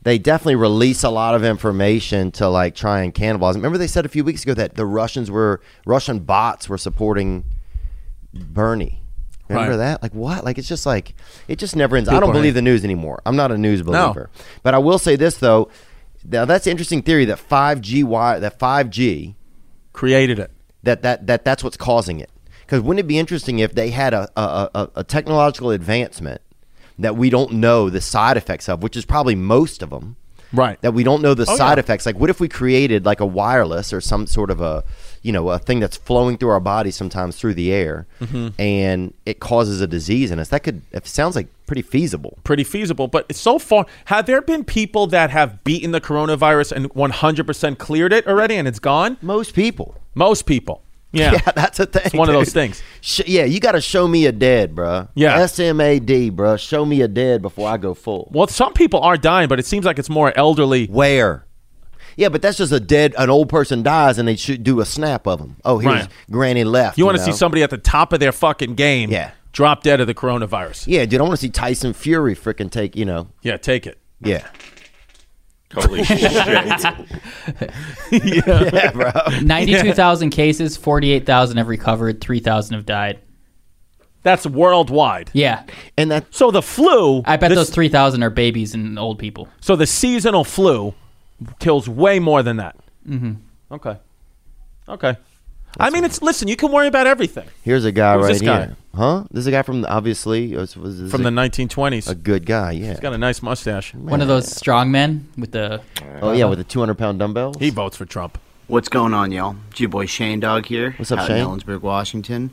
they 0.06 0.18
definitely 0.18 0.56
release 0.56 1.04
a 1.04 1.10
lot 1.10 1.36
of 1.36 1.44
information 1.44 2.32
to 2.32 2.48
like 2.48 2.76
try 2.76 3.02
and 3.02 3.14
cannibalize. 3.14 3.56
Remember, 3.56 3.78
they 3.78 3.88
said 3.88 4.06
a 4.06 4.10
few 4.10 4.24
weeks 4.24 4.44
ago 4.44 4.54
that 4.54 4.76
the 4.76 4.86
Russians 4.86 5.30
were 5.30 5.62
Russian 5.86 6.20
bots 6.20 6.70
were 6.70 6.78
supporting 6.78 7.44
Bernie. 8.34 9.02
Remember 9.50 9.72
Right. 9.72 9.78
that? 9.78 10.02
Like 10.04 10.14
what? 10.14 10.44
Like 10.44 10.58
it's 10.58 10.68
just 10.68 10.86
like 10.86 11.14
it 11.48 11.58
just 11.60 11.76
never 11.76 11.96
ends. 11.98 12.10
I 12.10 12.20
don't 12.20 12.32
believe 12.32 12.54
the 12.54 12.62
news 12.62 12.84
anymore. 12.84 13.22
I'm 13.26 13.36
not 13.36 13.52
a 13.52 13.58
news 13.58 13.80
No. 13.84 13.86
believer. 13.92 14.30
But 14.64 14.74
I 14.74 14.78
will 14.80 14.98
say 15.00 15.16
this 15.16 15.38
though. 15.38 15.70
Now 16.24 16.46
that's 16.46 16.66
an 16.68 16.72
interesting 16.72 17.02
theory 17.04 17.26
that 17.26 17.38
5G 17.40 18.04
wire 18.04 18.40
that 18.40 18.58
5G 18.60 19.36
Created 19.94 20.40
it. 20.40 20.52
that 20.84 21.04
that 21.04 21.28
that 21.28 21.46
that's 21.46 21.64
what's 21.64 21.78
causing 21.78 22.20
it. 22.20 22.30
Because 22.62 22.82
wouldn't 22.82 23.00
it 23.06 23.08
be 23.08 23.20
interesting 23.20 23.60
if 23.60 23.76
they 23.76 23.92
had 23.92 24.14
a, 24.16 24.28
a, 24.36 24.70
a, 24.74 24.90
a 24.98 25.04
technological 25.04 25.70
advancement 25.70 26.42
that 27.00 27.16
we 27.18 27.30
don't 27.30 27.54
know 27.54 27.90
the 27.90 28.02
side 28.02 28.38
effects 28.38 28.70
of, 28.70 28.82
which 28.84 28.96
is 28.96 29.06
probably 29.06 29.36
most 29.36 29.82
of 29.84 29.90
them, 29.90 30.16
Right. 30.54 30.80
that 30.82 30.94
we 30.94 31.04
don't 31.04 31.22
know 31.22 31.34
the 31.34 31.46
Oh, 31.50 31.56
side 31.58 31.78
yeah. 31.78 31.82
effects. 31.82 32.06
Like, 32.06 32.18
what 32.18 32.30
if 32.30 32.40
we 32.40 32.48
created 32.48 33.06
like 33.06 33.20
a 33.20 33.26
wireless 33.26 33.92
or 33.92 34.00
some 34.00 34.26
sort 34.28 34.50
of 34.50 34.62
a, 34.62 34.84
you 35.22 35.32
know, 35.34 35.50
a 35.50 35.60
thing 35.60 35.80
that's 35.82 35.98
flowing 35.98 36.38
through 36.38 36.50
our 36.50 36.60
body 36.62 36.92
sometimes 36.92 37.36
through 37.36 37.56
the 37.56 37.74
air, 37.74 38.08
Mm-hmm. 38.22 38.50
and 38.62 39.14
it 39.26 39.40
causes 39.42 39.82
a 39.82 39.88
disease 39.88 40.32
in 40.32 40.40
us? 40.40 40.50
That 40.50 40.64
could. 40.64 40.84
It 40.94 41.06
sounds 41.08 41.36
like 41.36 41.48
pretty 41.66 41.82
feasible. 41.82 42.38
pretty 42.46 42.64
feasible. 42.64 43.08
But 43.10 43.36
so 43.36 43.60
far, 43.60 43.86
have 44.06 44.28
there 44.28 44.42
been 44.42 44.64
people 44.64 45.08
that 45.08 45.32
have 45.32 45.64
beaten 45.66 45.92
the 45.92 46.00
coronavirus 46.00 46.72
and 46.72 46.86
100% 46.94 47.78
cleared 47.78 48.14
it 48.14 48.26
already 48.28 48.56
and 48.56 48.68
it's 48.68 48.80
gone? 48.80 49.18
Most 49.22 49.54
people. 49.56 49.96
Most 50.14 50.46
people. 50.46 50.84
Yeah. 51.16 51.32
Yeah, 51.46 51.52
that's 51.56 51.80
a 51.80 51.86
thing. 51.86 52.02
It's 52.06 52.14
one 52.14 52.30
of 52.30 52.34
those 52.36 52.54
things. 52.54 52.82
Sh- 53.02 53.22
yeah, 53.28 53.46
you 53.46 53.60
got 53.60 53.72
to 53.74 53.82
show 53.82 54.08
me 54.08 54.26
a 54.26 54.32
dead, 54.32 54.76
bruh. 54.76 55.08
Yeah. 55.16 55.38
S 55.40 55.60
M 55.60 55.80
A 55.82 56.00
D, 56.00 56.30
bruh. 56.32 56.60
Show 56.60 56.86
me 56.86 57.02
a 57.02 57.08
dead 57.08 57.42
before 57.42 57.68
I 57.70 57.78
go 57.78 57.94
full. 57.94 58.30
Well, 58.32 58.48
some 58.48 58.74
people 58.74 59.00
are 59.02 59.18
dying, 59.18 59.48
but 59.48 59.60
it 59.60 59.66
seems 59.66 59.86
like 59.86 59.98
it's 60.00 60.10
more 60.10 60.32
elderly. 60.38 60.86
Where? 60.88 61.46
Yeah, 62.18 62.30
but 62.30 62.42
that's 62.42 62.58
just 62.58 62.72
a 62.72 62.80
dead. 62.80 63.14
An 63.18 63.30
old 63.30 63.50
person 63.50 63.84
dies, 63.84 64.18
and 64.20 64.28
they 64.28 64.36
should 64.38 64.64
do 64.64 64.80
a 64.80 64.86
snap 64.86 65.28
of 65.28 65.40
them. 65.40 65.58
Oh, 65.66 65.80
here's 65.80 65.94
Right. 66.02 66.08
Granny 66.32 66.64
left. 66.64 66.98
You 66.98 67.06
want 67.06 67.18
to 67.18 67.24
see 67.24 67.34
somebody 67.34 67.62
at 67.64 67.70
the 67.72 67.78
top 67.78 68.14
of 68.14 68.20
their 68.22 68.32
fucking 68.32 68.76
game 68.76 69.10
Yeah. 69.12 69.32
drop 69.52 69.84
dead 69.84 70.00
of 70.00 70.08
the 70.08 70.14
coronavirus. 70.14 70.86
Yeah, 70.88 71.06
dude, 71.06 71.20
I 71.20 71.24
want 71.24 71.34
to 71.34 71.42
see 71.42 71.50
Tyson 71.50 71.92
Fury 71.94 72.36
freaking 72.36 72.72
take. 72.72 72.96
You 72.96 73.04
know. 73.06 73.28
Yeah, 73.42 73.58
take 73.58 73.86
it. 73.86 73.98
Yeah. 74.22 74.48
Holy 75.76 76.04
shit. 76.06 76.32
yeah, 78.12 78.92
bro. 78.92 79.12
92,000 79.42 80.30
cases, 80.32 80.78
48,000 80.78 81.58
have 81.58 81.68
recovered, 81.68 82.22
3,000 82.22 82.76
have 82.76 82.86
died. 82.86 83.20
That's 84.24 84.46
worldwide. 84.48 85.30
Yeah, 85.34 85.64
And 85.98 86.10
that 86.10 86.26
So 86.34 86.50
the 86.50 86.62
flu. 86.64 87.22
I 87.26 87.38
bet 87.38 87.50
this- 87.50 87.58
those 87.58 87.70
three 87.70 87.90
thousand 87.90 88.24
are 88.24 88.32
babies 88.32 88.74
and 88.74 88.98
old 88.98 89.20
people. 89.20 89.48
So 89.62 89.76
the 89.76 89.86
seasonal 89.86 90.44
flu 90.44 90.96
kills 91.60 91.88
way 91.88 92.18
more 92.18 92.42
than 92.42 92.58
that. 92.58 92.76
Mm-hmm. 93.08 93.34
Okay. 93.72 93.98
Okay. 94.90 95.16
I 95.80 95.90
mean, 95.90 96.06
it's 96.06 96.22
listen. 96.22 96.48
You 96.48 96.56
can 96.56 96.72
worry 96.72 96.88
about 96.88 97.08
everything 97.08 97.48
here's 97.64 97.86
a 97.86 97.92
guy 97.92 98.16
Who's 98.16 98.24
right 98.24 98.34
this 98.34 98.42
guy? 98.42 98.66
here. 98.66 98.78
Huh? 98.96 99.24
This 99.32 99.42
is 99.42 99.48
a 99.48 99.52
guy 99.52 99.62
from 99.62 99.86
obviously 99.86 100.56
was, 100.56 100.78
was 100.78 101.02
this 101.02 101.12
from 101.12 101.22
a, 101.22 101.24
the 101.26 101.30
1920s. 101.30 102.10
a 102.10 102.16
good 102.16 102.46
guy. 102.46 102.72
Yeah. 102.72 102.92
He's 102.92 103.00
got 103.00 103.14
a 103.14 103.18
nice 103.18 103.42
mustache. 103.42 103.94
One 103.94 104.22
of 104.22 104.28
those 104.28 104.50
strong 104.50 104.92
men 104.92 105.28
with 105.38 105.52
the. 105.52 105.82
oh 106.22 106.32
yeah, 106.32 106.46
with 106.46 106.60
the 106.60 106.64
200 106.64 106.96
pound 106.96 107.20
dumbbells. 107.20 107.58
He 107.60 107.70
votes 107.70 107.98
for 107.98 108.06
Trump. 108.06 108.38
What's 108.68 108.90
going 108.90 109.14
on, 109.14 109.32
y'all? 109.32 109.56
It's 109.70 109.80
your 109.80 109.90
boy 109.90 110.08
Shane 110.08 110.40
Dog 110.40 110.66
here. 110.66 110.94
What's 110.98 111.12
up, 111.12 111.20
out 111.20 111.28
Shane? 111.28 111.38
in 111.38 111.46
Ellensburg, 111.46 111.82
Washington. 111.82 112.52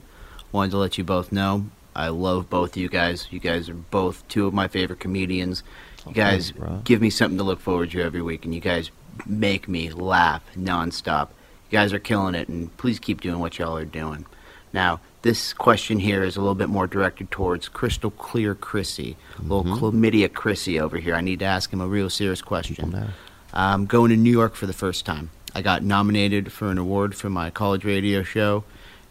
Wanted 0.51 0.73
to 0.73 0.77
let 0.79 0.99
you 0.99 1.05
both 1.05 1.33
know 1.33 1.67
I 1.95 2.09
love 2.09 2.49
both 2.49 2.71
of 2.71 2.77
you 2.77 2.89
guys. 2.89 3.29
You 3.31 3.39
guys 3.39 3.69
are 3.69 3.75
both 3.75 4.27
two 4.29 4.47
of 4.47 4.55
my 4.55 4.69
favorite 4.69 5.01
comedians. 5.01 5.63
You 6.07 6.13
guys 6.13 6.51
thanks, 6.51 6.59
bro. 6.59 6.81
give 6.85 7.01
me 7.01 7.11
something 7.11 7.39
to 7.39 7.45
look 7.45 7.61
forward 7.61 7.91
to 7.93 8.03
every 8.03 8.23
week, 8.23 8.45
and 8.45 8.55
you 8.55 8.61
guys 8.61 8.91
make 9.27 9.69
me 9.69 9.91
laugh 9.91 10.43
nonstop. 10.57 11.29
You 11.73 11.79
guys 11.79 11.95
are 11.95 11.99
killing 11.99 12.35
it, 12.35 12.51
and 12.51 12.77
please 12.77 12.99
keep 12.99 13.23
doing 13.23 13.39
what 13.39 13.59
y'all 13.59 13.79
are 13.79 13.87
doing. 13.87 14.27
Now, 14.75 15.01
this 15.23 15.55
question 15.55 16.01
here 16.01 16.23
is 16.23 16.37
a 16.37 16.41
little 16.41 16.55
bit 16.55 16.69
more 16.69 16.87
directed 16.87 17.31
towards 17.31 17.69
Crystal 17.71 18.11
Clear 18.11 18.55
Chrissy, 18.55 19.17
little 19.39 19.65
Mm-hmm. 19.65 19.83
chlamydia 19.83 20.31
Chrissy 20.31 20.79
over 20.79 20.99
here. 20.99 21.15
I 21.15 21.23
need 21.23 21.39
to 21.39 21.47
ask 21.47 21.73
him 21.73 21.81
a 21.81 21.87
real 21.87 22.11
serious 22.11 22.43
question. 22.43 23.11
I'm 23.55 23.87
going 23.87 24.11
to 24.11 24.17
New 24.19 24.31
York 24.31 24.55
for 24.55 24.67
the 24.67 24.75
first 24.75 25.07
time. 25.07 25.31
I 25.55 25.63
got 25.63 25.83
nominated 25.83 26.53
for 26.53 26.71
an 26.71 26.77
award 26.77 27.15
for 27.15 27.31
my 27.31 27.49
college 27.49 27.87
radio 27.87 28.23
show, 28.23 28.65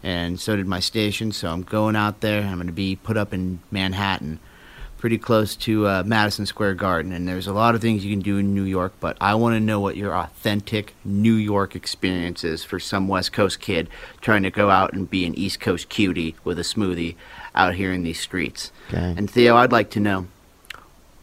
and 0.04 0.38
so 0.38 0.54
did 0.54 0.68
my 0.68 0.78
station. 0.78 1.32
So 1.32 1.50
I'm 1.50 1.62
going 1.62 1.96
out 1.96 2.20
there. 2.20 2.44
I'm 2.44 2.58
going 2.58 2.68
to 2.68 2.72
be 2.72 2.94
put 2.94 3.16
up 3.16 3.34
in 3.34 3.58
Manhattan, 3.72 4.38
pretty 5.02 5.18
close 5.18 5.56
to 5.56 5.84
uh, 5.88 6.02
Madison 6.06 6.46
Square 6.46 6.74
Garden. 6.74 7.10
And 7.10 7.26
there's 7.26 7.48
a 7.48 7.52
lot 7.52 7.74
of 7.74 7.80
things 7.80 8.04
you 8.04 8.12
can 8.12 8.22
do 8.22 8.38
in 8.38 8.54
New 8.54 8.62
York, 8.62 8.92
but 9.00 9.16
I 9.20 9.34
want 9.34 9.56
to 9.56 9.60
know 9.60 9.80
what 9.80 9.96
your 9.96 10.14
authentic 10.14 10.94
New 11.04 11.34
York 11.34 11.74
experience 11.74 12.44
is 12.44 12.62
for 12.62 12.78
some 12.78 13.08
West 13.08 13.32
Coast 13.32 13.58
kid 13.58 13.88
trying 14.20 14.44
to 14.44 14.50
go 14.52 14.70
out 14.70 14.92
and 14.92 15.10
be 15.10 15.26
an 15.26 15.34
East 15.34 15.58
Coast 15.58 15.88
cutie 15.88 16.36
with 16.44 16.56
a 16.56 16.62
smoothie 16.62 17.16
out 17.52 17.74
here 17.74 17.92
in 17.92 18.04
these 18.04 18.20
streets. 18.20 18.70
Okay. 18.90 19.12
And 19.16 19.28
Theo, 19.28 19.56
I'd 19.56 19.72
like 19.72 19.90
to 19.90 19.98
know 19.98 20.28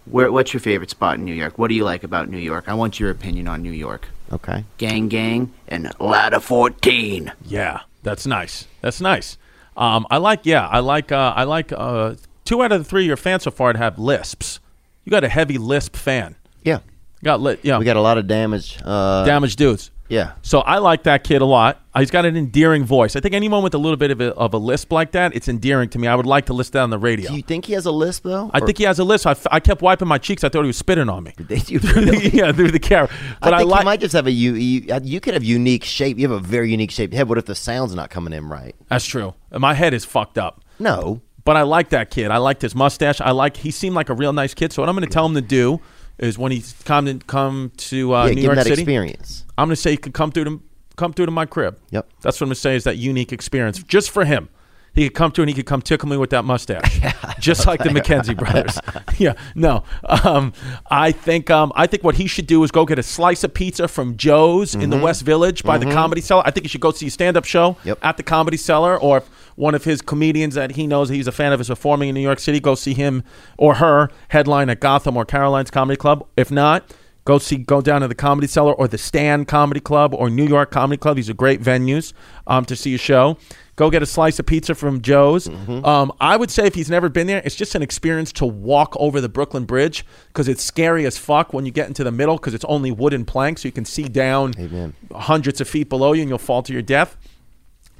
where, 0.03 0.29
what's 0.29 0.53
your 0.53 0.59
favorite 0.59 0.89
spot 0.89 1.15
in 1.15 1.23
New 1.23 1.33
York? 1.33 1.57
What 1.57 1.69
do 1.69 1.73
you 1.73 1.85
like 1.85 2.03
about 2.03 2.27
New 2.27 2.37
York? 2.37 2.65
I 2.67 2.73
want 2.73 2.99
your 2.99 3.09
opinion 3.09 3.47
on 3.47 3.63
New 3.63 3.71
York. 3.71 4.09
Okay. 4.29 4.65
Gang 4.77 5.07
Gang 5.07 5.53
and 5.69 5.89
Ladder 6.01 6.41
14. 6.41 7.31
Yeah, 7.45 7.83
that's 8.03 8.27
nice. 8.27 8.67
That's 8.81 8.99
nice. 8.99 9.37
Um, 9.77 10.05
I 10.11 10.17
like. 10.17 10.41
Yeah, 10.43 10.67
I 10.67 10.79
like. 10.79 11.13
Uh, 11.13 11.31
I 11.33 11.45
like. 11.45 11.71
Uh, 11.71 12.15
two 12.49 12.63
out 12.63 12.71
of 12.71 12.79
the 12.83 12.89
three 12.89 13.03
of 13.03 13.07
your 13.07 13.17
fans 13.17 13.43
so 13.43 13.51
far 13.51 13.75
have 13.77 13.97
lisps. 13.99 14.59
You 15.05 15.11
got 15.11 15.23
a 15.23 15.29
heavy 15.29 15.57
lisp 15.57 15.95
fan. 15.95 16.35
Yeah. 16.63 16.79
Got 17.23 17.41
lit. 17.41 17.59
Yeah, 17.63 17.77
We 17.79 17.85
got 17.85 17.97
a 17.97 18.01
lot 18.01 18.17
of 18.17 18.27
damage. 18.27 18.77
Uh, 18.83 19.25
damaged 19.25 19.57
dudes. 19.57 19.91
Yeah. 20.07 20.31
So 20.41 20.61
I 20.61 20.79
like 20.79 21.03
that 21.03 21.23
kid 21.23 21.41
a 21.43 21.45
lot. 21.45 21.81
Uh, 21.93 21.99
He's 21.99 22.09
got 22.09 22.25
an 22.25 22.35
endearing 22.35 22.83
voice. 22.83 23.15
I 23.15 23.19
think 23.19 23.35
anyone 23.35 23.61
with 23.61 23.75
a 23.75 23.77
little 23.77 23.97
bit 23.97 24.09
of 24.09 24.19
a, 24.21 24.33
of 24.33 24.53
a 24.55 24.57
lisp 24.57 24.91
like 24.91 25.11
that, 25.11 25.35
it's 25.35 25.47
endearing 25.47 25.89
to 25.89 25.99
me. 25.99 26.07
I 26.07 26.15
would 26.15 26.25
like 26.25 26.47
to 26.47 26.53
list 26.53 26.73
that 26.73 26.79
on 26.81 26.89
the 26.89 26.97
radio. 26.97 27.29
Do 27.29 27.35
you 27.35 27.43
think 27.43 27.65
he 27.65 27.73
has 27.73 27.85
a 27.85 27.91
lisp 27.91 28.23
though? 28.23 28.49
I 28.51 28.59
think 28.61 28.79
he 28.79 28.85
has 28.85 28.97
a 28.97 29.03
lisp. 29.03 29.27
I, 29.27 29.31
f- 29.31 29.45
I 29.51 29.59
kept 29.59 29.83
wiping 29.83 30.07
my 30.07 30.17
cheeks. 30.17 30.43
I 30.43 30.49
thought 30.49 30.63
he 30.63 30.67
was 30.67 30.77
spitting 30.77 31.09
on 31.09 31.23
me. 31.23 31.33
Did 31.47 31.69
you 31.69 31.79
really? 31.95 32.29
yeah, 32.29 32.51
through 32.51 32.71
the 32.71 32.79
camera. 32.79 33.09
But 33.41 33.53
I 33.53 33.57
I, 33.57 33.59
think 33.59 33.71
like. 33.71 33.79
he 33.81 33.85
might 33.85 33.99
just 33.99 34.13
have 34.13 34.25
a 34.25 34.31
you, 34.31 34.53
you. 34.55 34.91
uh, 34.93 34.99
You 35.03 35.19
could 35.19 35.35
have 35.35 35.43
unique 35.43 35.83
shape. 35.83 36.17
You 36.17 36.27
have 36.27 36.43
a 36.43 36.43
very 36.43 36.71
unique 36.71 36.91
shaped 36.91 37.13
head. 37.13 37.29
What 37.29 37.37
if 37.37 37.45
the 37.45 37.53
sound's 37.55 37.93
not 37.93 38.09
coming 38.09 38.33
in 38.33 38.49
right? 38.49 38.75
That's 38.87 39.05
true. 39.05 39.35
My 39.51 39.75
head 39.75 39.93
is 39.93 40.05
fucked 40.05 40.39
up. 40.39 40.63
No. 40.79 41.21
But 41.45 41.57
I 41.57 41.61
like 41.63 41.89
that 41.89 42.09
kid. 42.09 42.31
I 42.31 42.37
liked 42.37 42.61
his 42.61 42.75
mustache. 42.75 43.21
I 43.21 43.31
like. 43.31 43.57
He 43.57 43.71
seemed 43.71 43.95
like 43.95 44.09
a 44.09 44.13
real 44.13 44.33
nice 44.33 44.53
kid. 44.53 44.73
So 44.73 44.81
what 44.81 44.89
I'm 44.89 44.95
going 44.95 45.07
to 45.07 45.13
tell 45.13 45.25
him 45.25 45.35
to 45.35 45.41
do 45.41 45.79
is 46.17 46.37
when 46.37 46.51
he 46.51 46.63
come 46.85 47.05
to 47.05 47.17
come 47.25 47.71
to 47.77 48.13
uh, 48.13 48.25
yeah, 48.25 48.33
New 48.33 48.41
York 48.41 48.55
that 48.55 48.65
City, 48.65 48.81
experience. 48.81 49.45
I'm 49.57 49.67
going 49.67 49.75
to 49.75 49.81
say 49.81 49.91
he 49.91 49.97
could 49.97 50.13
come 50.13 50.31
through 50.31 50.45
to 50.45 50.61
come 50.97 51.13
through 51.13 51.27
to 51.27 51.31
my 51.31 51.45
crib. 51.45 51.79
Yep. 51.91 52.09
That's 52.21 52.39
what 52.39 52.45
I'm 52.45 52.49
going 52.49 52.55
to 52.55 52.61
say 52.61 52.75
is 52.75 52.83
that 52.83 52.97
unique 52.97 53.31
experience 53.31 53.81
just 53.83 54.11
for 54.11 54.25
him. 54.25 54.49
He 54.93 55.03
could 55.07 55.13
come 55.13 55.31
to 55.33 55.41
and 55.41 55.49
he 55.49 55.53
could 55.53 55.65
come 55.65 55.81
tickle 55.81 56.09
me 56.09 56.17
with 56.17 56.31
that 56.31 56.43
mustache, 56.45 56.99
just 57.39 57.67
like 57.67 57.81
the 57.83 57.89
McKenzie 57.89 58.35
brothers. 58.37 58.77
yeah, 59.19 59.33
no, 59.55 59.83
um, 60.03 60.51
I 60.89 61.11
think 61.11 61.49
um, 61.49 61.71
I 61.75 61.87
think 61.87 62.03
what 62.03 62.15
he 62.15 62.27
should 62.27 62.47
do 62.47 62.63
is 62.63 62.71
go 62.71 62.85
get 62.85 62.99
a 62.99 63.03
slice 63.03 63.43
of 63.43 63.53
pizza 63.53 63.87
from 63.87 64.17
Joe's 64.17 64.75
in 64.75 64.89
the 64.89 64.97
West 64.97 65.21
Village 65.23 65.63
by 65.63 65.77
the 65.77 65.85
Comedy 65.85 66.21
Cellar. 66.21 66.43
I 66.45 66.51
think 66.51 66.65
he 66.65 66.69
should 66.69 66.81
go 66.81 66.91
see 66.91 67.07
a 67.07 67.11
stand-up 67.11 67.45
show 67.45 67.77
Yep. 67.83 67.99
at 68.01 68.17
the 68.17 68.23
Comedy 68.23 68.57
Cellar, 68.57 68.99
or 68.99 69.17
if 69.17 69.27
one 69.55 69.75
of 69.75 69.83
his 69.83 70.01
comedians 70.01 70.55
that 70.55 70.71
he 70.71 70.87
knows 70.87 71.09
he's 71.09 71.27
a 71.27 71.31
fan 71.31 71.53
of 71.53 71.61
is 71.61 71.67
performing 71.67 72.09
in 72.09 72.15
New 72.15 72.21
York 72.21 72.39
City, 72.39 72.59
go 72.59 72.75
see 72.75 72.93
him 72.93 73.23
or 73.57 73.75
her 73.75 74.09
headline 74.29 74.69
at 74.69 74.79
Gotham 74.79 75.15
or 75.17 75.25
Caroline's 75.25 75.69
Comedy 75.69 75.97
Club. 75.97 76.25
If 76.37 76.49
not, 76.49 76.93
go 77.25 77.37
see 77.37 77.57
go 77.57 77.81
down 77.81 78.01
to 78.01 78.07
the 78.07 78.15
Comedy 78.15 78.47
Cellar 78.47 78.73
or 78.73 78.87
the 78.87 78.97
Stand 78.97 79.47
Comedy 79.47 79.79
Club 79.81 80.13
or 80.13 80.29
New 80.29 80.47
York 80.47 80.71
Comedy 80.71 80.97
Club. 80.97 81.17
These 81.17 81.29
are 81.29 81.33
great 81.33 81.61
venues 81.61 82.13
um, 82.47 82.65
to 82.65 82.75
see 82.75 82.95
a 82.95 82.97
show. 82.97 83.37
Go 83.79 83.89
get 83.89 84.03
a 84.03 84.05
slice 84.05 84.37
of 84.39 84.45
pizza 84.45 84.75
from 84.75 85.01
Joe's. 85.01 85.47
Um, 85.47 86.11
I 86.19 86.35
would 86.35 86.51
say 86.51 86.67
if 86.67 86.75
he's 86.75 86.89
never 86.89 87.07
been 87.07 87.27
there, 87.27 87.41
it's 87.45 87.55
just 87.55 87.75
an 87.75 87.81
experience 87.81 88.33
to 88.33 88.45
walk 88.45 88.93
over 88.99 89.21
the 89.21 89.29
Brooklyn 89.29 89.63
Bridge 89.63 90.05
because 90.27 90.49
it's 90.49 90.61
scary 90.61 91.05
as 91.05 91.17
fuck 91.17 91.53
when 91.53 91.65
you 91.65 91.71
get 91.71 91.87
into 91.87 92.03
the 92.03 92.11
middle 92.11 92.35
because 92.35 92.53
it's 92.53 92.65
only 92.65 92.91
wooden 92.91 93.23
planks, 93.23 93.61
so 93.61 93.69
you 93.69 93.71
can 93.71 93.85
see 93.85 94.03
down 94.03 94.51
Amen. 94.59 94.95
hundreds 95.15 95.61
of 95.61 95.69
feet 95.69 95.87
below 95.87 96.11
you 96.11 96.23
and 96.23 96.29
you'll 96.29 96.37
fall 96.37 96.61
to 96.61 96.73
your 96.73 96.81
death. 96.81 97.15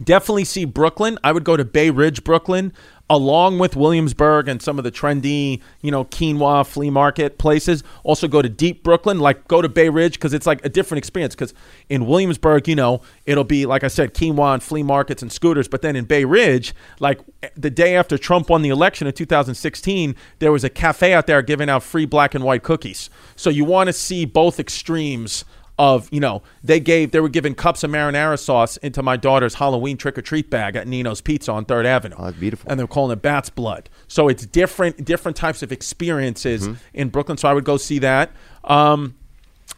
Definitely 0.04 0.44
see 0.44 0.66
Brooklyn. 0.66 1.18
I 1.24 1.32
would 1.32 1.46
go 1.46 1.56
to 1.56 1.64
Bay 1.64 1.92
Ridge, 1.92 2.26
Brooklyn, 2.26 2.74
along 3.10 3.58
with 3.58 3.76
Williamsburg 3.76 4.48
and 4.48 4.62
some 4.62 4.78
of 4.78 4.84
the 4.84 4.92
trendy, 4.92 5.62
you 5.82 5.90
know, 5.90 6.06
quinoa 6.06 6.66
flea 6.66 6.90
market 6.90 7.38
places. 7.40 7.84
Also 8.04 8.28
go 8.28 8.42
to 8.42 8.50
Deep 8.50 8.84
Brooklyn, 8.84 9.20
like 9.20 9.48
go 9.48 9.62
to 9.62 9.70
Bay 9.70 9.90
Ridge 9.90 10.14
because 10.14 10.34
it's 10.34 10.46
like 10.46 10.64
a 10.64 10.70
different 10.70 11.00
experience. 11.00 11.34
Because 11.34 11.54
in 11.90 12.06
Williamsburg, 12.06 12.68
you 12.68 12.76
know, 12.76 13.02
it'll 13.26 13.44
be 13.44 13.66
like 13.66 13.84
I 13.84 13.88
said, 13.88 14.14
quinoa 14.14 14.54
and 14.54 14.64
flea 14.64 14.84
markets 14.84 15.22
and 15.22 15.32
scooters. 15.32 15.68
But 15.68 15.82
then 15.82 15.96
in 15.96 16.06
Bay 16.06 16.24
Ridge, 16.24 16.76
like 17.00 17.20
the 17.56 17.72
day 17.72 17.96
after 17.96 18.18
Trump 18.18 18.50
won 18.50 18.62
the 18.62 18.70
election 18.70 19.08
in 19.08 19.14
2016, 19.14 20.16
there 20.38 20.52
was 20.52 20.64
a 20.64 20.70
cafe 20.70 21.14
out 21.14 21.26
there 21.26 21.42
giving 21.42 21.70
out 21.70 21.82
free 21.82 22.06
black 22.06 22.36
and 22.36 22.44
white 22.44 22.64
cookies. 22.64 23.10
So 23.36 23.50
you 23.50 23.66
want 23.66 23.88
to 23.88 23.94
see 23.94 24.26
both 24.26 24.60
extremes 24.60 25.46
of 25.80 26.08
you 26.12 26.20
know 26.20 26.44
they 26.64 26.80
gave 26.80 27.10
they 27.12 27.20
were 27.22 27.30
giving 27.30 27.56
cups 27.56 27.84
of 27.84 27.90
marinara 27.90 28.38
sauce 28.38 28.78
into 28.78 29.02
my 29.02 29.18
daughter's 29.18 29.56
Halloween 29.56 29.98
trick 29.98 30.18
or 30.18 30.22
treat 30.22 30.50
bag 30.52 30.76
at 30.76 30.88
Nino's 30.88 31.22
Pizza 31.22 31.52
on 31.52 31.66
Third 31.66 31.86
Avenue. 31.88 32.16
Oh, 32.20 32.26
that's 32.26 32.38
beautiful. 32.38 32.70
And 32.70 32.80
they're 32.80 32.86
calling 32.86 33.14
it 33.14 33.22
Bat's 33.22 33.50
Blood. 33.50 33.90
So 34.08 34.28
it's 34.28 34.46
different 34.46 35.04
different 35.06 35.38
types 35.38 35.64
of 35.64 35.72
experiences 35.72 36.68
Mm-hmm. 36.68 36.74
in 36.94 37.10
Brooklyn. 37.10 37.38
So 37.38 37.48
I 37.48 37.54
would 37.54 37.64
go 37.64 37.78
see 37.78 37.98
that. 38.00 38.32
Um, 38.66 39.16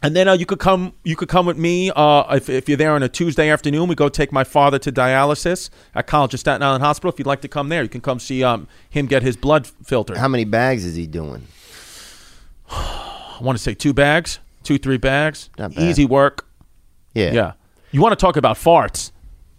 and 0.02 0.16
then 0.16 0.26
uh, 0.26 0.32
you 0.32 0.46
could 0.46 0.58
come. 0.58 0.94
You 1.04 1.14
could 1.14 1.28
come 1.28 1.46
with 1.46 1.56
me 1.56 1.92
uh, 1.94 2.34
if, 2.34 2.48
if 2.50 2.68
you're 2.68 2.76
there 2.78 2.92
on 2.92 3.04
a 3.04 3.08
Tuesday 3.08 3.48
afternoon. 3.50 3.88
We 3.88 3.94
go 3.94 4.08
take 4.08 4.32
my 4.32 4.42
father 4.42 4.80
to 4.80 4.90
dialysis 4.90 5.70
at 5.94 6.08
College 6.08 6.34
of 6.34 6.40
Staten 6.40 6.62
Island 6.62 6.82
Hospital. 6.82 7.12
If 7.12 7.20
you'd 7.20 7.28
like 7.28 7.42
to 7.42 7.48
come 7.48 7.68
there, 7.68 7.84
you 7.84 7.88
can 7.88 8.00
come 8.00 8.18
see 8.18 8.42
um, 8.42 8.66
him 8.90 9.06
get 9.06 9.22
his 9.22 9.36
blood 9.36 9.68
filtered. 9.84 10.16
How 10.16 10.26
many 10.26 10.44
bags 10.44 10.84
is 10.84 10.96
he 10.96 11.06
doing? 11.06 11.46
I 12.70 13.38
want 13.40 13.56
to 13.58 13.62
say 13.62 13.74
two 13.74 13.92
bags, 13.92 14.38
two 14.62 14.78
three 14.78 14.96
bags. 14.98 15.50
Easy 15.76 16.04
work. 16.04 16.46
Yeah. 17.14 17.32
Yeah. 17.32 17.52
You 17.90 18.00
want 18.00 18.12
to 18.12 18.16
talk 18.16 18.36
about 18.36 18.56
farts? 18.56 19.12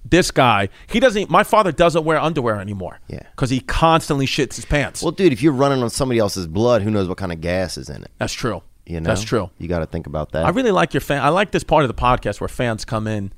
This 0.05 0.31
guy, 0.31 0.69
he 0.87 0.99
doesn't. 0.99 1.29
My 1.29 1.43
father 1.43 1.71
doesn't 1.71 2.03
wear 2.03 2.19
underwear 2.19 2.59
anymore. 2.59 2.99
Yeah. 3.07 3.21
Because 3.31 3.49
he 3.49 3.61
constantly 3.61 4.25
shits 4.25 4.55
his 4.55 4.65
pants. 4.65 5.01
Well, 5.01 5.11
dude, 5.11 5.31
if 5.31 5.41
you're 5.41 5.53
running 5.53 5.81
on 5.81 5.89
somebody 5.89 6.19
else's 6.19 6.45
blood, 6.45 6.81
who 6.81 6.91
knows 6.91 7.07
what 7.07 7.17
kind 7.17 7.31
of 7.31 7.39
gas 7.39 7.77
is 7.77 7.89
in 7.89 8.03
it? 8.03 8.11
that's 8.17 8.33
true. 8.33 8.61
You 8.85 8.99
know, 8.99 9.07
That's 9.07 9.23
true. 9.23 9.49
You 9.59 9.69
got 9.69 9.79
to 9.79 9.85
think 9.85 10.07
about 10.07 10.33
that. 10.33 10.45
I 10.45 10.49
really 10.49 10.71
like 10.71 10.93
your 10.93 10.99
fan. 10.99 11.21
I 11.21 11.29
like 11.29 11.51
this 11.51 11.63
part 11.63 11.85
of 11.85 11.87
the 11.87 11.93
podcast 11.93 12.41
where 12.41 12.49
fans 12.49 12.83
come 12.83 13.07
in. 13.07 13.31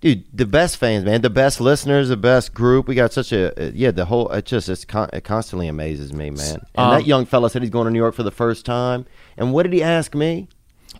dude 0.00 0.24
the 0.32 0.46
best 0.46 0.78
fans 0.78 1.04
man 1.04 1.20
the 1.20 1.28
best 1.28 1.60
listeners 1.60 2.08
the 2.08 2.16
best 2.16 2.54
group 2.54 2.86
we 2.88 2.94
got 2.94 3.12
such 3.12 3.30
a 3.32 3.42
uh, 3.62 3.70
yeah 3.74 3.90
the 3.90 4.04
whole 4.06 4.28
it 4.30 4.44
just 4.46 4.68
it's 4.70 4.84
con- 4.86 5.08
it 5.12 5.22
constantly 5.24 5.68
amazes 5.68 6.12
me 6.14 6.30
man 6.30 6.54
and 6.54 6.62
Um, 6.76 6.90
that 6.98 7.06
young 7.06 7.24
fella 7.26 7.48
said 7.50 7.62
he's 7.62 7.70
going 7.70 7.84
to 7.86 7.90
new 7.90 7.98
york 7.98 8.14
for 8.14 8.22
the 8.22 8.30
first 8.30 8.64
time 8.66 9.04
and 9.38 9.52
what 9.54 9.62
did 9.64 9.72
he 9.72 9.82
ask 9.82 10.14
me 10.14 10.48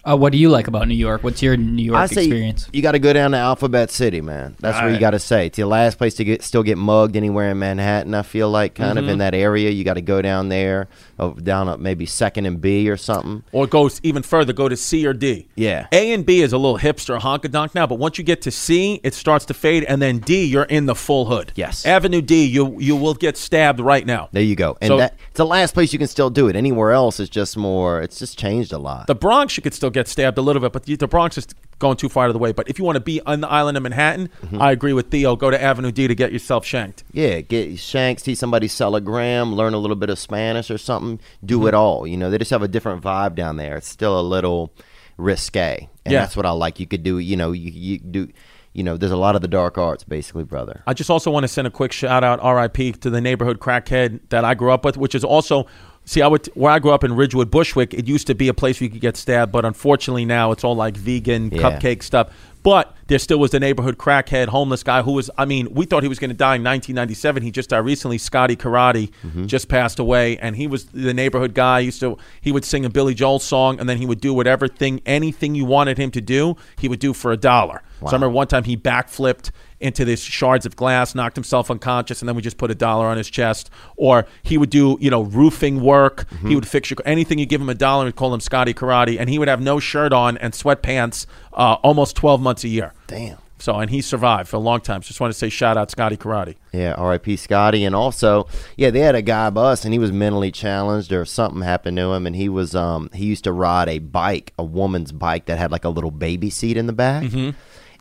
Uh, 0.08 0.16
what 0.16 0.30
do 0.30 0.38
you 0.38 0.48
like 0.48 0.68
about 0.68 0.86
New 0.86 0.94
York? 0.94 1.24
What's 1.24 1.42
your 1.42 1.56
New 1.56 1.82
York 1.82 1.98
I 1.98 2.06
say 2.06 2.22
experience? 2.24 2.68
you 2.72 2.80
got 2.80 2.92
to 2.92 2.98
go 3.00 3.12
down 3.12 3.32
to 3.32 3.38
Alphabet 3.38 3.90
City, 3.90 4.20
man. 4.20 4.54
That's 4.60 4.78
where 4.78 4.88
you 4.88 4.94
Right. 4.94 5.00
got 5.00 5.10
to 5.10 5.18
say. 5.18 5.46
It's 5.46 5.56
the 5.56 5.66
last 5.66 5.98
place 5.98 6.14
to 6.14 6.24
get 6.24 6.42
still 6.44 6.62
get 6.62 6.78
mugged 6.78 7.16
anywhere 7.16 7.50
in 7.50 7.58
Manhattan. 7.58 8.14
I 8.14 8.22
feel 8.22 8.48
like 8.48 8.74
kind 8.74 8.98
Mm-hmm. 8.98 9.06
of 9.06 9.08
in 9.12 9.18
that 9.18 9.34
area. 9.34 9.70
You 9.70 9.82
got 9.82 9.94
to 9.94 10.00
go 10.02 10.22
down 10.22 10.48
there, 10.48 10.86
oh, 11.18 11.30
down 11.32 11.68
at 11.68 11.80
maybe 11.80 12.06
Second 12.06 12.46
and 12.46 12.60
B 12.60 12.88
or 12.88 12.96
something. 12.96 13.42
Or 13.50 13.66
go 13.66 13.90
even 14.04 14.22
further, 14.22 14.52
go 14.52 14.68
to 14.68 14.76
C 14.76 15.04
or 15.06 15.12
D. 15.12 15.48
Yeah. 15.56 15.86
A 15.90 16.12
and 16.12 16.24
B 16.24 16.40
is 16.40 16.52
a 16.52 16.58
little 16.58 16.78
hipster 16.78 17.18
honkadonk 17.18 17.74
now, 17.74 17.86
but 17.88 17.98
once 17.98 18.16
you 18.16 18.22
get 18.22 18.42
to 18.42 18.50
C, 18.52 19.00
it 19.02 19.12
starts 19.12 19.44
to 19.46 19.54
fade, 19.54 19.82
and 19.84 20.00
then 20.00 20.18
D, 20.18 20.44
you're 20.44 20.62
in 20.64 20.86
the 20.86 20.94
full 20.94 21.24
hood. 21.24 21.52
Yes. 21.56 21.84
Avenue 21.84 22.20
D, 22.22 22.44
you 22.44 22.76
you 22.78 22.94
will 22.94 23.14
get 23.14 23.36
stabbed 23.36 23.80
right 23.80 24.06
now. 24.06 24.28
There 24.30 24.42
you 24.42 24.54
go. 24.54 24.76
And 24.80 24.88
So- 24.88 24.98
that 24.98 25.14
it's 25.30 25.38
the 25.38 25.46
last 25.46 25.74
place 25.74 25.92
you 25.92 25.98
can 25.98 26.06
still 26.08 26.30
do 26.30 26.46
it. 26.46 26.54
Anywhere 26.54 26.92
else 26.92 27.18
is 27.18 27.28
just 27.28 27.56
more. 27.56 28.00
It's 28.00 28.20
just 28.20 28.38
changed 28.38 28.72
a 28.72 28.78
lot. 28.78 29.08
The 29.08 29.14
Bronx, 29.16 29.56
you 29.56 29.62
could 29.64 29.74
still 29.74 29.90
get 29.96 30.08
stabbed 30.08 30.38
a 30.38 30.42
little 30.42 30.60
bit, 30.62 30.72
but 30.72 30.84
the, 30.84 30.94
the 30.96 31.08
Bronx 31.08 31.36
is 31.38 31.46
going 31.78 31.96
too 31.96 32.08
far 32.08 32.24
out 32.24 32.28
of 32.28 32.32
the 32.34 32.38
way. 32.38 32.52
But 32.52 32.68
if 32.70 32.78
you 32.78 32.84
want 32.84 32.96
to 32.96 33.00
be 33.00 33.20
on 33.26 33.40
the 33.40 33.48
island 33.48 33.76
of 33.76 33.82
Manhattan, 33.82 34.30
I 34.58 34.72
agree 34.72 34.92
with 34.92 35.10
Theo. 35.10 35.36
Go 35.36 35.50
to 35.50 35.60
Avenue 35.62 35.90
D 35.92 36.06
to 36.08 36.14
get 36.14 36.32
yourself 36.32 36.64
shanked. 36.64 37.04
Yeah, 37.12 37.40
get 37.40 37.78
shanks, 37.78 38.22
see 38.22 38.34
somebody 38.34 38.68
sell 38.68 38.94
a 38.96 39.00
gram, 39.00 39.54
learn 39.54 39.74
a 39.74 39.78
little 39.78 39.96
bit 39.96 40.08
of 40.10 40.18
Spanish 40.18 40.70
or 40.70 40.78
something. 40.78 41.20
Do 41.44 41.58
Mm-hmm. 41.58 41.68
it 41.68 41.74
all. 41.74 42.06
You 42.06 42.16
know, 42.16 42.30
they 42.30 42.38
just 42.38 42.50
have 42.50 42.62
a 42.62 42.68
different 42.68 43.02
vibe 43.02 43.34
down 43.34 43.56
there. 43.56 43.76
It's 43.76 43.88
still 43.88 44.18
a 44.18 44.22
little 44.22 44.72
risque, 45.16 45.88
and 46.04 46.12
Yeah. 46.12 46.20
that's 46.20 46.36
what 46.36 46.46
I 46.46 46.50
like. 46.50 46.78
You 46.80 46.86
could 46.86 47.02
do. 47.02 47.18
You 47.18 47.36
know, 47.36 47.52
you 47.52 47.70
you 47.72 47.98
do. 47.98 48.28
You 48.72 48.82
know, 48.82 48.98
there's 48.98 49.12
a 49.12 49.16
lot 49.16 49.34
of 49.34 49.40
the 49.40 49.48
dark 49.48 49.78
arts, 49.78 50.04
basically, 50.04 50.44
brother. 50.44 50.82
I 50.86 50.92
just 50.92 51.08
also 51.08 51.30
want 51.30 51.44
to 51.44 51.48
send 51.48 51.66
a 51.66 51.70
quick 51.70 51.92
shout 51.92 52.22
out, 52.22 52.40
R.I.P. 52.42 52.92
to 52.92 53.08
the 53.08 53.22
neighborhood 53.22 53.58
crackhead 53.58 54.20
that 54.28 54.44
I 54.44 54.52
grew 54.54 54.70
up 54.70 54.84
with, 54.84 54.96
which 54.98 55.14
is 55.14 55.24
also. 55.24 55.66
See, 56.08 56.22
I 56.22 56.28
would 56.28 56.46
where 56.54 56.72
I 56.72 56.78
grew 56.78 56.92
up 56.92 57.02
in 57.02 57.14
Ridgewood, 57.14 57.50
Bushwick. 57.50 57.92
It 57.92 58.06
used 58.06 58.28
to 58.28 58.34
be 58.34 58.46
a 58.46 58.54
place 58.54 58.80
where 58.80 58.86
you 58.86 58.90
could 58.90 59.00
get 59.00 59.16
stabbed, 59.16 59.50
but 59.50 59.64
unfortunately 59.64 60.24
now 60.24 60.52
it's 60.52 60.62
all 60.62 60.76
like 60.76 60.96
vegan 60.96 61.50
Yeah. 61.50 61.62
cupcake 61.62 62.02
stuff. 62.02 62.30
But 62.62 62.96
there 63.06 63.18
still 63.20 63.38
was 63.38 63.52
the 63.52 63.60
neighborhood 63.60 63.96
crackhead, 63.96 64.48
homeless 64.48 64.82
guy 64.82 65.02
who 65.02 65.12
was. 65.12 65.30
I 65.38 65.44
mean, 65.44 65.72
we 65.72 65.84
thought 65.84 66.02
he 66.02 66.08
was 66.08 66.18
going 66.18 66.30
to 66.30 66.36
die 66.36 66.56
in 66.56 66.64
1997. 66.64 67.42
He 67.44 67.52
just 67.52 67.70
died 67.70 67.78
recently. 67.78 68.18
Scotty 68.18 68.56
Karate 68.56 69.10
mm-hmm. 69.24 69.46
just 69.46 69.68
passed 69.68 70.00
away, 70.00 70.36
and 70.38 70.56
he 70.56 70.66
was 70.66 70.86
the 70.86 71.14
neighborhood 71.14 71.54
guy. 71.54 71.80
He 71.80 71.86
used 71.86 72.00
to 72.00 72.18
he 72.40 72.50
would 72.50 72.64
sing 72.64 72.84
a 72.84 72.90
Billy 72.90 73.14
Joel 73.14 73.38
song, 73.38 73.78
and 73.78 73.88
then 73.88 73.98
he 73.98 74.06
would 74.06 74.20
do 74.20 74.34
whatever 74.34 74.66
thing, 74.66 75.00
anything 75.06 75.54
you 75.54 75.64
wanted 75.64 75.96
him 75.96 76.10
to 76.12 76.20
do, 76.20 76.56
he 76.76 76.88
would 76.88 76.98
do 76.98 77.12
for 77.12 77.30
a 77.30 77.36
dollar. 77.36 77.82
So 78.00 78.08
I 78.08 78.12
remember 78.12 78.30
one 78.30 78.48
time 78.48 78.64
he 78.64 78.76
backflipped 78.76 79.50
into 79.80 80.04
this 80.04 80.20
shards 80.20 80.66
of 80.66 80.76
glass, 80.76 81.14
knocked 81.14 81.36
himself 81.36 81.70
unconscious, 81.70 82.22
and 82.22 82.28
then 82.28 82.36
we 82.36 82.42
just 82.42 82.58
put 82.58 82.70
a 82.70 82.74
dollar 82.74 83.06
on 83.06 83.16
his 83.16 83.28
chest. 83.28 83.70
Or 83.96 84.26
he 84.42 84.58
would 84.58 84.70
do, 84.70 84.96
you 85.00 85.10
know, 85.10 85.22
roofing 85.22 85.80
work. 85.80 86.26
He 86.46 86.54
would 86.54 86.66
fix 86.66 86.90
your 86.90 86.98
anything 87.04 87.38
you 87.38 87.46
give 87.46 87.60
him 87.60 87.68
a 87.68 87.74
dollar. 87.74 88.04
We'd 88.06 88.16
call 88.16 88.32
him 88.32 88.40
Scotty 88.40 88.74
Karate, 88.74 89.18
and 89.18 89.28
he 89.28 89.38
would 89.38 89.48
have 89.48 89.60
no 89.60 89.78
shirt 89.80 90.12
on 90.12 90.36
and 90.38 90.52
sweatpants 90.52 91.26
uh, 91.52 91.74
almost 91.82 92.16
twelve 92.16 92.40
months 92.40 92.64
a 92.64 92.68
year. 92.68 92.92
Damn. 93.06 93.38
So 93.58 93.74
and 93.76 93.90
he 93.90 94.02
survived 94.02 94.48
for 94.48 94.56
a 94.56 94.60
long 94.60 94.80
time. 94.80 95.02
So 95.02 95.08
just 95.08 95.20
want 95.20 95.32
to 95.32 95.38
say 95.38 95.48
shout 95.48 95.76
out 95.76 95.90
Scotty 95.90 96.16
Karate. 96.16 96.56
Yeah, 96.72 96.92
R.I.P. 96.92 97.36
Scotty, 97.36 97.84
and 97.84 97.94
also, 97.94 98.48
yeah, 98.76 98.90
they 98.90 99.00
had 99.00 99.14
a 99.14 99.22
guy 99.22 99.48
bus, 99.48 99.84
and 99.84 99.94
he 99.94 99.98
was 99.98 100.12
mentally 100.12 100.52
challenged, 100.52 101.10
or 101.10 101.24
something 101.24 101.62
happened 101.62 101.96
to 101.96 102.12
him, 102.12 102.26
and 102.26 102.36
he 102.36 102.50
was, 102.50 102.74
um, 102.74 103.08
he 103.14 103.24
used 103.24 103.44
to 103.44 103.52
ride 103.52 103.88
a 103.88 103.98
bike, 103.98 104.52
a 104.58 104.62
woman's 104.64 105.10
bike 105.10 105.46
that 105.46 105.56
had 105.56 105.72
like 105.72 105.84
a 105.84 105.88
little 105.88 106.10
baby 106.10 106.50
seat 106.50 106.76
in 106.76 106.86
the 106.86 106.92
back, 106.92 107.24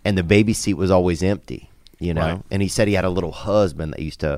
and 0.06 0.18
the 0.18 0.23
baby 0.23 0.53
seat 0.53 0.76
was 0.76 0.90
always 0.91 1.22
empty, 1.23 1.69
you 1.99 2.14
know. 2.14 2.22
Right. 2.22 2.41
And 2.52 2.61
he 2.61 2.68
said 2.68 2.88
he 2.88 2.94
had 2.94 3.03
a 3.06 3.10
little 3.10 3.32
husband 3.32 3.94
that 3.94 3.99
used 3.99 4.19
to, 4.22 4.38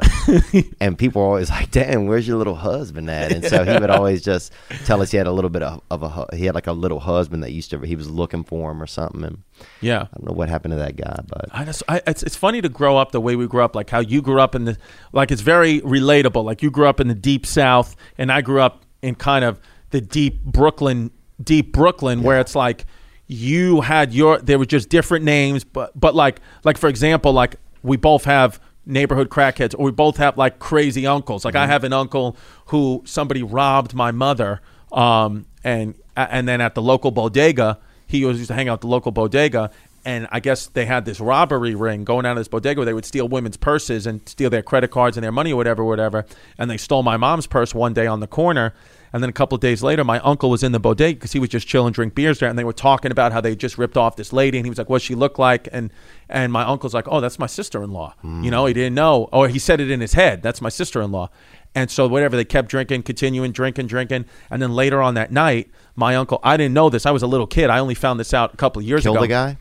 and 0.79 0.97
people 0.97 1.21
were 1.21 1.27
always 1.27 1.49
like, 1.49 1.69
"Damn, 1.71 2.07
where's 2.07 2.27
your 2.27 2.37
little 2.37 2.55
husband 2.55 3.09
at?" 3.09 3.31
And 3.31 3.43
so 3.45 3.63
he 3.63 3.77
would 3.77 3.89
always 3.89 4.23
just 4.23 4.53
tell 4.85 5.01
us 5.01 5.11
he 5.11 5.17
had 5.17 5.27
a 5.27 5.31
little 5.31 5.49
bit 5.49 5.61
of, 5.61 5.81
of 5.91 6.03
a, 6.03 6.35
he 6.35 6.45
had 6.45 6.55
like 6.55 6.67
a 6.67 6.71
little 6.71 6.99
husband 7.01 7.43
that 7.43 7.51
used 7.51 7.69
to, 7.71 7.79
he 7.79 7.95
was 7.95 8.09
looking 8.09 8.43
for 8.43 8.71
him 8.71 8.81
or 8.81 8.87
something, 8.87 9.23
and 9.23 9.43
Yeah. 9.81 10.03
I 10.03 10.17
don't 10.17 10.25
know 10.27 10.33
what 10.33 10.49
happened 10.49 10.71
to 10.71 10.77
that 10.77 10.95
guy, 10.95 11.19
but 11.27 11.45
I 11.51 11.65
just, 11.65 11.83
I, 11.87 12.01
it's, 12.07 12.23
it's 12.23 12.35
funny 12.35 12.61
to 12.61 12.69
grow 12.69 12.97
up 12.97 13.11
the 13.11 13.21
way 13.21 13.35
we 13.35 13.45
grew 13.47 13.63
up, 13.63 13.75
like 13.75 13.89
how 13.89 13.99
you 13.99 14.21
grew 14.21 14.39
up 14.39 14.55
in 14.55 14.65
the, 14.65 14.77
like 15.11 15.31
it's 15.31 15.41
very 15.41 15.81
relatable. 15.81 16.43
Like 16.43 16.63
you 16.63 16.71
grew 16.71 16.87
up 16.87 16.99
in 16.99 17.07
the 17.09 17.15
deep 17.15 17.45
South, 17.45 17.95
and 18.17 18.31
I 18.31 18.41
grew 18.41 18.61
up 18.61 18.83
in 19.01 19.15
kind 19.15 19.43
of 19.43 19.59
the 19.89 20.01
deep 20.01 20.43
Brooklyn, 20.43 21.11
deep 21.43 21.71
Brooklyn, 21.73 22.23
where 22.23 22.39
it's 22.39 22.55
like 22.55 22.85
you 23.27 23.81
had 23.81 24.13
your, 24.13 24.39
there 24.39 24.57
were 24.57 24.65
just 24.65 24.89
different 24.89 25.25
names, 25.25 25.63
but 25.63 25.97
but 25.99 26.15
like 26.15 26.39
like 26.63 26.77
for 26.77 26.87
example, 26.87 27.33
like 27.33 27.57
we 27.83 27.97
both 27.97 28.25
have 28.25 28.59
neighborhood 28.85 29.29
crackheads, 29.29 29.75
or 29.77 29.85
we 29.85 29.91
both 29.91 30.17
have 30.17 30.37
like 30.37 30.59
crazy 30.59 31.05
uncles. 31.05 31.45
Like 31.45 31.55
I 31.55 31.67
have 31.67 31.83
an 31.83 31.93
uncle 31.93 32.37
who 32.67 33.03
somebody 33.05 33.43
robbed 33.43 33.93
my 33.93 34.11
mother, 34.11 34.61
um, 34.91 35.45
and 35.63 35.93
and 36.15 36.47
then 36.47 36.61
at 36.61 36.73
the 36.73 36.81
local 36.81 37.11
bodega, 37.11 37.79
he 38.07 38.23
was 38.25 38.37
used 38.37 38.47
to 38.47 38.53
hang 38.53 38.69
out 38.69 38.75
at 38.75 38.81
the 38.81 38.87
local 38.87 39.11
bodega. 39.11 39.71
And 40.05 40.25
I 40.31 40.39
guess 40.39 40.67
they 40.67 40.85
had 40.85 41.03
this 41.03 41.19
robbery 41.19 41.75
ring 41.75 42.05
going 42.05 42.25
out 42.25 42.31
of 42.31 42.37
this 42.37 42.47
bodega 42.47 42.79
where 42.79 42.85
they 42.85 42.93
would 42.93 43.03
steal 43.03 43.27
women's 43.27 43.57
purses 43.57 44.07
and 44.07 44.27
steal 44.27 44.49
their 44.49 44.61
credit 44.61 44.89
cards 44.89 45.17
and 45.17 45.23
their 45.23 45.33
money 45.33 45.51
or 45.51 45.57
whatever, 45.57 45.83
whatever. 45.83 46.25
And 46.57 46.71
they 46.71 46.77
stole 46.77 47.03
my 47.03 47.17
mom's 47.17 47.45
purse 47.45 47.75
one 47.75 47.93
day 47.93 48.07
on 48.07 48.21
the 48.21 48.27
corner. 48.27 48.73
And 49.13 49.23
then 49.23 49.29
a 49.29 49.33
couple 49.33 49.55
of 49.55 49.61
days 49.61 49.81
later, 49.83 50.03
my 50.03 50.19
uncle 50.19 50.49
was 50.49 50.63
in 50.63 50.71
the 50.71 50.79
bodega 50.79 51.15
because 51.15 51.31
he 51.31 51.39
was 51.39 51.49
just 51.49 51.67
chilling, 51.67 51.93
drink 51.93 52.13
beers 52.13 52.39
there, 52.39 52.49
and 52.49 52.59
they 52.59 52.63
were 52.63 52.73
talking 52.73 53.11
about 53.11 53.31
how 53.31 53.41
they 53.41 53.55
just 53.55 53.77
ripped 53.77 53.97
off 53.97 54.15
this 54.15 54.33
lady, 54.33 54.57
and 54.57 54.65
he 54.65 54.69
was 54.69 54.77
like, 54.77 54.89
"What 54.89 55.01
she 55.01 55.15
look 55.15 55.39
like?" 55.39 55.67
And 55.71 55.91
and 56.29 56.51
my 56.51 56.63
uncle's 56.63 56.93
like, 56.93 57.07
"Oh, 57.07 57.21
that's 57.21 57.39
my 57.39 57.47
sister-in-law." 57.47 58.15
Hmm. 58.21 58.43
You 58.43 58.51
know, 58.51 58.65
he 58.65 58.73
didn't 58.73 58.95
know, 58.95 59.29
or 59.31 59.47
he 59.47 59.59
said 59.59 59.79
it 59.79 59.89
in 59.89 60.01
his 60.01 60.13
head, 60.13 60.43
"That's 60.43 60.61
my 60.61 60.69
sister-in-law." 60.69 61.29
And 61.75 61.91
so 61.91 62.07
whatever, 62.07 62.35
they 62.35 62.45
kept 62.45 62.69
drinking, 62.69 63.03
continuing 63.03 63.51
drinking, 63.51 63.87
drinking, 63.87 64.25
and 64.49 64.61
then 64.61 64.73
later 64.73 65.01
on 65.01 65.13
that 65.13 65.31
night, 65.31 65.69
my 65.95 66.15
uncle, 66.15 66.39
I 66.43 66.57
didn't 66.57 66.73
know 66.73 66.89
this, 66.89 67.05
I 67.05 67.11
was 67.11 67.21
a 67.21 67.27
little 67.27 67.45
kid, 67.45 67.69
I 67.69 67.79
only 67.79 67.93
found 67.93 68.19
this 68.19 68.33
out 68.33 68.53
a 68.53 68.57
couple 68.57 68.79
of 68.79 68.87
years 68.87 69.03
killed 69.03 69.17
ago. 69.17 69.21
the 69.21 69.27
guy. 69.27 69.57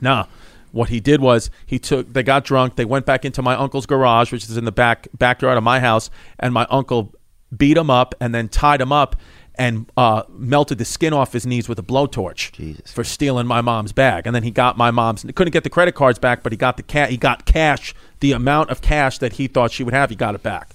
Nah. 0.00 0.26
What 0.70 0.90
he 0.90 1.00
did 1.00 1.20
was 1.20 1.50
he 1.66 1.78
took 1.78 2.12
they 2.12 2.22
got 2.22 2.44
drunk, 2.44 2.76
they 2.76 2.84
went 2.84 3.06
back 3.06 3.24
into 3.24 3.42
my 3.42 3.54
uncle's 3.54 3.86
garage, 3.86 4.32
which 4.32 4.44
is 4.44 4.56
in 4.56 4.64
the 4.64 4.72
back 4.72 5.08
backyard 5.16 5.56
of 5.56 5.64
my 5.64 5.80
house, 5.80 6.10
and 6.38 6.52
my 6.52 6.66
uncle 6.70 7.12
beat 7.56 7.76
him 7.76 7.90
up 7.90 8.14
and 8.20 8.34
then 8.34 8.48
tied 8.48 8.80
him 8.80 8.92
up 8.92 9.16
and 9.58 9.90
uh, 9.96 10.22
melted 10.28 10.78
the 10.78 10.84
skin 10.84 11.12
off 11.12 11.32
his 11.32 11.44
knees 11.44 11.68
with 11.68 11.78
a 11.78 11.82
blowtorch 11.82 12.52
Jesus. 12.52 12.92
for 12.92 13.02
stealing 13.02 13.46
my 13.46 13.60
mom's 13.60 13.92
bag. 13.92 14.26
And 14.26 14.34
then 14.34 14.44
he 14.44 14.52
got 14.52 14.76
my 14.78 14.90
mom's 14.90 15.22
he 15.22 15.32
couldn't 15.32 15.52
get 15.52 15.64
the 15.64 15.70
credit 15.70 15.94
cards 15.94 16.18
back, 16.18 16.42
but 16.42 16.52
he 16.52 16.56
got 16.56 16.76
the 16.76 16.82
cat 16.82 17.10
he 17.10 17.16
got 17.16 17.44
cash, 17.44 17.94
the 18.20 18.32
amount 18.32 18.70
of 18.70 18.80
cash 18.80 19.18
that 19.18 19.34
he 19.34 19.48
thought 19.48 19.72
she 19.72 19.82
would 19.82 19.94
have, 19.94 20.10
he 20.10 20.16
got 20.16 20.34
it 20.34 20.42
back. 20.42 20.70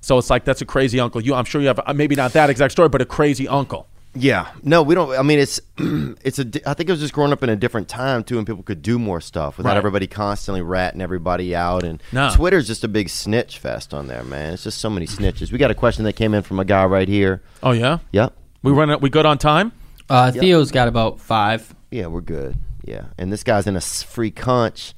So 0.00 0.18
it's 0.18 0.30
like 0.30 0.44
that's 0.44 0.62
a 0.62 0.66
crazy 0.66 1.00
uncle. 1.00 1.20
You 1.20 1.34
I'm 1.34 1.44
sure 1.44 1.60
you 1.60 1.66
have 1.66 1.80
uh, 1.84 1.92
maybe 1.94 2.14
not 2.14 2.32
that 2.32 2.48
exact 2.48 2.72
story, 2.72 2.88
but 2.88 3.00
a 3.02 3.06
crazy 3.06 3.48
uncle. 3.48 3.88
Yeah, 4.14 4.50
no, 4.62 4.82
we 4.82 4.94
don't. 4.94 5.18
I 5.18 5.22
mean, 5.22 5.38
it's 5.38 5.58
it's 5.78 6.38
a. 6.38 6.44
I 6.68 6.74
think 6.74 6.90
it 6.90 6.92
was 6.92 7.00
just 7.00 7.14
growing 7.14 7.32
up 7.32 7.42
in 7.42 7.48
a 7.48 7.56
different 7.56 7.88
time 7.88 8.22
too, 8.24 8.36
and 8.36 8.46
people 8.46 8.62
could 8.62 8.82
do 8.82 8.98
more 8.98 9.22
stuff 9.22 9.56
without 9.56 9.70
Right. 9.70 9.76
everybody 9.78 10.06
constantly 10.06 10.60
ratting 10.60 11.00
everybody 11.00 11.54
out. 11.56 11.82
And 11.82 12.02
No. 12.12 12.30
Twitter's 12.34 12.66
just 12.66 12.84
a 12.84 12.88
big 12.88 13.08
snitch 13.08 13.58
fest 13.58 13.94
on 13.94 14.08
there, 14.08 14.22
man. 14.22 14.52
It's 14.52 14.64
just 14.64 14.78
so 14.82 14.90
many 14.90 15.06
snitches. 15.06 15.50
We 15.50 15.56
got 15.56 15.70
a 15.70 15.74
question 15.74 16.04
that 16.04 16.12
came 16.12 16.34
in 16.34 16.42
from 16.42 16.60
a 16.60 16.64
guy 16.66 16.84
right 16.84 17.08
here. 17.08 17.42
Oh 17.62 17.70
yeah? 17.72 17.98
Yep. 18.12 18.34
We 18.62 18.70
run 18.72 18.90
it 18.90 19.00
we 19.00 19.08
good 19.08 19.24
on 19.24 19.38
time? 19.38 19.72
Uh, 20.10 20.30
Theo's 20.30 20.70
got 20.70 20.88
about 20.88 21.18
five. 21.18 21.74
Yeah, 21.90 22.08
we're 22.08 22.20
good. 22.20 22.56
Yeah, 22.84 23.06
and 23.16 23.32
this 23.32 23.42
guy's 23.42 23.66
in 23.66 23.76
a 23.76 23.80
free 23.80 24.30
conch. 24.30 24.92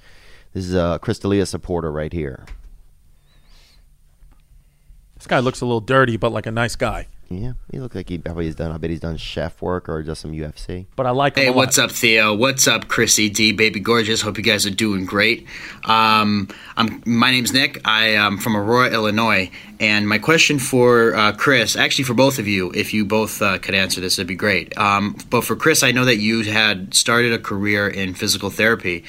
This 0.55 0.65
is 0.65 0.75
a 0.75 0.99
Crystalia 1.01 1.47
supporter 1.47 1.93
right 1.93 2.13
here. 2.13 2.47
This 5.17 5.27
guy 5.29 5.39
looks 5.39 5.61
a 5.61 5.67
little 5.67 5.81
dirty, 5.81 6.17
but 6.17 6.33
like 6.33 6.47
a 6.47 6.51
nice 6.51 6.75
guy. 6.77 7.07
Yeah, 7.31 7.53
he 7.73 7.81
looks 7.81 7.95
like 7.97 8.09
he 8.09 8.19
probably 8.19 8.45
he's 8.45 8.55
done. 8.55 8.71
I 8.71 8.77
bet 8.77 8.91
he's 8.91 9.01
done 9.01 9.17
chef 9.17 9.61
work 9.63 9.89
or 9.89 10.03
just 10.03 10.21
some 10.21 10.33
UFC. 10.33 10.87
But 10.95 11.07
I 11.07 11.11
like 11.11 11.37
him 11.37 11.43
Hey, 11.43 11.49
a 11.49 11.51
lot. 11.53 11.57
what's 11.57 11.79
up, 11.79 11.91
Theo? 11.91 12.35
What's 12.35 12.69
up, 12.69 12.87
Chrissy 12.89 13.29
D, 13.31 13.53
baby 13.53 13.81
gorgeous? 13.81 14.21
Hope 14.21 14.37
you 14.37 14.45
guys 14.45 14.67
are 14.67 14.71
doing 14.71 15.05
great. 15.07 15.47
Um, 15.85 16.49
I'm 16.77 17.03
my 17.07 17.31
name's 17.31 17.53
Nick. 17.53 17.81
I 17.87 18.09
am 18.11 18.39
from 18.39 18.57
Aurora, 18.57 18.91
Illinois, 18.93 19.51
and 19.81 20.09
my 20.09 20.19
question 20.19 20.59
for 20.59 21.15
uh, 21.15 21.33
Chris, 21.33 21.77
actually 21.77 22.05
for 22.05 22.15
both 22.15 22.39
of 22.39 22.47
you, 22.47 22.71
if 22.75 22.93
you 22.95 23.05
both 23.05 23.41
uh, 23.43 23.59
could 23.59 23.75
answer 23.75 24.01
this, 24.01 24.19
it'd 24.19 24.27
be 24.29 24.35
great. 24.35 24.77
Um, 24.79 25.17
but 25.31 25.43
for 25.45 25.57
Chris, 25.57 25.83
I 25.83 25.93
know 25.93 26.05
that 26.05 26.17
you 26.17 26.43
had 26.45 26.95
started 26.95 27.33
a 27.33 27.39
career 27.39 27.89
in 27.89 28.15
physical 28.15 28.51
therapy, 28.51 29.05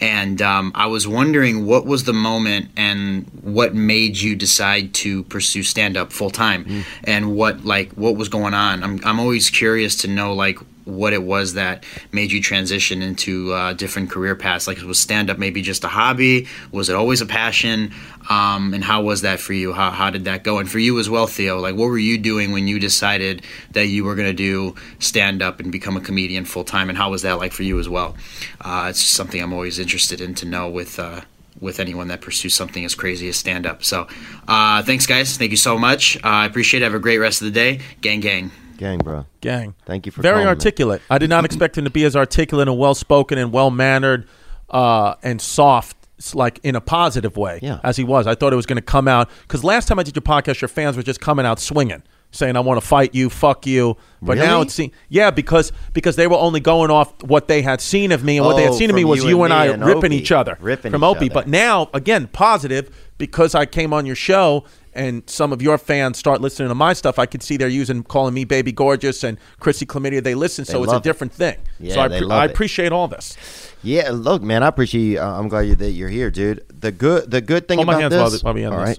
and 0.00 0.42
um, 0.42 0.72
I 0.74 0.86
was 0.86 1.06
wondering 1.08 1.66
what 1.66 1.86
was 1.86 2.04
the 2.04 2.12
moment 2.12 2.70
and 2.76 3.26
what 3.42 3.74
made 3.74 4.16
you 4.18 4.34
decide 4.36 4.92
to 4.94 5.22
pursue 5.24 5.62
stand 5.62 5.96
up 5.96 6.12
full 6.12 6.30
time, 6.30 6.84
and 7.04 7.34
what 7.36 7.59
like 7.64 7.92
what 7.92 8.16
was 8.16 8.28
going 8.28 8.54
on. 8.54 8.82
I'm 8.82 9.00
I'm 9.04 9.20
always 9.20 9.50
curious 9.50 9.96
to 9.98 10.08
know 10.08 10.34
like 10.34 10.58
what 10.90 11.12
it 11.12 11.22
was 11.22 11.54
that 11.54 11.84
made 12.12 12.32
you 12.32 12.42
transition 12.42 13.02
into 13.02 13.52
uh, 13.52 13.72
different 13.74 14.10
career 14.10 14.34
paths. 14.34 14.66
Like, 14.66 14.80
was 14.82 14.98
stand 14.98 15.30
up 15.30 15.38
maybe 15.38 15.62
just 15.62 15.84
a 15.84 15.88
hobby? 15.88 16.48
Was 16.72 16.88
it 16.88 16.96
always 16.96 17.20
a 17.20 17.26
passion? 17.26 17.92
Um, 18.28 18.74
and 18.74 18.84
how 18.84 19.02
was 19.02 19.22
that 19.22 19.40
for 19.40 19.52
you? 19.52 19.72
How, 19.72 19.90
how 19.90 20.10
did 20.10 20.24
that 20.24 20.44
go? 20.44 20.58
And 20.58 20.70
for 20.70 20.78
you 20.78 20.98
as 20.98 21.08
well, 21.08 21.26
Theo, 21.26 21.58
like, 21.58 21.74
what 21.74 21.86
were 21.86 21.98
you 21.98 22.18
doing 22.18 22.52
when 22.52 22.68
you 22.68 22.78
decided 22.78 23.42
that 23.72 23.86
you 23.86 24.04
were 24.04 24.14
going 24.14 24.28
to 24.28 24.34
do 24.34 24.74
stand 24.98 25.42
up 25.42 25.60
and 25.60 25.72
become 25.72 25.96
a 25.96 26.00
comedian 26.00 26.44
full 26.44 26.64
time? 26.64 26.88
And 26.88 26.98
how 26.98 27.10
was 27.10 27.22
that 27.22 27.38
like 27.38 27.52
for 27.52 27.62
you 27.62 27.78
as 27.78 27.88
well? 27.88 28.16
Uh, 28.60 28.88
it's 28.90 29.00
something 29.00 29.40
I'm 29.40 29.52
always 29.52 29.78
interested 29.78 30.20
in 30.20 30.34
to 30.36 30.46
know 30.46 30.68
with. 30.68 30.98
Uh, 30.98 31.22
with 31.60 31.78
anyone 31.80 32.08
that 32.08 32.20
pursues 32.20 32.54
something 32.54 32.84
as 32.84 32.94
crazy 32.94 33.28
as 33.28 33.36
stand 33.36 33.66
up. 33.66 33.84
So, 33.84 34.06
uh, 34.48 34.82
thanks, 34.82 35.06
guys. 35.06 35.36
Thank 35.36 35.50
you 35.50 35.56
so 35.56 35.78
much. 35.78 36.16
Uh, 36.16 36.20
I 36.24 36.46
appreciate 36.46 36.82
it. 36.82 36.84
Have 36.84 36.94
a 36.94 36.98
great 36.98 37.18
rest 37.18 37.42
of 37.42 37.46
the 37.46 37.50
day. 37.52 37.80
Gang, 38.00 38.20
gang. 38.20 38.50
Gang, 38.78 38.98
bro. 38.98 39.26
Gang. 39.42 39.74
Thank 39.84 40.06
you 40.06 40.12
for 40.12 40.22
very 40.22 40.34
calling, 40.36 40.46
man. 40.46 40.54
articulate. 40.56 41.02
I 41.10 41.18
did 41.18 41.28
not 41.28 41.44
expect 41.50 41.76
him 41.76 41.84
to 41.84 41.90
be 41.90 42.04
as 42.04 42.16
articulate 42.16 42.66
and 42.68 42.78
well 42.78 42.94
spoken 42.94 43.36
and 43.38 43.52
well 43.52 43.70
mannered 43.70 44.26
uh, 44.70 45.16
and 45.22 45.40
soft, 45.40 45.96
like 46.34 46.60
in 46.62 46.76
a 46.76 46.80
positive 46.80 47.36
way, 47.36 47.58
Yeah. 47.62 47.80
as 47.84 47.96
he 47.96 48.04
was. 48.04 48.26
I 48.26 48.34
thought 48.34 48.52
it 48.52 48.56
was 48.56 48.66
going 48.66 48.76
to 48.76 48.82
come 48.82 49.06
out 49.08 49.28
because 49.42 49.62
last 49.64 49.86
time 49.88 49.98
I 49.98 50.02
did 50.02 50.16
your 50.16 50.22
podcast, 50.22 50.60
your 50.62 50.68
fans 50.68 50.96
were 50.96 51.02
just 51.02 51.20
coming 51.20 51.44
out 51.44 51.58
swinging, 51.60 52.02
saying, 52.32 52.56
"I 52.56 52.60
want 52.60 52.80
to 52.80 52.86
fight 52.86 53.14
you, 53.14 53.30
fuck 53.30 53.66
you." 53.66 53.96
But 54.22 54.36
now 54.38 54.60
it's 54.60 54.72
it 54.74 54.76
seems, 54.76 54.92
yeah, 55.08 55.30
because 55.30 55.72
because 55.94 56.16
they 56.16 56.26
were 56.26 56.36
only 56.36 56.60
going 56.60 56.90
off 56.90 57.22
what 57.22 57.48
they 57.48 57.62
had 57.62 57.80
seen 57.80 58.12
of 58.12 58.22
me, 58.22 58.36
and 58.36 58.46
what 58.46 58.56
they 58.56 58.64
had 58.64 58.72
Oh, 58.72 58.76
seen 58.78 58.90
of 58.90 58.96
me 58.96 59.04
was 59.04 59.22
you 59.22 59.30
you 59.30 59.42
and 59.44 59.52
I 59.52 59.66
and 59.66 59.84
ripping 59.84 60.12
Opie. 60.12 60.16
each 60.16 60.30
other, 60.32 60.56
Ripping 60.60 60.92
from 60.92 61.02
Opie. 61.04 61.26
other. 61.26 61.34
But 61.34 61.48
now, 61.48 61.88
again, 61.94 62.28
positive 62.32 62.94
because 63.18 63.54
I 63.54 63.66
came 63.66 63.92
on 63.92 64.04
your 64.06 64.16
show 64.16 64.64
and 64.92 65.22
some 65.26 65.52
of 65.52 65.62
your 65.62 65.78
fans 65.78 66.18
start 66.18 66.40
listening 66.40 66.68
to 66.68 66.74
my 66.74 66.92
stuff, 66.94 67.18
I 67.18 67.24
could 67.24 67.42
see 67.44 67.56
they're 67.56 67.68
using 67.68 68.02
calling 68.02 68.34
me 68.34 68.44
baby 68.44 68.72
gorgeous 68.72 69.22
and 69.22 69.38
Chrissy 69.60 69.86
Chlamydia. 69.86 70.22
They 70.22 70.34
listen, 70.34 70.64
so 70.64 70.72
They 70.78 70.78
it's 70.84 70.88
a 70.88 70.94
love 70.96 71.02
it. 71.02 71.04
different 71.04 71.32
thing. 71.32 71.56
Yeah, 71.78 71.94
so 71.94 72.00
I, 72.00 72.08
pre- 72.08 72.30
I 72.30 72.44
appreciate 72.46 72.90
all 72.92 73.06
this. 73.08 73.36
Yeah, 73.82 74.10
look, 74.12 74.42
man, 74.42 74.62
I 74.62 74.66
appreciate. 74.66 75.16
Uh, 75.18 75.38
I'm 75.38 75.48
glad 75.48 75.78
that 75.78 75.92
you're 75.92 76.08
here, 76.08 76.30
dude. 76.30 76.64
The 76.80 76.92
good, 76.92 77.30
the 77.30 77.40
good 77.40 77.68
thing 77.68 77.78
Hold 77.78 77.86
my 77.86 77.94
about 78.00 78.12
hands 78.12 78.32
this. 78.32 78.42
while 78.42 78.52
while 78.54 78.72
all 78.72 78.78
right. 78.78 78.88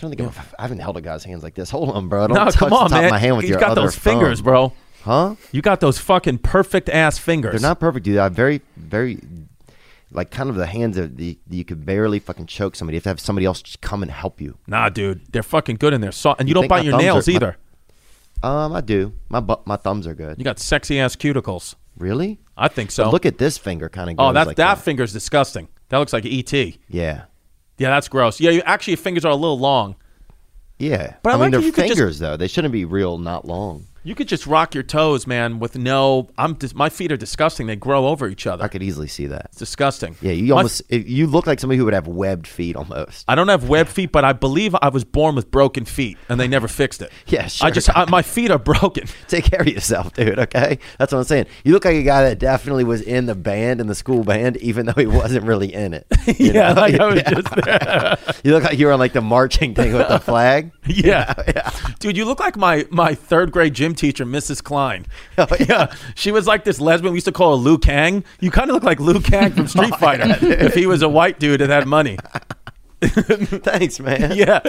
I 0.00 0.06
don't 0.08 0.16
think 0.16 0.20
I've, 0.28 0.54
I 0.58 0.62
haven't 0.62 0.78
held 0.78 0.96
a 0.96 1.00
guy's 1.00 1.24
hands 1.24 1.42
like 1.42 1.54
this. 1.54 1.70
Hold 1.76 1.90
on, 1.90 2.08
bro. 2.08 2.26
Don't 2.26 2.34
No, 2.36 2.44
touch 2.46 2.56
come 2.56 2.70
the 2.70 2.76
on, 2.76 2.88
top 2.90 2.98
man. 2.98 3.04
of 3.04 3.10
my 3.10 3.18
hand 3.18 3.36
with 3.36 3.44
you 3.44 3.50
your 3.50 3.60
got 3.60 3.70
other 3.72 3.82
those 3.82 3.96
fingers, 3.96 4.40
bro. 4.42 4.72
Huh? 5.02 5.34
You 5.52 5.62
got 5.62 5.80
those 5.80 5.98
fucking 5.98 6.38
perfect 6.38 6.88
ass 6.88 7.18
fingers. 7.18 7.52
They're 7.52 7.68
not 7.70 7.80
perfect, 7.80 8.04
dude. 8.04 8.18
I 8.18 8.28
very, 8.28 8.60
very, 8.76 9.18
like 10.12 10.30
kind 10.30 10.50
of 10.50 10.56
the 10.56 10.66
hands 10.66 10.96
of 10.98 11.16
the 11.16 11.38
you 11.48 11.64
could 11.64 11.86
barely 11.86 12.18
fucking 12.18 12.46
choke 12.46 12.76
somebody. 12.76 12.96
You 12.96 12.98
have 12.98 13.02
to 13.04 13.08
have 13.10 13.20
somebody 13.20 13.46
else 13.46 13.62
just 13.62 13.80
come 13.80 14.02
and 14.02 14.10
help 14.10 14.40
you. 14.40 14.58
Nah, 14.66 14.88
dude, 14.88 15.22
they're 15.32 15.42
fucking 15.42 15.76
good 15.76 15.92
in 15.92 16.00
there. 16.00 16.12
So, 16.12 16.34
and 16.38 16.48
you, 16.48 16.50
You 16.50 16.54
don't 16.54 16.68
bite 16.68 16.84
your 16.84 16.98
nails 16.98 17.28
are- 17.28 17.32
my- 17.32 17.36
either. 17.36 17.56
Um, 18.42 18.72
I 18.72 18.80
do. 18.80 19.12
My 19.28 19.40
bu- 19.40 19.60
my 19.66 19.76
thumbs 19.76 20.06
are 20.06 20.14
good. 20.14 20.38
You 20.38 20.44
got 20.44 20.58
sexy 20.58 20.98
ass 20.98 21.14
cuticles. 21.14 21.74
Really? 21.98 22.38
I 22.56 22.68
think 22.68 22.90
so. 22.90 23.04
But 23.04 23.12
look 23.12 23.26
at 23.26 23.36
this 23.38 23.58
finger, 23.58 23.88
kind 23.90 24.08
of. 24.10 24.16
oh, 24.18 24.32
that's 24.32 24.46
like 24.46 24.56
that, 24.56 24.76
that. 24.76 24.82
finger's 24.82 25.12
disgusting. 25.12 25.68
That 25.90 25.98
looks 25.98 26.12
like 26.14 26.24
ET. 26.24 26.52
Yeah, 26.88 27.24
Yeah, 27.80 27.88
that's 27.88 28.08
gross. 28.08 28.38
Yeah, 28.40 28.50
you, 28.50 28.60
actually, 28.66 28.92
your 28.92 28.98
fingers 28.98 29.24
are 29.24 29.32
a 29.32 29.36
little 29.36 29.58
long. 29.58 29.96
yeah. 30.78 31.14
But 31.22 31.30
I 31.30 31.32
I, 31.32 31.36
mean, 31.36 31.40
like 31.40 31.50
they're 31.52 31.60
could 31.72 31.74
just- 31.76 31.88
fingers 31.88 32.18
though. 32.18 32.36
They 32.36 32.46
shouldn't 32.46 32.72
be 32.72 32.84
real, 32.84 33.16
not 33.16 33.46
long. 33.46 33.86
You 34.02 34.14
could 34.14 34.28
just 34.28 34.46
rock 34.46 34.74
your 34.74 34.82
toes, 34.82 35.26
man, 35.26 35.58
with 35.58 35.76
no. 35.76 36.30
I'm 36.38 36.54
dis- 36.54 36.74
my 36.74 36.88
feet 36.88 37.12
are 37.12 37.18
disgusting. 37.18 37.66
They 37.66 37.76
grow 37.76 38.06
over 38.06 38.28
each 38.28 38.46
other. 38.46 38.64
I 38.64 38.68
could 38.68 38.82
easily 38.82 39.08
see 39.08 39.26
that. 39.26 39.46
It's 39.46 39.58
disgusting. 39.58 40.16
Yeah, 40.22 40.32
you 40.32 40.56
almost 40.56 40.80
if 40.88 41.06
you 41.08 41.26
look 41.26 41.46
like 41.46 41.60
somebody 41.60 41.76
who 41.76 41.84
would 41.84 41.92
have 41.92 42.06
webbed 42.08 42.46
feet 42.46 42.76
almost. 42.76 43.26
I 43.28 43.34
don't 43.34 43.48
have 43.48 43.68
webbed 43.68 43.90
feet, 43.90 44.10
but 44.10 44.24
I 44.24 44.32
believe 44.32 44.74
I 44.80 44.88
was 44.88 45.04
born 45.04 45.34
with 45.34 45.50
broken 45.50 45.84
feet, 45.84 46.16
and 46.30 46.40
they 46.40 46.48
never 46.48 46.66
fixed 46.66 47.02
it. 47.02 47.12
Yeah, 47.26 47.48
I 47.60 47.70
just 47.70 47.94
I, 47.96 48.06
my 48.06 48.22
feet 48.22 48.50
are 48.50 48.58
broken. 48.58 49.06
Take 49.28 49.44
care 49.44 49.60
of 49.60 49.68
yourself, 49.68 50.14
dude. 50.14 50.38
Okay, 50.38 50.78
that's 50.98 51.12
what 51.12 51.18
I'm 51.18 51.24
saying. 51.24 51.46
You 51.64 51.72
look 51.74 51.84
like 51.84 51.96
a 51.96 52.02
guy 52.02 52.22
that 52.24 52.38
definitely 52.38 52.84
was 52.84 53.02
in 53.02 53.26
the 53.26 53.34
band, 53.34 53.80
in 53.80 53.86
the 53.86 53.94
school 53.94 54.24
band, 54.24 54.56
even 54.56 54.86
though 54.86 54.94
he 54.96 55.06
wasn't 55.06 55.44
really 55.44 55.72
in 55.74 55.92
it. 55.94 56.06
You 56.40 56.52
yeah, 56.52 56.72
know? 56.72 56.80
like 56.80 56.94
I 56.98 57.06
was 57.06 57.16
Yeah. 57.16 57.30
just 57.34 57.54
there. 57.64 58.16
You 58.44 58.52
look 58.52 58.62
like 58.64 58.78
you 58.78 58.86
were 58.86 58.92
on 58.92 58.98
like 58.98 59.12
the 59.12 59.20
marching 59.20 59.74
thing 59.74 59.92
with 59.92 60.08
the 60.08 60.18
flag. 60.20 60.72
Yeah. 60.86 61.34
Yeah. 61.46 61.70
Dude, 61.98 62.16
you 62.16 62.24
look 62.24 62.40
like 62.40 62.56
my 62.56 62.86
my 62.90 63.14
third 63.14 63.52
grade 63.52 63.74
gym 63.74 63.89
teacher, 63.94 64.24
Mrs. 64.24 64.62
Klein. 64.62 65.06
Oh, 65.38 65.46
yeah. 65.60 65.94
She 66.14 66.32
was 66.32 66.46
like 66.46 66.64
this 66.64 66.80
lesbian 66.80 67.12
we 67.12 67.16
used 67.16 67.26
to 67.26 67.32
call 67.32 67.56
her 67.56 67.62
Liu 67.62 67.78
Kang. 67.78 68.24
You 68.40 68.50
kind 68.50 68.68
of 68.70 68.74
look 68.74 68.82
like 68.82 69.00
Liu 69.00 69.20
Kang 69.20 69.52
from 69.52 69.66
Street 69.68 69.94
Fighter 69.98 70.36
if 70.40 70.74
he 70.74 70.86
was 70.86 71.00
a 71.02 71.08
white 71.08 71.38
dude 71.38 71.60
and 71.62 71.70
had 71.72 71.86
money. 71.86 72.18
Thanks, 73.02 73.98
man. 74.00 74.32
Yeah. 74.36 74.60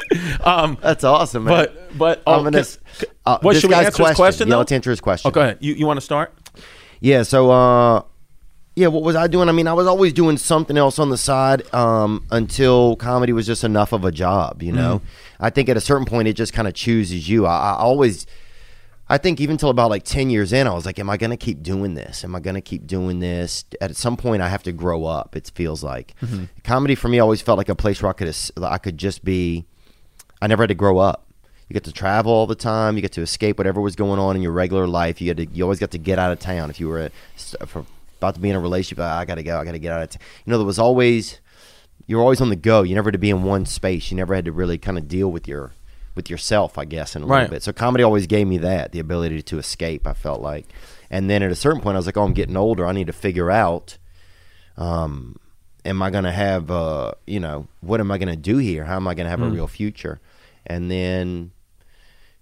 Um, 0.43 0.77
That's 0.81 1.03
awesome, 1.03 1.43
man. 1.43 1.53
but 1.65 1.97
but 1.97 2.23
oh, 2.25 2.35
I'm 2.37 2.43
gonna. 2.45 2.63
can- 2.63 3.09
uh, 3.25 3.37
what, 3.41 3.57
should 3.57 3.69
we 3.69 3.75
answer 3.75 4.05
his 4.07 4.15
question, 4.15 4.47
Yeah, 4.47 4.53
though? 4.53 4.57
let's 4.59 4.71
answer 4.71 4.89
his 4.89 5.01
question. 5.01 5.27
oh, 5.29 5.31
go 5.31 5.41
ahead. 5.41 5.57
You 5.59 5.73
you 5.73 5.85
want 5.85 5.97
to 5.97 6.01
start? 6.05 6.33
Yeah, 7.01 7.23
so 7.23 7.51
uh 7.51 8.03
yeah, 8.75 8.87
what 8.87 9.03
was 9.03 9.17
I 9.17 9.27
doing? 9.27 9.49
I 9.49 9.51
mean, 9.51 9.67
I 9.67 9.73
was 9.73 9.85
always 9.85 10.13
doing 10.13 10.37
something 10.37 10.77
else 10.77 10.97
on 10.97 11.09
the 11.09 11.17
side 11.17 11.61
um, 11.73 12.25
until 12.31 12.95
comedy 12.95 13.33
was 13.33 13.45
just 13.45 13.65
enough 13.65 13.91
of 13.91 14.05
a 14.05 14.13
job, 14.13 14.63
you 14.63 14.71
know. 14.71 15.01
I 15.41 15.49
think 15.49 15.67
at 15.67 15.75
a 15.75 15.81
certain 15.81 16.05
point 16.05 16.29
it 16.29 16.33
just 16.37 16.53
kind 16.53 16.69
of 16.69 16.73
chooses 16.73 17.27
you. 17.27 17.45
I, 17.45 17.71
I 17.73 17.73
always 17.73 18.25
I 19.11 19.17
think 19.17 19.41
even 19.41 19.57
till 19.57 19.69
about 19.69 19.89
like 19.89 20.03
10 20.03 20.29
years 20.29 20.53
in, 20.53 20.67
I 20.67 20.73
was 20.73 20.85
like, 20.85 20.97
am 20.97 21.09
I 21.09 21.17
going 21.17 21.31
to 21.31 21.37
keep 21.37 21.61
doing 21.61 21.95
this? 21.95 22.23
Am 22.23 22.33
I 22.33 22.39
going 22.39 22.55
to 22.55 22.61
keep 22.61 22.87
doing 22.87 23.19
this? 23.19 23.65
At 23.81 23.93
some 23.97 24.15
point 24.15 24.41
I 24.41 24.47
have 24.47 24.63
to 24.63 24.71
grow 24.71 25.03
up, 25.03 25.35
it 25.35 25.51
feels 25.53 25.83
like. 25.83 26.15
Mm-hmm. 26.21 26.45
Comedy 26.63 26.95
for 26.95 27.09
me 27.09 27.19
always 27.19 27.41
felt 27.41 27.57
like 27.57 27.67
a 27.67 27.75
place 27.75 28.01
where 28.01 28.09
I 28.09 28.13
could 28.13 28.33
I 28.63 28.77
could 28.77 28.97
just 28.97 29.25
be 29.25 29.65
I 30.41 30.47
never 30.47 30.63
had 30.63 30.69
to 30.69 30.75
grow 30.75 30.97
up. 30.97 31.27
You 31.67 31.73
get 31.73 31.83
to 31.83 31.91
travel 31.91 32.31
all 32.31 32.47
the 32.47 32.55
time. 32.55 32.95
You 32.95 33.01
get 33.01 33.11
to 33.13 33.21
escape 33.21 33.57
whatever 33.57 33.81
was 33.81 33.97
going 33.97 34.17
on 34.17 34.37
in 34.37 34.41
your 34.41 34.53
regular 34.53 34.87
life. 34.87 35.19
You 35.19 35.27
had 35.27 35.37
to, 35.37 35.45
you 35.45 35.63
always 35.63 35.79
got 35.79 35.91
to 35.91 35.97
get 35.97 36.17
out 36.17 36.31
of 36.31 36.39
town. 36.39 36.69
If 36.69 36.79
you 36.79 36.87
were 36.87 37.11
about 38.17 38.35
to 38.35 38.39
be 38.39 38.49
in 38.49 38.55
a 38.55 38.61
relationship, 38.61 39.03
ah, 39.03 39.19
I 39.19 39.25
got 39.25 39.35
to 39.35 39.43
go. 39.43 39.59
I 39.59 39.65
got 39.65 39.73
to 39.73 39.79
get 39.79 39.91
out 39.91 40.03
of 40.03 40.09
town. 40.09 40.21
You 40.45 40.51
know, 40.51 40.57
there 40.57 40.65
was 40.65 40.79
always 40.79 41.41
you 42.07 42.15
were 42.15 42.23
always 42.23 42.39
on 42.39 42.49
the 42.49 42.55
go. 42.55 42.83
You 42.83 42.95
never 42.95 43.07
had 43.07 43.13
to 43.13 43.19
be 43.19 43.29
in 43.29 43.43
one 43.43 43.65
space. 43.65 44.09
You 44.09 44.15
never 44.15 44.33
had 44.33 44.45
to 44.45 44.53
really 44.53 44.77
kind 44.77 44.97
of 44.97 45.09
deal 45.09 45.29
with 45.29 45.49
your 45.49 45.71
with 46.15 46.29
yourself, 46.29 46.77
I 46.77 46.85
guess, 46.85 47.15
in 47.15 47.23
a 47.23 47.25
Right. 47.25 47.41
little 47.41 47.55
bit. 47.55 47.63
So 47.63 47.71
comedy 47.73 48.03
always 48.03 48.27
gave 48.27 48.47
me 48.47 48.57
that 48.59 48.91
the 48.91 48.99
ability 48.99 49.41
to 49.41 49.57
escape. 49.57 50.05
I 50.07 50.13
felt 50.13 50.41
like, 50.41 50.67
and 51.09 51.29
then 51.29 51.41
at 51.43 51.51
a 51.51 51.55
certain 51.55 51.81
point, 51.81 51.95
I 51.95 51.99
was 51.99 52.05
like, 52.05 52.17
oh, 52.17 52.23
I'm 52.23 52.33
getting 52.33 52.57
older. 52.57 52.85
I 52.85 52.91
need 52.91 53.07
to 53.07 53.13
figure 53.13 53.49
out. 53.51 53.97
Um, 54.77 55.37
am 55.85 56.01
I 56.01 56.09
going 56.09 56.23
to 56.23 56.31
have, 56.31 56.71
uh, 56.71 57.11
you 57.27 57.39
know, 57.39 57.67
what 57.81 57.99
am 57.99 58.11
I 58.11 58.17
going 58.17 58.29
to 58.29 58.35
do 58.35 58.57
here? 58.57 58.85
How 58.85 58.95
am 58.95 59.07
I 59.07 59.13
going 59.13 59.25
to 59.25 59.29
have 59.29 59.41
a 59.41 59.49
real 59.49 59.67
future? 59.67 60.19
And 60.65 60.89
then, 60.91 61.51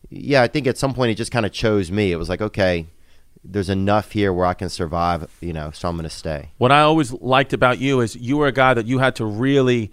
yeah, 0.10 0.42
I 0.42 0.48
think 0.48 0.68
at 0.68 0.78
some 0.78 0.94
point 0.94 1.12
it 1.12 1.16
just 1.16 1.32
kind 1.32 1.46
of 1.46 1.52
chose 1.52 1.92
me. 1.92 2.12
It 2.12 2.18
was 2.18 2.30
like, 2.30 2.42
okay, 2.42 2.88
there's 3.44 3.70
enough 3.70 4.12
here 4.12 4.34
where 4.34 4.46
I 4.46 4.54
can 4.54 4.70
survive, 4.70 5.30
you 5.42 5.54
know, 5.54 5.72
so 5.72 5.88
I'm 5.90 5.96
going 5.96 6.04
to 6.04 6.10
stay. 6.10 6.52
What 6.58 6.72
I 6.72 6.82
always 6.82 7.14
liked 7.14 7.54
about 7.54 7.80
you 7.80 8.02
is 8.02 8.16
you 8.16 8.38
were 8.38 8.48
a 8.48 8.52
guy 8.52 8.74
that 8.74 8.86
you 8.86 9.00
had 9.00 9.16
to 9.16 9.26
really, 9.26 9.92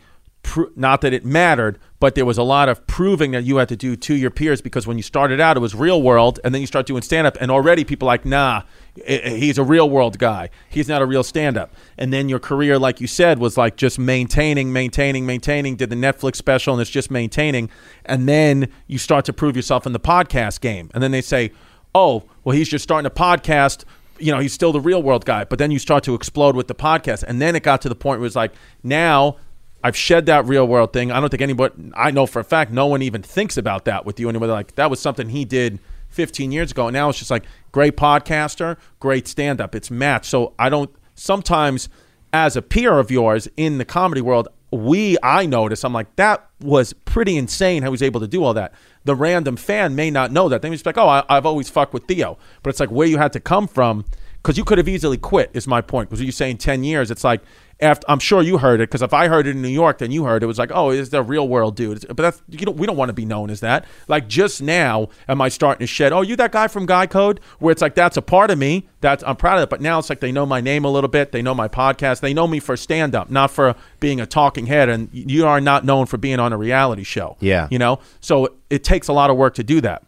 not 0.77 1.01
that 1.01 1.12
it 1.12 1.24
mattered, 1.24 1.78
but 1.98 2.14
there 2.14 2.24
was 2.24 2.39
a 2.39 2.43
lot 2.43 2.68
of 2.68 2.86
proving 2.86 3.32
that 3.32 3.44
you 3.44 3.56
had 3.56 3.68
to 3.68 3.77
do 3.77 3.97
to 3.97 4.14
your 4.14 4.31
peers 4.31 4.60
because 4.60 4.86
when 4.86 4.97
you 4.97 5.02
started 5.02 5.40
out, 5.40 5.56
it 5.56 5.60
was 5.60 5.74
real 5.74 6.02
world, 6.02 6.39
and 6.44 6.55
then 6.55 6.60
you 6.60 6.66
start 6.66 6.86
doing 6.86 7.02
stand 7.02 7.27
up, 7.27 7.36
and 7.40 7.51
already 7.51 7.85
people 7.85 8.09
are 8.09 8.12
like, 8.12 8.24
nah, 8.24 8.62
he's 9.06 9.59
a 9.59 9.64
real 9.64 9.89
world 9.89 10.18
guy. 10.18 10.51
He's 10.68 10.89
not 10.89 11.02
a 11.02 11.06
real 11.06 11.24
stand 11.24 11.56
up. 11.56 11.74
And 11.98 12.12
then 12.12 12.28
your 12.28 12.39
career, 12.39 12.78
like 12.78 13.01
you 13.01 13.06
said, 13.06 13.39
was 13.39 13.56
like 13.56 13.77
just 13.77 13.98
maintaining, 13.98 14.73
maintaining, 14.73 15.27
maintaining, 15.27 15.77
did 15.77 15.90
the 15.90 15.97
Netflix 15.97 16.36
special, 16.36 16.74
and 16.74 16.81
it's 16.81 16.90
just 16.90 17.10
maintaining. 17.10 17.70
And 18.05 18.28
then 18.28 18.70
you 18.86 18.98
start 18.98 19.24
to 19.27 19.32
prove 19.32 19.56
yourself 19.56 19.86
in 19.86 19.93
the 19.93 20.01
podcast 20.01 20.60
game. 20.60 20.90
And 20.94 21.02
then 21.02 21.10
they 21.10 21.23
say, 21.23 21.52
oh, 21.94 22.24
well, 22.44 22.56
he's 22.56 22.68
just 22.68 22.82
starting 22.82 23.06
a 23.06 23.10
podcast 23.10 23.85
you 24.18 24.32
know, 24.32 24.39
he's 24.39 24.52
still 24.52 24.73
the 24.73 24.81
real 24.81 25.02
world 25.02 25.24
guy. 25.24 25.44
But 25.44 25.59
then 25.59 25.70
you 25.70 25.78
start 25.78 26.05
to 26.05 26.14
explode 26.14 26.56
with 26.56 26.68
the 26.68 26.74
podcast. 26.74 27.23
And 27.23 27.40
then 27.40 27.55
it 27.56 27.62
got 27.62 27.82
to 27.82 27.89
the 27.89 27.94
point 27.94 28.20
where 28.20 28.27
it's 28.27 28.36
like, 28.36 28.55
now 28.82 29.36
I've 29.85 29.97
shed 29.97 30.27
that 30.27 30.47
real 30.47 30.66
world 30.66 30.93
thing. 30.93 31.12
I 31.12 31.20
don't 31.20 31.31
think 31.31 31.43
anybody, 31.43 31.93
I 31.94 32.11
know 32.11 32.27
for 32.27 32.40
a 32.40 32.44
fact, 32.44 32.73
no 32.73 32.86
one 32.86 33.03
even 33.03 33.23
thinks 33.23 33.57
about 33.57 33.85
that 33.85 34.05
with 34.05 34.19
you 34.19 34.28
anymore. 34.28 34.48
Like, 34.48 34.74
that 34.74 34.90
was 34.90 35.01
something 35.01 35.28
he 35.28 35.44
did 35.44 35.78
15 36.09 36.51
years 36.51 36.70
ago. 36.70 36.89
And 36.89 36.94
now 36.94 37.09
it's 37.09 37.19
just 37.19 37.31
like, 37.31 37.44
great 37.73 37.97
podcaster, 37.97 38.78
great 39.01 39.28
stand 39.28 39.61
up. 39.61 39.74
It's 39.74 39.90
matched. 39.90 40.27
So 40.27 40.55
I 40.59 40.69
don't, 40.69 40.90
sometimes 41.15 41.89
as 42.32 42.57
a 42.57 42.62
peer 42.62 42.98
of 42.98 43.11
yours 43.11 43.48
in 43.57 43.78
the 43.78 43.85
comedy 43.85 44.20
world, 44.20 44.48
we, 44.70 45.16
I 45.23 45.47
notice, 45.47 45.85
I'm 45.85 45.93
like, 45.93 46.15
that 46.16 46.48
was 46.61 46.93
pretty 46.93 47.36
insane 47.36 47.82
how 47.82 47.89
he 47.89 47.93
was 47.93 48.03
able 48.03 48.20
to 48.20 48.27
do 48.27 48.43
all 48.43 48.55
that. 48.55 48.73
The 49.05 49.15
random 49.15 49.57
fan 49.57 49.94
may 49.94 50.11
not 50.11 50.32
know 50.32 50.48
that. 50.48 50.62
They 50.62 50.69
may 50.69 50.74
just 50.74 50.85
be 50.85 50.89
like, 50.89 50.98
oh, 50.98 51.09
I, 51.09 51.24
I've 51.28 51.47
always 51.47 51.70
fucked 51.70 51.93
with 51.93 52.07
Theo. 52.07 52.39
But 52.62 52.70
it's 52.70 52.81
like 52.81 52.90
where 52.90 53.07
you 53.07 53.19
had 53.19 53.32
to 53.35 53.40
come 53.40 53.69
from, 53.69 54.05
because 54.47 54.56
you 54.56 54.62
could 54.62 54.78
have 54.78 54.86
easily 54.86 55.16
quit, 55.18 55.51
is 55.55 55.66
my 55.66 55.81
point. 55.81 56.09
Because 56.09 56.23
you're 56.23 56.31
saying 56.31 56.59
10 56.59 56.85
years, 56.85 57.10
it's 57.10 57.24
like, 57.24 57.40
after, 57.81 58.09
I'm 58.09 58.20
sure 58.20 58.43
you 58.43 58.59
heard 58.59 58.81
it, 58.81 58.89
because 58.89 59.02
if 59.02 59.12
I 59.12 59.27
heard 59.27 59.48
it 59.48 59.56
in 59.56 59.60
New 59.60 59.66
York, 59.66 59.98
then 59.98 60.12
you 60.12 60.23
heard 60.23 60.44
it. 60.44 60.44
It 60.44 60.47
was 60.47 60.56
like, 60.56 60.70
oh, 60.73 60.90
is 60.90 61.10
the 61.10 61.20
real 61.20 61.48
world 61.48 61.74
dude. 61.74 61.97
It's- 61.97 62.06
But 62.14 62.23
that's, 62.23 62.43
you 62.48 62.59
don't, 62.59 62.77
we 62.77 62.86
don't 62.86 62.97
want 62.97 63.09
to 63.09 63.12
be 63.12 63.24
known 63.24 63.51
as 63.51 63.59
that. 63.59 63.86
Like 64.06 64.28
just 64.28 64.62
now, 64.62 65.09
am 65.28 65.43
I 65.43 65.48
starting 65.48 65.85
to 65.85 65.89
shed, 65.89 66.12
oh, 66.12 66.20
you 66.20 66.36
that 66.36 66.52
guy 66.52 66.68
from 66.68 66.86
Guy 66.86 67.09
Code? 67.09 67.40
Where 67.59 67.73
it's 67.73 67.82
like, 67.82 67.97
that's 67.97 68.16
a 68.16 68.23
part 68.23 68.52
of 68.52 68.59
me. 68.59 68.86
That's 69.01 69.24
I'm 69.27 69.35
proud 69.35 69.56
of 69.59 69.64
it. 69.64 69.68
But 69.68 69.81
now 69.81 69.98
it's 69.98 70.09
like 70.09 70.20
they 70.20 70.31
know 70.31 70.47
my 70.47 70.60
name 70.60 70.85
a 70.85 70.90
little 70.93 71.10
bit. 71.10 71.32
They 71.32 71.43
know 71.43 71.52
my 71.52 71.66
podcast. 71.66 72.20
They 72.20 72.32
know 72.32 72.47
me 72.47 72.60
for 72.60 72.77
stand 72.77 73.16
up, 73.16 73.28
not 73.28 73.51
for 73.51 73.74
being 73.98 74.20
a 74.20 74.27
talking 74.27 74.66
head. 74.66 74.89
And 74.89 75.09
you 75.12 75.44
are 75.44 75.60
not 75.60 75.85
known 75.85 76.06
for 76.06 76.18
being 76.18 76.39
on 76.39 76.52
a 76.52 76.56
reality 76.56 77.02
show. 77.02 77.36
Yeah. 77.40 77.66
You 77.68 77.81
know? 77.81 77.98
So 78.20 78.55
it 78.70 78.85
takes 78.85 79.09
a 79.09 79.12
lot 79.12 79.28
of 79.28 79.36
work 79.36 79.55
to 79.56 79.64
do 79.64 79.81
that. 79.81 80.05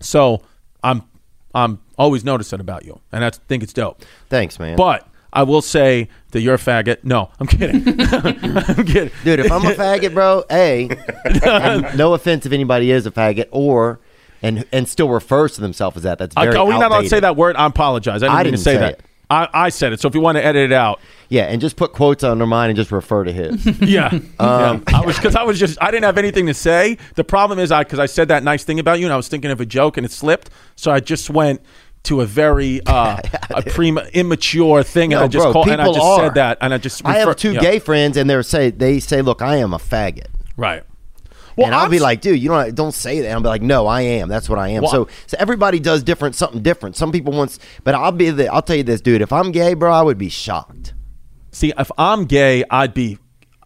So 0.00 0.42
I'm 0.84 1.04
I'm 1.54 1.80
always 1.98 2.24
noticing 2.24 2.60
about 2.60 2.84
you. 2.84 3.00
And 3.10 3.24
I 3.24 3.30
think 3.30 3.62
it's 3.62 3.72
dope. 3.72 4.02
Thanks, 4.28 4.58
man. 4.58 4.76
But 4.76 5.06
I 5.32 5.42
will 5.44 5.62
say 5.62 6.08
that 6.30 6.40
you're 6.40 6.54
a 6.54 6.58
faggot. 6.58 7.04
No, 7.04 7.30
I'm 7.40 7.46
kidding. 7.46 7.82
I'm 8.00 8.84
kidding. 8.86 9.10
Dude, 9.24 9.40
if 9.40 9.50
I'm 9.50 9.64
a 9.64 9.74
faggot, 9.74 10.12
bro, 10.14 10.44
A, 10.50 10.88
no 11.96 12.14
offense 12.14 12.46
if 12.46 12.52
anybody 12.52 12.90
is 12.90 13.06
a 13.06 13.10
faggot, 13.10 13.48
or 13.50 14.00
and 14.42 14.64
and 14.72 14.88
still 14.88 15.08
refers 15.08 15.54
to 15.54 15.60
themselves 15.60 15.96
as 15.98 16.02
that. 16.02 16.18
That's 16.18 16.36
I, 16.36 16.44
very 16.44 16.56
are 16.56 16.66
we 16.66 16.72
not 16.72 16.90
allowed 16.90 17.02
to 17.02 17.08
say 17.08 17.20
that 17.20 17.36
word? 17.36 17.56
I 17.56 17.66
apologize. 17.66 18.22
I 18.22 18.26
didn't 18.26 18.34
I 18.34 18.36
mean 18.38 18.44
didn't 18.52 18.58
say, 18.60 18.74
say 18.74 18.78
that. 18.80 18.92
it. 18.92 19.04
I, 19.32 19.48
I 19.52 19.68
said 19.70 19.92
it. 19.92 20.00
So 20.00 20.08
if 20.08 20.14
you 20.14 20.20
want 20.20 20.36
to 20.36 20.44
edit 20.44 20.70
it 20.70 20.72
out, 20.74 21.00
Yeah, 21.28 21.44
and 21.44 21.60
just 21.60 21.76
put 21.76 21.92
quotes 21.92 22.22
under 22.22 22.46
mine 22.46 22.68
and 22.70 22.76
just 22.76 22.92
refer 22.92 23.24
to 23.24 23.32
his. 23.32 23.64
yeah, 23.80 24.08
Um, 24.38 24.84
yeah. 24.88 24.98
I 24.98 25.06
was 25.06 25.16
because 25.16 25.34
I 25.34 25.42
was 25.44 25.58
just 25.58 25.78
I 25.80 25.90
didn't 25.90 26.04
have 26.04 26.18
anything 26.18 26.46
to 26.46 26.54
say. 26.54 26.98
The 27.14 27.24
problem 27.24 27.58
is 27.58 27.72
I 27.72 27.82
because 27.84 27.98
I 27.98 28.06
said 28.06 28.28
that 28.28 28.42
nice 28.42 28.64
thing 28.64 28.78
about 28.78 28.98
you 29.00 29.06
and 29.06 29.12
I 29.12 29.16
was 29.16 29.28
thinking 29.28 29.50
of 29.50 29.60
a 29.60 29.66
joke 29.66 29.96
and 29.96 30.04
it 30.04 30.12
slipped, 30.12 30.50
so 30.76 30.90
I 30.90 31.00
just 31.00 31.30
went 31.30 31.62
to 32.04 32.20
a 32.20 32.26
very 32.26 32.80
uh, 32.86 33.18
a 33.50 33.62
prema 33.62 34.02
immature 34.12 34.82
thing 34.82 35.12
and 35.14 35.22
I 35.22 35.28
just 35.28 35.44
bro, 35.44 35.52
called 35.52 35.68
and 35.68 35.80
I 35.80 35.86
just 35.86 36.00
are. 36.00 36.20
said 36.20 36.34
that 36.34 36.58
and 36.60 36.74
I 36.74 36.78
just 36.78 37.04
I 37.06 37.14
have 37.18 37.36
two 37.36 37.52
yeah. 37.52 37.60
gay 37.60 37.78
friends, 37.78 38.16
and 38.16 38.28
they 38.28 38.42
say 38.42 38.70
they 38.70 39.00
say, 39.00 39.22
"Look, 39.22 39.40
I 39.40 39.56
am 39.56 39.72
a 39.72 39.78
faggot," 39.78 40.26
right. 40.56 40.82
And 41.56 41.74
I'll 41.74 41.84
I'm 41.84 41.90
be 41.90 41.98
like, 41.98 42.20
"Dude, 42.20 42.38
you 42.40 42.48
don't 42.48 42.74
don't 42.74 42.92
say 42.92 43.20
that." 43.20 43.30
I'll 43.30 43.40
be 43.40 43.48
like, 43.48 43.62
"No, 43.62 43.86
I 43.86 44.02
am. 44.02 44.28
That's 44.28 44.48
what 44.48 44.58
I 44.58 44.68
am." 44.68 44.82
Well, 44.82 44.90
so, 44.90 45.08
so 45.26 45.36
everybody 45.38 45.78
does 45.80 46.02
different, 46.02 46.34
something 46.34 46.62
different. 46.62 46.96
Some 46.96 47.12
people 47.12 47.32
wants, 47.32 47.58
but 47.84 47.94
I'll 47.94 48.12
be 48.12 48.30
the. 48.30 48.52
I'll 48.52 48.62
tell 48.62 48.76
you 48.76 48.82
this, 48.82 49.00
dude. 49.00 49.22
If 49.22 49.32
I'm 49.32 49.52
gay, 49.52 49.74
bro, 49.74 49.92
I 49.92 50.02
would 50.02 50.18
be 50.18 50.28
shocked. 50.28 50.94
See, 51.50 51.72
if 51.78 51.90
I'm 51.98 52.24
gay, 52.24 52.64
I'd 52.70 52.94
be 52.94 53.18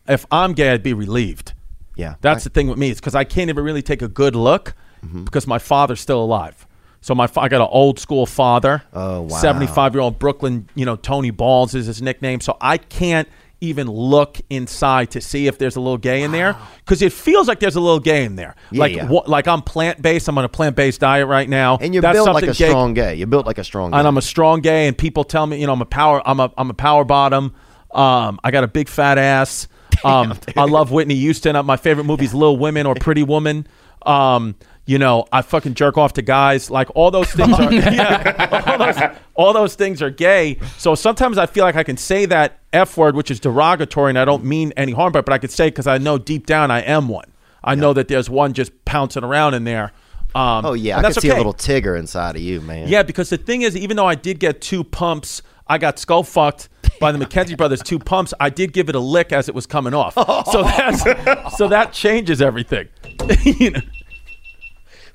if 0.09 0.27
I'm 0.31 0.53
gay, 0.53 0.71
I'd 0.71 0.83
be 0.83 0.93
relieved. 0.95 1.53
Yeah. 1.97 2.17
That's 2.21 2.45
the 2.45 2.51
thing 2.51 2.69
with 2.69 2.79
me. 2.79 2.91
It's 2.91 3.01
because 3.01 3.15
I 3.15 3.25
can't 3.25 3.49
even 3.49 3.65
really 3.65 3.83
take 3.83 4.03
a 4.03 4.09
good 4.09 4.37
look 4.37 4.75
Mm-hmm. 5.05 5.25
because 5.25 5.47
my 5.47 5.59
father's 5.59 6.01
still 6.01 6.23
alive. 6.23 6.67
So 7.01 7.15
my 7.15 7.29
I 7.37 7.49
got 7.49 7.61
an 7.61 7.69
old 7.71 8.01
school 8.01 8.27
father. 8.27 8.83
Oh, 8.93 9.23
wow. 9.23 9.37
75 9.37 9.95
year 9.95 10.01
old 10.01 10.19
Brooklyn, 10.19 10.69
you 10.75 10.85
know, 10.85 10.97
Tony 10.97 11.31
Balls 11.31 11.75
is 11.75 11.87
his 11.87 12.03
nickname. 12.03 12.41
So 12.41 12.57
I 12.61 12.79
can't 12.79 13.29
even 13.68 13.88
look 13.90 14.38
inside 14.51 15.10
to 15.12 15.20
see 15.20 15.47
if 15.47 15.59
there's 15.59 15.76
a 15.76 15.80
little 15.80 15.98
gay 15.98 16.22
in 16.22 16.32
there 16.32 16.56
because 16.78 17.02
it 17.02 17.12
feels 17.12 17.48
like 17.48 17.60
there's 17.60 17.76
a 17.76 17.80
little 17.80 18.01
gay 18.01 18.24
in 18.24 18.36
there. 18.36 18.55
Yeah, 18.70 18.80
like 18.80 18.94
yeah. 18.97 19.09
wha- 19.09 19.24
like 19.26 19.47
I'm 19.48 19.62
plant 19.62 20.01
based. 20.02 20.28
I'm 20.28 20.36
on 20.38 20.44
a 20.44 20.48
plant 20.48 20.76
based 20.76 21.01
diet 21.01 21.26
right 21.28 21.48
now. 21.48 21.78
And 21.80 21.94
you're 21.94 22.01
That's 22.02 22.16
built 22.16 22.28
like 22.32 22.44
a 22.44 22.47
gay- 22.52 22.68
strong 22.68 22.94
gay. 22.94 23.14
You're 23.14 23.26
built 23.26 23.47
like 23.47 23.59
a 23.59 23.64
strong 23.64 23.90
gay. 23.90 23.98
and 23.98 24.06
I'm 24.09 24.16
a 24.16 24.22
strong 24.22 24.60
gay, 24.60 24.86
and 24.88 24.97
people 24.97 25.24
tell 25.24 25.47
me, 25.47 25.60
you 25.60 25.66
know, 25.66 25.72
I'm 25.72 25.82
a 25.82 25.86
power, 25.86 26.22
I'm 26.26 26.40
a, 26.40 26.52
I'm 26.56 26.70
a 26.70 26.74
power 26.74 27.05
bottom. 27.05 27.55
Um, 27.93 28.38
I 28.44 28.51
got 28.51 28.64
a 28.64 28.68
big 28.68 28.88
fat 28.88 29.18
ass. 29.18 29.68
Um, 30.05 30.38
I 30.59 30.64
love 30.66 30.93
Whitney 30.93 31.14
Houston. 31.14 31.56
Uh, 31.56 31.62
My 31.62 31.78
favorite 31.78 32.05
movie 32.05 32.26
is 32.26 32.34
Little 32.34 32.59
Women 32.59 32.84
or 32.86 32.94
Pretty 32.94 33.22
Woman. 33.22 33.66
Um, 34.05 34.55
you 34.87 34.99
know, 34.99 35.27
I 35.33 35.43
fucking 35.43 35.75
jerk 35.75 35.99
off 35.99 36.15
to 36.15 36.23
guys. 36.23 36.71
Like 36.71 36.89
all 36.95 37.11
those 37.11 37.31
things 37.31 37.59
are, 37.59 37.73
yeah, 37.73 38.67
all 38.69 38.79
those, 38.79 39.19
all 39.35 39.53
those 39.53 39.75
things 39.75 40.01
are 40.01 40.11
gay. 40.11 40.59
So 40.79 40.95
sometimes 40.95 41.39
I 41.39 41.47
feel 41.47 41.65
like 41.65 41.77
I 41.77 41.83
can 41.83 41.97
say 41.97 42.25
that 42.27 42.61
f 42.73 42.97
word, 42.97 43.17
which 43.17 43.31
is 43.31 43.41
derogatory, 43.41 44.11
and 44.11 44.19
I 44.19 44.25
don't 44.25 44.45
mean 44.45 44.73
any 44.77 44.93
harm, 44.93 45.13
but 45.13 45.27
but 45.27 45.33
I 45.33 45.39
could 45.39 45.51
say 45.51 45.69
because 45.69 45.87
I 45.87 45.99
know 45.99 46.19
deep 46.19 46.47
down 46.47 46.71
I 46.71 46.81
am 46.81 47.09
one. 47.09 47.31
I 47.65 47.75
know 47.75 47.93
that 47.95 48.07
there's 48.07 48.31
one 48.31 48.53
just 48.53 48.85
pouncing 48.85 49.25
around 49.25 49.55
in 49.55 49.65
there. 49.65 49.93
Um, 50.37 50.67
oh 50.67 50.73
yeah, 50.75 50.99
I 50.99 51.03
can 51.03 51.15
see 51.15 51.31
a 51.31 51.37
little 51.37 51.55
Tigger 51.55 51.99
inside 51.99 52.37
of 52.37 52.43
you, 52.43 52.61
man. 52.61 52.89
Yeah, 52.89 53.03
because 53.03 53.31
the 53.31 53.39
thing 53.39 53.63
is, 53.63 53.77
even 53.77 53.97
though 53.97 54.07
I 54.07 54.15
did 54.15 54.39
get 54.39 54.61
two 54.61 54.85
pumps, 54.85 55.43
I 55.67 55.79
got 55.79 55.99
skull 55.99 56.23
fucked 56.23 56.69
by 57.01 57.11
the 57.11 57.19
McKenzie 57.19 57.57
brothers. 57.57 57.83
Two 57.83 57.99
pumps. 57.99 58.33
I 58.39 58.51
did 58.51 58.73
give 58.73 58.89
it 58.89 58.95
a 58.95 59.01
lick 59.01 59.33
as 59.33 59.49
it 59.49 59.55
was 59.55 59.67
coming 59.67 59.95
off. 59.95 60.17
So 60.53 60.63
that's 60.63 61.57
so 61.57 61.69
that 61.69 61.93
changes 61.93 62.41
everything. 62.41 62.89
you 63.43 63.71
know, 63.71 63.81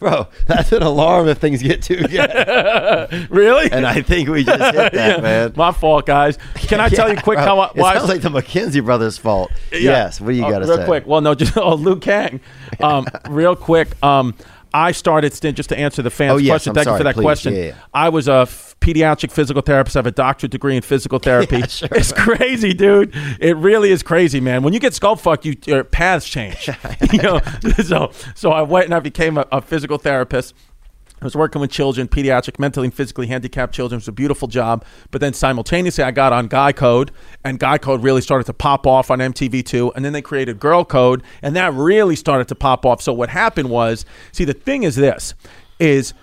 bro, 0.02 0.28
that's 0.48 0.72
an 0.74 0.82
alarm 0.82 1.28
if 1.30 1.38
things 1.38 1.62
get 1.62 1.82
too 1.84 2.02
gay. 2.08 3.28
really? 3.30 3.72
and 3.72 3.86
I 3.86 4.02
think 4.02 4.28
we 4.30 4.44
just 4.44 4.76
hit 4.76 4.94
that, 4.94 4.94
Yeah. 5.16 5.22
man. 5.22 5.54
My 5.56 5.72
fault, 5.72 6.06
guys. 6.08 6.38
Can 6.56 6.80
I 6.82 6.90
tell 6.90 7.08
you 7.10 7.16
quick 7.18 7.38
Bro, 7.38 7.46
how 7.46 7.60
I, 7.60 7.68
it 7.68 7.76
why? 7.76 7.94
sounds 7.96 8.10
like 8.10 8.22
the 8.22 8.30
McKenzie 8.30 8.84
brothers' 8.84 9.18
fault. 9.20 9.52
Yeah. 9.72 9.80
Yes. 9.80 10.20
What 10.20 10.32
do 10.32 10.34
you 10.36 10.44
Oh, 10.46 10.50
got 10.50 10.60
to 10.60 10.68
say? 10.68 10.76
real 10.78 10.86
quick. 10.86 11.06
Well, 11.08 11.22
no, 11.22 11.36
just 11.36 11.56
oh, 11.56 11.76
Liu 11.76 11.98
Kang. 11.98 12.42
Um, 12.82 13.06
real 13.30 13.56
quick. 13.56 14.02
Um, 14.04 14.34
I 14.74 14.92
started 14.92 15.34
stint 15.34 15.58
just 15.58 15.70
to 15.70 15.78
answer 15.78 16.02
the 16.02 16.10
fans' 16.10 16.34
Oh, 16.34 16.38
yes, 16.38 16.52
question. 16.52 16.70
I'm 16.72 16.76
Thank 16.76 16.88
you 16.88 16.98
for 16.98 17.04
that 17.04 17.16
please. 17.16 17.24
question. 17.24 17.56
Yeah, 17.56 17.62
yeah. 17.64 17.76
I 17.94 18.10
was 18.10 18.28
a 18.28 18.34
f- 18.48 18.76
pediatric 18.80 19.32
physical 19.32 19.62
therapist. 19.62 19.96
I 19.96 20.00
have 20.00 20.08
a 20.08 20.12
doctorate 20.12 20.52
degree 20.52 20.76
in 20.76 20.82
physical 20.82 21.20
therapy. 21.28 21.58
Yeah, 21.60 21.68
sure. 21.68 21.90
It's 21.96 22.12
crazy, 22.14 22.74
dude. 22.74 23.14
It 23.40 23.58
really 23.58 23.92
is 23.92 24.02
crazy, 24.04 24.40
man. 24.40 24.64
When 24.64 24.74
you 24.74 24.80
get 24.80 24.94
skull 24.94 25.16
fucked, 25.16 25.46
you, 25.46 25.56
your 25.66 25.84
paths 25.84 26.28
change. 26.28 26.70
you 27.12 27.22
know, 27.22 27.42
so 27.84 28.12
so 28.36 28.52
I 28.52 28.62
went 28.62 28.86
and 28.86 28.94
I 28.96 29.00
became 29.00 29.38
a, 29.38 29.46
a 29.52 29.62
physical 29.62 29.98
therapist. 29.98 30.54
I 31.22 31.26
was 31.26 31.36
working 31.36 31.62
with 31.62 31.70
children, 31.70 32.08
pediatric, 32.08 32.58
mentally 32.58 32.88
and 32.88 32.94
physically 32.94 33.28
handicapped 33.28 33.76
children. 33.76 33.98
It 33.98 34.02
was 34.02 34.08
a 34.08 34.12
beautiful 34.12 34.48
job. 34.48 34.84
But 35.12 35.22
then 35.22 35.34
simultaneously, 35.34 36.04
I 36.04 36.10
got 36.10 36.34
on 36.34 36.48
Guy 36.48 36.72
Code, 36.72 37.12
and 37.44 37.60
Guy 37.60 37.78
Code 37.78 38.02
really 38.02 38.22
started 38.22 38.46
to 38.46 38.54
pop 38.54 38.88
off 38.88 39.12
on 39.12 39.20
MTV2. 39.20 39.92
And 39.96 40.04
then 40.04 40.14
they 40.14 40.24
created 40.24 40.60
Girl 40.60 40.84
Code, 40.84 41.22
and 41.44 41.56
that 41.56 41.74
really 41.74 42.16
started 42.16 42.48
to 42.48 42.56
pop 42.56 42.88
off. 42.88 43.04
So 43.04 43.14
what 43.14 43.30
happened 43.30 43.70
was, 43.70 44.04
see, 44.32 44.46
the 44.46 44.54
thing 44.54 44.82
is 44.82 44.96
this: 44.96 45.36
is 45.80 46.16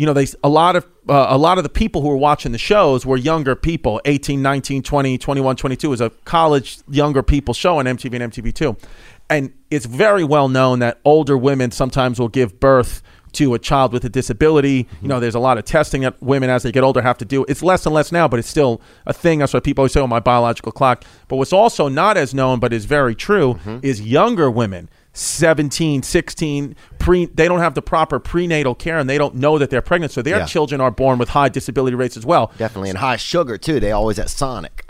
you 0.00 0.06
know, 0.06 0.14
they 0.14 0.26
a 0.42 0.48
lot 0.48 0.76
of 0.76 0.86
uh, 1.08 1.26
a 1.28 1.38
lot 1.38 1.58
of 1.58 1.62
the 1.62 1.70
people 1.70 2.02
who 2.02 2.08
were 2.08 2.16
watching 2.16 2.52
the 2.52 2.58
shows 2.58 3.04
were 3.04 3.18
younger 3.18 3.54
people, 3.54 4.00
18, 4.04 4.40
19, 4.40 4.82
20, 4.82 5.18
21, 5.18 5.56
22. 5.56 5.86
It 5.86 5.90
was 5.90 6.00
a 6.00 6.10
college 6.24 6.78
younger 6.88 7.22
people 7.22 7.54
show 7.54 7.78
on 7.78 7.84
MTV 7.84 8.20
and 8.20 8.32
MTV2. 8.32 8.82
And 9.28 9.52
it's 9.70 9.86
very 9.86 10.24
well 10.24 10.48
known 10.48 10.78
that 10.80 10.98
older 11.04 11.36
women 11.36 11.70
sometimes 11.70 12.18
will 12.18 12.28
give 12.28 12.58
birth 12.58 13.02
to 13.34 13.54
a 13.54 13.58
child 13.58 13.92
with 13.92 14.04
a 14.04 14.08
disability. 14.08 14.88
You 15.02 15.08
know, 15.08 15.20
there's 15.20 15.34
a 15.34 15.38
lot 15.40 15.58
of 15.58 15.64
testing 15.64 16.02
that 16.02 16.20
women 16.22 16.50
as 16.50 16.62
they 16.62 16.72
get 16.72 16.82
older 16.84 17.00
have 17.02 17.18
to 17.18 17.24
do. 17.24 17.44
It's 17.48 17.62
less 17.62 17.86
and 17.86 17.94
less 17.94 18.12
now, 18.12 18.28
but 18.28 18.38
it's 18.38 18.48
still 18.48 18.80
a 19.06 19.12
thing. 19.12 19.38
That's 19.40 19.54
why 19.54 19.60
people 19.60 19.82
always 19.82 19.92
say, 19.92 20.00
oh, 20.00 20.06
my 20.06 20.20
biological 20.20 20.72
clock. 20.72 21.04
But 21.28 21.36
what's 21.36 21.52
also 21.52 21.88
not 21.88 22.16
as 22.16 22.34
known, 22.34 22.60
but 22.60 22.72
is 22.72 22.84
very 22.84 23.14
true, 23.14 23.58
is 23.82 24.00
younger 24.00 24.50
women 24.50 24.88
17 25.12 26.04
16 26.04 26.76
pre 27.00 27.26
they 27.26 27.48
don't 27.48 27.58
have 27.58 27.74
the 27.74 27.82
proper 27.82 28.20
prenatal 28.20 28.76
care 28.76 28.96
and 28.96 29.10
they 29.10 29.18
don't 29.18 29.34
know 29.34 29.58
that 29.58 29.68
they're 29.68 29.82
pregnant 29.82 30.12
so 30.12 30.22
their 30.22 30.38
Yeah. 30.38 30.46
children 30.46 30.80
are 30.80 30.92
born 30.92 31.18
with 31.18 31.30
high 31.30 31.48
disability 31.48 31.96
rates 31.96 32.16
as 32.16 32.24
well 32.24 32.52
Definitely. 32.58 32.90
And 32.90 32.98
high 32.98 33.16
sugar, 33.16 33.58
too. 33.58 33.80
They 33.80 33.90
always 33.90 34.20
at 34.20 34.30
Sonic. 34.30 34.84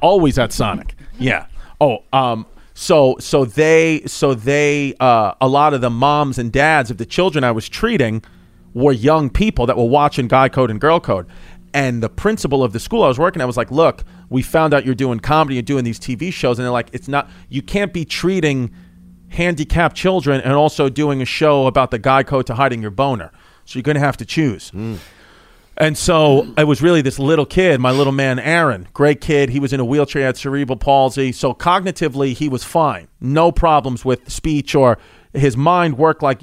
Always 0.00 0.38
at 0.38 0.52
Sonic. 0.54 0.94
Yeah. 1.18 1.46
Oh, 1.78 1.98
um, 2.12 2.46
so 2.78 3.16
so 3.18 3.46
they 3.46 4.02
so 4.06 4.34
they 4.34 4.94
uh, 5.00 5.32
a 5.40 5.48
lot 5.48 5.72
of 5.72 5.80
the 5.80 5.88
moms 5.88 6.38
and 6.38 6.52
dads 6.52 6.90
of 6.90 6.98
the 6.98 7.06
children 7.06 7.42
I 7.42 7.50
was 7.50 7.70
treating 7.70 8.22
were 8.74 8.92
young 8.92 9.30
people 9.30 9.64
that 9.64 9.78
were 9.78 9.88
watching 9.88 10.28
Guy 10.28 10.50
Code 10.50 10.70
and 10.70 10.78
Girl 10.78 11.00
Code. 11.00 11.26
And 11.72 12.02
the 12.02 12.10
principal 12.10 12.62
of 12.62 12.74
the 12.74 12.78
school 12.78 13.02
I 13.02 13.08
was 13.08 13.18
working 13.18 13.40
at 13.40 13.46
was 13.46 13.56
like, 13.56 13.70
"Look, 13.70 14.04
we 14.28 14.42
found 14.42 14.74
out 14.74 14.84
you're 14.84 14.94
doing 14.94 15.20
comedy, 15.20 15.54
you're 15.54 15.62
doing 15.62 15.84
these 15.84 15.98
TV 15.98 16.30
shows, 16.30 16.58
and 16.58 16.66
they're 16.66 16.70
like, 16.72 16.90
it's 16.92 17.08
not 17.08 17.30
you 17.48 17.62
can't 17.62 17.94
be 17.94 18.04
treating 18.04 18.70
handicapped 19.30 19.96
children 19.96 20.42
and 20.42 20.52
also 20.52 20.90
doing 20.90 21.22
a 21.22 21.24
show 21.24 21.66
about 21.66 21.90
the 21.90 21.98
Guy 21.98 22.24
Code 22.24 22.44
to 22.46 22.54
hiding 22.56 22.82
your 22.82 22.90
boner. 22.90 23.32
So 23.64 23.78
you're 23.78 23.84
going 23.84 23.94
to 23.96 24.00
have 24.00 24.18
to 24.18 24.26
choose." 24.26 24.70
And 25.78 25.96
so 25.98 26.46
it 26.56 26.64
was 26.64 26.80
really 26.80 27.02
this 27.02 27.18
little 27.18 27.44
kid, 27.44 27.80
my 27.80 27.90
little 27.90 28.12
man 28.12 28.38
Aaron, 28.38 28.88
great 28.94 29.20
kid. 29.20 29.50
He 29.50 29.60
was 29.60 29.72
in 29.72 29.80
a 29.80 29.84
wheelchair, 29.84 30.24
had 30.24 30.36
cerebral 30.36 30.78
palsy. 30.78 31.32
So 31.32 31.52
cognitively, 31.52 32.32
he 32.32 32.48
was 32.48 32.64
fine. 32.64 33.08
No 33.20 33.52
problems 33.52 34.04
with 34.04 34.30
speech 34.30 34.74
or 34.74 34.98
his 35.34 35.56
mind 35.56 35.98
worked 35.98 36.22
like 36.22 36.40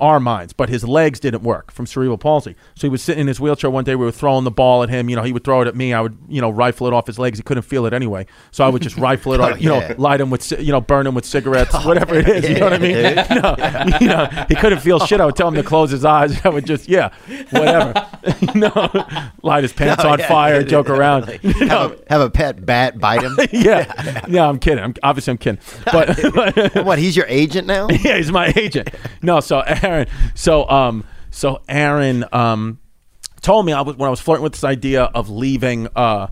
our 0.00 0.20
minds, 0.20 0.52
but 0.52 0.68
his 0.68 0.84
legs 0.84 1.20
didn't 1.20 1.42
work 1.42 1.70
from 1.72 1.86
cerebral 1.86 2.18
palsy. 2.18 2.54
So 2.74 2.86
he 2.86 2.88
was 2.90 3.02
sitting 3.02 3.22
in 3.22 3.26
his 3.28 3.40
wheelchair 3.40 3.70
one 3.70 3.84
day. 3.84 3.94
We 3.96 4.04
were 4.04 4.12
throwing 4.12 4.44
the 4.44 4.50
ball 4.50 4.82
at 4.82 4.88
him. 4.88 5.08
You 5.08 5.16
know, 5.16 5.22
he 5.22 5.32
would 5.32 5.44
throw 5.44 5.62
it 5.62 5.68
at 5.68 5.74
me. 5.76 5.92
I 5.94 6.00
would, 6.00 6.16
you 6.28 6.40
know, 6.40 6.50
rifle 6.50 6.86
it 6.86 6.92
off 6.92 7.06
his 7.06 7.18
legs. 7.18 7.38
He 7.38 7.42
couldn't 7.42 7.62
feel 7.64 7.86
it 7.86 7.92
anyway. 7.92 8.26
So 8.50 8.64
I 8.64 8.68
would 8.68 8.82
just 8.82 8.96
rifle 8.96 9.32
it 9.34 9.40
Oh, 9.40 9.44
off, 9.44 9.60
you 9.60 9.72
yeah. 9.72 9.88
know, 9.88 9.94
light 9.98 10.20
him 10.20 10.30
with, 10.30 10.50
you 10.60 10.72
know, 10.72 10.80
burn 10.80 11.06
him 11.06 11.14
with 11.14 11.24
cigarettes, 11.24 11.70
oh, 11.74 11.86
whatever 11.86 12.14
it 12.16 12.28
is. 12.28 12.48
you 12.48 12.56
know 12.58 12.66
what 12.66 12.72
I 12.74 12.78
mean? 12.78 12.92
yeah, 12.96 13.26
You 13.34 13.40
know, 13.42 13.98
you 14.00 14.06
know, 14.08 14.44
he 14.48 14.54
couldn't 14.54 14.80
feel 14.80 14.98
shit. 15.00 15.20
I 15.20 15.26
would 15.26 15.36
tell 15.36 15.48
him 15.48 15.54
to 15.54 15.62
close 15.62 15.90
his 15.90 16.04
eyes. 16.04 16.38
I 16.44 16.48
would 16.48 16.66
just, 16.66 16.88
yeah, 16.88 17.10
whatever. 17.50 18.06
you 18.54 18.60
know, 18.60 18.90
light 19.42 19.62
his 19.64 19.72
pants 19.72 20.02
No, 20.04 20.10
on 20.10 20.18
yeah, 20.18 20.28
fire, 20.28 20.60
yeah, 20.60 20.66
joke 20.66 20.88
yeah, 20.88 20.94
around. 20.94 21.26
like, 21.26 21.42
You 21.42 21.52
have, 21.68 21.92
a, 21.92 21.98
have 22.10 22.20
a 22.20 22.30
pet 22.30 22.64
bat 22.66 22.98
bite 22.98 23.22
him. 23.22 23.36
yeah, 23.52 24.22
yeah. 24.28 24.48
I'm 24.48 24.58
kidding. 24.58 24.82
I'm 24.82 24.94
obviously 25.02 25.30
I'm 25.32 25.38
kidding, 25.38 25.60
but 25.86 26.84
what? 26.84 26.98
He's 26.98 27.16
your 27.16 27.26
agent 27.28 27.66
now? 27.66 27.88
yeah, 27.88 28.16
he's 28.16 28.32
my 28.32 28.52
agent. 28.56 28.90
No, 29.22 29.40
so 29.40 29.62
Aaron, 29.86 30.08
so 30.34 30.68
um, 30.68 31.04
so 31.30 31.62
Aaron 31.68 32.24
um, 32.32 32.78
told 33.40 33.66
me 33.66 33.72
I 33.72 33.80
was 33.82 33.96
when 33.96 34.06
I 34.06 34.10
was 34.10 34.20
flirting 34.20 34.42
with 34.42 34.52
this 34.52 34.64
idea 34.64 35.04
of 35.04 35.30
leaving 35.30 35.88
uh, 35.94 36.28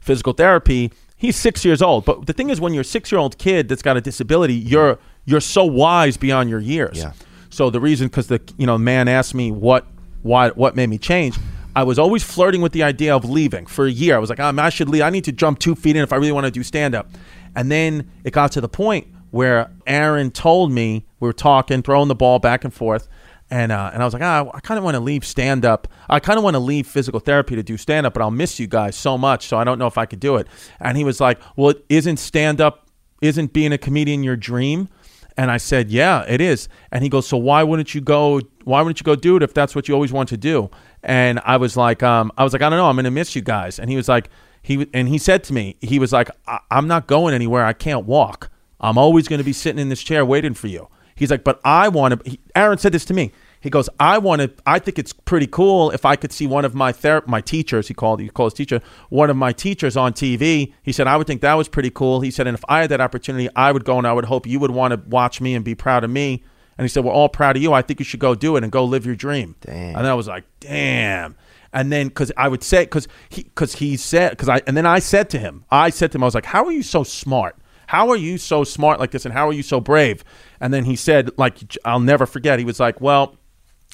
physical 0.00 0.32
therapy. 0.32 0.92
He's 1.16 1.36
six 1.36 1.64
years 1.64 1.80
old, 1.80 2.04
but 2.04 2.26
the 2.26 2.32
thing 2.32 2.50
is, 2.50 2.60
when 2.60 2.74
you're 2.74 2.82
a 2.82 2.84
six 2.84 3.10
year 3.10 3.18
old 3.18 3.38
kid 3.38 3.68
that's 3.68 3.82
got 3.82 3.96
a 3.96 4.00
disability, 4.00 4.54
you're 4.54 4.98
you're 5.24 5.40
so 5.40 5.64
wise 5.64 6.16
beyond 6.16 6.50
your 6.50 6.60
years. 6.60 6.98
Yeah. 6.98 7.12
So 7.50 7.70
the 7.70 7.80
reason, 7.80 8.08
because 8.08 8.26
the 8.26 8.40
you 8.56 8.66
know 8.66 8.76
man 8.78 9.08
asked 9.08 9.34
me 9.34 9.50
what 9.50 9.86
why 10.22 10.50
what 10.50 10.76
made 10.76 10.88
me 10.88 10.98
change. 10.98 11.36
I 11.76 11.82
was 11.82 11.98
always 11.98 12.22
flirting 12.22 12.60
with 12.60 12.72
the 12.72 12.84
idea 12.84 13.16
of 13.16 13.24
leaving 13.28 13.66
for 13.66 13.86
a 13.86 13.90
year. 13.90 14.14
I 14.14 14.18
was 14.18 14.30
like, 14.30 14.38
um, 14.38 14.60
I 14.60 14.70
should 14.70 14.88
leave. 14.88 15.02
I 15.02 15.10
need 15.10 15.24
to 15.24 15.32
jump 15.32 15.58
two 15.58 15.74
feet 15.74 15.96
in 15.96 16.02
if 16.02 16.12
I 16.12 16.16
really 16.16 16.30
want 16.30 16.46
to 16.46 16.52
do 16.52 16.62
stand 16.62 16.94
up. 16.94 17.08
And 17.56 17.70
then 17.70 18.10
it 18.22 18.32
got 18.32 18.52
to 18.52 18.60
the 18.60 18.68
point 18.68 19.08
where 19.32 19.70
Aaron 19.86 20.30
told 20.30 20.70
me 20.70 21.04
we 21.24 21.28
were 21.28 21.32
talking, 21.32 21.82
throwing 21.82 22.08
the 22.08 22.14
ball 22.14 22.38
back 22.38 22.64
and 22.64 22.72
forth, 22.72 23.08
and 23.50 23.72
uh, 23.72 23.90
and 23.92 24.02
I 24.02 24.04
was 24.04 24.12
like, 24.14 24.22
ah, 24.22 24.50
I 24.52 24.60
kind 24.60 24.78
of 24.78 24.84
want 24.84 24.94
to 24.94 25.00
leave 25.00 25.24
stand 25.24 25.64
up. 25.64 25.88
I 26.08 26.20
kind 26.20 26.36
of 26.38 26.44
want 26.44 26.54
to 26.54 26.60
leave 26.60 26.86
physical 26.86 27.18
therapy 27.20 27.56
to 27.56 27.62
do 27.62 27.76
stand 27.76 28.06
up, 28.06 28.14
but 28.14 28.22
I'll 28.22 28.30
miss 28.30 28.60
you 28.60 28.66
guys 28.66 28.94
so 28.96 29.16
much, 29.18 29.46
so 29.46 29.56
I 29.56 29.64
don't 29.64 29.78
know 29.78 29.86
if 29.86 29.98
I 29.98 30.06
could 30.06 30.20
do 30.20 30.36
it. 30.36 30.46
And 30.80 30.96
he 30.96 31.04
was 31.04 31.20
like, 31.20 31.40
Well, 31.56 31.74
isn't 31.88 32.18
stand 32.18 32.60
up, 32.60 32.88
isn't 33.22 33.52
being 33.52 33.72
a 33.72 33.78
comedian 33.78 34.22
your 34.22 34.36
dream? 34.36 34.88
And 35.36 35.50
I 35.50 35.56
said, 35.56 35.90
"Yeah, 35.90 36.24
it 36.28 36.40
is." 36.40 36.68
And 36.92 37.02
he 37.02 37.08
goes, 37.08 37.26
"So 37.26 37.36
why 37.36 37.64
wouldn't 37.64 37.92
you 37.92 38.00
go? 38.00 38.40
Why 38.62 38.82
wouldn't 38.82 39.00
you 39.00 39.04
go 39.04 39.16
do 39.16 39.34
it 39.36 39.42
if 39.42 39.52
that's 39.52 39.74
what 39.74 39.88
you 39.88 39.94
always 39.94 40.12
want 40.12 40.28
to 40.28 40.36
do?" 40.36 40.70
And 41.02 41.40
I 41.44 41.56
was 41.56 41.76
like, 41.76 42.04
um, 42.04 42.30
"I 42.38 42.44
was 42.44 42.52
like, 42.52 42.62
I 42.62 42.70
don't 42.70 42.78
know. 42.78 42.88
I'm 42.88 42.94
gonna 42.94 43.10
miss 43.10 43.34
you 43.34 43.42
guys." 43.42 43.80
And 43.80 43.90
he 43.90 43.96
was 43.96 44.08
like, 44.08 44.28
he 44.62 44.86
and 44.94 45.08
he 45.08 45.18
said 45.18 45.42
to 45.44 45.52
me, 45.52 45.76
he 45.80 45.98
was 45.98 46.12
like, 46.12 46.30
I- 46.46 46.60
"I'm 46.70 46.86
not 46.86 47.08
going 47.08 47.34
anywhere. 47.34 47.64
I 47.64 47.72
can't 47.72 48.06
walk. 48.06 48.48
I'm 48.80 48.96
always 48.96 49.26
gonna 49.26 49.42
be 49.42 49.52
sitting 49.52 49.80
in 49.80 49.88
this 49.88 50.04
chair 50.04 50.24
waiting 50.24 50.54
for 50.54 50.68
you." 50.68 50.86
He's 51.14 51.30
like, 51.30 51.44
"But 51.44 51.60
I 51.64 51.88
want 51.88 52.24
to." 52.24 52.38
Aaron 52.54 52.78
said 52.78 52.92
this 52.92 53.04
to 53.06 53.14
me. 53.14 53.32
He 53.60 53.70
goes, 53.70 53.88
"I 53.98 54.18
want 54.18 54.42
to. 54.42 54.52
I 54.66 54.78
think 54.78 54.98
it's 54.98 55.12
pretty 55.12 55.46
cool 55.46 55.90
if 55.90 56.04
I 56.04 56.16
could 56.16 56.32
see 56.32 56.46
one 56.46 56.64
of 56.64 56.74
my 56.74 56.92
ther- 56.92 57.22
my 57.26 57.40
teachers. 57.40 57.88
He 57.88 57.94
called 57.94 58.20
he 58.20 58.28
called 58.28 58.52
his 58.52 58.56
teacher 58.58 58.80
one 59.08 59.30
of 59.30 59.36
my 59.36 59.52
teachers 59.52 59.96
on 59.96 60.12
TV. 60.12 60.72
He 60.82 60.92
said 60.92 61.06
I 61.06 61.16
would 61.16 61.26
think 61.26 61.40
that 61.40 61.54
was 61.54 61.68
pretty 61.68 61.90
cool. 61.90 62.20
He 62.20 62.30
said, 62.30 62.46
and 62.46 62.56
if 62.56 62.64
I 62.68 62.80
had 62.80 62.90
that 62.90 63.00
opportunity, 63.00 63.48
I 63.56 63.72
would 63.72 63.84
go 63.84 63.96
and 63.98 64.06
I 64.06 64.12
would 64.12 64.26
hope 64.26 64.46
you 64.46 64.58
would 64.60 64.72
want 64.72 64.92
to 64.92 65.08
watch 65.08 65.40
me 65.40 65.54
and 65.54 65.64
be 65.64 65.74
proud 65.74 66.04
of 66.04 66.10
me. 66.10 66.42
And 66.76 66.84
he 66.84 66.88
said, 66.88 67.04
we're 67.04 67.12
all 67.12 67.28
proud 67.28 67.56
of 67.56 67.62
you. 67.62 67.72
I 67.72 67.82
think 67.82 68.00
you 68.00 68.04
should 68.04 68.18
go 68.18 68.34
do 68.34 68.56
it 68.56 68.64
and 68.64 68.72
go 68.72 68.84
live 68.84 69.06
your 69.06 69.14
dream. 69.14 69.54
Damn. 69.60 69.94
And 69.96 70.06
I 70.08 70.14
was 70.14 70.26
like, 70.26 70.42
damn. 70.58 71.36
And 71.72 71.92
then, 71.92 72.08
because 72.08 72.32
I 72.36 72.48
would 72.48 72.64
say, 72.64 72.82
because 72.84 73.06
he, 73.28 73.44
because 73.44 73.74
he 73.74 73.96
said, 73.96 74.30
because 74.30 74.48
I, 74.48 74.60
and 74.66 74.76
then 74.76 74.84
I 74.84 74.98
said 74.98 75.30
to 75.30 75.38
him, 75.38 75.64
I 75.70 75.90
said 75.90 76.10
to 76.12 76.18
him, 76.18 76.24
I 76.24 76.26
was 76.26 76.34
like, 76.34 76.46
how 76.46 76.64
are 76.64 76.72
you 76.72 76.82
so 76.82 77.04
smart? 77.04 77.56
how 77.86 78.10
are 78.10 78.16
you 78.16 78.38
so 78.38 78.64
smart 78.64 78.98
like 78.98 79.10
this, 79.10 79.24
and 79.24 79.32
how 79.32 79.48
are 79.48 79.52
you 79.52 79.62
so 79.62 79.80
brave? 79.80 80.24
And 80.64 80.72
then 80.72 80.86
he 80.86 80.96
said, 80.96 81.30
like, 81.36 81.58
I'll 81.84 82.00
never 82.00 82.24
forget. 82.24 82.58
He 82.58 82.64
was 82.64 82.80
like, 82.80 82.98
well. 83.00 83.36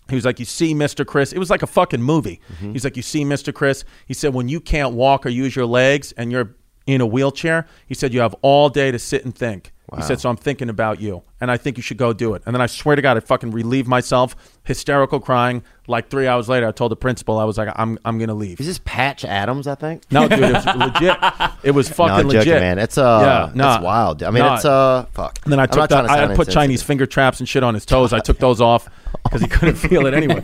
He 0.09 0.17
was 0.17 0.25
like, 0.25 0.41
You 0.41 0.45
see, 0.45 0.75
Mr. 0.75 1.07
Chris. 1.07 1.33
It 1.33 1.39
was 1.39 1.51
like 1.51 1.63
a 1.63 1.69
fucking 1.69 2.03
movie. 2.03 2.41
Mm-hmm. 2.55 2.73
He's 2.73 2.83
like, 2.83 2.97
You 2.97 3.03
see, 3.03 3.25
Mr. 3.25 3.55
Chris. 3.55 3.85
He 4.07 4.15
said, 4.15 4.35
When 4.35 4.49
you 4.49 4.61
can't 4.61 4.95
walk 4.95 5.25
or 5.25 5.29
use 5.29 5.55
your 5.55 5.67
legs 5.67 6.11
and 6.13 6.33
you're 6.33 6.57
in 6.85 7.01
a 7.01 7.07
wheelchair, 7.07 7.69
he 7.87 7.95
said, 7.95 8.13
You 8.13 8.21
have 8.21 8.35
all 8.43 8.69
day 8.69 8.91
to 8.91 8.99
sit 8.99 9.25
and 9.25 9.33
think. 9.33 9.73
He 9.95 10.03
said, 10.03 10.21
So 10.21 10.29
I'm 10.29 10.37
thinking 10.37 10.69
about 10.69 11.01
you 11.01 11.23
and 11.41 11.51
I 11.51 11.57
think 11.57 11.77
you 11.77 11.83
should 11.83 11.97
go 11.99 12.12
do 12.12 12.35
it. 12.35 12.43
And 12.47 12.55
then 12.55 12.61
I 12.61 12.67
swear 12.67 12.97
to 12.97 13.03
God, 13.03 13.17
I 13.17 13.21
fucking 13.21 13.51
relieved 13.51 13.89
myself, 13.89 14.37
hysterical 14.65 15.21
crying. 15.21 15.62
Like 15.87 16.09
three 16.09 16.29
hours 16.29 16.49
later, 16.49 16.69
I 16.69 16.71
told 16.73 16.93
the 16.93 16.97
principal, 16.97 17.39
I 17.39 17.45
was 17.45 17.59
like, 17.59 17.69
I'm, 17.75 17.99
I'm 18.05 18.19
going 18.19 18.29
to 18.29 18.35
leave. 18.35 18.61
Is 18.61 18.67
this 18.67 18.81
Patch 18.85 19.25
Adams? 19.25 19.67
I 19.67 19.75
think. 19.75 20.05
No, 20.12 20.29
dude, 20.29 20.39
it 20.39 20.53
was 20.53 20.67
legit. 20.77 21.17
It 21.65 21.71
was 21.73 21.89
No, 21.91 21.95
fucking 21.97 22.12
I'm 22.15 22.23
joking, 22.27 22.39
legit, 22.39 22.61
man. 22.61 22.79
It's 22.79 22.97
uh, 22.97 23.49
yeah, 23.51 23.53
nah, 23.57 23.75
it's 23.77 23.85
wild. 23.85 24.23
I 24.23 24.31
mean, 24.31 24.45
nah. 24.45 24.55
it's 24.55 24.65
uh, 24.65 25.07
fuck. 25.12 25.39
And 25.43 25.53
then 25.53 25.59
I 25.59 25.65
I'm 25.65 25.69
took 25.69 25.79
not 25.79 25.91
trying 25.91 26.07
to 26.07 26.12
I 26.12 26.17
sound 26.17 26.21
had 26.31 26.37
put 26.37 26.47
insensitive. 26.47 26.55
Chinese 26.55 26.83
finger 26.85 27.07
traps 27.07 27.41
and 27.41 27.49
shit 27.49 27.65
on 27.65 27.75
his 27.75 27.85
toes. 27.85 28.12
I 28.12 28.21
took 28.21 28.39
those 28.39 28.61
off 28.61 28.89
because 29.25 29.41
he 29.41 29.49
couldn't 29.49 29.75
feel 29.75 30.07
it 30.07 30.15
anyway. 30.15 30.41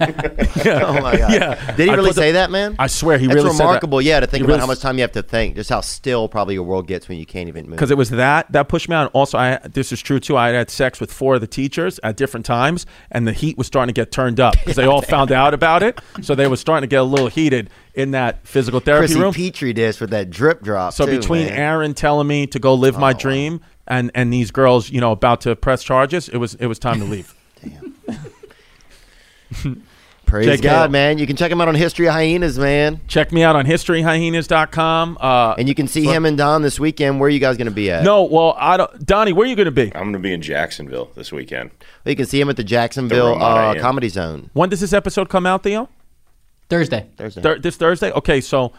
yeah. 0.65 0.83
Oh 0.87 1.01
my 1.01 1.17
god! 1.17 1.33
Yeah. 1.33 1.73
Did 1.77 1.85
he 1.85 1.91
I 1.91 1.95
really 1.95 2.09
put 2.09 2.17
the- 2.17 2.21
say 2.23 2.33
that, 2.33 2.51
man? 2.51 2.75
I 2.81 2.89
swear 2.89 3.17
he 3.19 3.27
That's 3.29 3.37
really 3.37 3.51
said 3.51 3.59
that. 3.59 3.65
remarkable. 3.65 4.03
Yeah, 4.03 4.19
to 4.21 4.27
think 4.27 4.41
He 4.41 4.45
about 4.45 4.49
really 4.55 4.61
how 4.61 4.67
much 4.67 4.81
time 4.81 4.97
you 4.99 5.03
have 5.03 5.13
to 5.13 5.23
think, 5.23 5.55
just 5.55 5.71
how 5.71 5.81
still 5.81 6.29
probably 6.29 6.55
your 6.55 6.65
world 6.65 6.89
gets 6.89 7.09
when 7.09 7.19
you 7.19 7.27
can't 7.27 7.49
even 7.49 7.67
move. 7.67 7.77
because 7.77 7.93
it 7.93 7.97
was 7.97 8.11
that 8.11 8.51
that 8.51 8.69
pushed 8.69 8.89
me 8.89 8.97
on. 8.97 9.07
Also, 9.09 9.39
I 9.39 9.59
this 9.65 9.93
is 9.93 10.01
true 10.03 10.19
too. 10.19 10.37
I 10.37 10.47
had 10.49 10.55
had 10.57 10.71
sex 10.87 11.01
with 11.01 11.13
four 11.13 11.35
of 11.35 11.41
the 11.41 11.47
teachers 11.47 11.99
at 12.05 12.17
different 12.17 12.47
times, 12.47 12.87
and 13.11 13.27
the 13.27 13.33
heat 13.33 13.59
was 13.59 13.67
starting 13.67 13.93
to 13.93 14.01
get 14.01 14.13
turned 14.13 14.39
up 14.39 14.55
because 14.55 14.77
they 14.77 14.87
all 14.87 15.03
found 15.17 15.33
out 15.33 15.53
about 15.53 15.83
it. 15.83 16.01
So 16.23 16.35
they 16.35 16.47
were 16.47 16.57
starting 16.57 16.83
to 16.83 16.91
get 16.91 17.01
a 17.01 17.05
little 17.05 17.29
heated 17.29 17.71
in 17.95 18.13
that 18.13 18.47
physical 18.47 18.81
therapy 18.81 19.09
Chrissy 19.09 19.21
room. 19.21 19.35
Petri 19.35 19.73
dish 19.73 20.01
with 20.01 20.11
that 20.11 20.31
drip 20.31 20.63
drop. 20.63 20.93
So 20.93 21.07
too, 21.07 21.19
between 21.19 21.47
man. 21.47 21.59
Oh, 21.59 21.63
Aaron 21.63 21.95
telling 21.95 22.29
me 22.29 22.47
to 22.49 22.59
go 22.59 22.75
live 22.75 22.99
my 22.99 23.11
oh. 23.11 23.19
dream 23.19 23.61
and 23.87 24.11
and 24.15 24.33
these 24.33 24.51
girls, 24.51 24.91
you 24.91 25.01
know, 25.01 25.13
about 25.13 25.41
to 25.43 25.57
press 25.57 25.83
charges, 25.83 26.29
it 26.29 26.39
was 26.39 26.55
it 26.55 26.67
was 26.67 26.79
time 26.79 27.01
to 27.01 27.05
leave. 27.05 27.35
praise 30.27 30.47
Jake 30.47 30.63
God, 30.63 30.83
Hale. 30.83 30.89
man. 30.91 31.19
You 31.19 31.27
can 31.27 31.37
check 31.37 31.51
him 31.51 31.61
out 31.61 31.69
on 31.69 31.75
History 31.75 32.07
of 32.07 32.13
Hyenas, 32.15 32.59
man. 32.59 33.01
Check 33.09 33.33
me 33.33 33.43
out 33.43 33.57
on 33.57 33.65
historyhyenas.com. 33.65 35.19
Uh, 35.21 35.55
And 35.59 35.69
you 35.69 35.75
can 35.75 35.87
see 35.89 36.05
him 36.05 36.25
and 36.27 36.37
Don 36.37 36.63
this 36.63 36.79
weekend. 36.81 37.21
Where 37.21 37.27
are 37.29 37.31
you 37.31 37.39
guys 37.39 37.57
going 37.57 37.67
to 37.69 37.71
be 37.75 37.91
at? 37.91 38.03
no, 38.05 38.25
well, 38.25 38.55
I 38.59 38.77
don't. 38.77 39.05
Donnie, 39.07 39.33
where 39.33 39.47
are 39.47 39.49
you 39.51 39.57
going 39.57 39.67
to 39.67 39.71
be? 39.71 39.87
I'm 39.95 40.03
going 40.05 40.13
to 40.15 40.19
be 40.19 40.33
in 40.33 40.43
Jacksonville 40.43 41.11
this 41.15 41.33
weekend. 41.33 41.71
you 42.05 42.17
can 42.17 42.27
see 42.27 42.41
him 42.41 42.49
at 42.51 42.57
the 42.57 42.65
Jacksonville 42.65 43.33
Ramada 43.33 43.79
uh, 43.79 43.83
Comedy 43.83 44.09
Zone 44.09 44.51
When 44.53 44.69
does 44.69 44.81
this 44.81 44.93
episode 44.93 45.29
come 45.29 45.47
out, 45.47 45.63
Theo? 45.63 45.89
Thursday. 46.69 47.07
Thursday. 47.17 47.43
Thur- 47.43 47.59
this 47.59 47.77
Thursday? 47.77 48.11
Okay, 48.13 48.41
so 48.41 48.73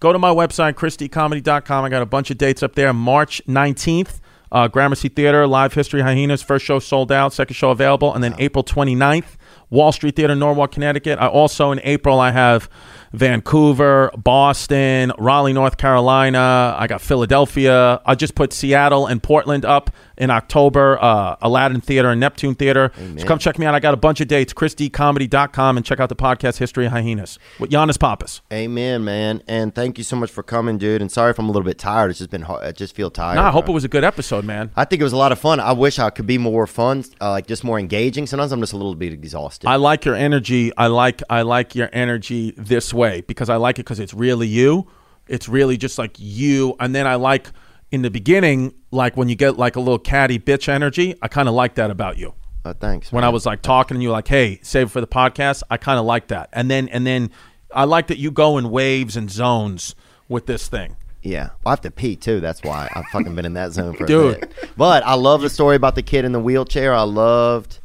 go 0.00 0.12
to 0.12 0.18
my 0.18 0.30
website, 0.30 0.74
chrisdcomedy.com. 0.74 1.84
I 1.84 1.88
got 1.90 2.02
a 2.02 2.06
bunch 2.06 2.30
of 2.30 2.38
dates 2.38 2.62
up 2.62 2.74
there. 2.74 2.92
March 2.94 3.42
19th, 3.46 4.20
uh, 4.50 4.68
Gramercy 4.68 5.08
Theater, 5.08 5.46
Live 5.46 5.74
History 5.74 6.00
Hyenas. 6.00 6.42
First 6.42 6.64
show 6.64 6.78
sold 6.78 7.12
out, 7.12 7.32
second 7.34 7.54
show 7.54 7.70
available. 7.70 8.14
And 8.14 8.24
then 8.24 8.34
April 8.38 8.64
29th, 8.64 9.36
Wall 9.74 9.92
Street 9.92 10.14
Theater, 10.14 10.34
Norwalk, 10.34 10.72
Connecticut. 10.72 11.18
I 11.18 11.26
also, 11.26 11.72
in 11.72 11.80
April, 11.82 12.20
I 12.20 12.30
have 12.30 12.70
Vancouver, 13.12 14.10
Boston, 14.16 15.12
Raleigh, 15.18 15.52
North 15.52 15.76
Carolina. 15.76 16.74
I 16.78 16.86
got 16.86 17.00
Philadelphia. 17.00 18.00
I 18.06 18.14
just 18.14 18.34
put 18.34 18.52
Seattle 18.52 19.06
and 19.06 19.22
Portland 19.22 19.64
up 19.64 19.90
in 20.16 20.30
October. 20.30 20.98
Uh, 21.02 21.36
Aladdin 21.42 21.80
Theater 21.80 22.10
and 22.10 22.20
Neptune 22.20 22.54
Theater. 22.54 22.92
So 23.18 23.26
come 23.26 23.38
check 23.38 23.58
me 23.58 23.66
out. 23.66 23.74
I 23.74 23.80
got 23.80 23.94
a 23.94 23.98
bunch 23.98 24.20
of 24.20 24.28
dates. 24.28 24.52
ChrisDComedy.com 24.52 25.76
and 25.76 25.84
check 25.84 26.00
out 26.00 26.08
the 26.08 26.16
podcast 26.16 26.58
History 26.58 26.86
of 26.86 26.92
Hyenas 26.92 27.38
with 27.58 27.70
Yannis 27.70 27.98
Pappas. 27.98 28.42
Amen, 28.52 29.04
man. 29.04 29.42
And 29.46 29.74
thank 29.74 29.98
you 29.98 30.04
so 30.04 30.16
much 30.16 30.30
for 30.30 30.42
coming, 30.42 30.78
dude. 30.78 31.00
And 31.00 31.10
sorry 31.10 31.30
if 31.30 31.38
I'm 31.38 31.48
a 31.48 31.52
little 31.52 31.64
bit 31.64 31.78
tired. 31.78 32.10
It's 32.10 32.18
just 32.18 32.30
been 32.30 32.42
hard. 32.42 32.64
I 32.64 32.72
just 32.72 32.94
feel 32.94 33.10
tired. 33.10 33.36
Nah, 33.36 33.48
I 33.48 33.50
hope 33.50 33.66
bro. 33.66 33.72
it 33.72 33.74
was 33.74 33.84
a 33.84 33.88
good 33.88 34.04
episode, 34.04 34.44
man. 34.44 34.70
I 34.76 34.84
think 34.84 35.00
it 35.00 35.04
was 35.04 35.12
a 35.12 35.16
lot 35.18 35.32
of 35.32 35.38
fun. 35.38 35.60
I 35.60 35.72
wish 35.72 35.98
I 35.98 36.10
could 36.10 36.26
be 36.26 36.38
more 36.38 36.66
fun, 36.66 37.04
uh, 37.20 37.30
like 37.30 37.46
just 37.46 37.64
more 37.64 37.78
engaging. 37.78 38.26
Sometimes 38.26 38.52
I'm 38.52 38.60
just 38.60 38.72
a 38.72 38.76
little 38.76 38.94
bit 38.94 39.12
exhausted. 39.12 39.68
I 39.68 39.76
like 39.76 40.04
your 40.04 40.14
energy. 40.14 40.72
I 40.76 40.86
like 40.88 41.22
I 41.28 41.42
like 41.42 41.74
your 41.74 41.90
energy 41.92 42.52
this 42.56 42.94
way 42.94 43.22
because 43.22 43.48
I 43.48 43.56
like 43.56 43.78
it 43.78 43.84
because 43.84 44.00
it's 44.00 44.14
really 44.14 44.46
you. 44.46 44.88
It's 45.26 45.48
really 45.48 45.76
just 45.76 45.98
like 45.98 46.16
you. 46.18 46.76
And 46.80 46.94
then 46.94 47.06
I 47.06 47.14
like 47.14 47.48
in 47.94 48.02
the 48.02 48.10
beginning, 48.10 48.74
like 48.90 49.16
when 49.16 49.28
you 49.28 49.36
get 49.36 49.56
like 49.56 49.76
a 49.76 49.80
little 49.80 50.00
catty 50.00 50.38
bitch 50.38 50.68
energy. 50.68 51.14
I 51.22 51.28
kind 51.28 51.48
of 51.48 51.54
like 51.54 51.76
that 51.76 51.90
about 51.90 52.18
you. 52.18 52.34
Uh, 52.64 52.74
thanks. 52.74 53.12
When 53.12 53.20
man. 53.22 53.28
I 53.28 53.32
was 53.32 53.46
like 53.46 53.62
talking 53.62 53.96
to 53.96 54.02
you, 54.02 54.10
like, 54.10 54.26
"Hey, 54.26 54.58
save 54.62 54.88
it 54.88 54.90
for 54.90 55.00
the 55.00 55.06
podcast." 55.06 55.62
I 55.70 55.76
kind 55.76 55.98
of 55.98 56.04
like 56.04 56.28
that. 56.28 56.48
And 56.52 56.70
then 56.70 56.88
and 56.88 57.06
then 57.06 57.30
I 57.72 57.84
like 57.84 58.08
that 58.08 58.18
you 58.18 58.30
go 58.30 58.58
in 58.58 58.70
waves 58.70 59.16
and 59.16 59.30
zones 59.30 59.94
with 60.28 60.46
this 60.46 60.66
thing. 60.68 60.96
Yeah, 61.22 61.50
I 61.64 61.70
have 61.70 61.80
to 61.82 61.90
pee 61.90 62.16
too. 62.16 62.40
That's 62.40 62.62
why 62.62 62.90
I've 62.94 63.06
fucking 63.06 63.34
been 63.34 63.46
in 63.46 63.54
that 63.54 63.72
zone 63.72 63.96
for 63.96 64.06
Dude. 64.06 64.36
a 64.36 64.38
bit. 64.40 64.54
But 64.76 65.04
I 65.04 65.14
love 65.14 65.40
the 65.40 65.48
story 65.48 65.76
about 65.76 65.94
the 65.94 66.02
kid 66.02 66.24
in 66.24 66.32
the 66.32 66.40
wheelchair. 66.40 66.92
I 66.92 67.02
loved 67.02 67.78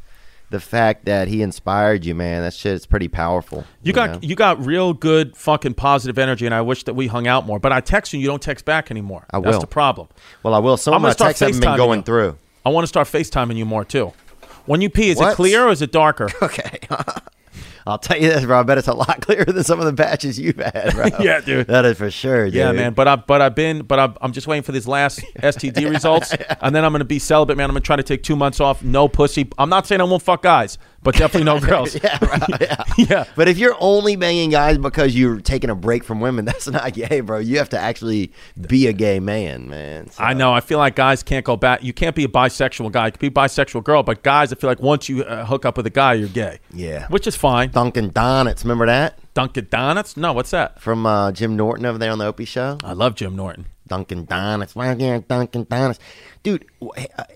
the 0.50 0.60
fact 0.60 1.04
that 1.04 1.28
he 1.28 1.42
inspired 1.42 2.04
you, 2.04 2.14
man. 2.14 2.42
That 2.42 2.52
shit 2.52 2.74
is 2.74 2.84
pretty 2.84 3.08
powerful. 3.08 3.64
You 3.82 3.92
got 3.92 4.10
know? 4.10 4.18
you 4.20 4.34
got 4.34 4.64
real 4.64 4.92
good 4.92 5.36
fucking 5.36 5.74
positive 5.74 6.18
energy, 6.18 6.44
and 6.44 6.54
I 6.54 6.60
wish 6.60 6.84
that 6.84 6.94
we 6.94 7.06
hung 7.06 7.26
out 7.26 7.46
more. 7.46 7.58
But 7.58 7.72
I 7.72 7.80
text 7.80 8.12
you, 8.12 8.20
you 8.20 8.26
don't 8.26 8.42
text 8.42 8.64
back 8.64 8.90
anymore. 8.90 9.24
I 9.30 9.40
That's 9.40 9.54
will. 9.54 9.60
the 9.60 9.66
problem. 9.66 10.08
Well, 10.42 10.54
I 10.54 10.58
will. 10.58 10.76
Some 10.76 10.94
I'm 10.94 10.98
of 10.98 11.02
my 11.02 11.12
texts 11.12 11.40
haven't 11.40 11.60
been 11.60 11.76
going 11.76 12.00
you. 12.00 12.04
through. 12.04 12.36
I 12.66 12.68
want 12.68 12.82
to 12.82 12.88
start 12.88 13.08
FaceTiming 13.08 13.56
you 13.56 13.64
more 13.64 13.84
too. 13.84 14.12
When 14.66 14.80
you 14.80 14.90
pee, 14.90 15.10
is 15.10 15.20
it 15.20 15.34
clear 15.34 15.66
or 15.66 15.70
is 15.70 15.82
it 15.82 15.92
darker? 15.92 16.28
Okay. 16.42 16.80
I'll 17.86 17.98
tell 17.98 18.16
you 18.20 18.28
this, 18.28 18.44
bro. 18.44 18.60
I 18.60 18.62
bet 18.62 18.78
it's 18.78 18.88
a 18.88 18.94
lot 18.94 19.20
clearer 19.20 19.44
than 19.44 19.64
some 19.64 19.80
of 19.80 19.86
the 19.86 19.92
patches 20.02 20.38
you've 20.38 20.56
had, 20.56 20.92
bro. 20.94 21.06
Yeah, 21.20 21.40
dude. 21.40 21.66
That 21.66 21.84
is 21.84 21.98
for 21.98 22.10
sure, 22.10 22.46
dude. 22.46 22.54
Yeah, 22.54 22.72
man. 22.72 22.94
But 22.94 23.08
I 23.08 23.16
but 23.16 23.40
I've 23.42 23.54
been 23.54 23.82
but 23.82 23.98
I'm, 23.98 24.16
I'm 24.20 24.32
just 24.32 24.46
waiting 24.46 24.62
for 24.62 24.72
these 24.72 24.86
last 24.88 25.20
STD 25.38 25.88
results, 25.90 26.34
and 26.60 26.74
then 26.74 26.84
I'm 26.84 26.92
gonna 26.92 27.04
be 27.04 27.18
celibate, 27.18 27.56
man. 27.56 27.68
I'm 27.70 27.74
gonna 27.74 27.80
try 27.80 27.96
to 27.96 28.02
take 28.02 28.22
two 28.22 28.36
months 28.36 28.60
off, 28.60 28.82
no 28.82 29.08
pussy. 29.08 29.48
I'm 29.58 29.68
not 29.68 29.86
saying 29.86 30.00
I 30.00 30.04
won't 30.04 30.22
fuck 30.22 30.42
guys, 30.42 30.78
but 31.02 31.14
definitely 31.16 31.44
no 31.44 31.60
girls. 31.66 31.94
Yeah, 32.02 32.18
right, 32.24 32.60
yeah. 32.60 32.84
Yeah. 32.96 33.24
But 33.36 33.48
if 33.48 33.58
you're 33.58 33.76
only 33.80 34.16
banging 34.16 34.50
guys 34.50 34.78
because 34.78 35.14
you're 35.16 35.40
taking 35.40 35.70
a 35.70 35.74
break 35.74 36.04
from 36.04 36.20
women, 36.20 36.44
that's 36.44 36.68
not 36.68 36.92
gay, 36.92 37.20
bro. 37.20 37.38
You 37.38 37.58
have 37.58 37.68
to 37.70 37.78
actually 37.78 38.32
be 38.68 38.86
a 38.86 38.92
gay 38.92 39.20
man, 39.20 39.68
man. 39.68 40.10
So- 40.10 40.22
I 40.22 40.34
know. 40.34 40.52
I 40.52 40.60
feel 40.60 40.78
like 40.78 40.96
guys 40.96 41.22
can't 41.22 41.44
go 41.44 41.56
back. 41.56 41.82
You 41.82 41.92
can't 41.92 42.14
be 42.16 42.24
a 42.24 42.28
bisexual 42.28 42.92
guy. 42.92 43.06
You 43.06 43.12
can 43.12 43.20
be 43.20 43.26
a 43.28 43.30
bisexual 43.30 43.84
girl, 43.84 44.02
but 44.02 44.22
guys, 44.22 44.52
I 44.52 44.56
feel 44.56 44.68
like 44.70 44.80
once 44.80 45.08
you 45.08 45.24
uh, 45.24 45.44
hook 45.44 45.64
up 45.64 45.76
with 45.76 45.86
a 45.86 45.90
guy, 45.90 46.14
you're 46.14 46.28
gay. 46.28 46.58
Yeah. 46.72 47.06
which 47.08 47.26
is 47.26 47.36
fine. 47.36 47.69
Dunkin' 47.72 48.10
Donuts, 48.10 48.64
remember 48.64 48.86
that? 48.86 49.18
Dunkin' 49.34 49.68
Donuts? 49.70 50.16
No, 50.16 50.32
what's 50.32 50.50
that? 50.50 50.80
From 50.80 51.06
uh, 51.06 51.32
Jim 51.32 51.56
Norton 51.56 51.86
over 51.86 51.98
there 51.98 52.10
on 52.12 52.18
the 52.18 52.26
Opie 52.26 52.44
show? 52.44 52.78
I 52.84 52.92
love 52.92 53.14
Jim 53.14 53.36
Norton. 53.36 53.66
Dunkin' 53.88 54.24
Donuts. 54.26 54.74
Why 54.74 54.94
can't 54.94 55.26
Dunkin' 55.26 55.64
Donuts? 55.68 55.98
Dude, 56.42 56.64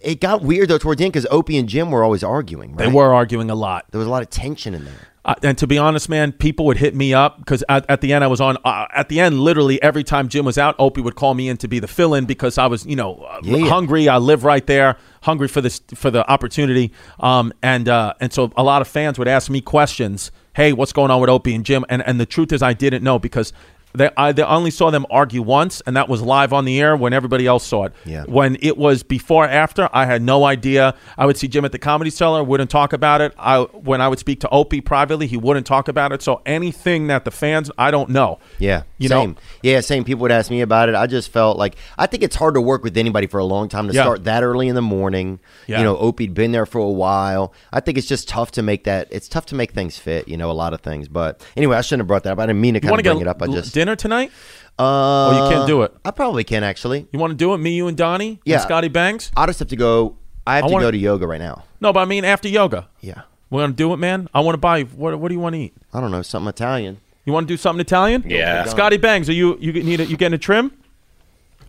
it 0.03 0.21
got 0.21 0.43
weird 0.43 0.69
though 0.69 0.79
towards 0.79 0.99
the 0.99 1.05
end 1.05 1.13
because 1.13 1.27
Opie 1.31 1.59
and 1.59 1.69
Jim 1.69 1.91
were 1.91 2.05
always 2.05 2.23
arguing, 2.25 2.71
right? 2.77 2.87
They 2.87 2.93
were 2.93 3.13
arguing 3.13 3.51
a 3.51 3.55
lot. 3.55 3.87
There 3.91 3.99
was 3.99 4.07
a 4.07 4.11
lot 4.11 4.23
of 4.23 4.31
tension 4.31 4.75
in 4.75 4.85
there. 4.85 4.95
Uh, 5.27 5.35
and 5.43 5.57
to 5.57 5.67
be 5.67 5.79
honest, 5.79 6.11
man, 6.11 6.33
people 6.33 6.67
would 6.67 6.77
hit 6.77 6.95
me 6.95 7.15
up 7.15 7.39
because 7.39 7.65
at, 7.71 7.89
at 7.91 8.03
the 8.03 8.13
end 8.13 8.23
I 8.23 8.27
was 8.27 8.43
on. 8.43 8.59
Uh, 8.63 8.87
at 8.95 9.09
the 9.09 9.21
end, 9.21 9.41
literally 9.41 9.83
every 9.83 10.05
time 10.05 10.29
Jim 10.29 10.45
was 10.45 10.59
out, 10.59 10.75
Opie 10.79 11.01
would 11.01 11.15
call 11.17 11.33
me 11.35 11.49
in 11.49 11.57
to 11.59 11.67
be 11.69 11.79
the 11.79 11.89
fill-in 11.89 12.27
because 12.27 12.59
I 12.59 12.67
was, 12.67 12.85
you 12.87 12.95
know, 12.95 13.15
uh, 13.17 13.41
Yeah. 13.43 13.67
hungry. 13.69 14.07
I 14.09 14.19
live 14.19 14.45
right 14.45 14.67
there, 14.67 14.97
hungry 15.25 15.49
for 15.49 15.61
this 15.61 15.81
for 15.95 16.11
the 16.11 16.29
opportunity. 16.31 16.93
Um, 17.19 17.53
and 17.63 17.89
uh, 17.89 18.15
and 18.21 18.33
so 18.33 18.53
a 18.57 18.63
lot 18.63 18.83
of 18.83 18.89
fans 18.89 19.19
would 19.19 19.29
ask 19.29 19.51
me 19.51 19.61
questions. 19.61 20.31
Hey, 20.55 20.73
what's 20.73 20.93
going 20.93 21.11
on 21.11 21.21
with 21.21 21.31
Opie 21.31 21.55
and 21.55 21.65
Jim? 21.65 21.85
And 21.89 22.03
and 22.07 22.21
the 22.21 22.27
truth 22.27 22.53
is, 22.53 22.63
I 22.63 22.73
didn't 22.73 23.03
know 23.03 23.19
because. 23.19 23.53
They, 23.97 24.11
I 24.17 24.33
they 24.33 24.43
only 24.43 24.73
saw 24.73 24.91
them 24.91 25.07
argue 25.09 25.41
once, 25.41 25.81
and 25.87 25.97
that 25.97 26.09
was 26.09 26.21
live 26.21 26.53
on 26.53 26.65
the 26.65 26.81
air 26.81 26.97
when 26.97 27.13
everybody 27.13 27.47
else 27.47 27.65
saw 27.65 27.85
it. 27.85 27.93
Yeah. 28.05 28.25
When 28.25 28.57
it 28.61 28.77
was 28.77 29.05
before, 29.05 29.47
after, 29.47 29.89
I 29.93 30.05
had 30.05 30.21
no 30.21 30.45
idea. 30.45 30.97
I 31.17 31.27
would 31.27 31.37
see 31.37 31.47
Jim 31.47 31.65
at 31.65 31.71
the 31.71 31.79
Comedy 31.79 32.11
Cellar, 32.11 32.43
wouldn't 32.43 32.71
talk 32.71 32.93
about 32.93 33.21
it. 33.21 33.33
I 33.39 33.61
when 33.61 34.01
I 34.01 34.09
would 34.09 34.19
speak 34.19 34.41
to 34.41 34.49
Opie 34.51 34.81
privately, 34.81 35.29
he 35.29 35.37
wouldn't 35.37 35.67
talk 35.67 35.87
about 35.87 36.11
it. 36.13 36.23
So 36.23 36.43
anything 36.45 37.07
that 37.07 37.25
the 37.25 37.31
fans, 37.31 37.71
I 37.79 37.93
don't 37.93 38.11
know. 38.11 38.41
Yeah, 38.59 38.83
You 38.99 39.09
same. 39.09 39.31
know? 39.33 39.37
Yeah, 39.63 39.81
same. 39.81 40.03
People 40.03 40.23
would 40.23 40.33
ask 40.33 40.51
me 40.51 40.61
about 40.61 40.89
it. 40.89 40.97
I 40.97 41.07
just 41.07 41.31
felt 41.31 41.57
like 41.57 41.77
I 41.97 42.07
think 42.07 42.25
it's 42.25 42.35
hard 42.37 42.55
to 42.55 42.61
work 42.61 42.83
with 42.83 42.97
anybody 42.97 43.29
for 43.29 43.39
a 43.39 43.45
long 43.45 43.69
time 43.69 43.87
to 43.89 43.95
Yeah. 43.95 44.03
start 44.03 44.25
that 44.25 44.43
early 44.43 44.67
in 44.67 44.75
the 44.75 44.83
morning. 44.83 45.39
Yeah. 45.69 45.79
You 45.79 45.85
know, 45.85 45.97
Opie'd 45.97 46.35
been 46.35 46.51
there 46.51 46.67
for 46.67 46.79
a 46.81 46.89
while. 46.91 47.53
I 47.73 47.79
think 47.79 47.97
it's 47.97 48.09
just 48.09 48.29
tough 48.29 48.51
to 48.53 48.63
make 48.63 48.85
that. 48.85 49.07
It's 49.13 49.29
tough 49.29 49.47
to 49.47 49.55
make 49.55 49.71
things 49.71 49.99
fit. 49.99 50.27
You 50.27 50.37
know, 50.37 50.51
a 50.51 50.53
lot 50.53 50.73
of 50.75 50.81
things. 50.81 51.07
But 51.07 51.47
anyway, 51.57 51.77
I 51.77 51.81
shouldn't 51.83 52.01
have 52.01 52.09
brought 52.09 52.25
that 52.25 52.33
up. 52.33 52.41
I 52.41 52.47
didn't 52.47 52.61
mean 52.61 52.75
to 52.75 52.81
kind 52.81 52.93
of 52.99 53.05
bring 53.05 53.21
it 53.21 53.29
up. 53.29 53.41
I 53.41 53.47
just 53.47 53.73
dinner 53.85 53.97
tonight? 53.97 54.33
Uh, 54.79 55.31
you 55.45 55.55
can't 55.55 55.67
do 55.69 55.83
it? 55.83 55.95
I 56.05 56.11
probably 56.11 56.43
can 56.45 56.65
actually. 56.65 57.07
You 57.13 57.19
want 57.19 57.31
to 57.31 57.37
do 57.37 57.55
it? 57.55 57.59
Me, 57.59 57.75
you, 57.75 57.87
and 57.87 57.97
Donnie, 57.97 58.41
Yeah. 58.45 58.55
and 58.57 58.63
Scotty 58.63 58.89
Bangs. 58.89 59.31
I 59.37 59.47
just 59.47 59.59
have 59.61 59.69
to 59.69 59.77
go. 59.77 60.17
I 60.47 60.57
have 60.57 60.65
I 60.65 60.69
to 60.69 60.73
wanna- 60.73 60.87
go 60.87 60.91
to 60.91 60.97
yoga 60.99 61.27
right 61.27 61.41
now. 61.41 61.65
No, 61.81 61.93
but 61.93 62.01
I 62.01 62.05
mean 62.07 62.25
after 62.25 62.49
yoga. 62.49 62.89
Yeah. 63.01 63.23
We're 63.51 63.63
gonna 63.63 63.73
do 63.75 63.93
it, 63.93 63.99
man. 63.99 64.29
I 64.35 64.41
want 64.41 64.55
to 64.55 64.59
buy. 64.59 64.83
What 64.83 65.19
What 65.21 65.29
do 65.29 65.35
you 65.35 65.41
want 65.41 65.55
to 65.55 65.61
eat? 65.61 65.75
I 65.93 66.01
don't 66.01 66.11
know 66.11 66.23
something 66.23 66.49
Italian. 66.49 66.99
You 67.25 67.33
want 67.33 67.47
to 67.47 67.53
do 67.55 67.57
something 67.57 67.81
Italian? 67.81 68.25
Yeah. 68.27 68.65
Scotty 68.65 68.97
Bangs, 68.97 69.29
are 69.29 69.33
you 69.33 69.57
you 69.61 69.73
need 69.73 70.01
a, 70.01 70.07
you 70.07 70.17
getting 70.17 70.35
a 70.35 70.39
trim? 70.39 70.73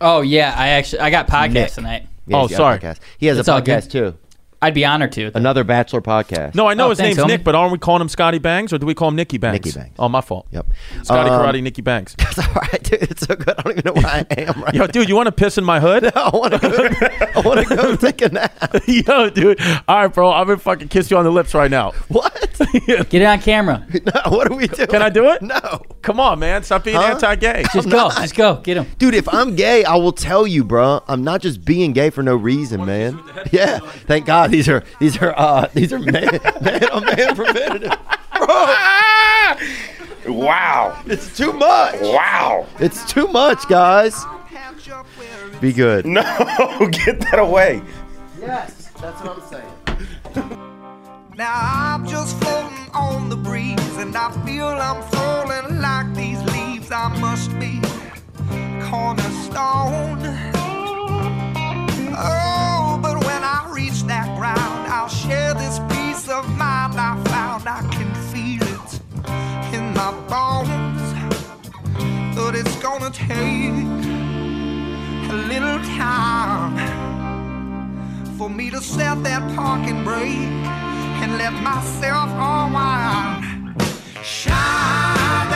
Oh 0.00 0.20
yeah, 0.22 0.54
I 0.56 0.68
actually 0.68 1.00
I 1.00 1.10
got 1.10 1.28
podcast 1.28 1.74
tonight. 1.74 2.06
Yeah, 2.26 2.36
Oh, 2.38 2.42
he's 2.42 2.52
a 2.52 2.56
sorry. 2.56 2.78
podcast. 2.78 2.98
He 3.18 3.26
has 3.26 3.38
It's 3.38 3.48
a 3.48 3.52
podcast 3.52 3.90
too. 3.90 4.14
I'd 4.62 4.74
be 4.74 4.84
honored 4.84 5.12
to. 5.12 5.30
Another 5.34 5.64
Bachelor 5.64 6.00
podcast. 6.00 6.54
No, 6.54 6.66
I 6.66 6.74
know 6.74 6.86
Oh, 6.86 6.90
his 6.90 6.98
thanks, 6.98 7.16
name's 7.18 7.26
homie. 7.26 7.32
Nick, 7.32 7.44
but 7.44 7.54
aren't 7.54 7.72
we 7.72 7.78
calling 7.78 8.00
him 8.00 8.08
Scotty 8.08 8.38
Bangs 8.38 8.72
or 8.72 8.78
do 8.78 8.86
we 8.86 8.94
call 8.94 9.08
him 9.08 9.16
Nicky 9.16 9.36
Bangs? 9.38 9.64
Nicky 9.64 9.78
Bangs. 9.78 9.94
Oh, 9.98 10.08
my 10.08 10.20
fault. 10.22 10.46
Yep. 10.50 10.66
Scotty 11.02 11.30
Um, 11.30 11.40
Karate, 11.40 11.62
Nicky 11.62 11.82
Bangs. 11.82 12.16
It's 12.36 12.38
all 12.38 12.54
right, 12.54 12.82
dude. 12.82 13.02
It's 13.02 13.26
so 13.26 13.34
good. 13.34 13.54
I 13.58 13.62
don't 13.62 13.72
even 13.78 13.82
know 13.86 13.92
where 14.00 14.06
I 14.06 14.26
am 14.36 14.62
right 14.62 14.74
Yo, 14.74 14.86
dude, 14.86 15.08
you 15.08 15.16
want 15.16 15.26
to 15.26 15.32
piss 15.32 15.56
in 15.58 15.64
my 15.64 15.78
hood? 15.80 16.02
now. 16.14 16.30
I 16.32 16.36
want 16.36 16.52
to 16.54 16.58
go. 16.58 16.70
I 17.34 17.40
want 17.40 17.66
to 17.68 17.76
go 17.76 17.96
take 17.96 18.20
a 18.22 18.28
nap. 18.28 18.52
Yo, 18.86 19.30
dude. 19.30 19.60
All 19.88 19.96
right, 20.02 20.06
bro. 20.12 20.32
I'm 20.32 20.46
gonna 20.46 20.58
fucking 20.58 20.88
kiss 20.88 21.10
you 21.10 21.16
on 21.16 21.24
the 21.24 21.30
lips 21.30 21.54
right 21.54 21.70
now. 21.70 21.92
What? 22.08 22.45
Get 22.86 23.14
it 23.14 23.24
on 23.24 23.40
camera. 23.40 23.86
No, 24.06 24.30
what 24.30 24.50
are 24.50 24.54
we 24.54 24.66
doing? 24.68 24.88
Can 24.88 25.02
I 25.02 25.10
do 25.10 25.30
it? 25.30 25.42
No. 25.42 25.82
Come 26.02 26.20
on, 26.20 26.38
man. 26.38 26.62
Stop 26.62 26.84
being 26.84 26.96
Huh? 26.96 27.02
anti-gay. 27.14 27.64
Just 27.72 27.88
go. 27.90 28.10
Just 28.10 28.34
go. 28.36 28.56
Get 28.56 28.76
him. 28.76 28.86
Dude, 28.98 29.14
if 29.14 29.28
I'm 29.32 29.56
gay, 29.56 29.84
I 29.84 29.96
will 29.96 30.12
tell 30.12 30.46
you, 30.46 30.62
bro. 30.64 31.02
I'm 31.08 31.24
not 31.24 31.40
just 31.40 31.64
being 31.64 31.92
gay 31.92 32.10
for 32.10 32.22
no 32.22 32.36
reason, 32.36 32.84
man. 32.84 33.20
Yeah, 33.52 33.78
thank 34.06 34.26
God 34.26 34.50
these 34.50 34.68
are 34.68 34.82
these 35.00 35.16
are 35.20 35.34
uh 35.36 35.68
these 35.74 35.92
are 35.92 35.98
man 35.98 36.12
man 36.60 36.84
on 36.90 37.04
man 37.04 37.34
preventative. 37.34 37.92
Wow. 40.26 41.00
It's 41.06 41.36
too 41.36 41.52
much. 41.52 42.00
Wow. 42.00 42.66
It's 42.80 43.04
too 43.10 43.28
much, 43.28 43.68
guys. 43.68 44.24
Be 45.60 45.72
good. 45.72 46.04
No, 46.06 46.22
get 46.92 47.20
that 47.20 47.38
away. 47.38 47.82
Yes, 48.40 48.90
that's 49.00 49.22
what 49.22 49.38
I'm 49.38 50.44
saying. 50.44 50.62
Now 51.36 51.52
I'm 51.52 52.06
just 52.06 52.34
floating 52.38 52.88
on 52.94 53.28
the 53.28 53.36
breeze, 53.36 53.96
and 53.98 54.16
I 54.16 54.30
feel 54.46 54.68
I'm 54.68 55.02
falling 55.02 55.82
like 55.82 56.14
these 56.14 56.42
leaves. 56.54 56.90
I 56.90 57.08
must 57.20 57.50
be 57.60 57.78
cornerstone. 58.88 60.18
Oh, 62.16 62.98
but 63.02 63.22
when 63.26 63.44
I 63.44 63.68
reach 63.70 64.04
that 64.04 64.34
ground, 64.38 64.90
I'll 64.90 65.08
share 65.08 65.52
this 65.52 65.78
peace 65.90 66.26
of 66.30 66.48
mind 66.56 66.94
I 66.98 67.22
found. 67.24 67.68
I 67.68 67.82
can 67.92 68.14
feel 68.32 68.62
it 68.62 69.00
in 69.74 69.92
my 69.92 70.12
bones, 70.32 71.02
but 72.34 72.54
it's 72.54 72.76
gonna 72.76 73.10
take 73.10 73.74
a 75.30 75.34
little 75.50 75.82
time 75.98 76.78
for 78.38 78.48
me 78.48 78.70
to 78.70 78.80
set 78.80 79.22
that 79.24 79.54
parking 79.54 80.02
brake 80.02 80.86
and 81.22 81.38
let 81.38 81.52
myself 81.62 82.30
unwind. 82.30 83.82
Shine 84.22 85.55